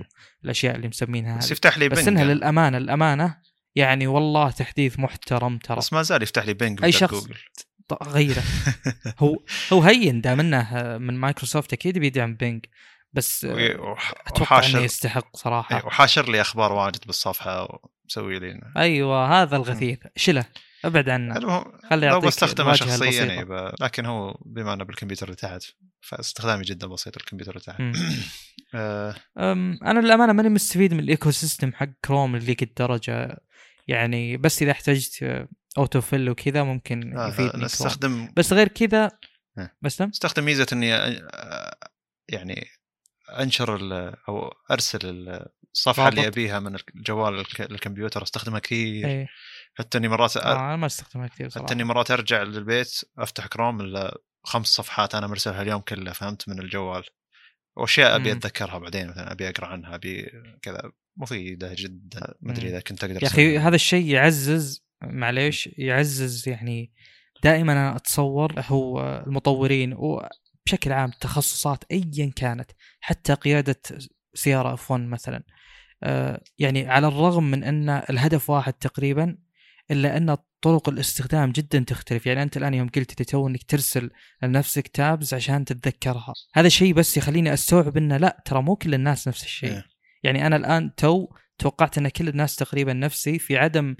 الأشياء 0.44 0.76
اللي 0.76 0.88
مسمينها 0.88 1.38
بس. 1.38 1.50
يفتح 1.50 1.78
لي 1.78 1.88
بس 1.88 2.08
إنها 2.08 2.22
يعني. 2.22 2.34
للأمانة 2.34 2.78
الامانه 2.78 3.36
يعني 3.74 4.06
والله 4.06 4.50
تحديث 4.50 4.98
محترم 4.98 5.58
ترى. 5.58 5.76
بس 5.76 5.92
ما 5.92 6.02
زال 6.02 6.22
يفتح 6.22 6.44
لي 6.44 6.54
بنج 6.54 6.78
بدل 6.78 6.92
شخص 6.92 7.14
جوجل 7.14 7.36
غيره 8.02 8.42
هو 9.18 9.42
هو 9.72 9.82
هين 9.82 10.20
دام 10.20 10.40
إنه 10.40 10.98
من 10.98 11.14
مايكروسوفت 11.14 11.72
أكيد 11.72 11.98
بيدعم 11.98 12.34
بينج 12.34 12.64
بس 13.12 13.44
أتوقع 14.26 14.66
إنه 14.66 14.78
يستحق 14.78 15.36
صراحة. 15.36 15.76
إيه، 15.76 15.84
وحاشر 15.84 16.30
لي 16.30 16.40
أخبار 16.40 16.72
واجد 16.72 17.06
بالصفحة 17.06 17.80
ومسوي 18.04 18.38
لي 18.38 18.60
أيوه 18.76 19.42
هذا 19.42 19.56
الغثيث. 19.56 19.98
شله. 20.16 20.44
أبعد 20.84 21.08
عنه 21.08 21.36
المهم 21.36 21.64
خلي 21.90 22.08
لو 22.08 22.20
بستخدمه 22.20 22.72
شخصيا. 22.72 23.32
يبقى 23.32 23.76
لكن 23.80 24.06
هو 24.06 24.38
بما 24.46 24.72
أنه 24.72 24.84
بالكمبيوتر 24.84 25.26
اللي 25.26 25.36
تحت 25.36 25.62
فاستخدامي 26.00 26.62
جدا 26.62 26.86
بسيط 26.86 27.16
الكمبيوتر 27.16 27.50
اللي 27.50 27.64
تحت. 27.64 27.80
آه، 28.74 29.14
أنا 29.82 30.00
للأمانة 30.00 30.32
ماني 30.32 30.48
مستفيد 30.48 30.94
من 30.94 31.00
ال 31.00 31.30
ecosystem 31.30 31.72
حق 31.72 31.88
كروم 32.04 32.36
لذيك 32.36 32.62
الدرجه 32.62 33.40
يعني 33.88 34.36
بس 34.36 34.62
إذا 34.62 34.70
احتجت 34.70 35.46
auto 35.78 36.00
fill 36.00 36.30
وكذا 36.30 36.62
ممكن 36.62 37.16
آه، 37.16 37.28
يفيدني 37.28 37.66
استخدم 37.66 38.32
بس 38.36 38.52
غير 38.52 38.68
كذا 38.68 39.10
إيه. 39.58 39.76
بس 39.82 40.02
استخدم 40.02 40.44
ميزة 40.44 40.66
إني 40.72 40.94
آه، 40.94 41.76
يعني 42.28 42.66
أنشر 43.40 43.78
أو 44.28 44.52
أرسل 44.70 45.28
الصفحة 45.74 46.08
اللي. 46.08 46.26
أبيها 46.26 46.60
من 46.60 46.76
الجوال 46.94 47.44
الكمبيوتر 47.60 48.22
أستخدمها 48.22 48.58
كثير 48.58 49.08
إيه 49.08 49.26
حتى 49.78 49.98
إني 49.98 50.08
مرات 50.08 50.36
آه 50.36 50.52
أنا 50.52 50.76
ما 50.76 50.86
استخدمها 50.86 51.26
كثير 51.26 51.48
صراحة 51.48 51.66
حتى 51.66 51.74
إني 51.74 51.84
مرات 51.84 52.10
أرجع 52.10 52.42
للبيت 52.42 53.00
أفتح 53.18 53.46
كروم 53.46 53.80
إلا 53.80 54.18
خمس 54.44 54.66
صفحات 54.66 55.14
أنا 55.14 55.26
مرسلها 55.26 55.62
اليوم 55.62 55.80
كله 55.80 56.12
فهمت 56.12 56.48
من 56.48 56.58
الجوال 56.58 57.04
وأشياء 57.76 58.16
أبي. 58.16 58.32
أتذكرها 58.32 58.78
بعدين 58.78 59.08
مثلا 59.08 59.32
أبي 59.32 59.48
أقرأ 59.48 59.66
عنها 59.66 59.94
أبي 59.94 60.30
كذا 60.62 60.92
مفيدة 61.16 61.74
جدا 61.78 62.34
ما 62.40 62.52
أدري. 62.52 62.68
إذا 62.68 62.80
كنت 62.80 63.04
أقدر 63.04 63.22
يا 63.22 63.28
أخي. 63.28 63.58
هذا 63.58 63.74
الشيء 63.74 64.06
يعزز 64.06 64.86
معليش 65.02 65.68
يعزز 65.78 66.48
يعني 66.48 66.92
دائما 67.42 67.72
أنا 67.72 67.96
أتصور 67.96 68.52
هو 68.60 69.00
المطورين 69.26 69.94
وبشكل 69.96 70.92
عام 70.92 71.10
التخصصات 71.10 71.84
ايا 71.92 72.32
كانت 72.36 72.70
حتى 73.00 73.34
قيادة 73.34 73.80
سيارة 74.34 74.74
F1 74.74 75.02
مثلا 75.02 75.42
آه، 76.02 76.42
يعني 76.58 76.88
على 76.88 77.08
الرغم 77.08 77.44
من 77.50 77.64
أن 77.64 77.88
الهدف 77.88 78.50
واحد 78.50 78.72
تقريبا 78.72 79.38
إلا 79.90 80.16
أن 80.16 80.36
طرق 80.60 80.88
الاستخدام 80.88 81.52
جدا 81.52 81.78
تختلف. 81.78 82.26
يعني 82.26 82.42
أنت 82.42 82.56
الآن 82.56 82.74
يوم 82.74 82.88
قلت 82.88 83.22
تو 83.22 83.48
إنك 83.48 83.62
ترسل 83.62 84.10
لنفسك 84.42 84.88
tabs 84.88 85.34
عشان 85.34 85.64
تتذكرها. 85.64 86.32
هذا 86.54 86.68
شيء 86.68 86.94
بس 86.94 87.16
يخليني 87.16 87.52
أستوعب 87.52 87.96
إنه 87.96 88.16
لا 88.16 88.42
ترى 88.44 88.62
مو 88.62 88.76
كل 88.76 88.94
الناس 88.94 89.28
نفس 89.28 89.44
الشيء. 89.44 89.70
إيه. 89.70 89.84
يعني 90.22 90.46
أنا 90.46 90.56
الآن 90.56 90.94
تو 90.94 91.28
توقعت 91.58 91.98
إن 91.98 92.08
كل 92.08 92.28
الناس 92.28 92.56
تقريبا 92.56 92.92
نفسي 92.92 93.38
في 93.38 93.56
عدم 93.56 93.96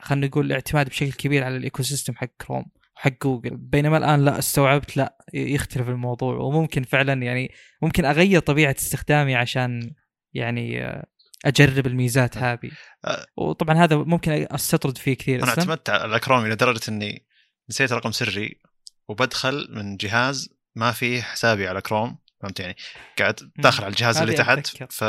خلينا 0.00 0.26
نقول 0.26 0.46
الاعتماد 0.46 0.88
بشكل 0.88 1.12
كبير 1.12 1.44
على 1.44 1.56
ال 1.56 1.82
ecosystem 1.82 2.14
حق 2.14 2.30
كروم 2.40 2.64
حق 2.94 3.12
جوجل 3.22 3.56
بينما 3.56 3.96
الآن 3.96 4.24
لا 4.24 4.38
استوعبت 4.38 4.96
لا 4.96 5.16
يختلف 5.34 5.88
الموضوع. 5.88 6.34
وممكن 6.34 6.82
فعلا 6.82 7.22
يعني 7.22 7.50
ممكن 7.82 8.04
أغير 8.04 8.40
طبيعة 8.40 8.76
استخدامي 8.78 9.34
عشان 9.34 9.94
يعني 10.32 10.84
آه، 10.84 11.06
أجرب 11.44 11.86
الميزات 11.86 12.36
هذه. 12.36 12.70
أه. 13.04 13.26
وطبعا 13.36 13.84
هذا 13.84 13.96
ممكن 13.96 14.46
أستطرد 14.50 14.98
فيه 14.98 15.14
كثير. 15.14 15.42
أنا؟ 15.42 15.48
اعتمدت 15.48 15.90
على 15.90 16.20
كروم 16.20 16.44
إلى 16.44 16.54
درجة 16.54 16.80
إني 16.88 17.26
نسيت 17.70 17.92
رقم 17.92 18.12
سري 18.12 18.60
وبدخل 19.08 19.68
من 19.70 19.96
جهاز 19.96 20.48
ما 20.76 20.92
فيه 20.92 21.22
حسابي 21.22 21.68
على 21.68 21.80
كروم. 21.80 22.18
فهمت 22.42 22.60
يعني؟ 22.60 22.76
قاعد 23.18 23.50
داخل 23.56 23.84
على 23.84 23.90
الجهاز 23.90 24.16
اللي 24.16 24.34
تحت. 24.34 24.92
ف 24.92 25.04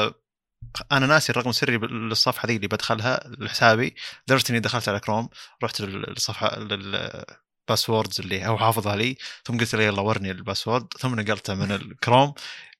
أنا 0.91 1.07
ناسي 1.07 1.31
الرقم 1.31 1.49
السري 1.49 1.77
للصفحة 1.77 2.47
ذي 2.47 2.55
اللي 2.55 2.67
بدخلها 2.67 3.19
لحسابي. 3.27 3.95
لدرجة 4.27 4.49
إني 4.49 4.59
دخلت 4.59 4.89
على 4.89 4.99
كروم 4.99 5.29
رحت 5.63 5.81
للصفحه 5.81 6.57
لل 7.69 7.78
passwords 7.78 8.19
اللي 8.19 8.47
هو 8.47 8.57
حافظها 8.57 8.95
لي 8.95 9.17
ثم 9.43 9.57
قلت 9.57 9.75
له 9.75 9.83
يلا 9.83 10.01
ورني 10.01 10.31
ال 10.31 10.37
password. 10.37 10.87
ثم 10.99 11.19
نقلته 11.19 11.55
من 11.55 11.71
الكروم 11.71 12.33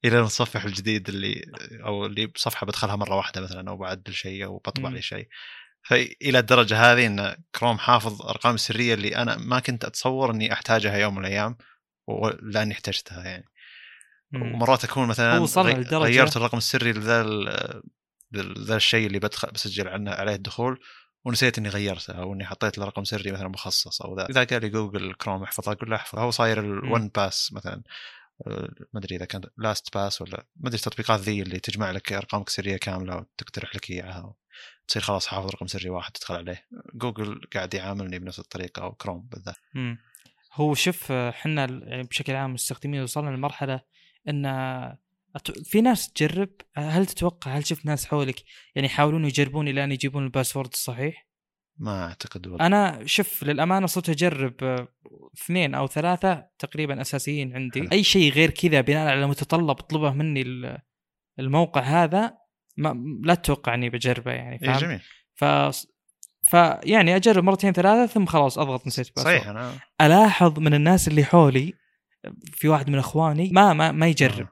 إلى 0.05 0.17
المتصفح 0.17 0.65
الجديد 0.65 1.09
اللي 1.09 1.45
أو 1.85 2.05
اللي 2.05 2.25
بصفحة 2.25 2.65
بدخلها 2.65 2.95
مرة 2.95 3.15
واحدة 3.15 3.41
مثلا 3.41 3.69
أو 3.69 3.77
بعدل 3.77 4.13
شيء 4.13 4.45
أو 4.45 4.57
بطبع. 4.57 4.89
لي 4.89 5.01
شيء. 5.01 5.27
فالى 5.83 6.39
الدرجة 6.39 6.91
هذه 6.91 7.05
إن 7.05 7.35
كروم 7.55 7.77
حافظ 7.79 8.21
أرقام 8.21 8.55
السريه 8.55 8.93
اللي 8.93 9.15
أنا 9.15 9.37
ما 9.37 9.59
كنت 9.59 9.85
أتصور 9.85 10.31
إني 10.31 10.53
أحتاجها 10.53 10.97
يوم 10.97 11.15
من 11.15 11.25
الأيام 11.25 11.57
ولاني 12.07 12.73
احتجتها 12.73 13.23
يعني. 13.23 13.45
ومرات 14.33 14.83
أكون 14.83 15.07
مثلا 15.07 15.45
غيرت 15.97 16.37
الرقم 16.37 16.57
السري 16.57 16.93
لذا 16.93 17.23
ذا 18.35 18.75
الشيء 18.75 19.07
اللي 19.07 19.19
بدخل 19.19 19.51
بسجل 19.51 19.87
عنه 19.87 20.11
عليه 20.11 20.35
الدخول. 20.35 20.79
ونسيت 21.25 21.57
إني 21.57 21.69
غيرته 21.69 22.13
أو 22.13 22.33
إني 22.33 22.45
حطيت 22.45 22.77
له 22.77 22.85
رقم 22.85 23.03
سري 23.03 23.31
مثلا 23.31 23.47
مخصص 23.47 24.01
أو 24.01 24.15
ذا. 24.15 24.29
إذا 24.29 24.43
قال 24.43 24.61
لي 24.61 24.69
Google 24.69 25.13
Chrome 25.13 25.43
احفظها 25.43 25.73
أقول 25.73 25.89
له 25.89 25.95
احفظها 25.95 26.23
هو 26.23 26.31
صاير 26.31 26.59
ال 26.59 27.07
OnePass 27.07 27.53
مثلا. 27.53 27.83
آه، 28.47 28.69
ما 28.93 28.99
أدري 28.99 29.15
إذا 29.15 29.25
كان 29.25 29.41
LastPass 29.57 30.21
ولا 30.21 30.45
ما 30.55 30.67
أدري 30.67 30.77
التطبيقات 30.77 31.19
ذي 31.19 31.41
اللي 31.41 31.59
تجمع 31.59 31.91
لك 31.91 32.13
أرقامك 32.13 32.47
السريه 32.47 32.77
كاملة 32.77 33.17
وتقترح 33.17 33.75
لك 33.75 33.89
إياها 33.89 34.33
تصير 34.87 35.01
خلاص 35.01 35.27
حافظ 35.27 35.49
رقم 35.49 35.67
سري 35.67 35.89
واحد 35.89 36.11
تدخل 36.11 36.35
عليه. 36.35 36.67
جوجل 36.93 37.41
قاعد 37.53 37.73
يعاملني 37.73 38.19
بنفس 38.19 38.39
الطريقة 38.39 38.81
أو 38.81 38.91
كروم 38.91 39.27
بالذات. 39.31 39.55
هو 40.53 40.73
شوف 40.73 41.11
آه، 41.11 41.29
إحنا 41.29 41.61
يعني 41.65 42.03
بشكل 42.03 42.35
عام 42.35 42.53
مستخدمين 42.53 43.01
وصلنا 43.01 43.29
لمرحلة 43.29 43.81
إن 44.29 44.45
في 45.63 45.81
ناس 45.81 46.11
تجرب 46.13 46.49
هل 46.75 47.05
تتوقع 47.05 47.51
هل 47.57 47.65
شفت 47.65 47.85
ناس 47.85 48.05
حولك 48.05 48.43
يعني 48.75 48.87
يحاولون 48.87 49.25
يجربون 49.25 49.67
إلى 49.67 49.83
أن 49.83 49.91
يجيبون 49.91 50.23
ال 50.23 50.28
password 50.28 50.69
الصحيح؟ 50.73 51.27
ما 51.77 52.05
أعتقد 52.07 52.47
والله 52.47 52.65
أنا 52.65 53.01
شوف 53.05 53.43
للأمانة 53.43 53.87
صرت 53.87 54.09
أجرب 54.09 54.53
آه، 54.63 54.87
اثنين 55.37 55.75
أو 55.75 55.87
ثلاثة 55.87 56.47
تقريبا 56.59 57.01
أساسيين 57.01 57.55
عندي 57.55 57.79
حلو. 57.81 57.89
أي 57.91 58.03
شيء 58.03 58.31
غير 58.31 58.49
كذا 58.49 58.81
بناء 58.81 59.07
على 59.07 59.27
متطلب 59.27 59.73
طلبه 59.75 60.11
مني 60.13 60.41
ال- 60.41 60.77
الموقع 61.39 61.81
هذا 61.81 62.37
ما 62.77 63.19
لا 63.23 63.35
تتوقع 63.35 63.73
اني 63.73 63.89
بجربه 63.89 64.31
يعني 64.31 64.55
اي 64.55 64.67
فهمت؟ 64.67 64.81
جميل 64.81 64.99
ف 65.35 65.45
فيعني 66.47 67.15
أجرب 67.15 67.43
مرتين 67.43 67.73
ثلاثة 67.73 68.13
ثم 68.13 68.25
خلاص 68.25 68.57
أضغط 68.57 68.87
نسيت 68.87 69.15
password 69.15 69.35
صحيح 69.35 69.47
أنا 69.47 69.73
ألاحظ 70.01 70.59
من 70.59 70.73
الناس 70.73 71.07
اللي 71.07 71.23
حولي 71.23 71.73
في 72.53 72.67
واحد 72.67 72.89
من 72.89 72.97
إخواني 72.97 73.49
ما 73.53 73.73
ما 73.73 73.91
ما 73.91 74.07
يجرب 74.07 74.47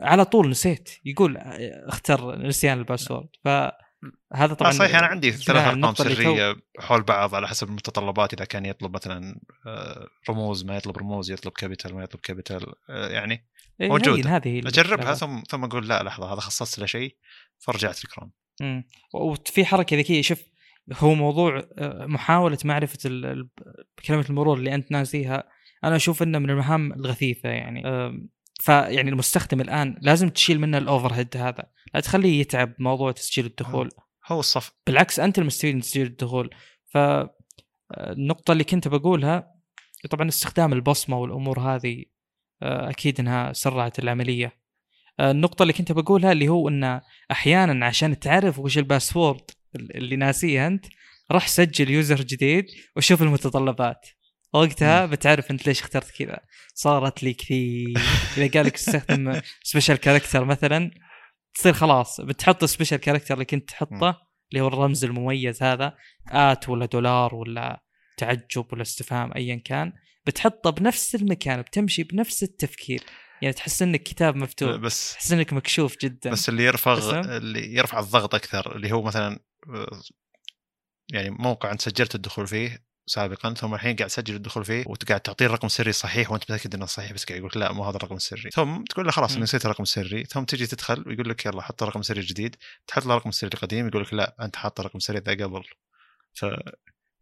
على 0.00 0.24
طول 0.24 0.50
نسيت. 0.50 0.90
يقول 1.04 1.36
اختر 1.88 2.38
نسيان 2.38 2.78
ال 2.78 2.83
password. 2.83 3.28
فهذا 3.44 4.54
طبعا 4.58 4.70
صحيح 4.72 4.96
أنا 4.96 5.06
عندي 5.06 5.30
ثلاث 5.32 5.66
أرقام 5.66 5.92
تو- 5.94 6.04
سرية 6.04 6.56
حول 6.78 7.02
بعض 7.02 7.34
على 7.34 7.48
حسب 7.48 7.68
المتطلبات. 7.68 8.34
إذا 8.34 8.44
كان 8.44 8.66
يطلب 8.66 8.94
مثلا 8.94 9.40
آه، 9.66 10.06
رموز 10.30 10.64
ما 10.64 10.76
يطلب 10.76 10.98
رموز 10.98 11.30
يطلب 11.30 11.52
capital 11.52 11.94
ما 11.94 12.02
يطلب 12.02 12.20
capital 12.20 12.66
آه، 12.90 13.08
يعني 13.08 13.46
إيه، 13.80 13.88
موجودة. 13.88 14.16
هين 14.16 14.26
هذه 14.26 14.58
أجربها. 14.58 15.14
ثم 15.14 15.42
ثم 15.48 15.64
أقول 15.64 15.88
لا 15.88 16.02
لحظة 16.02 16.32
هذا 16.32 16.40
خصصت 16.40 16.78
له 16.78 16.86
شيء 16.86 17.16
فرجعت 17.58 18.04
الكروم 18.04 18.30
مم. 18.60 18.84
وفي 19.14 19.64
حركة 19.64 19.96
ذكية 19.98 20.22
شوف 20.22 20.42
هو 20.92 21.14
موضوع 21.14 21.68
آه، 21.78 22.06
محاولة 22.06 22.58
معرفة 22.64 22.98
كلمة 24.06 24.24
المرور 24.30 24.58
اللي 24.58 24.74
أنت 24.74 24.90
ناسيها. 24.92 25.44
أنا 25.84 25.96
أشوف 25.96 26.22
إنه 26.22 26.38
من 26.38 26.50
المهام 26.50 26.92
الغثيثة 26.92 27.48
يعني. 27.48 27.82
فيعني 28.60 29.10
المستخدم 29.10 29.60
الآن 29.60 29.96
لازم 30.00 30.28
تشيل 30.28 30.60
منه 30.60 30.78
ال 30.78 31.12
overhead 31.12 31.36
هذا. 31.36 31.66
لا 31.94 32.00
تخليه 32.00 32.40
يتعب 32.40 32.74
موضوع 32.78 33.12
تسجيل 33.12 33.46
الدخول. 33.46 33.90
هو 34.26 34.40
الصف. 34.40 34.72
بالعكس 34.86 35.20
أنت 35.20 35.38
المستفيد 35.38 35.74
من 35.74 35.80
تسجيل 35.80 36.06
الدخول. 36.06 36.50
ف 36.92 36.96
آه، 36.96 38.12
النقطة 38.12 38.52
اللي 38.52 38.64
كنت 38.64 38.88
بقولها 38.88 39.52
طبعا 40.10 40.28
استخدام 40.28 40.72
البصمة 40.72 41.18
والأمور 41.18 41.60
هذه 41.60 42.04
آه، 42.62 42.90
أكيد 42.90 43.20
إنها 43.20 43.52
سرعت 43.52 43.98
العملية. 43.98 44.52
آه، 45.20 45.30
النقطة 45.30 45.62
اللي 45.62 45.72
كنت 45.72 45.92
بقولها 45.92 46.32
اللي 46.32 46.48
هو 46.48 46.68
إن 46.68 47.00
أحيانا 47.30 47.86
عشان 47.86 48.18
تعرف 48.18 48.58
وش 48.58 48.78
ال 48.78 48.86
password 48.86 49.50
اللي 49.74 50.16
ناسيه 50.16 50.66
أنت 50.66 50.86
روح 51.32 51.48
سجل 51.48 51.90
user 51.90 52.22
جديد 52.22 52.66
وشوف 52.96 53.22
المتطلبات. 53.22 54.06
وقتها 54.52 55.06
بتعرف 55.06 55.50
انت 55.50 55.66
ليش 55.66 55.80
اخترت 55.80 56.10
كذا. 56.10 56.40
صارت 56.74 57.22
لي 57.22 57.34
كثير. 57.34 57.98
إذا 58.36 58.50
قال 58.50 58.66
لك 58.66 58.74
استخدم 58.74 59.40
special 59.62 59.96
character 59.96 60.44
مثلا 60.44 60.90
تصير 61.54 61.72
خلاص. 61.72 62.20
بتحط 62.20 62.64
special 62.64 62.96
character 62.96 63.34
اللي 63.34 63.44
كنت 63.44 63.68
تحطه 63.68 64.20
اللي 64.50 64.60
هو 64.60 64.68
الرمز 64.68 65.04
المميز 65.04 65.62
هذا 65.62 65.96
at 66.28 66.68
ولا 66.68 66.86
دولار 66.86 67.34
ولا 67.34 67.82
تعجب 68.16 68.66
ولا 68.72 68.82
استفهام 68.82 69.32
ايا 69.32 69.56
كان. 69.56 69.92
بتحطه 70.26 70.70
بنفس 70.70 71.14
المكان 71.14 71.62
بتمشي 71.62 72.02
بنفس 72.02 72.42
التفكير. 72.42 73.02
يعني 73.42 73.54
تحس 73.54 73.82
إنك 73.82 74.02
كتاب 74.02 74.36
مفتوح. 74.36 74.76
بس 74.76 75.12
تحس 75.12 75.32
إنك 75.32 75.52
مكشوف 75.52 75.96
جدا. 76.02 76.30
بس 76.30 76.48
اللي 76.48 76.64
يرفع؟ 76.64 77.20
اللي 77.36 77.74
يرفع 77.74 77.98
الضغط 77.98 78.34
أكثر 78.34 78.76
اللي 78.76 78.92
هو 78.92 79.02
مثلا 79.02 79.38
يعني 81.12 81.30
موقع 81.30 81.72
أنت 81.72 81.80
سجلت 81.80 82.14
الدخول 82.14 82.46
فيه 82.46 82.85
سابقا 83.08 83.54
ثم 83.54 83.74
الحين 83.74 83.96
قاعد 83.96 84.10
تسجل 84.10 84.34
الدخول 84.34 84.64
فيه 84.64 84.84
وقاعد 84.86 85.20
تعطيه 85.20 85.46
الرقم 85.46 85.66
السري 85.66 85.92
صحيح 85.92 86.30
وأنت 86.30 86.42
متأكد 86.42 86.74
إنه 86.74 86.86
صحيح 86.86 87.12
بس 87.12 87.24
قاعد 87.24 87.38
يقول 87.38 87.50
لك 87.50 87.56
لا 87.56 87.72
مو 87.72 87.84
هذا 87.84 87.96
الرقم 87.96 88.16
السري. 88.16 88.50
ثم 88.50 88.84
تقول 88.84 89.04
له 89.04 89.12
خلاص. 89.12 89.36
نسيت 89.36 89.64
الرقم 89.64 89.82
السري. 89.82 90.24
ثم 90.24 90.44
تجي 90.44 90.66
تدخل 90.66 91.04
ويقول 91.06 91.28
لك 91.28 91.46
يلا 91.46 91.62
حط 91.62 91.82
الرقم 91.82 92.00
السري 92.00 92.20
الجديد. 92.20 92.56
تحط 92.86 93.06
له 93.06 93.12
الرقم 93.12 93.28
السري 93.28 93.50
القديم 93.54 93.88
يقول 93.88 94.02
لك 94.02 94.14
لا 94.14 94.36
أنت 94.40 94.56
حاط 94.56 94.80
الرقم 94.80 94.96
السري 94.96 95.18
ذا 95.18 95.44
قبل. 95.44 95.64
ف 96.34 96.46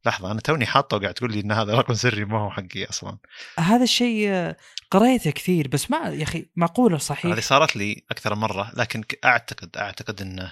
لحظة 0.06 0.30
أنا 0.30 0.40
توني 0.40 0.66
حاطه 0.66 0.96
وقاعد 0.96 1.14
تقول 1.14 1.32
لي 1.32 1.40
إن 1.40 1.52
هذا 1.52 1.74
رقم 1.74 1.94
سري 1.94 2.24
ما 2.24 2.38
هو 2.38 2.50
حقي 2.50 2.84
أصلا. 2.84 3.18
هذا 3.58 3.82
الشيء 3.82 4.52
قريته 4.90 5.30
كثير 5.30 5.68
بس 5.68 5.90
ما 5.90 6.08
يا 6.08 6.22
أخي 6.22 6.50
معقولة 6.56 6.98
صحيح؟ 6.98 7.32
هذه 7.32 7.40
صارت 7.40 7.76
لي 7.76 8.04
أكثر 8.10 8.34
مرة 8.34 8.72
لكن 8.76 9.04
أعتقد 9.24 9.76
أعتقد 9.76 10.22
ان 10.22 10.48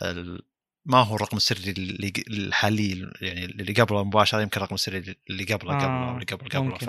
ما 0.85 0.99
هو 1.03 1.17
الرقم 1.17 1.37
السري 1.37 1.71
اللي 1.71 2.13
الحالي 2.29 3.11
يعني 3.21 3.45
اللي 3.45 3.73
قبله 3.73 4.05
مباشرة 4.05 4.41
يمكن 4.41 4.57
الرقم 4.61 4.75
السري 4.75 5.17
اللي 5.31 5.45
قبله 5.45 5.55
قبله 5.75 5.87
آه، 5.87 6.09
أو 6.09 6.15
اللي 6.15 6.25
قبل 6.25 6.49
قبله 6.49 6.63
ممكن. 6.63 6.87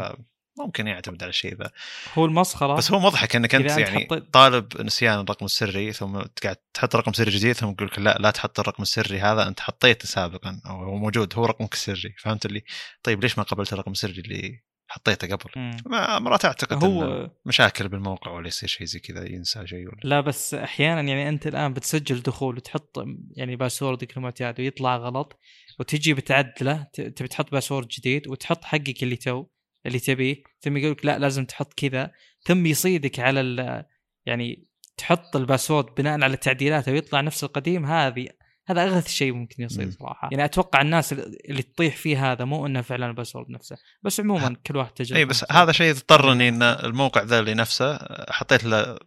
فممكن 0.57 0.87
يعتمد 0.87 1.23
على 1.23 1.29
الشيء 1.29 1.55
ذا. 1.55 1.71
هو 2.13 2.25
المسخرة 2.25 2.75
بس 2.75 2.91
هو 2.91 2.99
مضحك 2.99 3.35
إنك 3.35 3.55
أنت 3.55 3.69
يعني 3.69 4.05
حطيت- 4.05 4.33
طالب 4.33 4.81
نسيان 4.81 5.19
الرقم 5.19 5.45
السري 5.45 5.93
ثم 5.93 6.21
قاعد 6.43 6.55
تحط 6.73 6.95
رقم 6.95 7.13
سري 7.13 7.31
جديد 7.31 7.51
ثم 7.55 7.69
يقول 7.71 7.87
لك 7.87 7.99
لا 7.99 8.17
لا 8.19 8.31
تحط 8.31 8.59
الرقم 8.59 8.83
السري 8.83 9.19
هذا 9.19 9.47
أنت 9.47 9.59
حطيته 9.59 10.05
سابقا 10.07 10.61
أو 10.65 10.83
هو 10.83 10.95
موجود 10.97 11.33
هو 11.35 11.45
رقمك 11.45 11.73
السري. 11.73 12.15
فهمت 12.19 12.45
اللي؟ 12.45 12.63
طيب 13.03 13.21
ليش 13.23 13.37
ما 13.37 13.43
قبلت 13.43 13.73
الرقم 13.73 13.91
السري 13.91 14.21
اللي 14.21 14.63
حطيته 14.87 15.35
قبل 15.35 15.51
مم. 15.55 15.77
ما 15.85 16.19
مرات 16.19 16.45
أعتقد 16.45 16.83
هو 16.83 17.29
مشاكل 17.45 17.87
بالموقع 17.87 18.31
ولا 18.31 18.47
يصير 18.47 18.69
شيء 18.69 18.87
زي 18.87 18.99
كذا 18.99 19.31
ينسى 19.31 19.67
شيء 19.67 19.87
ولا 19.87 19.99
لا 20.03 20.21
بس 20.21 20.53
أحيانا 20.53 21.01
يعني 21.01 21.29
أنت 21.29 21.47
الآن 21.47 21.73
بتسجل 21.73 22.21
دخول 22.21 22.57
وتحط 22.57 23.05
يعني 23.31 23.55
password 23.55 24.10
ك 24.10 24.17
المعتاد 24.17 24.59
ويطلع 24.59 24.97
غلط 24.97 25.39
وتجي 25.79 26.13
بتعدله 26.13 26.87
تبي 26.93 27.27
تحط 27.27 27.51
password 27.51 27.87
جديد 27.87 28.27
وتحط 28.27 28.63
حقك 28.63 29.03
اللي 29.03 29.15
تو 29.15 29.45
اللي 29.85 29.99
تبيه 29.99 30.43
ثم 30.61 30.77
يقول 30.77 30.91
لك 30.91 31.05
لا 31.05 31.19
لازم 31.19 31.45
تحط 31.45 31.73
كذا 31.73 32.11
ثم 32.45 32.65
يصيدك 32.65 33.19
على 33.19 33.85
يعني 34.25 34.67
تحط 34.97 35.35
ال 35.35 35.42
password 35.42 35.95
بناء 35.97 36.23
على 36.23 36.37
تعديلاته 36.37 36.91
ويطلع 36.91 37.21
نفس 37.21 37.43
القديم 37.43 37.85
هذه 37.85 38.27
هذا 38.67 38.83
أغث 38.83 39.07
شيء 39.07 39.33
ممكن 39.33 39.63
يصير. 39.63 39.91
صراحة 39.91 40.29
يعني 40.31 40.45
أتوقع 40.45 40.81
الناس 40.81 41.13
اللي 41.13 41.61
تطيح 41.61 41.95
فيه 41.95 42.31
هذا 42.31 42.45
مو 42.45 42.65
إنه 42.65 42.81
فعلا 42.81 43.05
ال 43.07 43.12
password 43.12 43.49
نفسه 43.49 43.77
بس 44.03 44.19
عموما 44.19 44.55
كل 44.67 44.77
واحد 44.77 44.91
تجربة 44.91 45.19
اي 45.19 45.25
بس. 45.25 45.45
هذا 45.51 45.71
شيء 45.71 45.91
اضطرني 45.91 46.49
إن 46.49 46.61
الموقع 46.63 47.21
ذا 47.23 47.39
اللي 47.39 47.53
نفسه 47.53 47.99
حطيت 48.29 48.63
له 48.63 48.99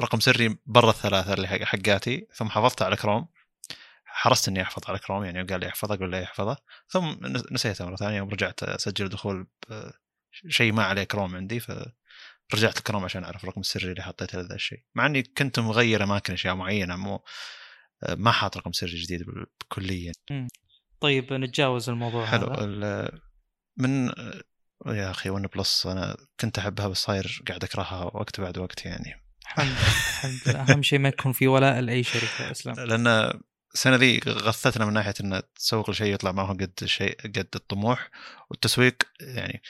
رقم 0.00 0.20
سري 0.20 0.56
برا 0.66 0.90
الثلاثة 0.90 1.34
اللي 1.34 1.48
حق- 1.48 1.62
حقاتي 1.62 2.26
ثم 2.34 2.48
حفظته 2.48 2.84
على 2.84 2.96
كروم 2.96 3.26
حرصت 4.04 4.48
إني 4.48 4.62
احفظ 4.62 4.82
على 4.88 4.98
كروم 4.98 5.24
يعني 5.24 5.42
قال 5.42 5.60
لي 5.60 5.68
أحفظه 5.68 5.94
أقول 5.94 6.12
له 6.12 6.18
يحفظه 6.18 6.56
ثم 6.88 7.12
نس- 7.12 7.52
نسيته 7.52 7.84
مرة 7.86 7.96
ثانية 7.96 8.22
ورجعت 8.22 8.62
أسجل 8.62 9.08
دخول 9.08 9.46
شيء 10.48 10.72
ما 10.72 10.84
عليه 10.84 11.04
كروم 11.04 11.36
عندي 11.36 11.60
فرجعت 11.60 12.78
الكروم 12.78 13.04
عشان 13.04 13.24
أعرف 13.24 13.44
الرقم 13.44 13.60
السري 13.60 13.90
اللي 13.90 14.02
حطيته 14.02 14.38
لهذا 14.40 14.54
الشيء 14.54 14.80
مع 14.94 15.06
إني 15.06 15.22
كنت 15.22 15.58
مغير 15.58 16.02
أماكن 16.02 16.32
أشياء 16.32 16.54
معينة 16.54 16.96
مو 16.96 17.22
ما 18.08 18.30
حاط 18.32 18.56
رقم 18.56 18.72
سري 18.72 18.94
جديد 19.02 19.24
كليا 19.68 20.12
طيب 21.00 21.32
نتجاوز 21.32 21.88
الموضوع 21.88 22.26
حلو. 22.26 22.46
هذا. 22.46 22.64
ال- 22.64 23.20
من 23.76 24.06
يا 24.86 25.10
أخي 25.10 25.30
OnePlus 25.30 25.86
أنا 25.86 26.16
كنت 26.40 26.58
أحبها 26.58 26.88
بس 26.88 26.96
صاير 26.98 27.42
قاعد 27.48 27.64
أكرهها 27.64 28.04
وقت 28.04 28.40
بعد 28.40 28.58
وقت 28.58 28.84
يعني. 28.84 29.22
الحمد 29.42 30.40
لله 30.46 30.60
أهم 30.72 30.82
شيء 30.82 30.98
ما 30.98 31.08
يكون 31.08 31.32
في 31.32 31.46
ولاء 31.48 31.80
لأي 31.80 32.02
شركة 32.02 32.50
اسلام 32.50 32.76
لأن 32.80 33.40
السنة 33.74 33.96
ذي 33.96 34.20
غثتنا 34.28 34.84
من 34.84 34.92
ناحية 34.92 35.14
إن 35.20 35.42
تسوق 35.56 35.90
لشيء 35.90 36.14
يطلع 36.14 36.32
ما 36.32 36.42
هو 36.42 36.52
قد 36.52 36.72
الشيء 36.82 37.16
قد 37.24 37.48
الطموح 37.54 38.10
والتسويق. 38.50 38.96
يعني 39.20 39.62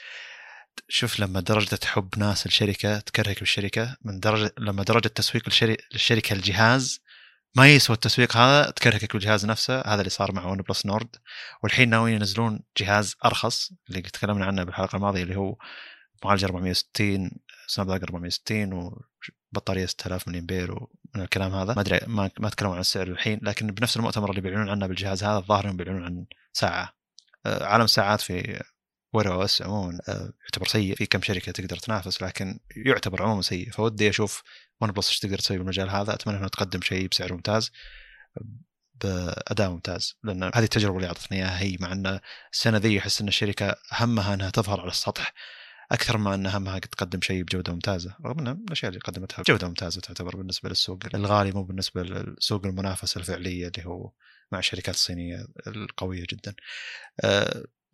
شوف 0.89 1.19
لما 1.19 1.39
درجة 1.39 1.79
حب 1.85 2.09
ناس 2.17 2.45
الشركة 2.45 2.99
تكرهك 2.99 3.39
بالشركة 3.39 3.97
من 4.01 4.19
درجة 4.19 4.53
لما 4.57 4.83
درجة 4.83 5.07
تسويق. 5.07 5.43
الشركة 5.93 6.33
الجهاز 6.33 7.02
ما 7.55 7.67
يسوى 7.67 7.93
التسويق 7.93 8.37
هذا 8.37 8.71
تكرهك 8.71 9.13
بالجهاز 9.13 9.45
نفسه 9.45 9.81
هذا 9.81 9.99
اللي 9.99 10.09
صار 10.09 10.31
مع 10.31 10.45
OnePlus 10.45 10.85
Nord. 10.85 11.15
والحين 11.63 11.89
ناويين 11.89 12.15
ينزلون 12.15 12.59
جهاز 12.77 13.15
أرخص 13.25 13.71
اللي 13.89 14.01
تكلمنا 14.01 14.45
عنه 14.45 14.63
بالحلقة 14.63 14.95
الماضية 14.95 15.23
اللي 15.23 15.35
هو 15.35 15.55
معالج 16.25 16.43
460 16.43 17.31
Snapdragon 17.67 18.05
460 18.05 18.73
وبطارية 19.53 19.85
6000 19.85 20.27
ملي 20.27 20.39
امبير 20.39 20.71
ومن 20.71 21.23
الكلام 21.23 21.53
هذا. 21.53 21.73
ما 21.73 21.81
أدري 21.81 21.99
ما, 22.07 22.31
ما 22.39 22.49
تكلموا 22.49 22.73
عن 22.73 22.81
السعر 22.81 23.07
الحين 23.07 23.39
لكن 23.41 23.67
بنفس 23.67 23.97
المؤتمر 23.97 24.29
اللي 24.29 24.41
بيعلنون 24.41 24.69
عنه 24.69 24.87
بالجهاز 24.87 25.23
هذا 25.23 25.37
الظاهر 25.37 25.71
بيعلنون 25.71 26.03
عن 26.03 26.25
ساعة. 26.53 26.93
آه، 27.45 27.65
عالم 27.65 27.83
الساعات 27.83 28.21
في 28.21 28.63
Wear 29.13 29.33
OS 29.33 29.61
عموما 29.61 29.99
آه، 30.07 30.33
يعتبر 30.43 30.67
سيء. 30.67 30.95
في 30.95 31.05
كم 31.05 31.21
شركة 31.21 31.51
تقدر 31.51 31.77
تنافس 31.77 32.21
لكن 32.23 32.59
يعتبر 32.75 33.23
عموما 33.23 33.41
سيء. 33.41 33.71
فودي 33.71 34.09
أشوف 34.09 34.43
OnePlus 34.81 35.07
إيش 35.07 35.19
تقدر 35.19 35.37
تسوي 35.37 35.57
بالمجال 35.57 35.89
هذا. 35.89 36.13
أتمنى 36.13 36.37
انها 36.37 36.47
تقدم 36.47 36.81
شيء 36.81 37.07
بسعر 37.07 37.33
ممتاز 37.33 37.71
بأداء 39.03 39.69
ممتاز. 39.69 40.15
لأن 40.23 40.43
هذه 40.43 40.63
التجربة 40.63 40.95
اللي 40.95 41.07
أعطتني 41.07 41.37
إياها 41.37 41.59
هي 41.61 41.77
مع 41.79 41.91
إن 41.91 42.19
السنة 42.53 42.77
ذي 42.77 42.99
أحس 42.99 43.21
إن 43.21 43.27
الشركة 43.27 43.75
همها 43.91 44.33
إنها 44.33 44.49
تظهر 44.49 44.81
على 44.81 44.91
السطح 44.91 45.33
أكثر 45.91 46.17
ما 46.17 46.35
ان 46.35 46.47
همها 46.47 46.79
تقدم 46.79 47.21
شيء 47.21 47.43
بجودة 47.43 47.73
ممتازة. 47.73 48.15
رغم 48.25 48.39
ان 48.39 48.47
الأشياء 48.47 48.89
اللي 48.89 48.99
قدمتها 48.99 49.43
جوده 49.43 49.67
ممتازة 49.67 50.01
تعتبر 50.01 50.35
بالنسبة 50.35 50.69
للسوق 50.69 50.99
الغالي 51.15 51.51
مو 51.51 51.63
بالنسبة 51.63 52.03
للسوق 52.03 52.65
المنافسة 52.65 53.19
الفعلية 53.19 53.67
اللي 53.67 53.85
هو 53.85 54.11
مع 54.51 54.59
الشركات 54.59 54.95
الصينية 54.95 55.47
القوية 55.67 56.25
جدا. 56.29 56.55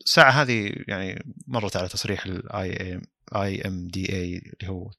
الساعة 0.05 0.31
هذه 0.31 0.73
يعني 0.87 1.33
مرت 1.47 1.75
على 1.77 1.87
تصريح 1.87 2.25
ال 2.25 3.01
IMDA 3.35 4.37
اللي 4.37 4.71
هو 4.71 4.91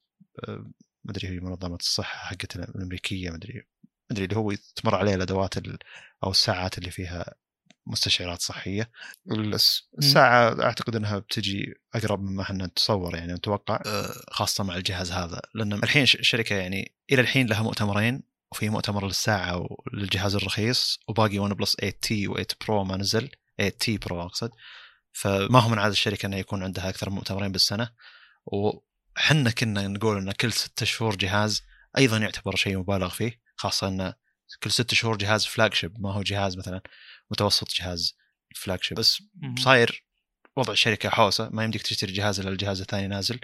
أه، 0.48 0.70
مدري 1.04 1.28
هي 1.28 1.40
منظمة 1.40 1.76
الصحة 1.76 2.18
حقت 2.28 2.56
الأمريكية 2.56 3.30
مدري 3.30 3.62
مدري 4.10 4.24
اللي 4.24 4.36
هو 4.36 4.52
تمر 4.76 4.94
عليه 4.94 5.14
الأدوات 5.14 5.56
ال- 5.58 5.78
أو 6.24 6.30
الساعات 6.30 6.78
اللي 6.78 6.90
فيها 6.90 7.34
مستشعرات 7.86 8.42
صحية. 8.42 8.90
الس- 9.30 9.88
الساعة 9.98 10.62
أعتقد 10.62 10.96
إنها 10.96 11.18
بتجي 11.18 11.74
أقرب 11.94 12.22
مما 12.22 12.42
إحنا 12.42 12.66
نتصور 12.66 13.16
يعني 13.16 13.32
نتوقع 13.32 13.82
أه، 13.86 14.10
خاصة 14.30 14.64
مع 14.64 14.76
الجهاز 14.76 15.12
هذا. 15.12 15.40
لأن 15.54 15.72
الحين 15.72 16.02
الشركة 16.02 16.56
يعني 16.56 16.94
إلى 17.12 17.20
الحين 17.20 17.46
لها 17.46 17.62
مؤتمرين 17.62 18.22
وفي 18.52 18.68
مؤتمر 18.68 19.06
للساعة 19.06 19.66
وللجهاز 19.70 20.34
الرخيص 20.34 20.98
وباقي 21.08 21.38
OnePlus 21.38 21.76
8T 21.76 22.28
و8 22.28 22.44
Pro 22.66 22.84
ما 22.84 22.96
نزل 22.96 23.30
8T 23.58 23.98
Pro 23.98 24.22
أقصد. 24.22 24.50
فما 25.12 25.58
هو 25.60 25.68
من 25.68 25.78
عادة 25.78 25.92
الشركة 25.92 26.26
إنه 26.26 26.36
يكون 26.36 26.62
عندها 26.62 26.88
أكثر 26.88 27.10
من 27.10 27.16
مؤتمرين 27.16 27.52
بالسنة. 27.52 27.90
وحنا 28.46 29.50
كنا 29.50 29.88
نقول 29.88 30.16
إن 30.16 30.32
كل 30.32 30.52
ستة 30.52 30.86
شهور 30.86 31.16
جهاز 31.16 31.62
أيضا 31.98 32.18
يعتبر 32.18 32.56
شيء 32.56 32.78
مبالغ 32.78 33.08
فيه 33.08 33.40
خاصة 33.56 33.88
إن 33.88 34.12
كل 34.62 34.70
ستة 34.70 34.96
شهور 34.96 35.16
جهاز 35.16 35.46
flagship 35.46 36.00
ما 36.00 36.12
هو 36.12 36.22
جهاز 36.22 36.56
مثلا 36.56 36.80
متوسط 37.30 37.72
جهاز 37.74 38.16
flagship 38.56 38.98
بس. 38.98 39.22
صاير 39.58 40.04
وضع 40.56 40.72
الشركة 40.72 41.08
حوسة 41.08 41.48
ما 41.52 41.64
يمديك 41.64 41.82
تشتري 41.82 42.12
جهاز 42.12 42.40
إلا 42.40 42.50
الجهاز 42.50 42.80
الثاني 42.80 43.06
نازل 43.06 43.40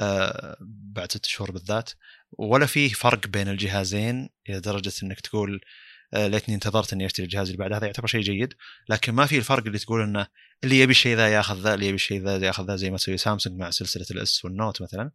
آه 0.00 0.56
بعد 0.60 1.12
ست 1.12 1.26
شهور 1.26 1.50
بالذات. 1.50 1.90
ولا 2.32 2.66
فيه 2.66 2.88
فرق 2.88 3.26
بين 3.26 3.48
الجهازين 3.48 4.28
إلى 4.48 4.60
درجه 4.60 4.92
إنك 5.02 5.20
تقول 5.20 5.60
ليتني 6.14 6.54
انتظرت 6.54 6.92
إني 6.92 7.06
أشتري 7.06 7.24
الجهاز 7.24 7.46
اللي 7.46 7.58
بعد 7.58 7.72
هذا 7.72 7.86
يعتبر 7.86 8.06
شيء 8.06 8.20
جيد. 8.20 8.54
لكن 8.88 9.12
ما 9.12 9.26
في 9.26 9.38
الفرق 9.38 9.66
اللي 9.66 9.78
تقول 9.78 10.02
إنه 10.02 10.26
اللي 10.64 10.80
يبي 10.80 10.90
الشيء 10.90 11.16
ذا 11.16 11.28
ياخذ 11.28 11.60
ذا 11.60 11.74
اللي 11.74 11.86
يبي 11.86 11.94
الشيء 11.94 12.22
ذا 12.22 12.46
ياخذ 12.46 12.66
ذا 12.66 12.76
زي 12.76 12.90
ما 12.90 12.96
تسوي 12.96 13.16
سامسونج 13.16 13.58
مع 13.58 13.70
سلسلة 13.70 14.06
ال 14.10 14.27
S 14.27 14.44
وال 14.44 14.57
Note 14.57 14.82
مثلا. 14.82 15.10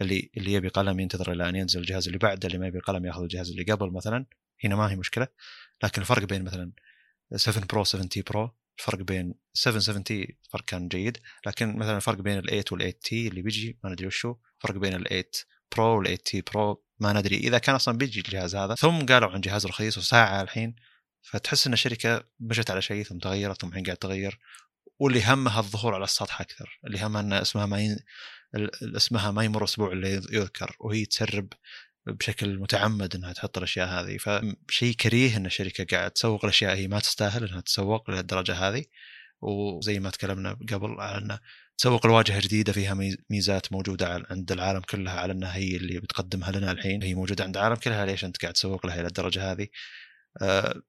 اللي 0.00 0.30
اللي 0.36 0.52
يبي 0.52 0.68
قلم 0.68 1.00
ينتظر 1.00 1.32
إلى 1.32 1.48
أن 1.48 1.56
ينزل 1.56 1.80
الجهاز 1.80 2.06
اللي 2.06 2.18
بعده 2.18 2.48
اللي 2.48 2.58
ما 2.58 2.66
يبي 2.66 2.78
قلم 2.78 3.06
ياخذ 3.06 3.22
الجهاز 3.22 3.50
اللي 3.50 3.62
قبل 3.62 3.92
مثلا. 3.92 4.26
هنا 4.64 4.76
ما 4.76 4.90
هي 4.90 4.96
مشكلة. 4.96 5.28
لكن 5.84 6.02
الفرق 6.02 6.24
بين 6.24 6.44
مثلا 6.44 6.72
7 7.36 7.66
Pro 7.66 7.84
7T 7.84 8.22
Pro 8.22 8.50
الفرق 8.78 9.02
بين 9.02 9.34
7 9.54 9.78
7T 9.80 10.36
فرق 10.50 10.64
كان 10.64 10.88
جيد. 10.88 11.18
لكن 11.46 11.76
مثلا 11.76 11.96
الفرق 11.96 12.20
بين 12.20 12.38
ال 12.38 12.44
8 12.46 12.64
وال 12.72 12.80
8T 12.80 13.28
اللي 13.28 13.42
بيجي 13.42 13.78
ما 13.84 13.90
ندري 13.90 14.06
وشو. 14.06 14.34
فرق 14.58 14.74
بين 14.76 14.94
ال 14.94 15.08
8 15.08 15.24
Pro 15.76 15.98
وال 15.98 16.04
8T 16.04 16.40
Pro 16.40 16.85
ما 16.98 17.12
ندري. 17.12 17.36
إذا 17.36 17.58
كان 17.58 17.74
أصلا 17.74 17.98
بيجي 17.98 18.20
الجهاز 18.20 18.56
هذا 18.56 18.74
ثم 18.74 19.06
قالوا 19.06 19.30
عن 19.30 19.40
جهاز 19.40 19.66
رخيص 19.66 19.98
وساعة 19.98 20.42
الحين 20.42 20.76
فتحس 21.22 21.66
إن 21.66 21.72
الشركة 21.72 22.24
مشت 22.40 22.70
على 22.70 22.82
شيء 22.82 23.04
ثم 23.04 23.18
تغيرت 23.18 23.60
ثم 23.60 23.68
الحين 23.68 23.84
قاعد 23.84 23.96
تغير. 23.96 24.38
واللي 24.98 25.24
همها 25.24 25.60
الظهور 25.60 25.94
على 25.94 26.04
السطح 26.04 26.40
أكثر 26.40 26.80
اللي 26.86 27.02
همها 27.02 27.20
إن 27.20 27.32
اسمها 27.32 27.66
ما 27.66 27.80
ين... 27.80 27.98
اسمها 28.96 29.30
ما 29.30 29.44
يمر 29.44 29.64
أسبوع 29.64 29.92
إلا 29.92 30.08
يذكر. 30.08 30.76
وهي 30.80 31.04
تسرب 31.04 31.52
بشكل 32.06 32.58
متعمد 32.58 33.14
إنها 33.14 33.32
تحط 33.32 33.58
الأشياء 33.58 33.88
هذه. 33.88 34.16
فشيء 34.16 34.94
كريه 34.94 35.36
إن 35.36 35.46
الشركة 35.46 35.96
قاعد 35.96 36.10
تسوق 36.10 36.44
الأشياء 36.44 36.76
هي 36.76 36.88
ما 36.88 37.00
تستاهل 37.00 37.48
إنها 37.48 37.60
تسوق 37.60 38.10
لهالدرجة 38.10 38.54
هذه. 38.54 38.84
وزي 39.40 40.00
ما 40.00 40.10
تكلمنا 40.10 40.52
قبل 40.72 41.00
على 41.00 41.18
إنه 41.18 41.40
تسوق 41.78 42.06
الواجهه 42.06 42.40
جديدة 42.40 42.72
فيها 42.72 42.94
ميزات 43.30 43.72
موجودة 43.72 44.26
عند 44.30 44.52
العالم 44.52 44.80
كلها 44.80 45.20
على 45.20 45.32
إنها 45.32 45.56
هي 45.56 45.76
اللي 45.76 46.00
بتقدمها 46.00 46.52
لنا 46.52 46.70
الحين. 46.72 47.02
هي 47.02 47.14
موجودة 47.14 47.44
عند 47.44 47.56
العالم 47.56 47.74
كلها 47.76 48.06
ليش 48.06 48.24
أنت 48.24 48.42
قاعد 48.42 48.54
تسوق 48.54 48.86
لها 48.86 49.00
إلى 49.00 49.06
الدرجة 49.08 49.52
هذه؟ 49.52 49.68
أه 50.42 50.82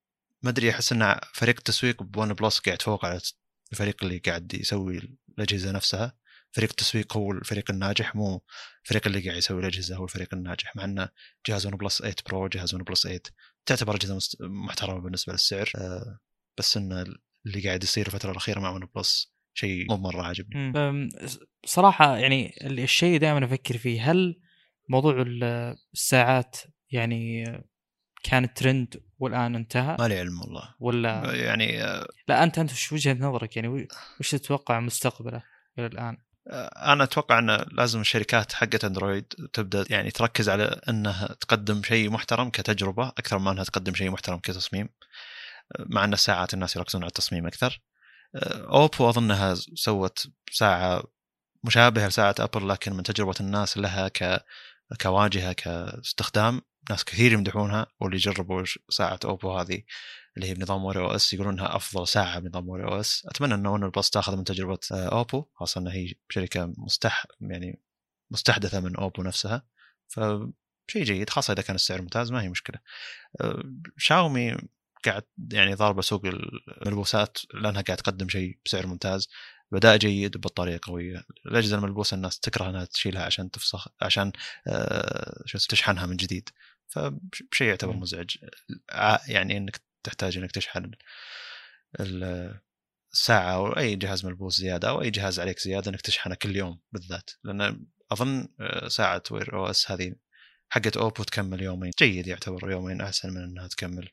ما 0.44 0.50
أدري 0.50 0.72
أحس 0.72 0.92
إن 0.92 1.20
فريق 1.34 1.56
التسويق 1.58 2.04
ب 2.04 2.34
OnePlus 2.34 2.60
قاعد 2.60 2.82
فوق 2.82 3.06
على 3.06 3.22
الفريق 3.72 4.04
اللي 4.04 4.18
قاعد 4.18 4.54
يسوي 4.54 5.18
الأجهزة 5.38 5.72
نفسها. 5.72 6.18
فريق 6.52 6.70
التسويق 6.70 7.18
هو 7.18 7.32
الفريق 7.32 7.72
الناجح 7.72 8.16
مو 8.16 8.44
الفريق 8.84 9.08
اللي 9.08 9.20
قاعد 9.22 9.38
يسوي 9.38 9.62
الأجهزة 9.62 9.96
هو 9.96 10.04
الفريق 10.04 10.34
الناجح. 10.34 10.76
مع 10.76 10.84
إن 10.86 11.08
جهاز 11.48 11.66
OnePlus 11.66 11.98
8 11.98 12.16
Pro 12.28 12.48
جهاز 12.48 12.74
OnePlus 12.76 13.04
8 13.04 13.22
تعتبر 13.66 13.96
أجهزة 13.96 14.20
محترمة 14.42 15.00
بالنسبة 15.02 15.34
للسعر. 15.34 15.72
أه 15.76 16.20
بس 16.58 16.78
إن 16.78 17.16
اللي 17.46 17.62
قاعد 17.68 17.84
يصير 17.84 18.08
الفترة 18.08 18.32
الأخيرة 18.32 18.60
مع 18.60 18.70
OnePlus 18.70 19.37
شيء 19.60 19.86
مو 19.90 19.98
مرة 19.98 20.24
عاجبني. 20.24 21.10
صراحة 21.66 22.18
يعني 22.18 22.54
الشيء 22.62 23.20
دائما 23.20 23.46
أفكر 23.46 23.78
فيه 23.78 24.12
هل 24.12 24.40
موضوع 24.90 25.26
الساعات 25.94 26.58
يعني 26.92 27.46
كان 28.24 28.54
ترند 28.54 29.04
والآن 29.20 29.56
انتهى؟ 29.56 29.96
ما 30.00 30.08
لي 30.08 30.20
علم 30.20 30.42
والله. 30.42 30.76
ولا 30.80 31.36
يعني 31.36 31.78
لا 32.28 32.44
أنت 32.44 32.60
أنت 32.60 32.72
وش 32.72 32.92
وجهة 32.92 33.14
نظرك؟ 33.14 33.56
يعني 33.56 33.88
وش 34.20 34.32
تتوقع 34.32 34.80
مستقبله 34.80 35.44
إلى 35.80 35.86
الآن؟ 35.86 36.18
أنا 36.78 37.04
أتوقع 37.04 37.40
أن 37.40 37.66
لازم 37.72 38.02
الشركات 38.02 38.54
حقت 38.54 38.86
أندرويد 38.86 39.26
تبدأ 39.54 39.86
يعني 39.90 40.12
تركز 40.12 40.50
على 40.50 40.82
أنها 40.90 41.28
تقدم 41.28 41.84
شيء 41.84 42.10
محترم 42.10 42.50
كتجربة 42.50 43.08
أكثر 43.08 43.38
ما 43.38 43.52
أنها 43.52 43.64
تقدم 43.64 43.94
شيء 43.94 44.10
محترم 44.10 44.38
كتصميم 44.38 44.90
مع 45.80 46.04
أن 46.04 46.14
الساعات 46.14 46.54
الناس 46.54 46.76
يركزون 46.76 47.02
على 47.02 47.08
التصميم 47.08 47.48
أكثر. 47.48 47.82
أوبو 48.36 49.10
أظنها 49.10 49.56
سوت 49.56 50.28
ساعة 50.52 51.04
مشابهة 51.64 52.08
لساعة 52.08 52.36
أبل 52.40 52.70
لكن 52.70 52.94
من 52.94 53.04
تجربة 53.04 53.36
الناس 53.40 53.78
لها 53.78 54.08
ك 54.08 54.46
كواجهة 55.02 55.54
كاستخدام. 55.54 56.62
ناس 56.90 57.04
كثير 57.06 57.34
يمدحونها 57.34 57.88
واللي 58.00 58.18
جربوا 58.18 58.64
ساعة 58.90 59.20
أوبو 59.26 59.58
هذه 59.58 59.84
اللي 60.38 60.50
هي 60.50 60.54
بنظام 60.54 60.86
Wear 60.86 61.00
OS 61.00 61.34
يقولون 61.34 61.54
انها 61.54 61.76
أفضل 61.76 62.08
ساعة 62.08 62.40
بنظام 62.40 62.70
Wear 62.70 62.84
OS. 62.84 63.26
أتمنى 63.26 63.54
انه 63.54 63.74
OnePlus 63.74 64.10
تاخذ 64.10 64.38
من 64.38 64.44
تجربة 64.44 64.80
أوبو 64.92 65.46
خاصة 65.56 65.82
انها 65.82 65.94
هي 65.94 66.14
شركة 66.30 66.74
مستح 66.78 67.26
يعني 67.42 67.82
مستحدثة 68.32 68.80
من 68.80 68.96
أوبو 68.96 69.24
نفسها. 69.24 69.64
فشيء 70.08 71.04
جيد 71.04 71.30
خاصة 71.30 71.54
إذا 71.54 71.62
كان 71.62 71.76
السعر 71.76 72.02
ممتاز 72.02 72.32
ما 72.32 72.42
هي 72.42 72.50
مشكلة. 72.50 72.80
شاومي 73.98 74.58
قاعد 75.08 75.24
يعني 75.54 75.74
ضاربة 75.74 76.02
سوق 76.02 76.26
الملبوسات 76.26 77.38
لأنها 77.54 77.82
قاعد 77.82 77.98
تقدم 77.98 78.30
شيء 78.30 78.60
بسعر 78.66 78.88
ممتاز. 78.88 79.28
بأداء 79.72 79.98
جيد 79.98 80.36
وبطاريه 80.36 80.80
قوية. 80.84 81.24
الأجهزة 81.46 81.76
الملبوسة 81.78 82.16
الناس 82.16 82.40
تكره 82.40 82.70
إنها 82.70 82.86
تشيلها 82.86 83.24
عشان 83.26 83.52
تفسخ 83.52 83.88
عشان 84.02 84.32
آه 84.68 85.44
شو 85.46 85.58
تشحنها 85.58 86.06
من 86.06 86.16
جديد. 86.16 86.50
فشيء 86.88 87.68
يعتبر 87.68 87.94
مزعج. 87.96 88.38
يعني 89.28 89.58
إنك 89.58 89.82
تحتاج 90.04 90.38
إنك 90.38 90.52
تشحن 90.52 90.92
الساعة 92.00 93.54
أو 93.54 93.78
أي 93.78 93.96
جهاز 93.96 94.26
ملبوس 94.26 94.58
زيادة 94.58 94.90
أو 94.90 95.02
أي 95.02 95.10
جهاز 95.10 95.40
عليك 95.40 95.60
زيادة 95.60 95.92
إنك 95.92 96.02
تشحنه 96.02 96.36
كل 96.36 96.56
يوم 96.56 96.80
بالذات. 96.92 97.32
لأن 97.44 97.86
أظن 98.12 98.48
آه، 98.60 98.88
ساعة 98.88 99.24
Wear 99.32 99.56
OS 99.56 99.92
هذه 99.92 100.16
حقت 100.70 100.98
اوبو 100.98 101.24
تكمل 101.24 101.62
يومين. 101.62 101.92
جيد 102.00 102.28
يعتبر 102.28 102.72
يومين 102.72 103.02
أحسن 103.02 103.30
من 103.30 103.44
إنها 103.44 103.68
تكمل. 103.68 104.10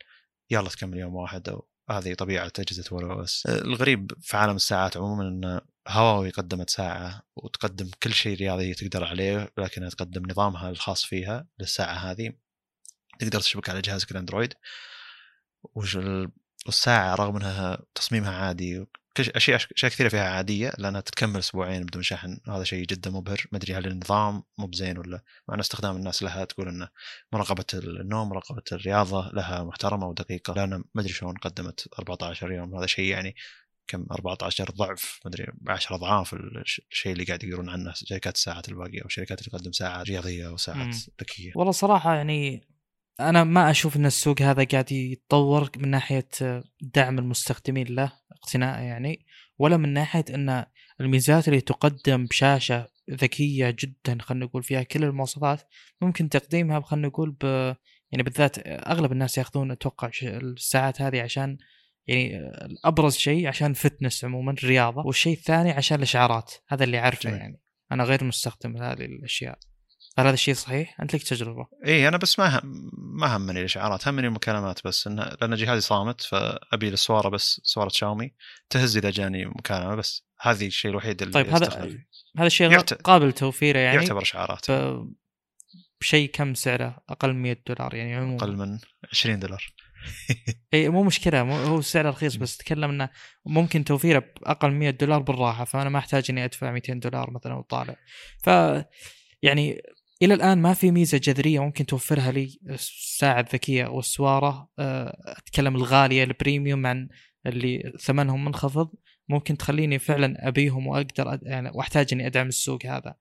يلا 0.50 0.68
تكمل 0.68 0.98
يوم 0.98 1.14
واحد 1.14 1.48
أو 1.48 1.68
هذه 1.90 2.14
طبيعة 2.14 2.52
اجهزه 2.58 2.84
OS. 2.92 3.46
الغريب 3.46 4.12
في 4.20 4.36
عالم 4.36 4.56
الساعات 4.56 4.96
عموما 4.96 5.28
إن 5.28 5.60
هواوي 5.88 6.30
قدمت 6.30 6.70
ساعة 6.70 7.22
وتقدم 7.36 7.90
كل 8.02 8.12
شيء 8.12 8.36
رياضي 8.36 8.74
تقدر 8.74 9.04
عليه 9.04 9.52
لكنها 9.58 9.88
تقدم 9.88 10.30
نظامها 10.30 10.70
الخاص 10.70 11.04
فيها 11.04 11.46
للساعة 11.60 11.94
هذه 11.94 12.32
تقدر 13.18 13.40
تشبك 13.40 13.70
على 13.70 13.80
جهازك 13.80 14.10
الأندرويد. 14.10 14.54
والساعة 15.64 17.14
رغم 17.14 17.36
إنها 17.36 17.78
تصميمها 17.94 18.32
عادي 18.32 18.86
أشياء 19.20 19.56
أشياء 19.56 19.90
كثيرة 19.90 20.08
فيها 20.08 20.30
عادية 20.30 20.72
لأنها 20.78 21.00
تتكمل 21.00 21.38
أسبوعين 21.38 21.82
بدون 21.82 22.02
شحن. 22.02 22.38
هذا 22.48 22.64
شيء 22.64 22.86
جدا 22.86 23.10
مبهر. 23.10 23.46
ما 23.52 23.58
أدري 23.58 23.74
هل 23.74 23.86
النظام 23.86 24.42
مو 24.58 24.66
بزين 24.66 24.98
ولا 24.98 25.22
مع 25.48 25.54
إن 25.54 25.60
استخدام 25.60 25.96
الناس 25.96 26.22
لها 26.22 26.44
تقول 26.44 26.68
إن 26.68 26.88
مراقبه 27.32 27.64
النوم 27.74 28.28
مراقبه 28.28 28.62
الرياضة 28.72 29.30
لها 29.32 29.64
محترمة 29.64 30.06
ودقيقة. 30.06 30.54
لأن 30.54 30.70
ما 30.70 31.00
أدري 31.00 31.12
شلون 31.12 31.34
قدمت 31.34 31.88
14 31.98 32.52
يوم. 32.52 32.76
هذا 32.76 32.86
شيء 32.86 33.10
يعني 33.10 33.36
كم؟ 33.86 34.06
14 34.12 34.70
ضعف. 34.70 35.20
ما 35.24 35.30
أدري 35.30 35.46
10 35.68 35.96
أضعاف 35.96 36.34
الشيء 36.34 37.12
اللي 37.12 37.24
قاعد 37.24 37.44
يقولون 37.44 37.68
عنه 37.68 37.92
شركات 37.94 38.34
الساعات 38.34 38.68
الباقية 38.68 39.00
أو 39.02 39.06
الشركات 39.06 39.40
اللي 39.40 39.50
تقدم 39.50 39.72
ساعات 39.72 40.06
رياضية 40.06 40.48
وساعات 40.48 40.94
ذكية. 41.20 41.52
والله 41.56 41.72
صراحة 41.72 42.14
يعني 42.14 42.68
أنا 43.20 43.44
ما 43.44 43.70
أشوف 43.70 43.96
إن 43.96 44.06
السوق 44.06 44.42
هذا 44.42 44.64
قاعد 44.64 44.92
يتطور 44.92 45.70
من 45.76 45.88
ناحية 45.88 46.28
دعم 46.80 47.18
المستخدمين 47.18 47.86
له. 47.86 48.12
اقتناء 48.44 48.82
يعني 48.82 49.26
ولا 49.58 49.76
من 49.76 49.88
ناحية 49.88 50.24
إن 50.30 50.64
الميزات 51.00 51.48
اللي 51.48 51.60
تقدم 51.60 52.26
بشاشة 52.26 52.88
ذكية 53.10 53.76
جدا 53.78 54.18
خلينا 54.20 54.44
نقول 54.44 54.62
فيها 54.62 54.82
كل 54.82 55.04
المواصفات 55.04 55.62
ممكن 56.00 56.28
تقديمها 56.28 56.80
خلينا 56.80 57.08
نقول 57.08 57.30
ب 57.30 57.44
يعني 58.12 58.22
بالذات 58.22 58.58
أغلب 58.66 59.12
الناس 59.12 59.38
يأخذون 59.38 59.70
أتوقع 59.70 60.10
الساعات 60.22 61.02
هذه 61.02 61.22
عشان 61.22 61.58
يعني 62.06 62.40
أبرز 62.84 63.16
شيء 63.16 63.48
عشان 63.48 63.72
فتنس 63.72 64.24
عموما 64.24 64.54
رياضة 64.64 65.06
والشيء 65.06 65.36
الثاني 65.36 65.70
عشان 65.70 65.96
الإشعارات 65.96 66.54
هذا 66.68 66.84
اللي 66.84 66.98
أعرفه 66.98 67.36
يعني 67.36 67.60
أنا 67.92 68.04
غير 68.04 68.24
مستخدم 68.24 68.76
هذه 68.76 69.04
الأشياء 69.04 69.58
هل 70.18 70.26
هذا 70.26 70.34
الشيء 70.34 70.54
صحيح؟ 70.54 71.00
أنت 71.00 71.14
لك 71.14 71.22
تجربة. 71.22 71.66
اي 71.86 72.08
أنا 72.08 72.16
بس 72.16 72.38
ما 72.38 72.62
ما 73.14 73.36
همني 73.36 73.60
الإشعارات، 73.60 74.08
همني 74.08 74.26
المكالمات 74.26 74.86
بس 74.86 75.06
إن 75.06 75.36
لأن 75.40 75.54
جهازي 75.54 75.80
صامت 75.80 76.20
فأبي 76.20 76.88
السواره 76.88 77.28
بس 77.28 77.60
سواره 77.64 77.88
شاومي 77.88 78.34
تهز 78.70 78.96
إذا 78.96 79.10
جاني 79.10 79.46
مكالمة 79.46 79.94
بس. 79.94 80.24
هذه 80.40 80.66
الشيء 80.66 80.90
الوحيد 80.90 81.22
اللي 81.22 81.34
طيب 81.34 81.48
هذا 81.48 81.90
هذا 82.38 82.46
الشيء 82.46 82.72
يعت... 82.72 82.94
قابل 82.94 83.32
توفيره 83.32 83.78
يعني؟ 83.78 83.96
يعتبر 83.96 84.22
إشعارات. 84.22 84.70
ف... 84.70 84.72
بشيء 86.00 86.30
كم 86.30 86.54
سعره؟ 86.54 86.98
أقل 87.08 87.32
من 87.32 87.42
100 87.42 87.56
دولار 87.66 87.94
يعني 87.94 88.14
عموما. 88.14 88.36
أقل 88.36 88.56
من 88.56 88.78
20 89.12 89.38
دولار. 89.38 89.74
اي 90.74 90.88
مو 90.88 91.02
مشكلة 91.02 91.42
مو 91.42 91.56
هو 91.56 91.80
سعره 91.80 92.10
رخيص 92.10 92.36
بس 92.36 92.56
تكلم 92.56 92.90
إنه 92.90 93.08
ممكن 93.46 93.84
توفيره 93.84 94.24
بأقل 94.40 94.70
من 94.70 94.78
100 94.78 94.90
دولار 94.90 95.18
بالراحة 95.18 95.64
فأنا 95.64 95.88
ما 95.90 95.98
أحتاج 95.98 96.26
إني 96.30 96.44
أدفع 96.44 96.72
200 96.72 96.92
دولار 96.92 97.30
مثلا 97.30 97.54
وطالع 97.54 97.96
ف 98.44 98.48
يعني 99.42 99.82
إلى 100.22 100.34
الآن 100.34 100.62
ما 100.62 100.74
في 100.74 100.90
ميزة 100.90 101.18
جذرية 101.18 101.60
ممكن 101.60 101.86
توفرها 101.86 102.32
لي 102.32 102.58
الساعة 102.70 103.40
الذكيه 103.40 103.86
والسواره 103.86 104.68
آه، 104.78 105.16
أتكلم 105.38 105.76
الغالية 105.76 106.24
البريميوم 106.24 106.86
عن 106.86 107.08
اللي 107.46 107.92
ثمنهم 108.00 108.44
منخفض 108.44 108.90
ممكن 109.28 109.56
تخليني 109.56 109.98
فعلا 109.98 110.48
أبيهم 110.48 110.86
وأقدر 110.86 111.38
يعني 111.42 111.70
وأحتاج 111.74 112.08
إني 112.12 112.26
أدعم 112.26 112.48
السوق 112.48 112.86
هذا. 112.86 113.14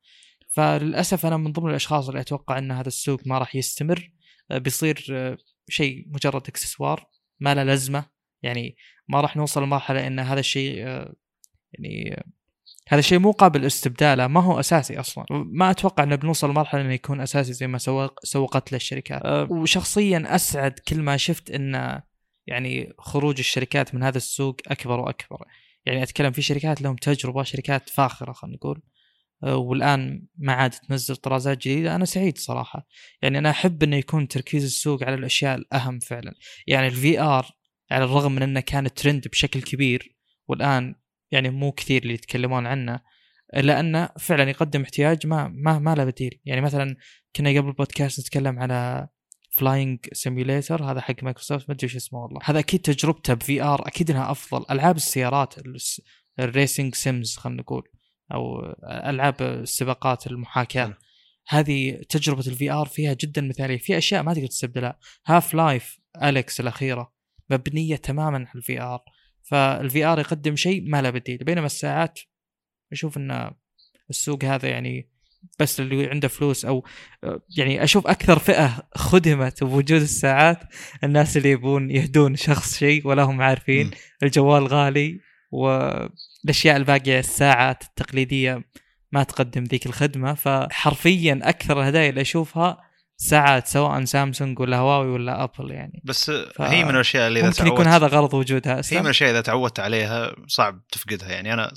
فللأسف 0.50 1.26
أنا 1.26 1.38
من 1.38 1.52
ضمن 1.52 1.70
الأشخاص 1.70 2.08
اللي 2.08 2.22
أتوقع 2.22 2.58
إن 2.58 2.72
هذا 2.72 2.88
السوق 2.88 3.22
ما 3.26 3.38
راح 3.38 3.56
يستمر 3.56 4.12
آه، 4.52 4.58
بيصير 4.58 5.06
آه، 5.12 5.38
شيء 5.70 6.06
مجرد 6.08 6.48
إكسسوار 6.48 7.08
ما 7.40 7.56
له 7.56 7.64
لازمة 7.64 8.06
يعني 8.44 8.76
ما 9.08 9.22
راح 9.22 9.38
نوصل 9.38 9.64
لمرحلة 9.64 10.08
إن 10.08 10.20
هذا 10.20 10.40
الشيء 10.40 10.78
يعني 11.74 12.24
هذا 12.88 13.00
الشيء 13.00 13.20
مو 13.20 13.32
قابل 13.32 13.66
استبداله 13.66 14.28
ما 14.28 14.42
هو 14.44 14.60
أساسي 14.60 15.00
أصلا. 15.00 15.26
ما 15.32 15.72
أتوقع 15.72 16.04
إنه 16.04 16.16
بنوصل 16.16 16.50
لمرحلة 16.50 16.82
إنه 16.82 16.94
يكون 16.94 17.22
أساسي 17.22 17.54
زي 17.54 17.68
ما 17.68 17.78
سوق 17.78 18.26
سوقت 18.26 18.72
له 18.72 18.76
الشركات 18.76 19.22
أه. 19.26 19.48
وشخصيا 19.52 20.24
أسعد 20.28 20.80
كل 20.88 21.02
ما 21.02 21.18
شفت 21.18 21.52
ان 21.52 22.02
يعني 22.48 22.94
خروج 23.00 23.40
الشركات 23.40 23.96
من 23.96 24.04
هذا 24.04 24.18
السوق 24.18 24.56
أكبر 24.68 25.00
وأكبر. 25.00 25.46
يعني 25.86 26.04
أتكلم 26.04 26.32
في 26.32 26.42
شركات 26.42 26.82
لهم 26.82 26.96
تجربة 26.96 27.44
شركات 27.44 27.90
فاخرة 27.90 28.32
خلينا 28.32 28.56
نقول. 28.56 28.82
أه 29.44 29.56
والآن 29.56 30.28
ما 30.38 30.54
عاد 30.54 30.72
تنزل 30.72 31.16
طرازات 31.16 31.58
جديدة. 31.58 31.96
أنا 31.96 32.06
سعيد 32.06 32.38
صراحة. 32.38 32.88
يعني 33.22 33.38
أنا 33.38 33.50
أحب 33.50 33.84
إنه 33.84 33.96
يكون 33.96 34.28
تركيز 34.28 34.64
السوق 34.64 35.04
على 35.04 35.16
الأشياء 35.16 35.56
الأهم 35.56 36.00
فعلا. 36.00 36.34
يعني 36.68 36.88
ال 36.88 37.20
VR 37.20 37.52
على 37.92 38.04
الرغم 38.04 38.32
من 38.32 38.44
إنه 38.44 38.60
كان 38.60 38.94
ترند 38.94 39.28
بشكل 39.28 39.62
كبير 39.62 40.16
والآن 40.48 40.96
يعني 41.34 41.50
مو 41.50 41.72
كثير 41.72 42.02
اللي 42.02 42.14
يتكلمون 42.14 42.68
عنه 42.68 43.00
الا 43.56 43.80
انه 43.80 44.10
فعلا 44.20 44.50
يقدم 44.50 44.82
احتياج 44.82 45.28
ما 45.28 45.48
ما 45.48 45.80
ما 45.80 45.96
له 45.96 46.06
بديل. 46.06 46.40
يعني 46.46 46.62
مثلا 46.62 46.96
كنا 47.36 47.50
قبل 47.50 47.68
البودكاست 47.68 48.20
نتكلم 48.20 48.60
على 48.60 49.08
Flight 49.52 50.00
Simulator 50.14 50.84
هذا 50.84 51.02
حق 51.02 51.24
مايكروسوفت 51.24 51.70
ما 51.70 51.76
أدري 51.76 51.84
إيش 51.88 51.96
اسمه 51.96 52.20
والله. 52.20 52.40
هذا 52.44 52.60
أكيد 52.60 52.82
تجربته 52.82 53.34
ب 53.34 53.64
VR 53.64 53.88
أكيد 53.88 54.12
إنها 54.12 54.32
أفضل. 54.32 54.66
ألعاب 54.72 54.96
السيارات 54.96 55.58
الس- 55.58 56.02
ال 56.40 56.48
racing 56.48 56.96
sims 56.96 57.38
خلينا 57.38 57.62
نقول 57.62 57.84
أو 58.34 58.74
ألعاب 58.84 59.42
السباقات 59.42 60.28
المحاكاة. 60.28 60.98
هذه 61.48 62.02
تجربة 62.10 62.48
ال 62.48 62.72
VR 62.72 62.86
فيها 62.86 63.14
جدا 63.14 63.42
مثالية. 63.42 63.78
في 63.78 63.98
أشياء 63.98 64.24
ما 64.24 64.34
تقدر 64.34 64.48
تستبدلها. 64.48 65.00
Half-Life 65.26 66.00
Alyx 66.24 66.60
الأخيرة 66.60 67.14
مبنية 67.50 67.96
تماما 67.96 68.38
على 68.38 68.56
ال 68.56 68.82
VR 68.82 69.04
فال 69.44 70.06
VR 70.06 70.20
يقدم 70.20 70.56
شيء 70.56 70.90
ما 70.90 71.02
له 71.02 71.10
بديل 71.10 71.38
بينما 71.38 71.66
الساعات 71.66 72.20
أشوف 72.92 73.18
إن 73.18 73.52
السوق 74.10 74.44
هذا 74.44 74.70
يعني 74.70 75.10
بس 75.60 75.80
اللي 75.80 76.08
عنده 76.08 76.28
فلوس 76.28 76.66
أو 76.66 76.86
يعني 77.58 77.84
أشوف 77.84 78.08
أكثر 78.08 78.40
فئة 78.40 78.88
خدمت 78.96 79.64
بوجود 79.64 80.02
الساعات 80.02 80.60
الناس 81.04 81.38
اللي 81.38 81.52
يبون 81.52 81.92
يهدون 81.92 82.36
شخص 82.36 82.78
شيء 82.78 83.08
ولا 83.08 83.24
هم 83.24 83.42
عارفين 83.42 83.86
مم. 83.86 83.92
الجوال 84.24 84.68
غالي 84.68 85.20
والأشياء 85.52 86.78
الباقية 86.78 87.20
الساعات 87.20 87.84
التقليدية 87.84 88.64
ما 89.12 89.24
تقدم 89.24 89.64
ذيك 89.64 89.86
الخدمة 89.86 90.34
فحرفيا 90.34 91.40
أكثر 91.44 91.82
الهدايا 91.82 92.10
اللي 92.10 92.22
أشوفها 92.22 92.82
ساعات 93.18 93.68
سواء 93.68 94.04
سامسونج 94.04 94.60
ولا 94.60 94.78
هواوي 94.78 95.10
ولا 95.10 95.44
أبل 95.44 95.72
يعني 95.72 96.02
بس 96.06 96.30
هي 96.60 96.84
من 96.84 96.90
الأشياء 96.90 97.28
اللي 97.28 97.40
إذا 97.40 97.48
ممكن 97.48 97.68
يكون 97.68 97.88
هذا 97.88 98.08
غرض 98.08 98.34
وجودها 98.34 98.76
هي 98.76 98.80
أسلم. 98.80 99.00
من 99.00 99.06
الأشياء 99.06 99.32
إذا 99.32 99.42
تعودت 99.42 99.80
عليها 99.80 100.36
صعب 100.48 100.88
تفقدها 100.92 101.30
يعني 101.30 101.54
أنا 101.54 101.74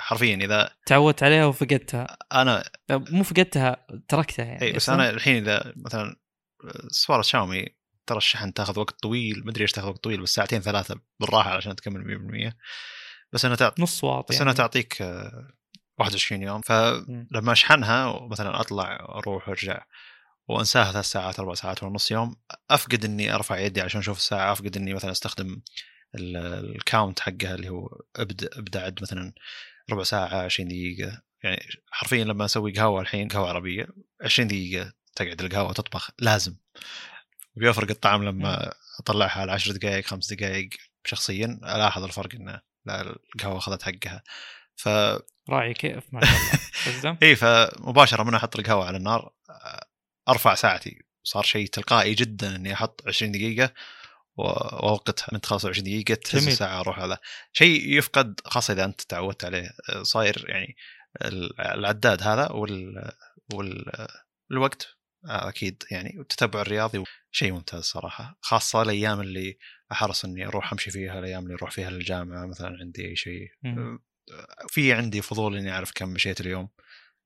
حرفيا 0.00 0.36
إذا 0.36 0.70
تعودت 0.86 1.22
عليها 1.22 1.46
وفقدتها 1.46 2.16
أنا 2.32 2.64
مو 2.90 3.22
فقدتها 3.22 3.86
تركتها 4.08 4.44
يعني 4.44 4.62
إي 4.62 4.72
بس. 4.72 4.88
أنا 4.88 5.10
الحين 5.10 5.36
إذا 5.36 5.72
مثلا 5.76 6.16
سوارة 6.88 7.22
شاومي 7.22 7.66
ترى 8.06 8.18
الشحن 8.18 8.52
تاخذ 8.52 8.78
وقت 8.78 9.02
طويل 9.02 9.42
مدري 9.46 9.62
إيش 9.62 9.72
تاخذ 9.72 9.88
وقت 9.88 10.04
طويل 10.04 10.22
بس 10.22 10.34
ساعتين 10.34 10.60
ثلاثة 10.60 11.00
بالراحة 11.20 11.50
عشان 11.50 11.76
تكمل 11.76 12.50
100% 12.50 12.54
بس 13.32 13.44
انها 13.44 13.56
تعطي 13.56 13.82
نص 13.82 14.04
واط 14.04 14.28
بس 14.28 14.34
يعني. 14.34 14.42
انها 14.42 14.54
تعطيك 14.54 15.02
آه، 15.02 15.48
21 15.98 16.42
يوم 16.42 16.60
فلما 16.60 17.52
أشحنها 17.52 18.06
ومثلا 18.06 18.60
أطلع 18.60 18.96
أروح 18.96 19.48
وأرجع 19.48 19.82
وأنساها 20.48 20.92
ثلاث 20.92 21.04
ساعات 21.04 21.38
أربع 21.40 21.54
ساعات 21.54 21.82
ونص 21.82 22.10
يوم. 22.10 22.36
أفقد 22.70 23.04
إني 23.04 23.34
أرفع 23.34 23.58
يدي 23.58 23.80
عشان 23.80 24.00
أشوف 24.00 24.16
الساعة 24.16 24.52
أفقد 24.52 24.76
إني 24.76 24.94
مثلا 24.94 25.10
أستخدم 25.10 25.62
ال- 26.14 26.76
الكاونت 26.76 27.20
حقها 27.20 27.54
اللي 27.54 27.68
هو 27.68 27.88
ابدا 28.16 28.48
أبدأ 28.58 28.84
عد 28.84 29.02
مثلا 29.02 29.32
ربع 29.90 30.02
ساعة 30.02 30.42
20 30.42 30.68
دقيقة. 30.68 31.22
يعني 31.44 31.66
حرفيا 31.90 32.24
لما 32.24 32.44
أسوي 32.44 32.72
قهوة 32.72 33.00
الحين 33.00 33.28
قهوة 33.28 33.48
عربية 33.48 33.86
20 34.20 34.48
دقيقة 34.48 34.92
تقعد 35.16 35.42
القهوة 35.42 35.72
تطبخ 35.72 36.10
لازم. 36.18 36.56
بيفرق 37.56 37.90
الطعم 37.90 38.24
لما 38.24 38.72
أطلعها 39.00 39.40
على 39.40 39.52
10 39.52 39.72
دقائق 39.72 40.04
خمس 40.04 40.32
دقائق 40.32 40.68
شخصيا 41.04 41.60
ألاحظ 41.62 42.02
الفرق 42.04 42.34
انه 42.34 42.60
لا 42.86 43.00
القهوة 43.34 43.58
أخذت 43.58 43.82
حقها. 43.82 44.22
ف 44.76 44.88
راعي 45.50 45.74
كيف 45.74 46.04
ما 46.12 46.20
شاء 46.24 46.34
الله. 46.34 47.18
اي 47.22 47.36
فمباشرة 47.36 48.22
من 48.22 48.34
أحط 48.34 48.58
القهوة 48.58 48.86
على 48.86 48.96
النار 48.96 49.32
أرفع 50.28 50.54
ساعتي. 50.54 50.98
صار 51.24 51.42
شيء 51.42 51.66
تلقائي 51.66 52.14
جدا 52.14 52.56
إني 52.56 52.72
أحط 52.72 53.02
20 53.06 53.32
دقيقة 53.32 53.72
وأوقتها 54.36 55.26
من 55.32 55.40
تخلص 55.40 55.66
20 55.66 55.84
دقيقة 55.84 56.14
تهز. 56.14 56.46
الساعة 56.48 56.80
أروح 56.80 56.98
هذا 56.98 57.18
شيء 57.52 57.98
يفقد 57.98 58.40
خاصة 58.44 58.74
إذا 58.74 58.84
أنت 58.84 59.00
تعودت 59.00 59.44
عليه 59.44 59.70
صاير 60.02 60.44
يعني 60.48 60.76
ال- 61.24 61.60
العداد 61.60 62.22
هذا 62.22 62.48
وال 62.52 63.12
وال 63.54 63.84
الوقت 64.50 64.88
أكيد 65.24 65.82
يعني 65.90 66.14
والتتبع 66.18 66.60
الرياضي 66.60 67.04
شيء 67.30 67.52
ممتاز 67.52 67.82
صراحة. 67.84 68.38
خاصة 68.40 68.82
الأيام 68.82 69.20
اللي 69.20 69.58
أحرص 69.92 70.24
إني 70.24 70.46
أروح 70.46 70.72
أمشي 70.72 70.90
فيها 70.90 71.18
الأيام 71.18 71.42
اللي 71.42 71.54
أروح 71.54 71.70
فيها 71.70 71.90
للجامعة 71.90 72.46
مثلا 72.46 72.76
عندي 72.80 73.08
أي 73.08 73.16
شيء. 73.16 73.48
مم. 73.62 73.98
في 74.68 74.92
عندي 74.92 75.22
فضول 75.22 75.56
إني 75.56 75.72
أعرف 75.72 75.90
كم 75.94 76.08
مشيت 76.08 76.40
اليوم. 76.40 76.68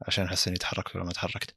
عشان 0.02 0.24
احس 0.24 0.48
اني 0.48 0.56
تحركت 0.56 0.96
ولا 0.96 1.04
ما 1.04 1.12
تحركت. 1.12 1.54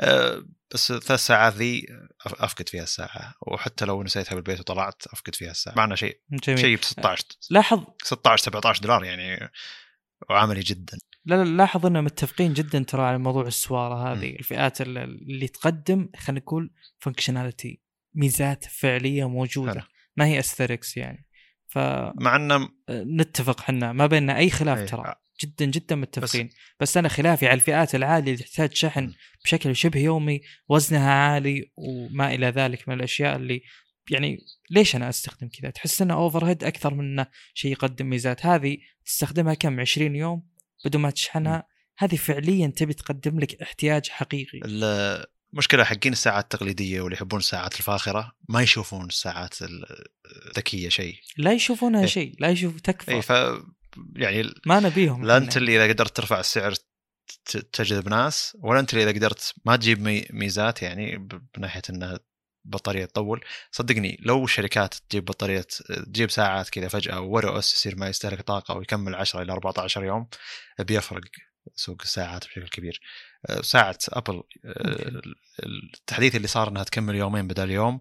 أه، 0.00 0.44
بس 0.74 0.92
ثلاث 0.92 1.20
ساعات 1.20 1.54
ذي 1.54 1.86
أفقد 2.26 2.68
فيها 2.68 2.82
الساعة 2.82 3.34
وحتى 3.46 3.84
لو 3.84 4.02
نسيتها 4.02 4.34
بالبيت 4.34 4.60
وطلعت 4.60 5.06
أفقد 5.06 5.34
فيها 5.34 5.50
الساعة. 5.50 5.74
معنا 5.76 5.96
شيء 5.96 6.20
جميل. 6.30 6.58
شيء 6.60 6.76
ب 6.76 6.84
16 6.84 7.24
لاحظ 7.50 7.84
16 8.02 8.42
17 8.44 8.82
دولار 8.82 9.04
يعني 9.04 9.50
وعملي 10.30 10.60
جدا. 10.60 10.98
لا 11.24 11.44
لا 11.44 11.56
لاحظ 11.56 11.86
اننا 11.86 12.00
متفقين 12.00 12.52
جدا 12.52 12.82
ترى 12.82 13.02
على 13.02 13.18
موضوع 13.18 13.46
السوارة 13.46 14.12
هذه 14.12 14.30
مم. 14.30 14.36
الفئات 14.38 14.80
ال- 14.80 14.98
اللي 14.98 15.48
تقدم 15.48 16.08
خلينا 16.18 16.40
نقول 16.40 16.70
functionality 16.98 17.80
ميزات 18.14 18.64
فعلية 18.64 19.28
موجودة 19.28 19.72
حلو. 19.72 19.82
ما 20.16 20.26
هي 20.26 20.38
extras 20.38 20.96
يعني. 20.96 21.26
مع 22.20 22.36
إنه 22.36 22.68
فنتفق 22.88 23.60
حنا 23.60 23.92
ما 23.92 24.06
بيننا 24.06 24.36
أي 24.38 24.50
خلاف 24.50 24.78
إيه، 24.78 24.86
ترى. 24.86 25.14
جدا 25.42 25.64
جدا 25.64 25.96
متفقين. 25.96 26.46
بس, 26.46 26.54
بس 26.80 26.96
أنا 26.96 27.08
خلافي 27.08 27.46
على 27.46 27.54
الفئات 27.54 27.94
العالية 27.94 28.32
اللي 28.32 28.44
تحتاج 28.44 28.74
شحن. 28.74 29.12
بشكل 29.44 29.76
شبه 29.76 30.00
يومي 30.00 30.40
وزنها 30.68 31.10
عالي 31.10 31.72
وما 31.76 32.34
إلى 32.34 32.46
ذلك 32.46 32.88
من 32.88 32.94
الأشياء 32.94 33.36
اللي 33.36 33.62
يعني 34.10 34.38
ليش 34.70 34.96
أنا 34.96 35.08
أستخدم 35.08 35.48
كذا؟ 35.48 35.70
تحس 35.70 36.02
إنه 36.02 36.14
overhead 36.14 36.64
أكثر 36.64 36.94
من 36.94 37.04
إنه 37.04 37.26
شيء 37.54 37.72
يقدم 37.72 38.06
ميزات. 38.06 38.46
هذه 38.46 38.78
تستخدمها 39.04 39.54
كم؟ 39.54 39.80
20 39.80 40.16
يوم 40.16 40.42
بدون 40.84 41.02
ما 41.02 41.10
تشحنها؟ 41.10 41.66
هذه 41.98 42.16
فعليا 42.16 42.66
تبي 42.66 42.94
تقدم 42.94 43.40
لك 43.40 43.62
احتياج 43.62 44.08
حقيقي. 44.08 44.60
المشكلة 45.52 45.84
حقين 45.84 46.12
الساعات 46.12 46.44
التقليدية 46.44 47.00
واللي 47.00 47.16
يحبون 47.16 47.38
الساعات 47.38 47.74
الفاخرة 47.74 48.32
ما 48.48 48.62
يشوفون 48.62 49.06
الساعات 49.06 49.54
الذكية 50.46 50.88
شيء. 50.88 51.16
لا 51.36 51.52
يشوفونها 51.52 52.00
إيه. 52.00 52.06
شيء 52.06 52.34
لا 52.38 52.48
يشوف 52.48 52.80
تكفى. 52.80 53.14
اي 53.14 53.22
ف 53.22 53.32
يعني 54.16 54.54
ما 54.66 54.80
نبيهم 54.80 55.24
لا. 55.24 55.36
أنت 55.36 55.56
اللي 55.56 55.76
إذا 55.76 55.92
قدرت 55.92 56.16
ترفع 56.16 56.40
السعر 56.40 56.74
تجذب 57.72 58.08
ناس 58.08 58.56
ولا 58.60 58.80
أنت 58.80 58.92
اللي 58.94 59.04
إذا 59.04 59.18
قدرت 59.18 59.54
ما 59.64 59.76
تجيب 59.76 60.00
مي- 60.00 60.26
ميزات 60.30 60.82
يعني 60.82 61.28
بناحية 61.56 61.82
انها 61.90 62.18
بطارية 62.64 63.04
تطول. 63.04 63.44
صدقني 63.70 64.18
لو 64.20 64.44
الشركات 64.44 64.94
تجيب 64.94 65.24
بطارية 65.24 65.66
تجيب 66.06 66.30
ساعات 66.30 66.68
كذا 66.68 66.88
فجأة 66.88 67.20
ورا 67.20 67.58
أس 67.58 67.74
يصير 67.74 67.96
ما 67.96 68.08
يستهلك 68.08 68.42
طاقة 68.42 68.76
ويكمل 68.76 69.14
10 69.14 69.42
إلى 69.42 69.52
14 69.52 70.04
يوم 70.04 70.28
بيفرق 70.78 71.22
سوق 71.74 71.96
الساعات 72.02 72.44
بشكل 72.46 72.68
كبير. 72.68 73.00
أه، 73.48 73.60
ساعة 73.60 73.98
أبل 74.08 74.42
أه، 74.64 75.22
التحديث 75.66 76.36
اللي 76.36 76.48
صار 76.48 76.68
إنها 76.68 76.82
تكمل 76.84 77.14
يومين 77.14 77.46
بدل 77.48 77.70
يوم 77.70 78.00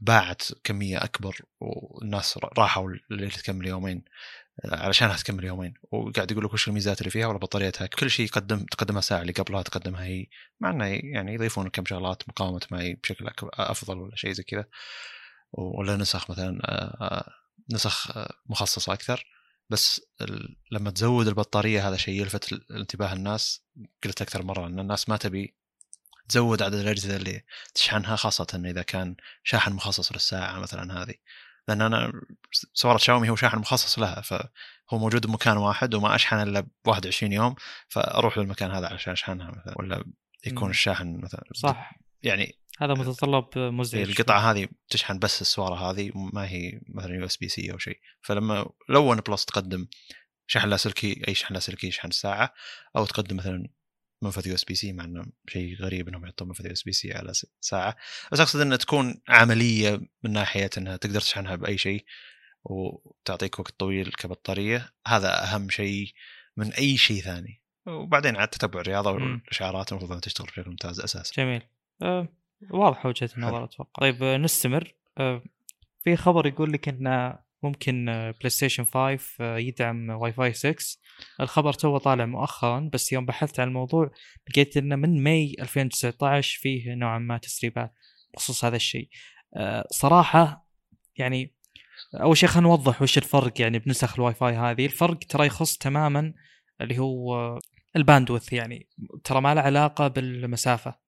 باعت 0.00 0.42
كمية 0.64 1.04
أكبر 1.04 1.40
والناس 1.60 2.38
راحوا 2.58 2.90
اللي 3.10 3.28
تكمل 3.28 3.66
يومين. 3.66 4.04
علشانها 4.64 5.16
تكمل 5.16 5.44
يومين. 5.44 5.74
وقاعد 5.92 6.30
يقول 6.30 6.44
لك 6.44 6.52
وش 6.52 6.68
الميزات 6.68 7.00
اللي 7.00 7.10
فيها 7.10 7.26
ولا 7.26 7.38
بطاريتها. 7.38 7.86
كل 7.86 8.10
شيء 8.10 8.26
يقدم 8.26 8.64
تقدمها 8.64 9.00
ساعة 9.00 9.20
اللي 9.22 9.32
قبلها 9.32 9.62
تقدمها 9.62 10.04
هي. 10.04 10.26
مع 10.60 10.70
إنه 10.70 10.84
يعني 10.86 11.34
يضيفون 11.34 11.68
كم 11.68 11.84
شغلات 11.84 12.28
مقاومة 12.28 12.60
ماي 12.70 12.94
بشكل 12.94 13.30
أفضل 13.54 13.98
ولا 13.98 14.16
شيء 14.16 14.32
زي 14.32 14.42
كذا. 14.42 14.64
ولا 15.52 15.96
نسخ 15.96 16.30
مثلا 16.30 16.58
آه، 16.64 16.96
آه، 17.00 17.32
نسخ 17.72 18.16
آه، 18.16 18.34
مخصصة 18.46 18.92
أكثر. 18.92 19.24
بس 19.70 20.00
لما 20.72 20.90
تزود 20.90 21.28
البطارية 21.28 21.88
هذا 21.88 21.96
شيء 21.96 22.20
يلفت 22.20 22.52
انتباه 22.70 23.12
الناس. 23.12 23.64
قلت 24.04 24.22
أكثر 24.22 24.42
مرة 24.42 24.66
إن 24.66 24.78
الناس 24.78 25.08
ما 25.08 25.16
تبي 25.16 25.56
تزود 26.28 26.62
عدد 26.62 26.74
الأجهزة 26.74 27.16
اللي 27.16 27.44
تشحنها 27.74 28.16
خاصة 28.16 28.62
إذا 28.64 28.82
كان 28.82 29.16
شاحن 29.44 29.72
مخصص 29.72 30.12
للساعة 30.12 30.58
مثلا 30.58 31.02
هذه. 31.02 31.14
لأن 31.68 31.82
أنا 31.82 32.12
سواره 32.72 32.98
شاومي 32.98 33.30
هو 33.30 33.36
شاحن 33.36 33.58
مخصص 33.58 33.98
لها 33.98 34.20
فهو 34.20 34.98
موجود 34.98 35.26
بمكان 35.26 35.56
واحد 35.56 35.94
وما 35.94 36.14
أشحن 36.14 36.36
إلا 36.36 36.60
ب 36.60 36.68
21 36.86 37.32
يوم 37.32 37.54
فأروح 37.88 38.38
للمكان 38.38 38.70
هذا 38.70 38.86
عشان 38.92 39.12
أشحنها 39.12 39.50
مثلا 39.50 39.74
ولا 39.78 40.04
يكون. 40.46 40.70
الشاحن 40.70 41.20
مثلا 41.22 41.44
صح. 41.54 41.92
يعني 42.22 42.58
هذا 42.78 42.94
متطلب 42.94 43.44
مزعج. 43.56 44.08
القطعة 44.08 44.50
هذه 44.50 44.68
تشحن 44.88 45.18
بس 45.18 45.40
السواره 45.40 45.90
هذه 45.90 46.10
ما 46.14 46.48
هي 46.48 46.80
مثلا 46.88 47.14
USB-C 47.14 47.72
أو 47.72 47.78
شيء. 47.78 47.98
فلما 48.20 48.70
لو 48.88 49.10
OnePlus 49.10 49.44
تقدم 49.44 49.86
شحن 50.46 50.68
لاسلكي 50.68 51.22
أي 51.28 51.34
شحن 51.34 51.54
لاسلكي 51.54 51.86
يشحن 51.86 52.08
الساعة 52.08 52.54
أو 52.96 53.06
تقدم 53.06 53.36
مثلا 53.36 53.68
منفذ 54.22 54.48
USB-C 54.48 54.92
مع 54.92 55.04
إنه 55.04 55.26
شيء 55.48 55.76
غريب 55.76 56.08
إنهم 56.08 56.24
يحطون 56.24 56.48
منفذ 56.48 56.66
USB-C 56.66 57.12
على 57.12 57.32
ساعة. 57.60 57.96
بس 58.32 58.40
أقصد 58.40 58.60
إنها 58.60 58.76
تكون 58.76 59.20
عملية 59.28 60.00
من 60.22 60.32
ناحية 60.32 60.70
إنها 60.78 60.96
تقدر 60.96 61.20
تشحنها 61.20 61.56
بأي 61.56 61.78
شيء 61.78 62.04
وتعطيك 62.64 63.58
وقت 63.58 63.74
طويل 63.78 64.12
كبطارية. 64.12 64.92
هذا 65.06 65.44
أهم 65.44 65.70
شيء 65.70 66.12
من 66.56 66.72
أي 66.72 66.96
شيء 66.96 67.22
ثاني. 67.22 67.60
وبعدين 67.86 68.36
عاد 68.36 68.48
تتبع 68.48 68.80
الرياضة. 68.80 69.10
والإشعارات 69.10 69.92
المفروض 69.92 70.10
إنها 70.10 70.20
تشتغل 70.20 70.46
بشكل 70.46 70.70
ممتاز 70.70 71.00
أساسا. 71.00 71.32
جميل. 71.42 71.62
أه 72.02 72.28
واضحه 72.70 73.08
وجهة 73.08 73.30
النظر 73.36 73.64
أتوقع. 73.64 74.00
طيب 74.00 74.22
آه، 74.22 74.36
نستمر. 74.36 74.94
أه 75.18 75.42
في 76.04 76.16
خبر 76.16 76.46
يقول 76.46 76.72
لك 76.72 76.88
إن 76.88 77.38
ممكن 77.62 78.08
آه، 78.08 78.30
بلاي 78.30 78.50
ستيشن 78.50 78.84
5 78.84 79.20
آه، 79.40 79.58
يدعم 79.58 80.10
واي 80.10 80.32
فاي 80.32 80.52
6 80.52 80.98
الخبر 81.40 81.72
تو 81.72 81.98
طالع 81.98 82.26
مؤخرا 82.26 82.90
بس 82.92 83.12
يوم 83.12 83.26
بحثت 83.26 83.60
عن 83.60 83.68
الموضوع 83.68 84.10
لقيت 84.50 84.76
إنه 84.76 84.96
من 84.96 85.22
May 85.22 85.56
2019 85.60 86.58
فيه 86.60 86.94
نوعا 86.94 87.18
ما 87.18 87.38
تسريبات 87.38 87.94
بخصوص 88.34 88.64
هذا 88.64 88.76
الشيء. 88.76 89.08
آه، 89.56 89.86
صراحة 89.90 90.68
يعني 91.16 91.54
أول 92.14 92.36
شيء 92.36 92.48
خلينا 92.48 92.68
نوضح 92.68 93.02
وش 93.02 93.18
الفرق 93.18 93.60
يعني 93.60 93.78
بنسخ 93.78 94.14
الواي 94.14 94.34
فاي 94.34 94.54
هذه. 94.54 94.86
الفرق 94.86 95.18
ترى 95.18 95.46
يخص 95.46 95.76
تماما 95.76 96.34
اللي 96.80 96.98
هو 96.98 97.58
ال 97.96 98.02
bandwidth 98.02 98.52
يعني. 98.52 98.88
ترى 99.24 99.40
ما 99.40 99.54
له 99.54 99.60
علاقة 99.60 100.08
بالمسافة. 100.08 101.01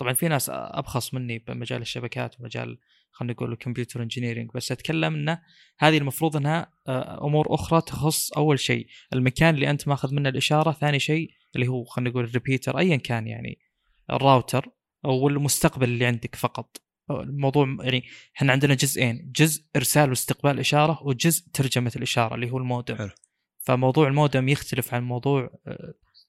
طبعا 0.00 0.12
في 0.12 0.28
ناس 0.28 0.50
أبخص 0.52 1.14
مني 1.14 1.38
بمجال 1.38 1.82
الشبكات 1.82 2.40
ومجال 2.40 2.78
خلينا 3.10 3.32
نقول 3.32 3.52
ال 3.52 3.58
computer 3.58 4.02
engineering 4.02 4.50
بس 4.54 4.72
أتكلم 4.72 5.14
إنه 5.14 5.42
هذه 5.78 5.98
المفروض 5.98 6.36
إنها 6.36 6.72
أمور 7.22 7.54
أخرى 7.54 7.80
تخص 7.80 8.32
أول 8.32 8.58
شيء 8.58 8.86
المكان 9.12 9.54
اللي 9.54 9.70
أنت 9.70 9.88
ماخذ 9.88 10.14
منه 10.14 10.28
الإشارة 10.28 10.72
ثاني 10.72 10.98
شيء 10.98 11.30
اللي 11.56 11.68
هو 11.68 11.84
خلينا 11.84 12.10
نقول 12.10 12.24
ال 12.24 12.30
repeater 12.30 12.78
ايا 12.78 12.96
كان 12.96 13.26
يعني 13.26 13.58
الراوتر 14.10 14.68
أو 15.04 15.28
المستقبل 15.28 15.88
اللي 15.88 16.06
عندك 16.06 16.34
فقط 16.34 16.76
الموضوع 17.10 17.76
يعني 17.80 18.04
إحنا 18.36 18.52
عندنا 18.52 18.74
جزئين 18.74 19.32
جزء 19.36 19.64
إرسال 19.76 20.10
واستقبال 20.10 20.58
إشارة 20.58 21.02
وجزء 21.02 21.44
ترجمة 21.52 21.92
الإشارة 21.96 22.34
اللي 22.34 22.50
هو 22.50 22.58
المودم 22.58 22.96
حلو. 22.96 23.10
فموضوع 23.58 24.08
المودم 24.08 24.48
يختلف 24.48 24.94
عن 24.94 25.02
موضوع 25.02 25.50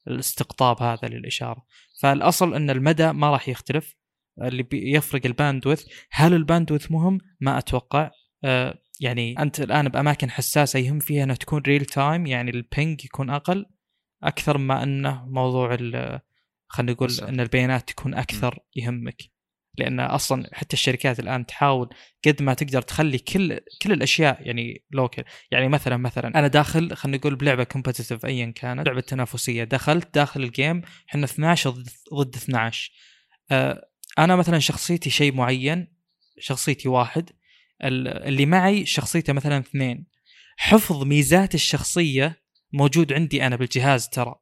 الاستقطاب 0.08 0.82
هذا 0.84 1.08
للإشارة. 1.08 1.66
فالأصل 2.02 2.54
أن 2.54 2.70
المدى 2.70 3.12
ما 3.12 3.30
راح 3.30 3.50
يختلف 3.50 3.96
اللي 4.42 4.64
بيفرق 4.64 5.26
ال 5.26 5.31
bandwidth. 5.31 5.86
هل 6.12 6.34
ال 6.34 6.39
bandwidth 6.39 6.92
مهم؟ 6.92 7.18
ما 7.40 7.58
أتوقع. 7.58 8.12
آه 8.44 8.78
يعني 9.00 9.40
أنت 9.40 9.60
الآن 9.60 9.90
بأماكن 9.90 10.30
حساسة 10.30 10.80
يهم 10.80 11.00
فيها 11.00 11.24
إنها 11.24 11.36
تكون 11.36 11.62
real 11.62 11.86
time 11.86 12.26
يعني 12.26 12.52
ال 12.52 12.62
ping 12.62 13.06
يكون 13.06 13.30
أقل 13.30 13.66
أكثر 14.24 14.58
ما 14.58 14.84
أنه 14.84 15.26
موضوع 15.26 15.76
خلينا 16.68 16.92
نقول 16.94 17.10
إن 17.30 17.40
البيانات 17.40 17.90
تكون 17.90 18.14
أكثر 18.14 18.60
يهمك. 18.76 19.31
لأن 19.78 20.00
أصلا 20.00 20.50
حتى 20.54 20.74
الشركات 20.74 21.20
الآن 21.20 21.46
تحاول 21.46 21.90
قد 22.26 22.42
ما 22.42 22.54
تقدر 22.54 22.82
تخلي 22.82 23.18
كل 23.18 23.60
كل 23.82 23.92
الأشياء 23.92 24.38
يعني 24.48 24.84
local 24.92 25.24
يعني 25.52 25.68
مثلا 25.68 25.98
مثلا 25.98 26.28
أنا 26.40 26.48
داخل 26.48 26.96
خلينا 26.96 27.18
نقول 27.18 27.36
بلعبة 27.36 27.64
competitive 27.64 28.26
ايا 28.26 28.52
كانت 28.52 28.88
لعبة 28.88 29.02
تنافسية. 29.02 29.64
دخلت 29.64 30.16
داخل 30.16 30.44
ال 30.44 30.51
game 30.51 30.82
إحنا 31.10 31.26
12 31.26 31.70
ضد 32.14 32.36
12 32.36 32.92
آه 33.52 33.88
أنا 34.20 34.36
مثلا 34.36 34.60
شخصيتي 34.60 35.10
شيء 35.10 35.34
معين 35.34 35.94
شخصيتي 36.40 36.90
واحد. 36.90 37.30
اللي 37.84 38.46
معي 38.46 38.86
شخصيته 38.86 39.34
مثلا 39.34 39.58
اثنين. 39.58 40.08
حفظ 40.58 41.04
ميزات 41.04 41.56
الشخصية 41.56 42.42
موجود 42.74 43.14
عندي 43.14 43.48
أنا 43.48 43.56
بالجهاز 43.56 44.10
ترى. 44.10 44.36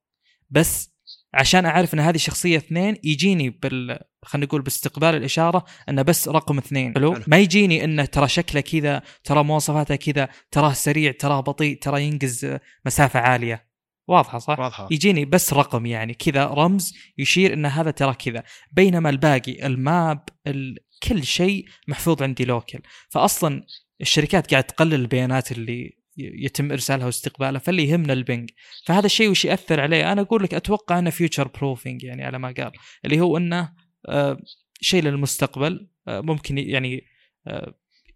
بس 0.49 0.93
عشان 1.33 1.65
أعرف 1.65 1.93
إن 1.93 1.99
هذه 1.99 2.17
شخصيه 2.17 2.57
اثنين 2.57 2.97
يجيني 3.03 3.49
بال 3.49 3.99
خلينا 4.23 4.45
نقول 4.45 4.61
باستقبال 4.61 5.15
الإشارة 5.15 5.65
إنه 5.89 6.01
بس 6.01 6.27
رقم 6.27 6.57
اثنين. 6.57 6.93
حلو. 6.93 7.15
ما 7.27 7.37
يجيني 7.37 7.83
إنه 7.83 8.05
ترى 8.05 8.27
شكله 8.27 8.61
كذا 8.61 9.01
ترى 9.23 9.43
مواصفاته 9.43 9.95
كذا 9.95 10.29
تراه 10.51 10.73
سريع 10.73 11.11
تراه 11.11 11.39
بطيء 11.39 11.79
ترى 11.79 12.03
ينقز 12.03 12.57
مسافة 12.85 13.19
عالية. 13.19 13.69
واضحة 14.07 14.37
صح؟ 14.39 14.59
واضحة. 14.59 14.87
يجيني 14.91 15.25
بس 15.25 15.53
رقم 15.53 15.85
يعني 15.85 16.13
كذا 16.13 16.45
رمز 16.45 16.93
يشير 17.17 17.53
إن 17.53 17.65
هذا 17.65 17.91
ترى 17.91 18.13
كذا. 18.13 18.43
بينما 18.71 19.09
الباقي 19.09 19.65
الماب 19.65 20.23
ال... 20.47 20.77
كل 21.03 21.23
شيء 21.23 21.65
محفوظ 21.87 22.23
عندي 22.23 22.45
لوكل 22.45 22.79
فاصلا 23.09 23.63
الشركات 24.01 24.51
قاعد 24.51 24.63
تقلل 24.63 24.93
البيانات 24.93 25.51
اللي 25.51 25.98
يتم 26.17 26.71
إرسالها 26.71 27.05
واستقبالها 27.05 27.59
فاللي 27.59 27.87
يهمنا 27.89 28.13
ال 28.13 28.19
ping. 28.19 28.49
فهذا 28.85 29.05
الشيء 29.05 29.29
وش 29.29 29.45
يأثر 29.45 29.79
عليه؟ 29.79 30.11
أنا 30.11 30.21
أقول 30.21 30.43
لك 30.43 30.53
أتوقع 30.53 30.99
إنه 30.99 31.09
future 31.09 31.47
proofing 31.47 32.03
يعني 32.03 32.23
على 32.23 32.39
ما 32.39 32.53
قال. 32.57 32.71
اللي 33.05 33.19
هو 33.19 33.37
إنه 33.37 33.73
آه 34.07 34.37
شيء 34.81 35.03
للمستقبل 35.03 35.89
آه 36.07 36.21
ممكن 36.21 36.57
يعني 36.57 37.03
آه 37.47 37.73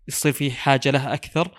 يصير 0.07 0.31
في 0.31 0.51
حاجة 0.51 0.91
له 0.91 1.13
أكثر. 1.13 1.51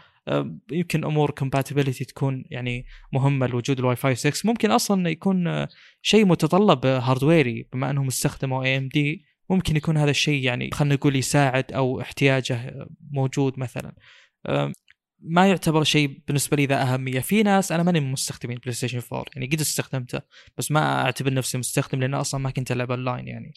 يمكن 0.72 1.04
أمور 1.04 1.30
compatibility 1.30 2.04
تكون 2.04 2.44
يعني 2.50 2.86
مهمة 3.12 3.46
لوجود 3.46 3.78
الواي 3.78 3.96
فاي 3.96 4.14
6 4.14 4.46
ممكن 4.48 4.70
أصلا 4.70 5.10
يكون 5.10 5.66
شيء 6.02 6.26
متطلب 6.26 6.86
hardware 6.86 7.59
ي 7.59 7.68
بما 7.72 7.90
أنهم 7.90 8.06
استخدموا 8.06 8.64
AMD 8.64 9.24
ممكن 9.50 9.76
يكون 9.76 9.96
هذا 9.96 10.10
الشيء 10.10 10.44
يعني 10.44 10.70
خلينا 10.72 10.94
نقول 10.94 11.16
يساعد 11.16 11.72
أو 11.72 12.00
احتياجه 12.00 12.86
موجود 13.10 13.58
مثلا. 13.58 13.94
ما 15.20 15.48
يعتبر 15.48 15.84
شيء 15.84 16.20
بالنسبة 16.26 16.56
لي 16.56 16.66
ذا 16.66 16.82
أهمية. 16.82 17.20
في 17.20 17.42
ناس 17.42 17.72
أنا 17.72 17.82
ماني 17.82 18.00
من 18.00 18.12
مستخدمين 18.12 18.58
بلاي 18.58 18.72
ستيشن 18.72 19.00
4 19.12 19.24
يعني 19.36 19.46
قد 19.46 19.60
استخدمته 19.60 20.20
بس 20.58 20.70
ما 20.70 21.04
أعتبر 21.04 21.32
نفسي 21.32 21.58
مستخدم 21.58 22.00
لأن 22.00 22.14
أصلا 22.14 22.40
ما 22.40 22.50
كنت 22.50 22.72
ألعب 22.72 22.90
اونلاين 22.90 23.28
يعني. 23.28 23.54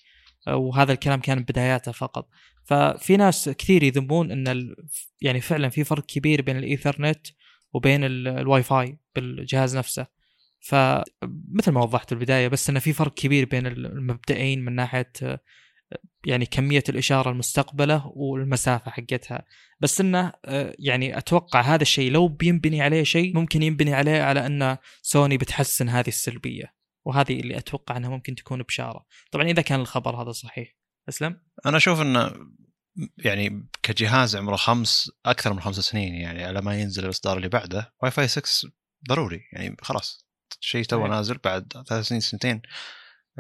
وهذا 0.48 0.94
الكلام 0.94 1.20
كان 1.20 1.44
بداياته 1.44 1.92
فقط. 1.92 2.30
ففي 2.64 3.18
ناس 3.18 3.50
كثير 3.50 3.84
يذمون 3.84 4.32
إن 4.32 4.48
ال... 4.48 4.76
يعني 5.22 5.42
فعلا 5.42 5.70
في 5.70 5.84
فرق 5.84 6.06
كبير 6.06 6.42
بين 6.42 6.58
الإيثرنت 6.58 7.28
وبين 7.74 8.04
الواي 8.04 8.64
فاي 8.64 8.98
بالجهاز 9.16 9.78
نفسه. 9.78 10.08
فمثل 10.60 11.72
ما 11.72 11.82
وضحت 11.82 12.12
البداية 12.12 12.48
بس 12.48 12.70
انه 12.70 12.80
في 12.80 12.94
فرق 12.94 13.14
كبير 13.14 13.46
بين 13.46 13.68
المبدئين 13.68 14.66
من 14.66 14.76
ناحية 14.76 15.12
يعني 16.28 16.46
كمية 16.46 16.84
الإشارة 16.90 17.32
المستقبلة 17.32 18.12
والمسافة 18.16 18.92
حقتها. 18.92 19.46
بس 19.80 20.02
إنه 20.02 20.34
يعني 20.80 21.18
أتوقع 21.18 21.62
هذا 21.62 21.82
الشيء 21.82 22.12
لو 22.12 22.28
بينبني 22.28 22.82
عليه 22.82 23.04
شيء 23.04 23.36
ممكن 23.36 23.64
ينبني 23.64 23.94
عليه 23.94 24.22
على 24.22 24.46
إن 24.46 24.78
سوني 25.02 25.38
بتحسن 25.38 25.90
هذه 25.90 26.08
السلبية. 26.08 26.74
وهذه 27.06 27.40
اللي 27.40 27.58
أتوقع 27.58 27.98
إنها 27.98 28.10
ممكن 28.10 28.36
تكون 28.36 28.64
بشارة. 28.64 29.06
طبعا 29.32 29.46
إذا 29.46 29.62
كان 29.62 29.80
الخبر 29.80 30.22
هذا 30.22 30.32
صحيح. 30.32 30.76
أسلم؟ 31.10 31.42
أنا 31.66 31.78
أشوف 31.78 32.02
إنه 32.02 32.32
يعني 33.18 33.70
كجهاز 33.84 34.36
عمره 34.36 34.56
خمس 34.56 35.12
أكثر 35.26 35.54
من 35.54 35.60
خمس 35.60 35.76
سنين 35.76 36.14
يعني 36.14 36.44
على 36.44 36.62
ما 36.62 36.80
ينزل 36.80 37.06
الإصدار 37.06 37.38
اللي 37.38 37.50
بعده 37.50 37.94
واي 38.04 38.12
فاي 38.12 38.28
6 38.28 38.72
ضروري. 39.10 39.42
يعني 39.54 39.76
خلاص 39.82 40.28
شيء 40.60 40.84
تو 40.84 41.06
أيه. 41.06 41.12
نازل 41.12 41.38
بعد 41.38 41.74
ثلاث 41.90 42.08
سنين 42.08 42.22
سنتين. 42.22 42.62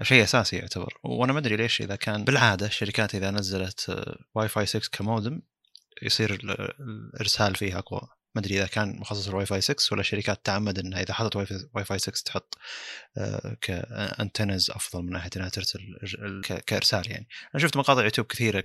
شيء 0.01 0.23
أساسي 0.23 0.55
يعتبر. 0.55 0.99
وأنا 1.03 1.33
ما 1.33 1.39
أدري 1.39 1.55
ليش 1.55 1.81
إذا 1.81 1.95
كان 1.95 2.23
بالعادة 2.23 2.65
الشركات 2.65 3.15
إذا 3.15 3.31
نزلت 3.31 4.05
واي 4.35 4.47
فاي 4.47 4.65
6 4.65 4.89
كمودم 4.91 5.41
يصير 6.01 6.33
الإرسال 6.33 7.55
فيه 7.55 7.77
أقوى. 7.77 8.01
ما 8.35 8.41
أدري 8.41 8.57
إذا 8.57 8.67
كان 8.67 8.99
مخصص 8.99 9.27
الواي 9.27 9.45
فاي 9.45 9.61
6 9.61 9.75
ولا 9.91 10.01
الشركات 10.01 10.45
تعمد 10.45 10.79
إنها 10.79 11.01
إذا 11.01 11.13
حطت 11.13 11.35
واي 11.75 11.85
فاي 11.85 11.99
6 11.99 12.23
تحط 12.25 12.57
آه، 13.17 13.57
ك 13.61 13.73
antennas 13.73 14.71
أفضل 14.71 15.03
من 15.03 15.11
ناحية 15.11 15.29
إنها 15.37 15.49
ترسل 15.49 15.79
كإرسال 16.67 17.11
يعني. 17.11 17.27
أنا 17.55 17.63
شفت 17.63 17.77
مقاطع 17.77 18.03
يوتيوب 18.03 18.27
كثيرة 18.27 18.63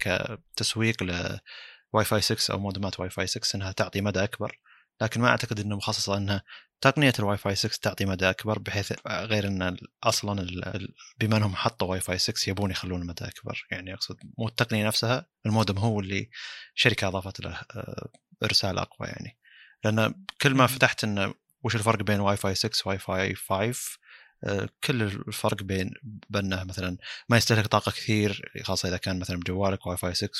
كتسويق 0.56 1.02
لواي 1.02 2.04
فاي 2.04 2.20
6 2.20 2.52
أو 2.52 2.58
مودمات 2.58 3.00
واي 3.00 3.10
فاي 3.10 3.26
6 3.26 3.56
إنها 3.56 3.72
تعطي 3.72 4.00
مدى 4.00 4.24
أكبر. 4.24 4.58
لكن 5.00 5.20
ما 5.20 5.28
أعتقد 5.28 5.60
إنه 5.60 5.76
مخصصه 5.76 6.16
انها 6.16 6.42
تقنية 6.80 7.12
الواي 7.18 7.36
فاي 7.36 7.54
6 7.54 7.78
تعطي 7.82 8.04
مدى 8.04 8.30
أكبر 8.30 8.58
بحيث 8.58 8.92
غير 9.06 9.46
إن 9.46 9.76
أصلا 10.02 10.46
بما 11.18 11.36
إنهم 11.36 11.56
حطوا 11.56 11.88
واي 11.88 12.00
فاي 12.00 12.18
6 12.18 12.50
يبون 12.50 12.70
يخلون 12.70 13.06
مدى 13.06 13.24
أكبر. 13.24 13.66
يعني 13.70 13.94
أقصد 13.94 14.16
مو 14.38 14.48
التقنية 14.48 14.86
نفسها 14.86 15.26
المودم 15.46 15.78
هو 15.78 16.00
اللي 16.00 16.30
شركة 16.74 17.08
أضافت 17.08 17.40
له 17.40 17.60
آه، 17.74 18.08
إرسال 18.44 18.78
أقوى 18.78 19.08
يعني. 19.08 19.38
لأن 19.84 20.14
كل 20.40 20.54
ما 20.54 20.66
فتحت 20.66 21.04
انه 21.04 21.34
وش 21.62 21.74
الفرق 21.74 22.02
بين 22.02 22.20
واي 22.20 22.36
فاي 22.36 22.54
6 22.54 22.88
واي 22.88 22.98
فاي 22.98 23.34
5 23.34 23.98
كل 24.84 25.02
الفرق 25.02 25.62
بين 25.62 25.90
بأنه 26.30 26.64
مثلا 26.64 26.96
ما 27.28 27.36
يستهلك 27.36 27.66
طاقة 27.66 27.92
كثير 27.92 28.52
خاصة 28.62 28.88
إذا 28.88 28.96
كان 28.96 29.18
مثلا 29.18 29.36
بجوالك 29.36 29.86
واي 29.86 29.96
فاي 29.96 30.14
6 30.14 30.30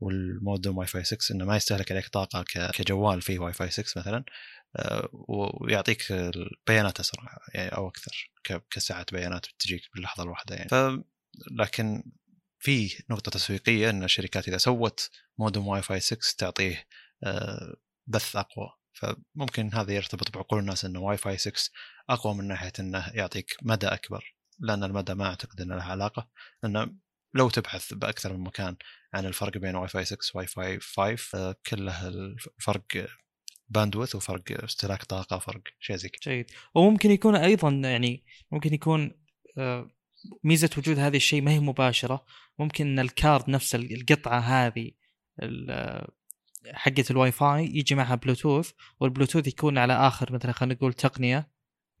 والمودم 0.00 0.78
واي 0.78 0.86
فاي 0.86 1.04
6 1.04 1.34
إنه 1.34 1.44
ما 1.44 1.56
يستهلك 1.56 1.92
عليك 1.92 2.08
طاقة 2.08 2.44
كجوال 2.72 3.22
فيه 3.22 3.38
واي 3.38 3.52
فاي 3.52 3.70
6 3.70 4.00
مثلا 4.00 4.24
آه، 4.76 5.08
ويعطيك 5.12 6.12
البيانات 6.12 7.00
أسرع 7.00 7.38
يعني 7.54 7.68
أو 7.68 7.88
أكثر 7.88 8.30
كسعة 8.70 9.06
بيانات 9.12 9.46
تجيك 9.58 9.82
باللحظة 9.94 10.22
الواحدة 10.22 10.56
يعني. 10.56 10.68
ف 10.68 10.74
لكن 11.60 12.02
في 12.58 13.04
نقطة 13.10 13.30
تسويقية 13.30 13.90
إن 13.90 14.04
الشركات 14.04 14.48
إذا 14.48 14.58
سوت 14.58 15.10
مودم 15.38 15.66
واي 15.66 15.82
فاي 15.82 16.00
6 16.00 16.18
تعطيه 16.38 16.86
آه، 17.24 17.76
بث 18.06 18.36
أقوى. 18.36 18.68
فممكن 18.92 19.74
هذا 19.74 19.92
يرتبط 19.92 20.30
بعقول 20.34 20.58
الناس 20.58 20.84
انه 20.84 21.00
واي 21.00 21.16
فاي 21.16 21.38
6 21.38 21.70
أقوى 22.10 22.34
من 22.34 22.48
ناحية 22.48 22.72
إنه 22.80 23.08
يعطيك 23.14 23.56
مدى 23.62 23.86
أكبر 23.86 24.34
لأن 24.58 24.84
المدى 24.84 25.14
ما 25.14 25.26
أعتقد 25.26 25.60
إنه 25.60 25.76
له 25.76 25.82
علاقة 25.82 26.28
لأنه 26.62 26.94
لو 27.34 27.50
تبحث 27.50 27.94
بأكثر 27.94 28.32
من 28.32 28.40
مكان 28.40 28.76
عن 29.14 29.26
الفرق 29.26 29.58
بين 29.58 29.76
واي 29.76 29.88
فاي 29.88 30.04
6 30.04 30.18
واي 30.34 30.46
فاي 30.46 31.16
5 31.16 31.54
كله 31.66 32.08
الفرق 32.08 33.06
bandwidth 33.68 34.14
وفرق 34.14 34.64
استهلاك 34.64 35.04
طاقة 35.04 35.38
فرق 35.38 35.62
شيء 35.80 35.96
زي 35.96 36.08
كذا. 36.08 36.34
جيد. 36.34 36.50
وممكن 36.74 37.10
يكون 37.10 37.36
أيضا 37.36 37.70
يعني 37.70 38.24
ممكن 38.52 38.74
يكون 38.74 39.12
آه، 39.58 39.90
ميزة 40.44 40.70
وجود 40.78 40.98
هذه 40.98 41.16
الشيء 41.16 41.42
ما 41.42 41.50
هي 41.50 41.60
مباشرة 41.60 42.24
ممكن 42.58 42.86
إن 42.86 42.98
ال 42.98 43.08
card 43.08 43.50
نفس 43.50 43.74
القطعة 43.74 44.38
هذه 44.38 44.90
حقة 46.74 47.04
الواي 47.10 47.32
فاي 47.32 47.64
يجي 47.64 47.94
معها 47.94 48.14
بلوتوث 48.14 48.70
والبلوتوث 49.00 49.46
يكون 49.48 49.78
على 49.78 49.92
آخر 49.92 50.32
مثلا 50.32 50.52
خلينا 50.52 50.74
نقول 50.74 50.92
تقنية 50.92 51.50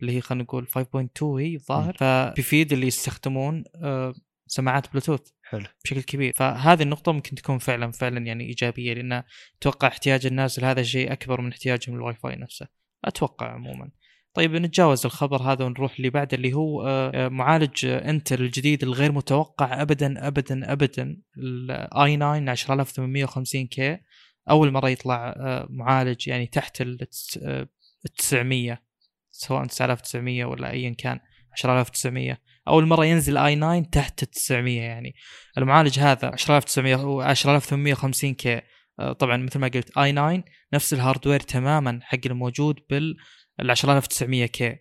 اللي 0.00 0.16
هي 0.16 0.20
خلينا 0.20 0.44
نقول 0.44 0.66
5.2 0.66 1.22
هي 1.22 1.54
الظاهر 1.54 1.96
فبيفيد 1.96 2.72
اللي 2.72 2.86
يستخدمون 2.86 3.64
آه، 3.76 4.14
سماعات 4.46 4.92
بلوتوث 4.92 5.20
حلو. 5.42 5.64
بشكل 5.84 6.02
كبير. 6.02 6.32
فهذه 6.36 6.82
النقطة 6.82 7.12
ممكن 7.12 7.34
تكون 7.34 7.58
فعلا 7.58 7.90
فعلا 7.92 8.26
يعني 8.26 8.44
إيجابية 8.44 8.94
لأن 8.94 9.22
أتوقع 9.58 9.88
احتياج 9.88 10.26
الناس 10.26 10.58
لهذا 10.58 10.80
الشيء 10.80 11.12
أكبر 11.12 11.40
من 11.40 11.50
احتياجهم 11.50 11.96
للواي 11.96 12.14
فاي 12.14 12.36
نفسه. 12.36 12.66
أتوقع 13.04 13.52
عموما. 13.52 13.90
طيب 14.34 14.54
نتجاوز 14.54 15.06
الخبر 15.06 15.42
هذا 15.42 15.64
ونروح 15.64 15.96
اللي 15.96 16.10
بعده 16.10 16.36
اللي 16.36 16.52
هو 16.52 16.86
آه، 16.86 17.10
آه، 17.14 17.28
معالج 17.28 17.86
انتل 17.86 18.40
الجديد 18.42 18.82
الغير 18.82 19.12
متوقع 19.12 19.82
ابدا 19.82 20.26
ابدا 20.26 20.72
ابدا 20.72 21.16
ال 21.38 22.16
i9 22.16 22.54
10850K. 22.54 23.98
أول 24.50 24.70
مرة 24.70 24.88
يطلع 24.88 25.34
معالج 25.70 26.28
يعني 26.28 26.46
تحت 26.46 26.80
ال 26.80 26.98
900 28.16 28.89
سواء 29.40 29.64
9900 29.66 30.44
ولا 30.44 30.70
ايا 30.70 30.94
كان 30.98 31.20
10900 31.56 32.38
أول 32.68 32.86
مرة 32.86 33.04
ينزل 33.04 33.36
i9 33.36 33.80
تحت 33.80 34.22
ال 34.22 34.30
900 34.30 34.80
يعني. 34.80 35.14
المعالج 35.58 35.98
هذا 35.98 36.30
10900 36.30 37.04
و 37.04 37.22
10850K 37.22 38.60
طبعا 39.18 39.36
مثل 39.36 39.58
ما 39.58 39.68
قلت 39.68 39.98
i9 39.98 40.44
نفس 40.74 40.94
ال 40.94 40.99
hardware 40.99 41.40
تماما 41.40 42.00
حق 42.02 42.18
الموجود 42.26 42.80
بال 42.90 43.16
ال 43.60 43.70
10900K 43.70 44.76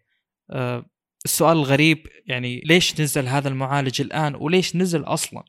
أه 0.52 0.86
السؤال 1.26 1.58
الغريب 1.58 2.08
يعني 2.26 2.62
ليش 2.66 3.02
نزل 3.02 3.28
هذا 3.28 3.50
المعالج 3.50 4.02
الآن 4.02 4.36
وليش 4.36 4.76
نزل 4.76 5.04
أصلا؟ 5.04 5.44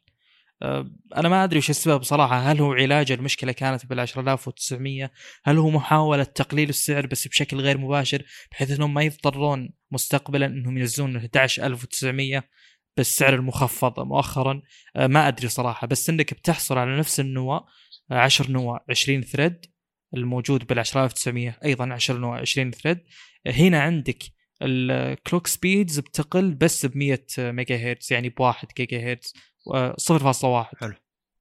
أه 0.62 0.90
أنا 1.16 1.28
ما 1.28 1.44
أدري 1.44 1.58
وش 1.58 1.70
السبب 1.70 2.02
صراحة. 2.02 2.38
هل 2.38 2.60
هو 2.60 2.72
علاج؟ 2.72 3.12
المشكلة 3.12 3.52
كانت 3.52 3.86
بال 3.86 4.06
10900 4.06 5.10
هل 5.44 5.58
هو 5.58 5.70
محاولة 5.70 6.24
تقليل 6.24 6.68
السعر 6.68 7.06
بس 7.06 7.28
بشكل 7.28 7.60
غير 7.60 7.78
مباشر 7.78 8.22
بحيث 8.50 8.70
إنهم 8.70 8.94
ما 8.94 9.02
يضطرون 9.02 9.70
مستقبلا 9.90 10.46
إنهم 10.46 10.78
ينزلون 10.78 11.16
11900 11.16 12.44
بالسعر 12.96 13.34
المخفض 13.34 14.00
مؤخرا؟ 14.00 14.62
أه 14.96 15.06
ما 15.06 15.28
أدري 15.28 15.48
صراحة. 15.48 15.86
بس 15.86 16.10
إنك 16.10 16.34
بتحصل 16.34 16.78
على 16.78 16.98
نفس 16.98 17.20
النواة 17.20 17.66
10 18.10 18.50
نواة 18.50 18.84
20 18.90 19.22
thread 19.22 19.66
الموجود 20.14 20.66
بال 20.66 20.78
10900 20.78 21.58
أيضا 21.64 21.92
10 21.92 22.18
نواة 22.18 22.38
20 22.38 22.70
thread 22.70 22.98
هنا 23.46 23.82
عندك 23.82 24.18
ال 24.62 24.76
clock 24.76 25.46
speeds 25.46 25.98
بتقل 25.98 26.54
بس 26.54 26.86
ب 26.86 26.96
100 26.96 27.18
ميجا 27.38 27.76
هرتز 27.76 28.12
يعني 28.12 28.28
ب 28.28 28.40
1 28.40 28.68
جيجا 28.76 29.10
هرتز 29.10 29.34
0.1 29.72 30.78
حلو. 30.80 30.94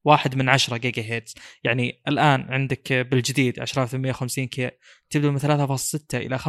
واحد 0.06 0.36
من 0.36 0.50
10 0.50 0.78
جيجا 0.78 1.16
هرتز 1.16 1.34
يعني 1.64 2.02
الآن 2.08 2.42
عندك 2.50 2.94
بالجديد 2.94 3.60
10850K 3.60 4.72
تبدأ 5.10 5.32
من 5.32 5.40
3.6 5.40 6.00
إلى 6.14 6.40
5.2 6.40 6.46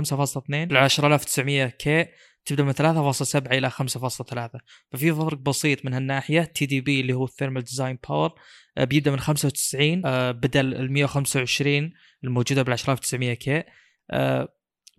ال 0.50 0.88
10900K 0.88 2.06
تبدأ 2.44 2.64
من 2.64 2.72
3.7 2.72 3.52
إلى 3.52 3.70
5.3 3.70 4.58
ففي 4.92 5.12
فرق 5.12 5.38
بسيط 5.38 5.84
من 5.84 5.94
هالناحية 5.94 6.42
TDP 6.42 7.00
اللي 7.00 7.12
هو 7.12 7.24
ال 7.24 7.29
thermal 7.29 7.62
design 7.62 7.98
power 8.08 8.32
بيبدأ 8.78 9.10
من 9.10 9.20
95 9.20 10.06
آه، 10.06 10.30
بدل 10.30 10.74
ال 10.74 10.92
125 10.92 11.92
الموجودة 12.24 12.62
بال 12.62 12.76
10900K 12.76 13.62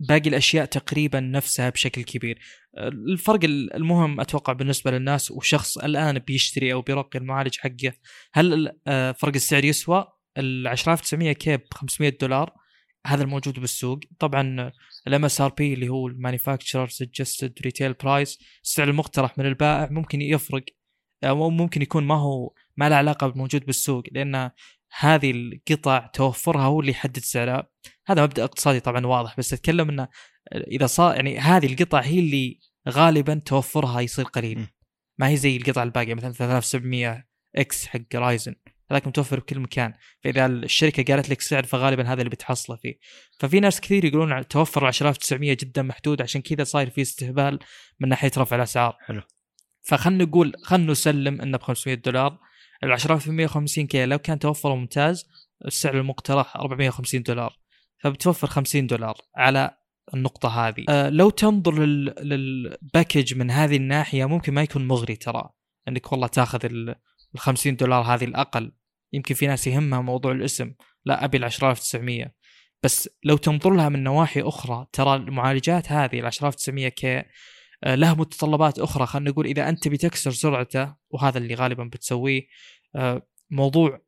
باقي 0.08 0.28
الأشياء 0.28 0.64
تقريبا 0.64 1.20
نفسها 1.20 1.70
بشكل 1.70 2.02
كبير. 2.02 2.38
آه، 2.78 2.88
الفرق 2.88 3.40
المهم 3.44 4.20
أتوقع 4.20 4.52
بالنسبة 4.52 4.90
للناس 4.90 5.30
وشخص 5.30 5.78
الآن 5.78 6.18
بيشتري 6.18 6.72
أو 6.72 6.82
بيرقي 6.82 7.18
المعالج 7.18 7.56
حقه 7.58 7.92
هل 8.32 8.72
فرق 9.14 9.34
السعر 9.34 9.64
يسوى؟ 9.64 10.06
ال 10.38 10.68
10900K 10.76 11.56
ب 11.56 11.62
500 11.74 12.16
دولار 12.20 12.52
هذا 13.06 13.22
الموجود 13.22 13.60
بالسوق. 13.60 14.00
طبعا 14.18 14.72
ال 15.06 15.24
MSRP 15.24 15.74
اللي 15.74 15.88
هو 15.88 16.06
ال 16.08 16.14
manufacturer 16.14 16.88
suggested 16.88 17.52
retail 17.62 17.92
price 17.92 18.38
السعر 18.64 18.88
المقترح 18.88 19.38
من 19.38 19.46
البائع 19.46 19.88
ممكن 19.90 20.22
يفرق 20.22 20.64
أو 21.24 21.50
ممكن 21.50 21.82
يكون 21.82 22.04
ما 22.04 22.14
هو 22.14 22.52
ما 22.76 22.88
له 22.88 22.96
علاقة 22.96 23.26
بالموجود 23.26 23.66
بالسوق 23.66 24.02
لأن 24.12 24.50
هذه 24.98 25.30
القطع 25.30 26.06
توفرها 26.06 26.62
هو 26.62 26.80
اللي 26.80 26.92
يحدد 26.92 27.18
سعرها. 27.18 27.68
هذا 28.06 28.22
مبدأ 28.22 28.44
اقتصادي 28.44 28.80
طبعا 28.80 29.06
واضح 29.06 29.36
بس 29.38 29.52
أتكلم 29.52 29.88
إنه 29.88 30.08
إذا 30.54 30.86
صار 30.86 31.14
يعني 31.14 31.38
هذه 31.38 31.66
القطع 31.66 32.00
هي 32.00 32.18
اللي 32.18 32.58
غالبا 32.88 33.34
توفرها 33.46 34.00
يصير 34.00 34.24
قليل. 34.24 34.66
ما 35.18 35.28
هي 35.28 35.36
زي 35.36 35.56
القطع 35.56 35.82
الباقية 35.82 36.14
مثلا 36.14 36.32
3700X 36.32 37.86
حق 37.86 38.14
رايزن 38.14 38.54
هذاك 38.90 39.06
متوفر 39.06 39.40
بكل 39.40 39.60
مكان. 39.60 39.94
فإذا 40.24 40.46
الشركة 40.46 41.14
قالت 41.14 41.30
لك 41.30 41.40
سعر 41.40 41.62
فغالبا 41.62 42.12
هذا 42.12 42.20
اللي 42.20 42.30
بتحصله 42.30 42.76
فيه. 42.76 42.98
ففي 43.38 43.60
ناس 43.60 43.80
كثير 43.80 44.04
يقولون 44.04 44.48
توفر 44.48 44.90
10900 44.90 45.56
جدا 45.60 45.82
محدود 45.82 46.22
عشان 46.22 46.40
كذا 46.40 46.64
صاير 46.64 46.90
في 46.90 47.02
استهبال 47.02 47.58
من 48.00 48.08
ناحية 48.08 48.30
رفع 48.38 48.56
الأسعار. 48.56 48.96
حلو. 49.00 49.22
فخلنا 49.82 50.24
نقول 50.24 50.52
خلنا 50.64 50.92
نسلم 50.92 51.40
إنه 51.40 51.58
ب 51.58 51.62
500 51.62 51.94
دولار. 51.96 52.38
ال 52.84 52.92
10850K 52.92 54.06
لو 54.06 54.18
كان 54.18 54.38
توفر 54.38 54.74
ممتاز 54.74 55.28
السعر 55.66 55.98
المقترح 55.98 56.56
450 56.56 57.22
دولار. 57.22 57.58
فبتوفر 58.02 58.46
50 58.46 58.86
دولار 58.86 59.20
على 59.36 59.70
النقطة 60.14 60.68
هذه. 60.68 60.84
أه 60.88 61.08
لو 61.08 61.30
تنظر 61.30 61.78
لل... 61.78 62.14
لل 62.20 62.45
package 62.45 63.34
من 63.34 63.50
هذه 63.50 63.76
الناحية 63.76 64.24
ممكن 64.24 64.54
ما 64.54 64.62
يكون 64.62 64.88
مغري 64.88 65.16
ترى. 65.16 65.50
إنك 65.88 66.12
والله 66.12 66.26
تاخذ 66.26 66.64
ال 66.64 66.94
50 67.36 67.76
دولار 67.76 68.02
هذه 68.02 68.24
الأقل. 68.24 68.72
يمكن 69.12 69.34
في 69.34 69.46
ناس 69.46 69.66
يهمها 69.66 70.00
موضوع 70.00 70.32
الاسم. 70.32 70.74
لا 71.04 71.24
أبي 71.24 71.36
ال 71.36 71.50
10900 71.50 72.34
بس 72.82 73.08
لو 73.24 73.36
تنظر 73.36 73.70
لها 73.70 73.88
من 73.88 74.02
نواحي 74.02 74.40
أخرى 74.40 74.86
ترى 74.92 75.16
المعالجات 75.16 75.92
هذه 75.92 76.20
ال 76.20 76.30
10900K 76.30 77.22
آه، 77.84 77.94
لها 77.94 78.14
متطلبات 78.14 78.78
أخرى 78.78 79.06
خلينا 79.06 79.30
نقول 79.30 79.46
إذا 79.46 79.68
أنت 79.68 79.88
بتكسر 79.88 80.30
سرعته 80.30 80.94
وهذا 81.10 81.38
اللي 81.38 81.54
غالبا 81.54 81.84
بتسويه 81.84 82.46
آه، 82.96 83.22
موضوع 83.50 84.00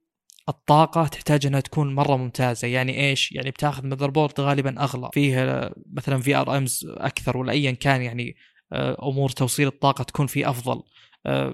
الطاقة 0.49 1.07
تحتاج 1.07 1.47
إنها 1.47 1.61
تكون 1.61 1.95
مرة 1.95 2.17
ممتازة، 2.17 2.69
يعني 2.69 3.09
إيش؟ 3.09 3.33
يعني 3.33 3.51
بتاخذ 3.51 3.87
motherboard 3.87 4.41
غالبا 4.41 4.83
أغلى، 4.83 5.11
فيه 5.13 5.71
مثلا 5.93 6.21
في 6.21 6.35
VRMs 6.37 6.87
أكثر 6.91 7.37
ولا 7.37 7.53
ايا 7.53 7.71
كان 7.73 8.03
يعني 8.03 8.37
آه، 8.73 9.09
أمور 9.09 9.31
توصيل 9.31 9.67
الطاقة 9.67 10.05
تكون 10.05 10.27
فيه 10.27 10.51
أفضل. 10.51 10.83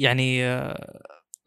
يعني 0.00 0.42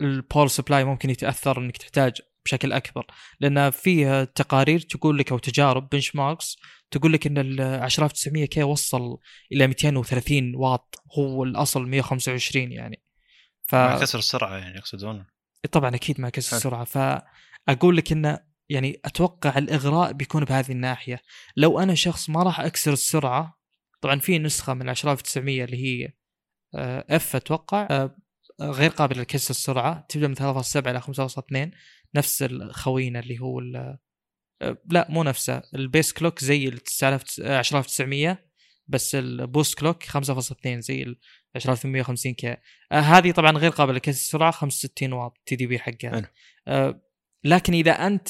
ال 0.01 0.09
power 0.09 0.47
supply 0.47 0.83
ممكن 0.83 1.09
يتأثر 1.09 1.57
إنك 1.57 1.77
تحتاج 1.77 2.21
بشكل 2.45 2.73
أكبر. 2.73 3.05
لأن 3.39 3.69
فيه 3.69 4.23
تقارير 4.23 4.79
تقول 4.79 5.17
لك 5.17 5.31
أو 5.31 5.37
تجارب 5.37 5.89
benchmarks 5.89 6.57
تقول 6.91 7.13
لك 7.13 7.27
إن 7.27 7.37
ال 7.37 7.81
10900K 7.87 8.63
وصل 8.63 9.17
إلى 9.51 9.67
230 9.67 10.55
واط 10.55 10.95
هو 11.17 11.43
الأصل 11.43 11.87
125 11.87 12.71
يعني. 12.71 13.03
ف 13.63 13.75
مع 13.75 13.99
كسر 13.99 14.19
السرعة 14.19 14.57
يعني 14.57 14.77
يقصدون 14.77 15.25
طبعا 15.71 15.95
أكيد 15.95 16.21
مع 16.21 16.29
كسر 16.29 16.57
السرعة. 16.57 16.83
فاقول 16.83 17.97
لك 17.97 18.11
انه 18.11 18.39
يعني 18.69 19.01
أتوقع 19.05 19.57
الإغراء 19.57 20.11
بيكون 20.11 20.43
بهذه 20.43 20.71
الناحية. 20.71 21.21
لو 21.57 21.79
أنا 21.79 21.95
شخص 21.95 22.29
ما 22.29 22.43
راح 22.43 22.59
أكسر 22.59 22.93
السرعة 22.93 23.59
طبعا 24.01 24.19
في 24.19 24.39
نسخة 24.39 24.73
من 24.73 24.93
10900 24.93 25.63
اللي 25.63 25.77
هي 25.77 26.13
F 26.75 27.35
آه، 27.35 27.37
أتوقع 27.37 27.87
آه، 27.91 28.15
غير 28.61 28.89
قابل 28.89 29.21
لكسر 29.21 29.49
السرعة 29.49 30.05
تبدأ 30.09 30.27
من 30.27 30.35
3.7 30.35 30.87
إلى 30.87 31.01
5.2 31.01 31.71
نفس 32.15 32.43
الخوينة 32.43 33.19
اللي 33.19 33.39
هو 33.39 33.59
لا 34.85 35.07
مو 35.09 35.23
نفسه. 35.23 35.61
ال 35.75 35.83
base 35.83 36.13
clock 36.13 36.39
زي 36.39 36.67
ال 36.67 36.79
10900 36.79 38.53
بس 38.87 39.15
ال 39.15 39.26
boost 39.26 39.79
clock 39.79 40.03
5.2 40.03 40.67
زي 40.67 41.03
ال 41.03 41.19
10850K 41.55 42.57
آه 42.91 42.99
هذه 42.99 43.31
طبعا 43.31 43.51
غير 43.51 43.71
قابلة 43.71 43.95
لكسر 43.95 44.11
السرعة 44.11 44.51
65 44.51 45.13
واط 45.13 45.37
TDP 45.45 45.79
حقها. 45.79 46.31
آه 46.67 47.01
لكن 47.43 47.73
إذا 47.73 47.91
أنت 47.91 48.29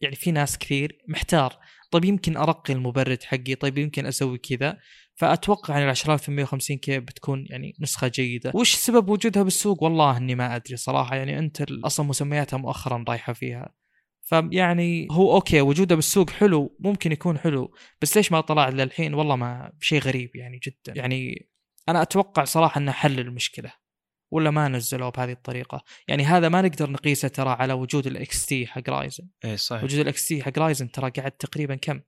يعني 0.00 0.16
في 0.16 0.32
ناس 0.32 0.58
كثير 0.58 0.98
محتار. 1.08 1.58
طيب 1.90 2.04
يمكن 2.04 2.36
أرقي 2.36 2.72
المبرد 2.72 3.22
حقي 3.22 3.54
طيب 3.54 3.78
يمكن 3.78 4.06
أسوي 4.06 4.38
كذا. 4.38 4.78
فأتوقع 5.14 5.78
إن 5.78 5.82
ال 5.82 5.88
10850 5.88 6.76
كي 6.76 7.00
بتكون 7.00 7.46
يعني 7.50 7.74
نسخة 7.80 8.08
جيدة. 8.08 8.52
وش 8.54 8.74
سبب 8.74 9.08
وجودها 9.08 9.42
بالسوق؟ 9.42 9.82
والله 9.82 10.16
إني 10.16 10.34
ما 10.34 10.56
أدري 10.56 10.76
صراحة. 10.76 11.16
يعني 11.16 11.38
أنت 11.38 11.62
أصلا 11.84 12.06
مسمياتها 12.06 12.56
مؤخرا 12.56 13.04
رايحة 13.08 13.32
فيها. 13.32 13.74
فيعني 14.22 15.08
هو 15.10 15.34
أوكي 15.34 15.60
وجوده 15.60 15.94
بالسوق 15.94 16.30
حلو 16.30 16.76
ممكن 16.80 17.12
يكون 17.12 17.38
حلو 17.38 17.74
بس 18.02 18.16
ليش 18.16 18.32
ما 18.32 18.40
طلع 18.40 18.68
للحين 18.68 19.14
والله 19.14 19.36
ما 19.36 19.72
شيء 19.80 20.00
غريب 20.00 20.36
يعني 20.36 20.60
جدا. 20.66 21.00
يعني 21.00 21.48
أنا 21.88 22.02
أتوقع 22.02 22.44
صراحة 22.44 22.78
إنه 22.78 22.92
حل 22.92 23.20
المشكلة 23.20 23.72
ولا 24.32 24.50
ما 24.50 24.68
نزلوه 24.68 25.10
بهذه 25.10 25.32
الطريقة. 25.32 25.84
يعني 26.08 26.24
هذا 26.24 26.48
ما 26.48 26.62
نقدر 26.62 26.90
نقيسه 26.90 27.28
ترى 27.28 27.50
على 27.50 27.72
وجود 27.72 28.06
ال 28.06 28.46
XT 28.46 28.66
حق 28.66 28.88
رايزن. 28.88 29.28
اي 29.44 29.56
صحيح. 29.56 29.84
وجود 29.84 30.00
ال 30.00 30.28
XT 30.28 30.42
حق 30.42 30.58
رايزن 30.58 30.90
ترى 30.90 31.10
قعد 31.10 31.30
تقريبا 31.30 31.74
كم؟ 31.74 32.00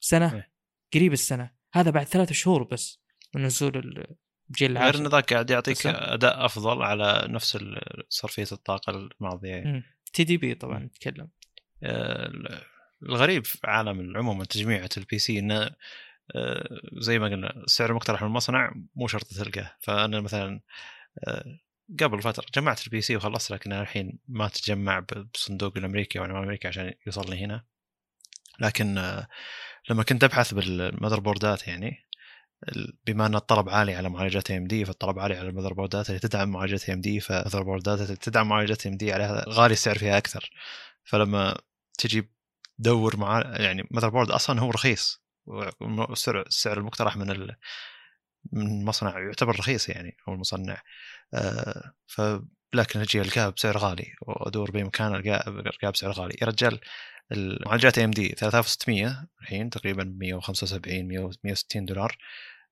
سنة؟ 0.00 0.34
إيه؟ 0.34 0.52
قريب 0.94 1.12
السنة. 1.12 1.50
هذا 1.74 1.90
بعد 1.90 2.06
ثلاث 2.06 2.32
شهور 2.32 2.62
بس 2.62 3.00
من 3.34 3.42
نزول 3.42 4.04
الجيل 4.50 4.70
العاشر. 4.70 4.96
غير 4.96 5.06
ان 5.06 5.10
ذاك 5.10 5.32
قاعد 5.32 5.50
يعطيك 5.50 5.86
أداء 5.86 6.44
أفضل 6.44 6.82
على 6.82 7.26
نفس 7.28 7.58
صرفية 8.08 8.46
الطاقة 8.52 8.90
الماضية. 8.90 9.84
TDP 10.12 10.54
طبعا 10.54 10.78
نتكلم. 10.78 11.28
آه، 11.82 12.32
الغريب 13.02 13.44
في 13.44 13.58
عالم 13.64 14.16
عموما 14.16 14.44
تجميعة 14.44 14.88
ال 14.96 15.18
PC 15.18 15.38
إنه 15.38 15.70
آه، 16.34 16.80
زي 16.92 17.18
ما 17.18 17.26
قلنا 17.26 17.56
السعر 17.56 17.90
المقترح 17.90 18.22
من 18.22 18.28
المصنع 18.28 18.74
مو 18.94 19.06
شرط 19.06 19.24
تلقاه. 19.24 19.76
فأنا 19.80 20.20
مثلا 20.20 20.60
آه، 21.28 21.58
قبل 22.00 22.22
فترة 22.22 22.46
جمعت 22.54 22.86
ال 22.86 23.00
PC 23.00 23.16
وخلصت 23.16 23.50
لكن 23.50 23.72
الحين 23.72 24.18
ما 24.28 24.48
تجمع 24.48 25.06
بصندوق 25.34 25.76
الأمريكي 25.76 26.18
أو 26.18 26.24
الامريكي 26.24 26.68
عشان 26.68 26.92
يوصل 27.06 27.30
لي 27.30 27.44
هنا 27.44 27.64
لكن 28.60 28.98
لما 29.90 30.02
كنت 30.02 30.24
أبحث 30.24 30.54
بال 30.54 30.64
motherboard 30.64 31.20
ات 31.20 31.68
يعني 31.68 32.04
بما 33.06 33.26
أن 33.26 33.34
الطلب 33.34 33.68
عالي 33.68 33.94
على 33.94 34.08
معالجات 34.08 34.50
AMD 34.50 34.84
فالطلب 34.84 35.18
عالي 35.18 35.36
على 35.36 35.48
ال 35.48 35.50
motherboard 35.50 35.72
ات 35.72 36.08
اللي 36.08 36.20
تدعم 36.20 36.48
معالجات 36.48 36.90
AMD 36.90 37.20
فال 37.20 37.27
motherboard 37.27 37.62
ات 37.62 38.00
اللي 38.00 38.16
تدعم 38.16 38.48
معالجات 38.48 38.86
AMD 38.86 39.12
عليها 39.12 39.44
غالي 39.48 39.72
السعر 39.72 39.98
فيها 39.98 40.18
أكثر. 40.18 40.50
فلما 41.04 41.58
تجي 41.98 42.30
تدور 42.78 43.16
مع 43.16 43.40
يعني 43.56 43.88
motherboard 43.90 44.30
أصلا 44.30 44.60
هو 44.60 44.70
رخيص 44.70 45.22
السعر 46.28 46.78
المقترح 46.78 47.16
من 47.16 47.30
ال... 47.30 47.56
من 48.52 48.84
مصنع 48.84 49.18
يعتبر 49.18 49.58
رخيص 49.58 49.88
يعني 49.88 50.16
أو 50.28 50.34
المصنع. 50.34 50.82
آه 51.34 51.94
ف 52.06 52.22
لكن 52.74 53.00
أجي 53.00 53.20
ألقاه 53.20 53.48
بسعر 53.48 53.78
غالي 53.78 54.14
وأدور 54.22 54.70
باي 54.70 54.84
مكان 54.84 55.14
ألقاه 55.14 55.90
بسعر 55.90 56.12
غالي. 56.12 56.36
يا 56.42 56.46
رجال 56.46 56.80
المعالجات 57.32 57.98
AMD 57.98 58.28
3600 58.28 59.28
الحين 59.42 59.70
تقريبا 59.70 60.04
175 60.18 61.08
160 61.44 61.84
دولار. 61.84 62.16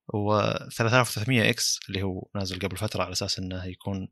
و 0.07 0.39
3300 0.69 1.49
X 1.49 1.79
اللي 1.89 2.03
هو 2.03 2.27
نازل 2.35 2.59
قبل 2.59 2.77
فترة 2.77 3.03
على 3.03 3.11
أساس 3.11 3.39
إنه 3.39 3.65
يكون 3.65 4.07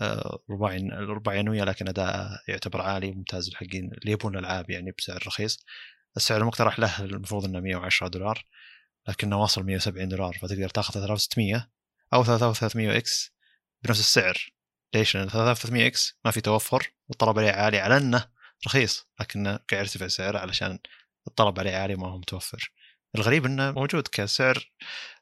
آه، 0.00 0.38
رباعي 0.50 0.78
رباعي 0.92 1.40
انويه 1.40 1.64
لكن 1.64 1.88
اداءه 1.88 2.38
يعتبر 2.48 2.80
عالي 2.82 3.10
وممتاز 3.10 3.48
الحقين 3.48 3.90
اللي 3.92 4.12
يبون 4.12 4.34
الألعاب 4.34 4.70
يعني 4.70 4.92
بسعر 4.98 5.26
رخيص. 5.26 5.64
السعر 6.16 6.40
المقترح 6.40 6.78
له 6.78 7.00
المفروض 7.00 7.44
إنه 7.44 7.60
110 7.60 8.08
دولار 8.08 8.44
لكنه 9.08 9.40
واصل 9.40 9.62
170 9.64 10.08
دولار 10.08 10.38
فتقدر 10.42 10.68
تاخذ 10.68 10.92
3600 10.94 11.68
أو 12.14 12.24
3300 12.24 12.96
X 12.96 13.32
بنفس 13.82 14.00
السعر. 14.00 14.50
ليش؟ 14.94 15.16
لأن 15.16 15.28
3300 15.28 15.86
X 15.86 16.18
ما 16.24 16.30
في 16.30 16.40
توفر 16.40 16.92
والطلب 17.08 17.38
عليه 17.38 17.50
عالي 17.50 17.78
على 17.78 17.96
إنه 17.96 18.35
رخيص 18.66 19.06
لكنه 19.20 19.56
قاعد 19.56 19.84
يرتفع 19.84 20.08
سعره 20.08 20.38
علشان 20.38 20.78
الطلب 21.28 21.58
عليه 21.58 21.76
عالي 21.76 21.96
ما 21.96 22.08
هو 22.08 22.18
متوفر. 22.18 22.72
الغريب 23.14 23.46
إنه 23.46 23.72
موجود 23.72 24.08
كسعر 24.08 24.72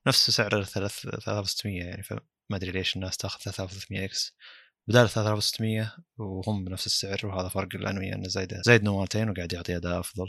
نفس 0.06 0.30
سعر 0.30 0.58
ال 0.58 0.66
3600 0.66 1.82
يعني 1.82 2.02
فما 2.02 2.20
أدري 2.52 2.70
ليش 2.70 2.96
الناس 2.96 3.16
تأخذ 3.16 3.40
3300 3.40 4.04
X. 4.04 4.36
بدال 4.88 5.08
3600 5.08 5.96
وهم 6.18 6.64
بنفس 6.64 6.86
السعر 6.86 7.20
وهذا 7.24 7.48
فرق 7.48 7.68
الانويه 7.74 8.14
انه 8.14 8.28
زايد 8.28 8.54
زايد 8.54 8.84
نواتين 8.84 9.30
وقاعد 9.30 9.52
يعطي 9.52 9.76
أداء 9.76 10.00
أفضل. 10.00 10.26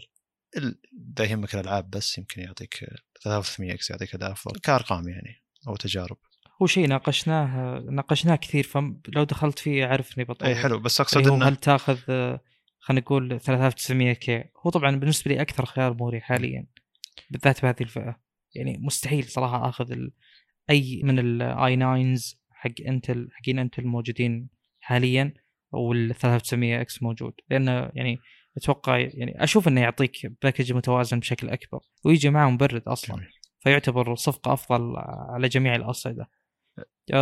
إذا 0.57 1.25
يهمك 1.25 1.55
الألعاب 1.55 1.89
بس 1.89 2.17
يمكن 2.17 2.41
يعطيك 2.41 2.75
3300 3.23 3.73
X 3.73 3.89
يعطيك 3.89 4.15
أداء 4.15 4.31
أفضل 4.31 4.59
كأرقام 4.59 5.09
يعني 5.09 5.43
أو 5.67 5.75
تجارب. 5.75 6.17
هو 6.61 6.67
شيء 6.67 6.87
ناقشناه 6.87 7.79
ناقشناه 7.79 8.35
كثير 8.35 8.63
فلو 8.63 9.23
دخلت 9.23 9.59
فيه 9.59 9.85
أعرفني 9.85 10.23
بطول. 10.23 10.47
إي 10.47 10.55
حلو 10.55 10.79
بس 10.79 11.01
أقصد 11.01 11.27
إنه 11.27 11.47
هل 11.47 11.55
تأخذ 11.55 11.97
خلينا 12.85 13.01
نقول 13.01 13.39
3900 13.39 14.13
K. 14.13 14.43
هو 14.65 14.69
طبعا 14.69 14.95
بالنسبة 14.95 15.31
لي 15.31 15.41
أكثر 15.41 15.65
خيار 15.65 15.93
مريح 15.93 16.23
حاليا 16.23 16.65
بالذات 17.29 17.61
بهذه 17.61 17.81
الفئة. 17.81 18.19
يعني 18.55 18.77
مستحيل 18.81 19.23
صراحة 19.23 19.69
آخذ 19.69 19.91
ال... 19.91 20.11
أي 20.69 21.01
من 21.03 21.19
ال 21.19 21.75
i9 21.75 22.39
حق 22.51 22.71
Intel 22.87 23.29
حقين 23.31 23.59
Intel 23.59 23.81
الموجودين 23.81 24.49
حاليا 24.79 25.33
وال 25.71 26.15
3900 26.15 26.81
X 26.81 27.03
موجود. 27.03 27.33
لأنه 27.49 27.71
يعني 27.71 28.17
أتوقع 28.57 28.97
يعني 28.97 29.43
أشوف 29.43 29.67
إنه 29.67 29.81
يعطيك 29.81 30.31
package 30.43 30.73
متوازن 30.73 31.19
بشكل 31.19 31.49
أكبر 31.49 31.79
ويجي 32.03 32.29
معه 32.29 32.49
مبرد 32.49 32.87
أصلا. 32.87 33.27
فيعتبر 33.59 34.15
صفقة 34.15 34.53
أفضل 34.53 34.93
على 35.29 35.47
جميع 35.47 35.75
الأصعدة. 35.75 36.29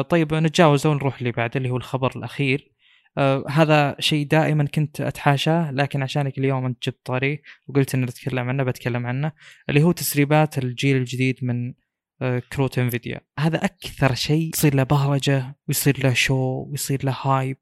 طيب 0.10 0.34
نتجاوز 0.34 0.88
ونروح 0.88 1.18
اللي 1.18 1.32
بعده 1.32 1.58
اللي 1.58 1.70
هو 1.70 1.78
الخبر 1.78 2.12
الأخير. 2.16 2.73
آه 3.18 3.44
هذا 3.50 3.96
شيء 4.00 4.28
دائما 4.28 4.66
كنت 4.66 5.02
أتحاشاه 5.02 5.72
لكن 5.72 6.04
عشانك 6.04 6.38
اليوم 6.38 6.66
أنت 6.66 6.84
جبت 6.84 7.06
طاري 7.06 7.42
وقلت 7.68 7.96
ان 7.96 8.02
نتكلم 8.02 8.50
عنه 8.50 8.64
بتكلم 8.64 9.06
عنه 9.06 9.32
اللي 9.70 9.84
هو 9.84 9.92
تسريبات 9.92 10.58
الجيل 10.58 10.98
الجديد 10.98 11.40
من 11.42 11.74
آه 12.22 12.42
كروت 12.54 12.80
Nvidia. 12.80 13.22
هذا 13.40 13.66
أكثر 13.66 14.14
شيء 14.16 14.50
يصير 14.54 14.76
له 14.76 14.84
بهرجة 14.84 15.56
ويصير 15.68 16.04
له 16.04 16.14
show 16.14 16.66
ويصير 16.70 17.06
له 17.06 17.12
hype 17.22 17.58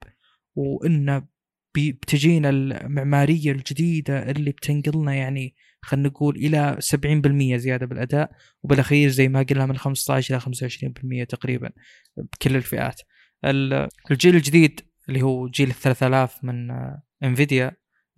وإنه 0.56 1.28
بتجينا 1.78 2.50
المعمارية 2.50 3.52
الجديدة 3.52 4.32
اللي 4.32 4.52
بتنقلنا 4.52 5.14
يعني 5.14 5.56
خلينا 5.82 6.08
نقول 6.10 6.36
إلى 6.36 6.78
70% 6.80 7.56
زيادة 7.56 7.86
بالأداء 7.86 8.32
وبالأخير 8.64 9.10
زي 9.10 9.28
ما 9.28 9.42
قلنا 9.42 9.66
من 9.66 9.78
15 9.78 10.36
إلى 10.36 10.42
25% 11.24 11.28
تقريبا 11.30 11.72
بكل 12.18 12.56
الفئات. 12.56 13.02
الجيل 14.12 14.36
الجديد 14.36 14.82
اللي 15.10 15.22
هو 15.22 15.48
جيل 15.48 15.70
ال 15.70 15.74
3000 15.74 16.44
من 16.44 16.72
Nvidia 17.24 17.72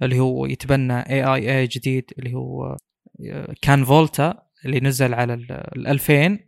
اللي 0.03 0.19
هو 0.19 0.45
يتبنى 0.45 0.99
اي 0.99 1.23
اي 1.23 1.59
اي 1.59 1.67
جديد 1.67 2.11
اللي 2.19 2.33
هو 2.33 2.77
كان 3.61 3.85
Volta 3.85 4.43
اللي 4.65 4.79
نزل 4.79 5.13
على 5.13 5.33
ال 5.33 5.87
2000 5.87 6.39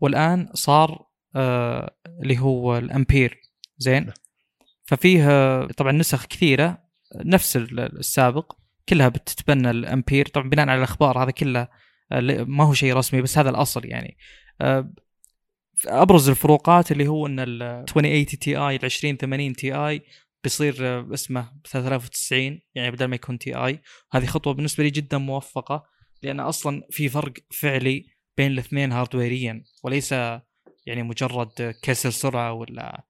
والآن 0.00 0.48
صار 0.54 1.06
آه 1.36 1.96
اللي 2.22 2.38
هو 2.38 2.78
الامبير 2.78 3.40
زين؟ 3.78 4.12
ففيه 4.84 5.66
طبعا 5.66 5.92
نسخ 5.92 6.26
كثيرة 6.26 6.78
نفس 7.16 7.56
السابق 7.56 8.52
كلها 8.88 9.08
بتتبنى 9.08 9.70
الامبير 9.70 10.26
طبعا 10.26 10.48
بناء 10.48 10.68
على 10.68 10.78
الأخبار 10.78 11.22
هذا 11.22 11.30
كله 11.30 11.68
ما 12.30 12.64
هو 12.64 12.74
شيء 12.74 12.94
رسمي 12.94 13.22
بس 13.22 13.38
هذا 13.38 13.50
الأصل 13.50 13.86
يعني. 13.86 14.16
آه، 14.60 14.92
أبرز 15.86 16.28
الفروقات 16.28 16.92
اللي 16.92 17.08
هو 17.08 17.26
إن 17.26 17.40
ال 17.40 17.62
2080 17.62 18.26
Ti 18.26 18.76
ال 18.76 18.84
2080 18.84 19.52
Ti 19.52 20.02
بيصير 20.44 20.74
اسمه 21.14 21.52
3090 21.64 22.60
يعني 22.74 22.90
بدل 22.90 23.04
ما 23.04 23.14
يكون 23.14 23.38
Ti 23.38 23.82
هذه 24.12 24.26
خطوة 24.26 24.54
بالنسبة 24.54 24.84
لي 24.84 24.90
جدا 24.90 25.18
موفقة 25.18 25.84
لأن 26.22 26.40
أصلا 26.40 26.82
في 26.90 27.08
فرق 27.08 27.32
فعلي 27.50 28.06
بين 28.36 28.52
الاثنين 28.52 28.92
هاردويريا 28.92 29.64
وليس 29.84 30.12
يعني 30.86 31.02
مجرد 31.02 31.74
كسر 31.82 32.10
سرعة 32.10 32.52
ولا 32.52 33.04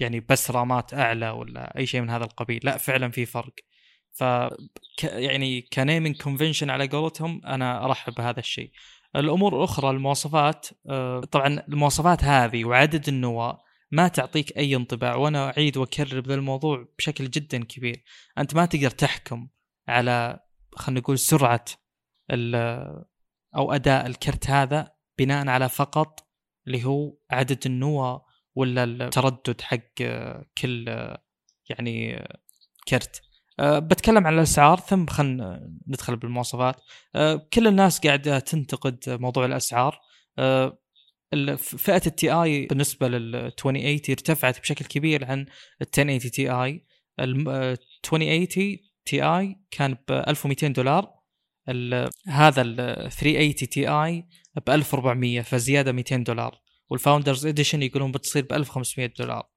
يعني 0.00 0.20
بس 0.20 0.50
رامات 0.50 0.94
أعلى 0.94 1.30
ولا 1.30 1.78
أي 1.78 1.86
شيء 1.86 2.00
من 2.00 2.10
هذا 2.10 2.24
القبيل. 2.24 2.60
لا 2.64 2.76
فعلا 2.76 3.10
في 3.10 3.26
فرق. 3.26 3.54
ف 4.12 4.24
يعني 5.02 5.62
ك 5.62 5.70
naming 5.70 6.16
convention 6.22 6.70
على 6.70 6.86
قولتهم 6.88 7.46
أنا 7.46 7.84
أرحب 7.84 8.14
بهذا 8.14 8.40
الشيء. 8.40 8.70
الأمور 9.16 9.56
الأخرى 9.56 9.90
المواصفات 9.90 10.66
آه، 10.88 11.20
طبعا 11.20 11.46
المواصفات 11.68 12.24
هذه 12.24 12.64
وعدد 12.64 13.08
النواة 13.08 13.62
ما 13.90 14.08
تعطيك 14.08 14.56
أي 14.56 14.76
انطباع 14.76 15.16
وأنا 15.16 15.50
أعيد 15.50 15.76
وأكرر 15.76 16.20
بهذا 16.20 16.34
الموضوع 16.34 16.88
بشكل 16.98 17.30
جدا 17.30 17.64
كبير. 17.64 18.04
أنت 18.38 18.54
ما 18.54 18.66
تقدر 18.66 18.90
تحكم 18.90 19.48
على 19.88 20.40
خلينا 20.74 21.00
نقول 21.00 21.18
سرعة 21.18 21.64
أو 23.56 23.72
أداء 23.72 24.06
الكرت 24.06 24.50
هذا 24.50 24.92
بناء 25.18 25.48
على 25.48 25.68
فقط 25.68 26.28
اللي 26.66 26.84
هو 26.84 27.16
عدد 27.30 27.66
النواة 27.66 28.26
ولا 28.54 28.84
التردد 28.84 29.60
حق 29.60 30.02
كل 30.58 30.88
يعني 31.70 32.26
كرت. 32.88 33.22
أه 33.60 33.78
بتكلم 33.78 34.26
عن 34.26 34.34
الأسعار 34.34 34.80
ثم 34.80 35.06
خلينا 35.06 35.70
ندخل 35.88 36.16
بالمواصفات. 36.16 36.76
أه 37.14 37.48
كل 37.52 37.66
الناس 37.66 38.06
قاعدة 38.06 38.38
تنتقد 38.38 38.98
موضوع 39.08 39.44
الأسعار. 39.44 40.00
أه 40.38 40.78
فئة 41.56 41.96
التي 42.06 42.32
اي 42.32 42.66
بالنسبة 42.66 43.08
لل 43.08 43.36
2080 43.36 44.00
ارتفعت 44.10 44.60
بشكل 44.60 44.84
كبير 44.84 45.24
عن 45.24 45.40
ال 45.82 45.86
1080 45.98 46.18
Ti 46.18 46.86
ال 47.20 47.48
2080 47.48 48.46
Ti 49.04 49.60
كان 49.70 49.96
ب 50.08 50.12
1200 50.12 50.68
دولار. 50.68 51.16
هذا 52.28 52.62
ال 52.62 53.10
380 53.10 53.54
Ti 53.54 54.26
ب 54.66 54.70
1400 54.70 55.40
فزيادة 55.40 55.92
200 55.92 56.16
دولار. 56.16 56.60
وال 56.90 57.01
Founders 57.01 57.46
Edition 57.46 57.82
يقولون 57.82 58.12
بتصير 58.12 58.44
ب 58.44 58.52
1500 58.52 59.12
دولار. 59.18 59.48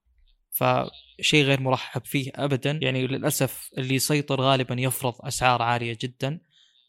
فشيء 0.51 1.43
غير 1.43 1.61
مرحب 1.61 2.05
فيه 2.05 2.31
ابدا. 2.35 2.79
يعني 2.81 3.07
للأسف 3.07 3.69
اللي 3.77 3.95
يسيطر 3.95 4.41
غالبا 4.41 4.75
يفرض 4.79 5.13
أسعار 5.21 5.61
عالية 5.61 5.97
جدا. 6.01 6.39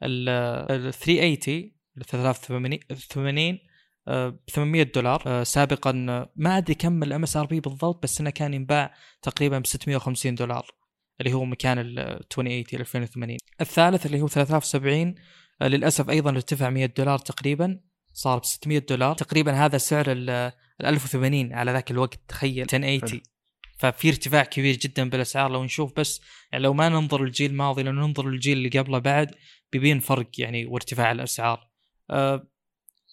ال 0.02 0.92
380 0.92 1.72
ال 1.98 2.04
380 2.04 3.58
ب 4.06 4.50
800 4.50 4.82
دولار. 4.82 5.22
آه، 5.26 5.42
سابقا 5.42 5.92
ما 6.36 6.58
أدري 6.58 6.74
كم 6.74 7.02
ال 7.02 7.22
MSRP 7.22 7.60
بالضبط 7.60 8.02
بس 8.02 8.20
إنه 8.20 8.30
كان 8.30 8.54
ينباع 8.54 8.94
تقريبا 9.22 9.58
ب 9.58 9.66
650 9.66 10.34
دولار 10.34 10.66
اللي 11.20 11.32
هو 11.32 11.44
مكان 11.44 11.78
ال 11.78 11.98
2080 11.98 12.64
2080 12.80 13.36
الثالث 13.60 14.06
اللي 14.06 14.20
هو 14.20 14.28
3070 14.28 15.14
آه، 15.62 15.68
للأسف 15.68 16.10
أيضا 16.10 16.30
ارتفع 16.30 16.70
100 16.70 16.86
دولار 16.86 17.18
تقريبا 17.18 17.80
صار 18.12 18.38
ب 18.38 18.44
600 18.44 18.78
دولار. 18.78 19.14
تقريبا 19.14 19.52
هذا 19.52 19.78
سعر 19.78 20.04
ال 20.08 20.52
1080 20.84 21.52
على 21.52 21.72
ذاك 21.72 21.90
الوقت 21.90 22.20
تخيل. 22.28 22.62
1080 22.62 23.22
ففي 23.80 24.08
ارتفاع 24.08 24.44
كبير 24.44 24.76
جدا 24.76 25.10
بالأسعار 25.10 25.50
لو 25.50 25.64
نشوف 25.64 25.92
بس 25.96 26.20
يعني 26.52 26.64
لو 26.64 26.74
ما 26.74 26.88
ننظر 26.88 27.24
للجيل 27.24 27.50
الماضي 27.50 27.82
لو 27.82 27.92
ننظر 27.92 28.28
للجيل 28.28 28.58
اللي 28.58 28.68
قبله 28.68 28.98
بعد 28.98 29.34
بيبين 29.72 30.00
فرق 30.00 30.28
يعني 30.38 30.66
وارتفاع 30.66 31.12
الأسعار 31.12 31.70
أه 32.10 32.50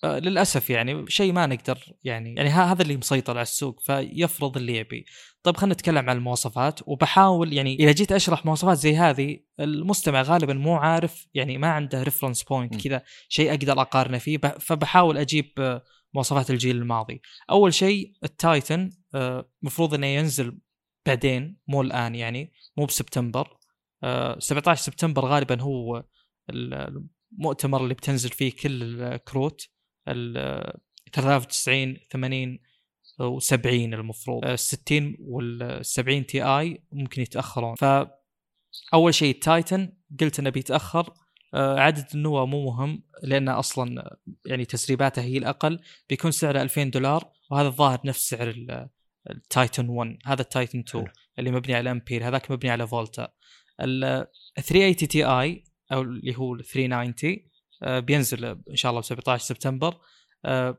آه، 0.04 0.20
للأسف 0.20 0.70
يعني 0.70 1.06
شيء 1.08 1.34
ما 1.34 1.46
نقدر 1.46 1.80
يعني 2.04 2.36
يعني 2.36 2.50
هذا 2.50 2.82
اللي 2.82 2.98
مسيطر 2.98 3.34
على 3.34 3.42
السوق 3.42 3.80
فيفرض 3.80 4.58
اللي 4.58 4.78
يبي. 4.78 5.06
طيب 5.44 5.58
خلينا 5.58 5.74
نتكلم 5.74 6.10
عن 6.10 6.18
المواصفات 6.18 6.80
وبحاول 6.88 7.54
يعني 7.54 7.76
إذا 7.76 7.92
جيت 7.92 8.12
أشرح 8.12 8.46
مواصفات 8.46 8.78
زي 8.78 8.96
هذه 8.96 9.40
المستمع 9.60 10.22
غالبا 10.22 10.54
مو 10.54 10.76
عارف 10.76 11.28
يعني 11.34 11.58
ما 11.58 11.68
عنده 11.68 12.04
reference 12.04 12.44
point 12.44 12.88
كذا 12.88 13.04
شيء 13.30 13.50
أقدر 13.50 13.82
أقارنه 13.82 14.18
فيه 14.18 14.38
فبحاول 14.38 15.18
أجيب 15.18 15.82
مواصفات 16.14 16.50
الجيل 16.50 16.78
الماضي. 16.78 17.22
أول 17.50 17.74
شيء 17.74 18.14
ال 18.24 18.35
Titan 18.35 18.90
آه، 19.16 19.50
مفروض 19.62 19.94
إنه 19.94 20.08
ينزل 20.08 20.60
بعدين 21.06 21.58
مو 21.68 21.82
الآن 21.82 22.16
يعني 22.16 22.54
مو 22.78 22.86
بسبتمبر. 22.86 23.58
آه، 24.04 24.40
17 24.40 24.82
سبتمبر 24.84 25.26
غالبا 25.26 25.62
هو 25.62 26.04
المؤتمر 26.50 27.84
اللي 27.84 27.94
بتنزل 27.94 28.30
فيه 28.30 28.52
كل 28.52 29.02
الكروت 29.02 29.68
ال 30.08 30.74
93 31.14 31.98
80 32.12 32.60
و70 33.22 33.66
المفروض. 33.66 34.46
ال 34.46 34.60
60 34.60 35.16
وال 35.20 35.86
70 35.86 36.26
Ti 36.26 36.84
ممكن 36.92 37.22
يتأخرون. 37.22 37.76
ف 37.76 37.86
اول 38.94 39.14
شيء 39.14 39.36
ال 39.36 39.45
Titan 39.45 39.94
قلت 40.20 40.40
إنه 40.40 40.50
بيتأخر. 40.50 41.08
آه، 41.10 41.27
عدد 41.54 42.06
النواه 42.16 42.46
مو 42.46 42.66
مهم 42.66 43.04
لأنه 43.24 43.60
أصلا 43.60 44.18
يعني 44.46 44.66
تسريباته 44.66 45.22
هي 45.22 45.38
الأقل. 45.38 45.80
بيكون 46.10 46.32
سعره 46.32 46.62
2000 46.62 46.84
دولار 46.84 47.32
وهذا 47.52 47.68
الظاهر 47.68 48.00
نفس 48.06 48.30
سعر 48.30 48.50
ال- 48.50 48.90
ال 49.30 49.40
Titan 49.40 49.90
1 49.90 50.18
هذا 50.26 50.42
ال 50.42 50.48
Titan 50.48 50.80
2 50.80 51.04
حلو. 51.06 51.14
اللي 51.40 51.52
مبني 51.52 51.76
على 51.76 51.92
امبير 51.92 52.28
هذاك 52.28 52.52
مبني 52.52 52.70
على 52.72 52.88
Volta 52.88 53.28
ال 53.82 54.28
380 54.56 54.96
Ti 54.96 55.64
أو 55.92 56.02
اللي 56.02 56.38
هو 56.38 56.54
ال 56.54 56.64
390 56.66 57.38
آه، 57.84 58.00
بينزل 58.00 58.46
إن 58.46 58.76
شاء 58.76 58.90
الله 58.90 59.02
ب 59.02 59.06
17 59.06 59.44
سبتمبر. 59.44 59.98
آه، 60.46 60.78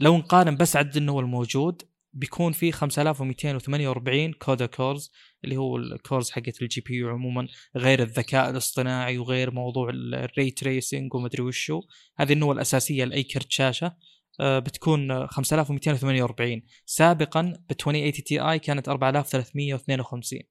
لو 0.00 0.16
نقارن 0.18 0.56
بس 0.56 0.76
عدد 0.76 0.96
النواه 0.96 1.20
الموجود 1.20 1.82
بيكون 2.12 2.52
في 2.52 2.72
5248 2.72 4.32
CUDA 4.32 4.66
cores 4.66 5.12
اللي 5.44 5.56
هو 5.56 5.76
ال 5.76 5.85
cores 5.85 6.30
حقت 6.30 6.62
ال 6.62 6.80
GPU 6.80 7.10
عموما 7.10 7.48
غير 7.76 8.02
الذكاء 8.02 8.50
الاصطناعي 8.50 9.18
وغير 9.18 9.50
موضوع 9.50 9.90
ال 9.90 10.05
ray 10.05 10.50
tracing 10.50 11.14
ومدري 11.14 11.42
وشو. 11.42 11.82
هذه 12.18 12.32
النواه 12.32 12.54
الأساسية 12.54 13.04
لاي 13.04 13.22
كرت 13.22 13.50
شاشة. 13.50 13.96
آه، 14.40 14.58
بتكون 14.58 15.10
آه، 15.10 15.26
5248 15.26 16.62
سابقا 16.86 17.42
ب 17.42 17.72
2080 17.72 18.12
Ti 18.12 18.58
كانت 18.58 18.88
4352 18.88 20.42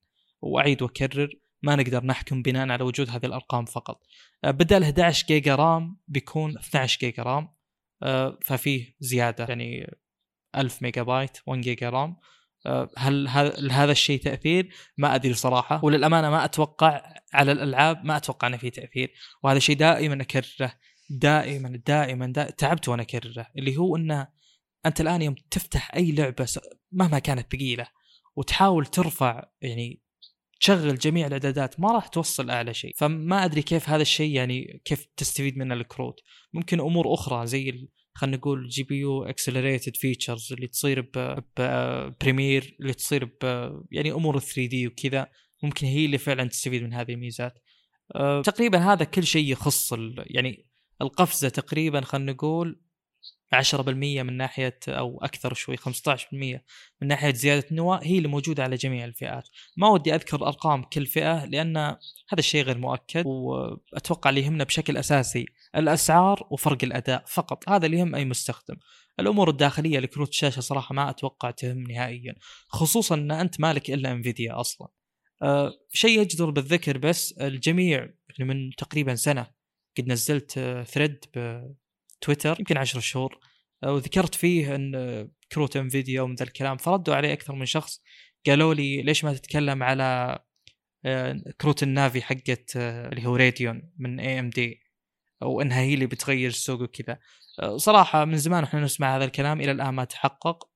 وأعيد 0.42 0.82
وأكرر 0.82 1.30
ما 1.64 1.76
نقدر 1.76 2.06
نحكم 2.06 2.42
بناء 2.42 2.70
على 2.70 2.84
وجود 2.84 3.10
هذه 3.10 3.26
الأرقام 3.26 3.66
فقط. 3.66 4.02
آه، 4.44 4.52
بدل 4.52 4.84
11 4.84 5.28
جيجا 5.28 5.56
RAM 5.56 5.98
بيكون 6.08 6.58
12 6.58 7.00
جيجا 7.00 7.24
RAM. 7.24 7.50
آه، 8.04 8.40
ففيه 8.42 8.96
زيادة 9.00 9.46
يعني 9.50 9.98
1000 10.58 10.82
ميجا 10.82 11.04
بايت 11.04 11.38
1 11.48 11.62
جيجا 11.62 11.90
RAM. 11.90 12.18
هل 12.98 13.28
هل 13.28 13.72
هذا 13.72 13.92
الشيء 13.92 14.22
تأثير؟ 14.22 14.70
ما 14.98 15.16
أدري 15.16 15.34
صراحة. 15.34 15.86
وللأمانة 15.86 16.30
ما 16.30 16.46
أتوقع 16.46 17.14
على 17.34 17.52
الألعاب 17.52 18.06
ما 18.06 18.18
أتوقع 18.18 18.48
إنه 18.48 18.58
في 18.58 18.70
تأثير. 18.70 19.14
وهذا 19.44 19.60
شيء 19.60 19.76
دائما 19.76 20.22
أكرره 20.22 20.74
دائما 21.10 21.82
دائما, 21.88 22.32
تعبت 22.58 22.90
وأنا 22.90 23.02
أكرره. 23.02 23.48
اللي 23.58 23.78
هو 23.78 23.96
إنه 23.96 24.28
أنت 24.86 25.02
الآن 25.02 25.22
يوم 25.22 25.36
تفتح 25.52 25.96
أي 25.96 26.12
لعبة 26.12 26.48
مهما 26.92 27.20
كانت 27.20 27.56
ثقيلة 27.56 27.88
وتحاول 28.36 28.86
ترفع 28.86 29.44
يعني 29.62 30.02
تشغل 30.60 30.98
جميع 30.98 31.28
الإعدادات 31.28 31.80
ما 31.80 31.92
راح 31.92 32.08
توصل 32.08 32.50
أعلى 32.50 32.74
شيء. 32.74 32.94
فما 32.98 33.46
أدري 33.46 33.62
كيف 33.62 33.90
هذا 33.90 34.02
الشيء 34.02 34.32
يعني 34.32 34.82
كيف 34.86 35.06
تستفيد 35.18 35.58
من 35.58 35.72
الكروت. 35.72 36.20
ممكن 36.54 36.80
أمور 36.80 37.14
أخرى 37.14 37.48
زي 37.48 37.90
خلينا 38.20 38.38
نقول 38.38 38.68
GPU 38.68 38.96
accelerated 39.00 39.96
features 39.96 40.54
اللي 40.54 40.68
تصير 40.68 41.12
ب 41.58 41.71
Premiere 41.71 42.78
اللي 42.80 42.94
تصير 42.94 43.26
ب 43.26 43.44
يعني 43.92 44.12
أمور 44.12 44.40
3D 44.40 44.88
وكذا. 44.88 45.28
ممكن 45.64 45.88
هي 45.88 46.06
اللي 46.06 46.18
فعلا 46.18 46.48
تستفيد 46.48 46.84
من 46.84 46.94
هذه 46.94 47.12
الميزات. 47.12 47.54
أه، 48.16 48.42
تقريبا 48.42 48.78
هذا 48.78 49.04
كل 49.04 49.24
شيء 49.24 49.52
يخص 49.52 49.94
يعني 50.18 50.66
القفزة 51.02 51.50
تقريبا 51.50 52.02
خلينا 52.02 52.32
نقول 52.32 52.82
10% 53.52 54.24
من 54.24 54.38
ناحية 54.38 54.80
أو 54.88 55.20
أكثر 55.22 55.54
شوي 55.54 55.78
15% 55.78 56.62
من 57.02 57.08
ناحية 57.08 57.34
زيادة 57.34 57.68
نواه 57.72 58.00
هي 58.04 58.18
اللي 58.18 58.28
موجودة 58.28 58.64
على 58.64 58.76
جميع 58.76 59.06
الفئات. 59.06 59.50
ما 59.78 59.90
ودي 59.90 60.16
أذكر 60.16 60.48
ارقام 60.48 60.84
كل 60.84 61.06
فئة 61.06 61.46
لأن 61.46 61.78
هذا 61.78 61.98
الشيء 62.40 62.64
غير 62.64 62.78
مؤكد 62.78 63.24
وأتوقع 63.26 64.30
اللي 64.30 64.42
يهمنا 64.42 64.64
بشكل 64.64 64.98
أساسي 64.98 65.46
الأسعار 65.76 66.48
وفرق 66.52 66.78
الأداء 66.84 67.24
فقط. 67.28 67.70
هذا 67.70 67.86
اللي 67.86 67.98
يهم 67.98 68.16
أي 68.16 68.26
مستخدم. 68.26 68.76
الأمور 69.20 69.50
الداخلية 69.50 70.00
لكروت 70.00 70.30
الشاشة 70.30 70.60
صراحة 70.60 70.96
ما 70.96 71.10
أتوقع 71.10 71.52
تهم 71.52 71.84
نهائيا 71.84 72.36
خصوصا 72.68 73.16
إن 73.16 73.32
أنت 73.32 73.60
مالك 73.60 73.90
إلا 73.90 74.12
Nvidia 74.12 74.60
أصلا. 74.60 74.88
أه 75.42 75.74
شيء 75.94 76.22
يجدر 76.22 76.50
بالذكر 76.50 76.98
بس 76.98 77.32
الجميع 77.32 77.98
يعني 78.00 78.54
من 78.54 78.70
تقريبا 78.78 79.16
سنة 79.16 79.48
قد 79.98 80.08
نزلت 80.08 80.60
thread 80.88 81.26
بتويتر 82.22 82.56
يمكن 82.60 82.78
عشر 82.78 83.00
شهور. 83.00 83.40
آه، 83.84 83.94
وذكرت 83.94 84.36
فيه 84.36 84.76
إن 84.76 84.96
آه، 84.96 85.30
كروت 85.52 85.78
Nvidia 85.78 86.22
ومن 86.22 86.36
ذا 86.36 86.44
الكلام. 86.44 86.78
فردوا 86.78 87.16
عليه 87.16 87.34
أكثر 87.34 87.56
من 87.56 87.66
شخص. 87.66 88.02
قالوا 88.48 88.74
لي 88.74 89.02
ليش 89.02 89.24
ما 89.24 89.34
تتكلم 89.34 89.84
على 89.84 90.40
آه، 91.06 91.42
كروت 91.62 91.84
ال 91.84 91.91
Navi 91.91 92.22
حقت 92.22 92.76
اللي 92.76 93.26
هو 93.26 93.36
Radeon 93.36 93.92
من 93.98 94.20
AMD 94.20 94.82
وانها 95.42 95.82
هي 95.82 95.94
اللي 95.94 96.06
بتغير 96.06 96.50
السوق 96.50 96.82
وكذا. 96.82 97.20
صراحة 97.76 98.26
من 98.26 98.38
زمان 98.38 98.64
إحنا 98.64 98.82
نسمع 98.82 99.16
هذا 99.18 99.26
الكلام 99.26 99.62
إلى 99.62 99.72
الآن 99.72 99.90
ما 99.94 100.04
تحقق. 100.04 100.70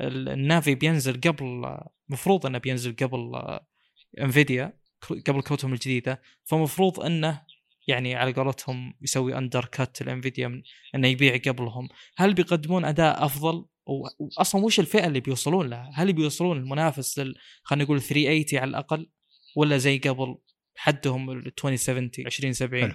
ال- 0.00 0.28
ال 0.28 0.37
Navi 0.37 0.74
بينزل 0.74 1.20
قبل 1.20 1.76
مفروض 2.08 2.46
إنه 2.46 2.58
بينزل 2.58 2.96
قبل 2.96 3.32
Nvidia 4.20 4.78
قبل 5.26 5.42
كروتهم 5.42 5.72
الجديدة. 5.72 6.22
فمفروض 6.44 7.00
إنه 7.00 7.42
يعني 7.86 8.14
على 8.14 8.32
قولتهم 8.32 8.94
يسوي 9.02 9.38
undercut 9.38 9.64
ال 9.64 10.02
Nvidia 10.02 10.62
إنه 10.94 11.08
يبيع 11.08 11.36
قبلهم. 11.36 11.88
هل 12.16 12.34
بيقدمون 12.34 12.84
أداء 12.84 13.24
أفضل؟ 13.24 13.66
واصلا 14.38 14.64
وش 14.64 14.80
الفئة 14.80 15.06
اللي 15.06 15.20
بيوصلون 15.20 15.68
لها؟ 15.68 15.90
هل 15.94 16.12
بيوصلون 16.12 16.56
المنافس 16.56 17.18
لل 17.18 17.34
خلينا 17.62 17.84
نقول 17.84 18.00
380 18.00 18.44
على 18.52 18.68
الأقل 18.68 19.10
ولا 19.56 19.76
زي 19.76 19.98
قبل 19.98 20.36
حدهم 20.76 21.30
ال 21.30 21.46
2070 21.46 22.10
2070 22.18 22.82
حلو. 22.82 22.94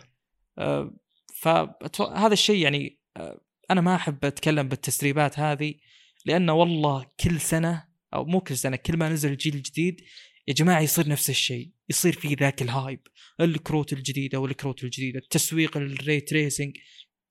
آه 0.57 0.93
فهذا 1.35 2.33
الشيء 2.33 2.63
يعني 2.63 2.99
آه 3.17 3.41
أنا 3.71 3.81
ما 3.81 3.95
أحب 3.95 4.25
أتكلم 4.25 4.67
بالتسريبات 4.67 5.39
هذه 5.39 5.73
لأنه 6.25 6.53
والله 6.53 7.05
كل 7.19 7.41
سنة 7.41 7.87
أو 8.13 8.25
مو 8.25 8.39
كل 8.39 8.57
سنة 8.57 8.75
كل 8.75 8.97
ما 8.97 9.09
نزل 9.09 9.31
الجيل 9.31 9.55
الجديد 9.55 10.01
يا 10.47 10.53
جماعة 10.53 10.81
يصير 10.81 11.09
نفس 11.09 11.29
الشيء 11.29 11.71
يصير 11.89 12.13
في 12.13 12.33
ذاك 12.33 12.61
ال 12.61 12.70
hype 12.70 13.07
الكروت 13.41 13.93
الجديدة 13.93 14.39
والكروت 14.39 14.83
الجديدة 14.83 15.19
التسويق 15.19 15.77
ال 15.77 15.88
ray 15.88 16.19
tracing 16.19 16.77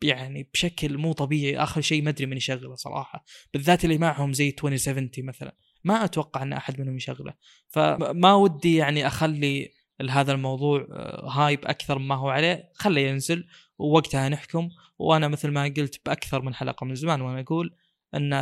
يعني 0.02 0.50
بشكل 0.54 0.98
مو 0.98 1.12
طبيعي 1.12 1.62
آخر 1.62 1.80
شيء 1.80 2.02
ما 2.02 2.10
أدري 2.10 2.26
من 2.26 2.36
يشغله 2.36 2.74
صراحة. 2.74 3.24
بالذات 3.54 3.84
اللي 3.84 3.98
معهم 3.98 4.32
زي 4.32 4.48
2070 4.48 5.10
مثلا 5.18 5.56
ما 5.84 6.04
أتوقع 6.04 6.42
إن 6.42 6.52
أحد 6.52 6.80
منهم 6.80 6.96
يشغله. 6.96 7.34
فما 7.68 8.34
ودي 8.34 8.76
يعني 8.76 9.06
أخلي 9.06 9.70
هذا 10.10 10.32
الموضوع 10.32 10.86
آه، 10.90 11.28
hype 11.28 11.64
أكثر 11.64 11.98
مما 11.98 12.14
هو 12.14 12.28
عليه 12.28 12.70
خله 12.74 13.00
ينزل 13.00 13.44
ووقتها 13.78 14.28
نحكم. 14.28 14.68
وأنا 14.98 15.28
مثل 15.28 15.48
ما 15.48 15.64
قلت 15.64 16.00
بأكثر 16.06 16.42
من 16.42 16.54
حلقة 16.54 16.84
من 16.84 16.94
زمان 16.94 17.20
وأنا 17.20 17.40
أقول 17.40 17.76
إن 18.14 18.32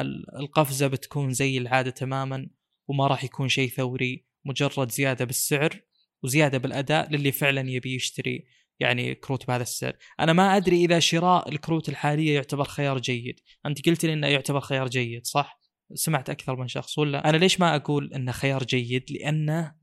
القفزة 0.40 0.86
بتكون 0.86 1.32
زي 1.32 1.58
العادة 1.58 1.90
تماما 1.90 2.48
وما 2.88 3.06
راح 3.06 3.24
يكون 3.24 3.48
شيء 3.48 3.68
ثوري 3.68 4.26
مجرد 4.44 4.90
زيادة 4.90 5.24
بالسعر. 5.24 5.80
وزيادة 6.22 6.58
بالأداء 6.58 7.10
للي 7.10 7.32
فعلا 7.32 7.70
يبي 7.70 7.94
يشتري 7.94 8.46
يعني 8.80 9.14
كروت 9.14 9.46
بهذا 9.46 9.62
السعر. 9.62 9.96
أنا 10.20 10.32
ما 10.32 10.56
أدري 10.56 10.84
إذا 10.84 10.98
شراء 10.98 11.48
الكروت 11.48 11.88
الحالية 11.88 12.34
يعتبر 12.34 12.64
خيار 12.64 12.98
جيد. 12.98 13.40
أنت 13.66 13.88
قلت 13.88 14.04
لي 14.04 14.12
إنه 14.12 14.26
يعتبر 14.26 14.60
خيار 14.60 14.88
جيد 14.88 15.26
صح؟ 15.26 15.60
سمعت 15.94 16.30
أكثر 16.30 16.56
من 16.56 16.68
شخص 16.68 16.98
ولا؟ 16.98 17.28
أنا 17.30 17.36
ليش 17.36 17.60
ما 17.60 17.76
أقول 17.76 18.14
إنه 18.14 18.32
خيار 18.32 18.64
جيد؟ 18.64 19.04
لأنه 19.10 19.74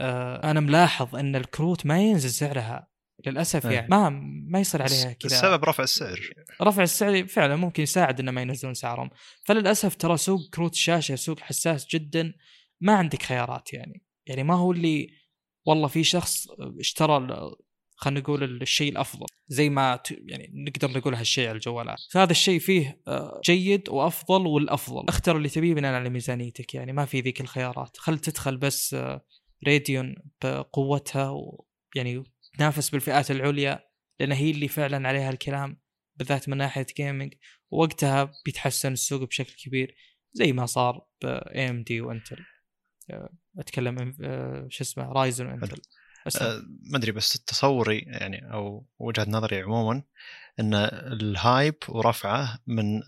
آه 0.00 0.50
أنا 0.50 0.60
ملاحظ 0.60 1.16
إن 1.16 1.36
الكروت 1.36 1.86
ما 1.86 2.00
ينزل 2.00 2.30
سعرها 2.30 2.88
للأسف 3.26 3.66
إيه. 3.66 3.72
يعني 3.72 3.88
ما 3.88 4.08
ما 4.50 4.60
يصير 4.60 4.82
عليها 4.82 5.12
كذا. 5.12 5.36
السبب 5.36 5.64
رفع 5.64 5.82
السعر. 5.82 6.20
رفع 6.62 6.82
السعر 6.82 7.26
فعلا 7.26 7.56
ممكن 7.56 7.82
يساعد 7.82 8.20
إنه 8.20 8.30
ما 8.30 8.42
ينزلون 8.42 8.74
سعرهم. 8.74 9.10
فللأسف 9.44 9.94
ترى 9.94 10.16
سوق 10.16 10.40
كروت 10.54 10.72
الشاشة 10.72 11.14
سوق 11.14 11.40
حساس 11.40 11.86
جدا. 11.86 12.34
ما 12.80 12.92
عندك 12.92 13.22
خيارات 13.22 13.72
يعني. 13.72 14.02
يعني 14.26 14.42
ما 14.42 14.54
هو 14.54 14.72
اللي 14.72 15.21
والله 15.64 15.88
في 15.88 16.04
شخص 16.04 16.46
اشترى 16.80 17.28
خلينا 17.96 18.20
نقول 18.20 18.62
الشيء 18.62 18.92
الأفضل 18.92 19.26
زي 19.48 19.70
ما 19.70 20.00
يعني 20.08 20.50
نقدر 20.54 20.98
نقول 20.98 21.14
هالشيء 21.14 21.48
على 21.48 21.54
الجوالات. 21.56 21.98
فهذا 22.10 22.30
الشيء 22.30 22.58
فيه 22.58 23.00
آه، 23.08 23.40
جيد 23.44 23.88
وأفضل 23.88 24.46
والأفضل. 24.46 25.08
اختر 25.08 25.36
اللي 25.36 25.48
تبيه 25.48 25.74
بناء 25.74 25.94
على 25.94 26.10
ميزانيتك 26.10 26.74
يعني 26.74 26.92
ما 26.92 27.04
في 27.04 27.20
ذيك 27.20 27.40
الخيارات. 27.40 27.96
خل 27.96 28.18
تدخل 28.18 28.56
بس 28.56 28.94
آه، 28.94 29.24
Radeon 29.66 30.14
بقوتها 30.44 31.30
ويعني 31.30 32.24
تنافس 32.58 32.90
بالفئات 32.90 33.30
العليا 33.30 33.84
لأن 34.20 34.32
هي 34.32 34.50
اللي 34.50 34.68
فعلا 34.68 35.08
عليها 35.08 35.30
الكلام 35.30 35.80
بالذات 36.16 36.48
من 36.48 36.56
ناحية 36.56 36.86
gaming 36.96 37.34
وقتها 37.70 38.32
بيتحسن 38.44 38.92
السوق 38.92 39.22
بشكل 39.22 39.54
كبير 39.64 39.96
زي 40.32 40.52
ما 40.52 40.66
صار 40.66 41.06
ب 41.22 41.26
AMD 41.26 42.00
و 42.00 42.05
Intel. 42.05 42.36
آه، 42.36 42.51
أتكلم 43.58 44.14
آه، 44.22 44.66
شو 44.70 44.84
اسمه 44.84 45.12
Ryzen 45.12 45.46
و 45.46 45.51
Intel. 45.51 45.80
أه 46.40 46.62
ما 46.90 46.98
أدري 46.98 47.12
بس 47.12 47.32
تصوري 47.32 47.98
يعني 47.98 48.52
أو 48.52 48.86
وجهة 48.98 49.26
نظري 49.28 49.62
عموما 49.62 50.02
إن 50.60 50.74
ال 50.74 50.94
hype 50.94 51.74
ورفعه 51.88 52.58
من 52.66 53.02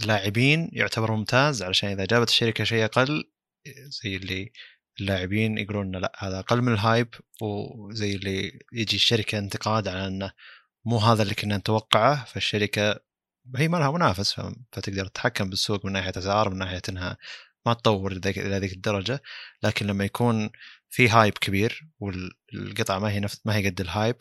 اللاعبين 0.00 0.68
يعتبر 0.72 1.12
ممتاز 1.12 1.62
علشان 1.62 1.90
إذا 1.90 2.04
جابت 2.04 2.28
الشركة 2.28 2.64
شيء 2.64 2.84
أقل 2.84 3.30
زي 4.02 4.16
اللي 4.16 4.52
اللاعبين 5.00 5.58
يقولون 5.58 5.96
لا 5.96 6.12
هذا 6.18 6.38
أقل 6.38 6.62
من 6.62 6.72
ال 6.72 6.79
hype 6.79 7.08
وزي 7.42 8.16
اللي 8.16 8.60
يجي 8.72 8.96
الشركة 8.96 9.38
انتقاد 9.38 9.88
على 9.88 10.06
إنه 10.06 10.32
مو 10.84 10.98
هذا 10.98 11.22
اللي 11.22 11.34
كنا 11.34 11.56
نتوقعه 11.56 12.24
فالشركة 12.24 13.00
هي 13.56 13.68
ما 13.68 13.76
لها 13.76 13.90
منافس 13.90 14.40
فتقدر 14.72 15.06
تتحكم 15.06 15.50
بالسوق 15.50 15.84
من 15.84 15.92
ناحية 15.92 16.12
اسعار 16.16 16.50
من 16.50 16.58
ناحية 16.58 16.82
إنها 16.88 17.16
ما 17.66 17.74
تطور 17.74 18.12
إلى 18.12 18.58
ذيك 18.58 18.72
الدرجة 18.72 19.22
لكن 19.62 19.86
لما 19.86 20.04
يكون 20.04 20.50
في 20.88 21.08
hype 21.08 21.38
كبير 21.38 21.86
والقطعة 22.00 22.98
ما 22.98 23.10
هي 23.10 23.20
نفس 23.20 23.40
ما 23.44 23.56
هي 23.56 23.68
قد 23.68 23.80
ال 23.80 23.87
hype 23.87 24.16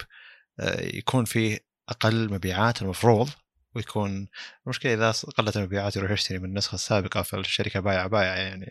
آه، 0.60 0.82
يكون 0.82 1.26
فيه 1.26 1.60
أقل 1.90 2.34
مبيعات 2.34 2.82
المفروض 2.82 3.30
ويكون 3.76 4.28
المشكلة 4.66 4.94
إذا 4.94 5.12
قلت 5.12 5.58
المبيعات 5.58 5.96
يروح 5.96 6.12
يشتري 6.12 6.40
من 6.40 6.46
النسخة 6.46 6.76
السابقة 6.76 7.22
فالشركة 7.22 7.80
بايعه 7.80 8.08
بايعة 8.08 8.36
يعني. 8.36 8.70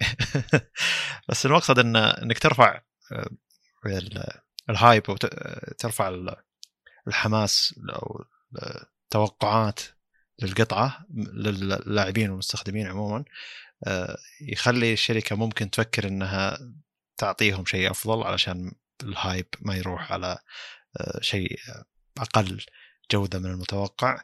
بس 1.28 1.46
المقصد 1.46 1.78
ان 1.78 1.96
إنك 1.96 2.38
ترفع 2.38 2.80
آه، 3.12 3.30
ال 4.70 4.78
hype 4.78 5.08
وترفع 5.08 6.34
الحماس 7.08 7.74
أو 7.90 8.24
التوقعات 9.04 9.80
للقطعة 10.42 11.06
للاعبين 11.14 12.30
والمستخدمين 12.30 12.86
عموما. 12.86 13.18
آه، 13.18 13.24
يخلي 14.40 14.92
الشركة 14.92 15.36
ممكن 15.36 15.70
تفكر 15.70 16.08
إنها 16.08 16.58
تعطيهم 17.16 17.64
شيء 17.66 17.90
أفضل 17.90 18.22
علشان 18.22 18.72
ال 19.02 19.11
hype 19.11 19.46
ما 19.60 19.76
يروح 19.76 20.12
على 20.12 20.38
آه، 21.00 21.20
شيء 21.20 21.58
أقل 22.18 22.64
جودة 23.10 23.38
من 23.38 23.50
المتوقع. 23.50 24.20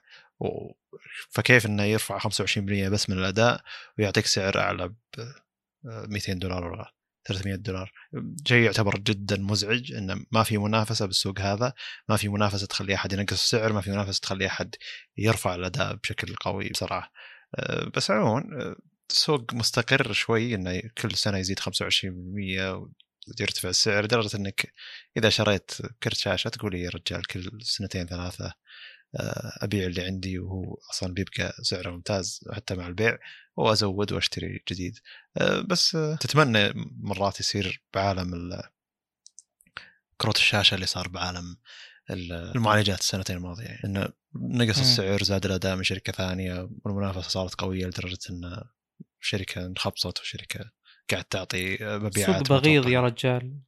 فكيف 1.31 1.66
إنه 1.66 1.82
يرفع 1.82 2.19
25% 2.19 2.89
بس 2.89 3.11
من 3.11 3.19
الأداء 3.19 3.61
ويعطيك 3.99 4.27
سعر 4.27 4.59
أعلى 4.59 4.89
ب 4.89 4.95
200 5.85 6.32
دولار 6.32 6.65
ولا 6.65 6.95
300 7.24 7.55
دولار. 7.55 7.93
شيء 8.49 8.65
يعتبر 8.65 8.99
جدا 8.99 9.37
مزعج 9.37 9.93
إنه 9.93 10.24
ما 10.32 10.43
في 10.43 10.59
منافسة 10.59 11.07
بالسوق 11.07 11.41
هذا 11.41 11.73
ما 12.09 12.16
في 12.16 12.28
منافسة 12.28 12.66
تخلي 12.66 12.95
أحد 12.95 13.12
ينقص 13.12 13.32
السعر 13.32 13.73
ما 13.73 13.81
في 13.81 13.91
منافسة 13.91 14.20
تخلي 14.20 14.47
أحد 14.47 14.74
يرفع 15.16 15.55
الأداء 15.55 15.95
بشكل 15.95 16.35
قوي 16.35 16.69
بسرعة. 16.69 17.11
آه، 17.55 17.91
بس 17.97 18.11
عموما 18.11 18.74
السوق 19.11 19.55
مستقر 19.55 20.12
شوي 20.12 20.55
إنه 20.55 20.82
كل 20.99 21.16
سنة 21.16 21.39
يزيد 21.39 21.61
25% 21.61 21.65
ويرتفع 23.41 23.69
السعر 23.69 24.05
لدرجة 24.05 24.37
إنك 24.37 24.73
إذا 25.16 25.28
شريت 25.31 25.70
كرت 26.03 26.16
شاشة 26.16 26.49
تقول 26.49 26.74
يا 26.74 26.91
رجال 26.91 27.23
كل 27.27 27.59
سنتين 27.62 28.07
ثلاثة 28.07 28.55
آه، 29.20 29.53
أبيع 29.62 29.87
اللي 29.87 30.03
عندي 30.03 30.39
وهو 30.39 30.78
أصلا 30.91 31.15
بيبقى 31.15 31.53
سعره 31.62 31.91
ممتاز 31.91 32.41
حتى 32.53 32.74
مع 32.74 32.87
البيع 32.87 33.19
وأزود 33.57 34.12
وأشتري 34.12 34.62
جديد. 34.70 34.99
آه، 35.37 35.61
بس 35.61 35.91
تتمنى 36.20 36.73
مرات 36.97 37.41
يصير 37.41 37.82
بعالم 37.95 38.61
كروت 40.20 40.37
الشاشة 40.37 40.74
اللي 40.74 40.87
صار 40.87 41.09
بعالم 41.09 41.57
المعالجات 42.11 43.01
السنتين 43.01 43.37
الماضية 43.37 43.65
يعني 43.65 43.85
إنه 43.85 44.09
نقص 44.35 44.78
السعر 44.78 45.23
زاد 45.23 45.47
الأداء 45.47 45.77
من 45.77 45.82
شركة 45.82 46.12
ثانية 46.12 46.70
والمنافسة 46.85 47.28
صارت 47.28 47.55
قوية 47.55 47.87
لدرجة 47.87 48.19
ان 48.31 48.62
شركة 49.20 49.66
انخبصت 49.66 50.20
وشركة 50.20 50.70
قاعد 51.10 51.24
تعطي 51.24 51.78
مبيعات 51.80 52.48
سوق 52.48 52.59
بغيض 52.59 52.88
يا 52.88 53.01
رجال. 53.01 53.60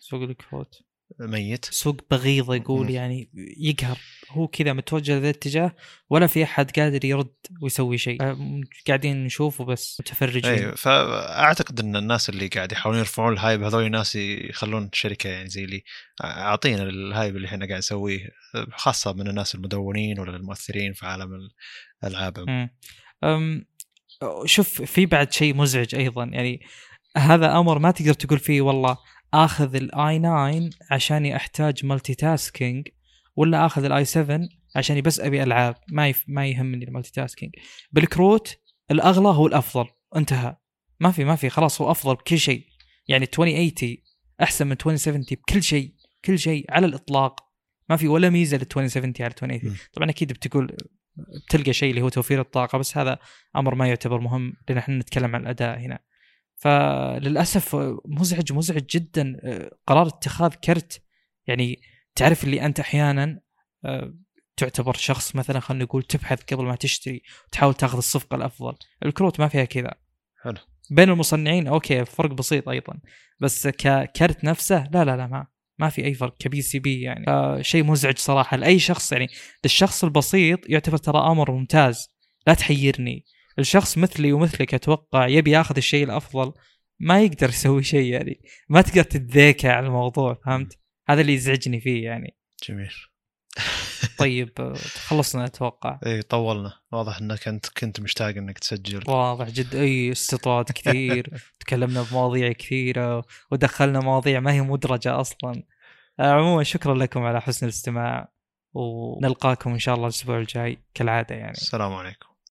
سوق 0.00 0.22
الكروت 0.22 0.82
ميت. 1.20 1.64
سوق 1.64 1.96
بغيض 2.10 2.54
يقول 2.54 2.90
يعني 2.90 3.30
يقهر. 3.58 3.98
هو 4.30 4.48
كذا 4.48 4.72
متوجه 4.72 5.12
لذا 5.12 5.30
الاتجاه 5.30 5.76
ولا 6.10 6.26
في 6.26 6.44
أحد 6.44 6.70
قادر 6.70 7.04
يرد 7.04 7.34
ويسوي 7.62 7.98
شيء. 7.98 8.22
آه، 8.22 8.60
قاعدين 8.86 9.24
نشوف 9.24 9.60
وبس. 9.60 10.00
متفرجين. 10.00 10.44
أيوه 10.44 10.74
فأعتقد 10.74 11.80
إن 11.80 11.96
الناس 11.96 12.28
اللي 12.28 12.48
قاعد 12.48 12.72
يحاولون 12.72 12.98
يرفعون 12.98 13.32
ال 13.32 13.38
hype 13.38 13.62
هذول 13.62 13.90
ناس 13.90 14.16
يخلون 14.16 14.90
الشركة 14.92 15.30
يعني 15.30 15.48
زي 15.48 15.64
اللي 15.64 15.82
أعطينا 16.24 16.82
ال 16.82 16.93
hype 16.93 17.36
اللي 17.36 17.48
إحنا 17.48 17.66
قاعد 17.66 17.78
نسويه 17.78 18.28
خاصة 18.72 19.12
من 19.12 19.28
الناس 19.28 19.54
المدونين 19.54 20.20
ولا 20.20 20.36
المؤثرين 20.36 20.92
في 20.92 21.06
عالم 21.06 21.50
الألعاب. 22.04 22.68
شوف 24.44 24.82
في 24.82 25.06
بعد 25.06 25.32
شيء 25.32 25.54
مزعج 25.54 25.94
أيضا. 25.94 26.24
يعني 26.24 26.60
هذا 27.16 27.58
أمر 27.58 27.78
ما 27.78 27.90
تقدر 27.90 28.12
تقول 28.12 28.38
فيه 28.38 28.60
والله 28.60 28.96
آخذ 29.34 29.74
ال 29.74 30.18
i9 30.18 30.70
عشان 30.90 31.26
أحتاج 31.26 31.86
multitasking 31.86 32.88
ولا 33.36 33.66
آخذ 33.66 33.84
ال 33.84 34.04
i7 34.04 34.40
عشان 34.76 35.00
بس 35.00 35.20
أبي 35.20 35.42
ألعاب. 35.42 35.74
ما 35.88 36.08
يف... 36.08 36.24
ما 36.28 36.46
يهمني 36.46 36.84
ال 36.84 37.12
multitasking 37.12 37.52
بالكروت 37.92 38.58
الأغلى 38.90 39.28
هو 39.28 39.46
الأفضل. 39.46 39.86
انتهى. 40.16 40.56
ما 41.00 41.10
في 41.10 41.24
ما 41.24 41.36
في. 41.36 41.50
خلاص 41.50 41.80
هو 41.80 41.90
أفضل 41.90 42.14
بكل 42.14 42.38
شيء. 42.38 42.66
يعني 43.08 43.24
2080 43.24 43.96
أحسن 44.42 44.66
من 44.66 44.72
2070 44.72 45.24
بكل 45.30 45.62
شيء. 45.62 45.94
كل 46.24 46.38
شيء 46.38 46.66
على 46.68 46.86
الإطلاق. 46.86 47.50
ما 47.88 47.96
في 47.96 48.08
ولا 48.08 48.30
ميزة 48.30 48.56
لل 48.56 48.62
2070 48.62 49.12
على 49.20 49.26
2080 49.26 49.76
طبعا 49.92 50.10
أكيد 50.10 50.32
بتقول 50.32 50.76
بتلقى 51.16 51.72
شيء 51.72 51.90
اللي 51.90 52.02
هو 52.02 52.08
توفير 52.08 52.40
الطاقة 52.40 52.78
بس 52.78 52.98
هذا 52.98 53.18
أمر 53.56 53.74
ما 53.74 53.88
يعتبر 53.88 54.20
مهم 54.20 54.54
لأن 54.68 54.78
إحنا 54.78 54.98
نتكلم 54.98 55.36
عن 55.36 55.42
الأداء 55.42 55.78
هنا. 55.78 55.98
فللأسف 56.56 57.76
مزعج 58.04 58.52
مزعج 58.52 58.86
جدا 58.90 59.36
قرار 59.86 60.06
اتخاذ 60.06 60.54
كرت. 60.54 61.02
يعني 61.46 61.80
تعرف 62.14 62.44
اللي 62.44 62.66
أنت 62.66 62.80
أحيانا 62.80 63.40
آه، 63.84 64.14
تعتبر 64.56 64.94
شخص 64.94 65.36
مثلا 65.36 65.60
خلينا 65.60 65.84
نقول 65.84 66.02
تبحث 66.02 66.42
قبل 66.42 66.64
ما 66.64 66.76
تشتري 66.76 67.22
وتحاول 67.46 67.74
تأخذ 67.74 67.98
الصفقة 67.98 68.34
الأفضل. 68.34 68.74
الكروت 69.04 69.40
ما 69.40 69.48
فيها 69.48 69.64
كذا. 69.64 69.94
حلو. 70.42 70.58
بين 70.90 71.10
المصنعين 71.10 71.66
okay 71.66 72.04
فرق 72.04 72.32
بسيط 72.32 72.68
أيضا. 72.68 73.00
بس 73.40 73.68
ككرت 73.68 74.44
نفسه 74.44 74.88
لا 74.92 75.04
لا 75.04 75.16
لا 75.16 75.26
ما 75.26 75.46
ما 75.80 75.88
في 75.88 76.04
أي 76.04 76.14
فرق 76.14 76.36
ك 76.38 76.62
PCB 76.62 77.00
يعني. 77.00 77.28
آه 77.28 77.62
شيء 77.62 77.84
مزعج 77.84 78.18
صراحة 78.18 78.56
لأي 78.56 78.78
شخص 78.78 79.12
يعني. 79.12 79.26
للشخص 79.64 80.04
البسيط 80.04 80.60
يعتبر 80.68 80.96
ترى 80.96 81.18
أمر 81.18 81.50
ممتاز. 81.50 82.08
لا 82.46 82.54
تحيرني. 82.54 83.24
الشخص 83.58 83.98
مثلي 83.98 84.32
ومثلك 84.32 84.74
أتوقع 84.74 85.26
يبي 85.26 85.50
ياخذ 85.50 85.76
الشيء 85.76 86.04
الأفضل. 86.04 86.52
ما 87.00 87.22
يقدر 87.22 87.48
يسوي 87.48 87.82
شيء 87.82 88.12
يعني. 88.12 88.40
ما 88.68 88.80
تقدر 88.80 89.02
تتذاكى 89.02 89.68
على 89.68 89.86
الموضوع 89.86 90.34
فهمت؟ 90.46 90.78
هذا 91.08 91.20
اللي 91.20 91.34
يزعجني 91.34 91.80
فيه 91.80 92.04
يعني. 92.04 92.36
جميل. 92.68 93.09
طيب 94.18 94.74
خلصنا 95.06 95.44
أتوقع. 95.44 95.98
اي 96.06 96.22
طولنا. 96.22 96.72
واضح 96.92 97.18
إنك 97.18 97.48
أنت 97.48 97.66
كنت 97.78 98.00
مشتاق 98.00 98.28
إنك 98.28 98.58
تسجل. 98.58 99.10
واضح 99.10 99.48
جد. 99.48 99.74
أي 99.74 100.12
استطراد 100.12 100.64
كثير. 100.78 101.42
تكلمنا 101.60 102.02
بمواضيع 102.02 102.52
كثيرة 102.52 103.24
ودخلنا 103.50 104.00
مواضيع 104.00 104.40
ما 104.40 104.52
هي 104.52 104.60
مدرجة 104.60 105.20
أصلا. 105.20 105.62
عموما 106.18 106.62
شكرا 106.62 106.94
لكم 106.94 107.22
على 107.22 107.40
حسن 107.40 107.66
الاستماع. 107.66 108.32
ونلقاكم 108.74 109.72
إن 109.72 109.78
شاء 109.78 109.94
الله 109.94 110.06
الأسبوع 110.06 110.38
الجاي 110.38 110.78
كالعادة 110.94 111.34
يعني. 111.34 111.50
السلام 111.52 111.92
عليكم. 111.92 112.29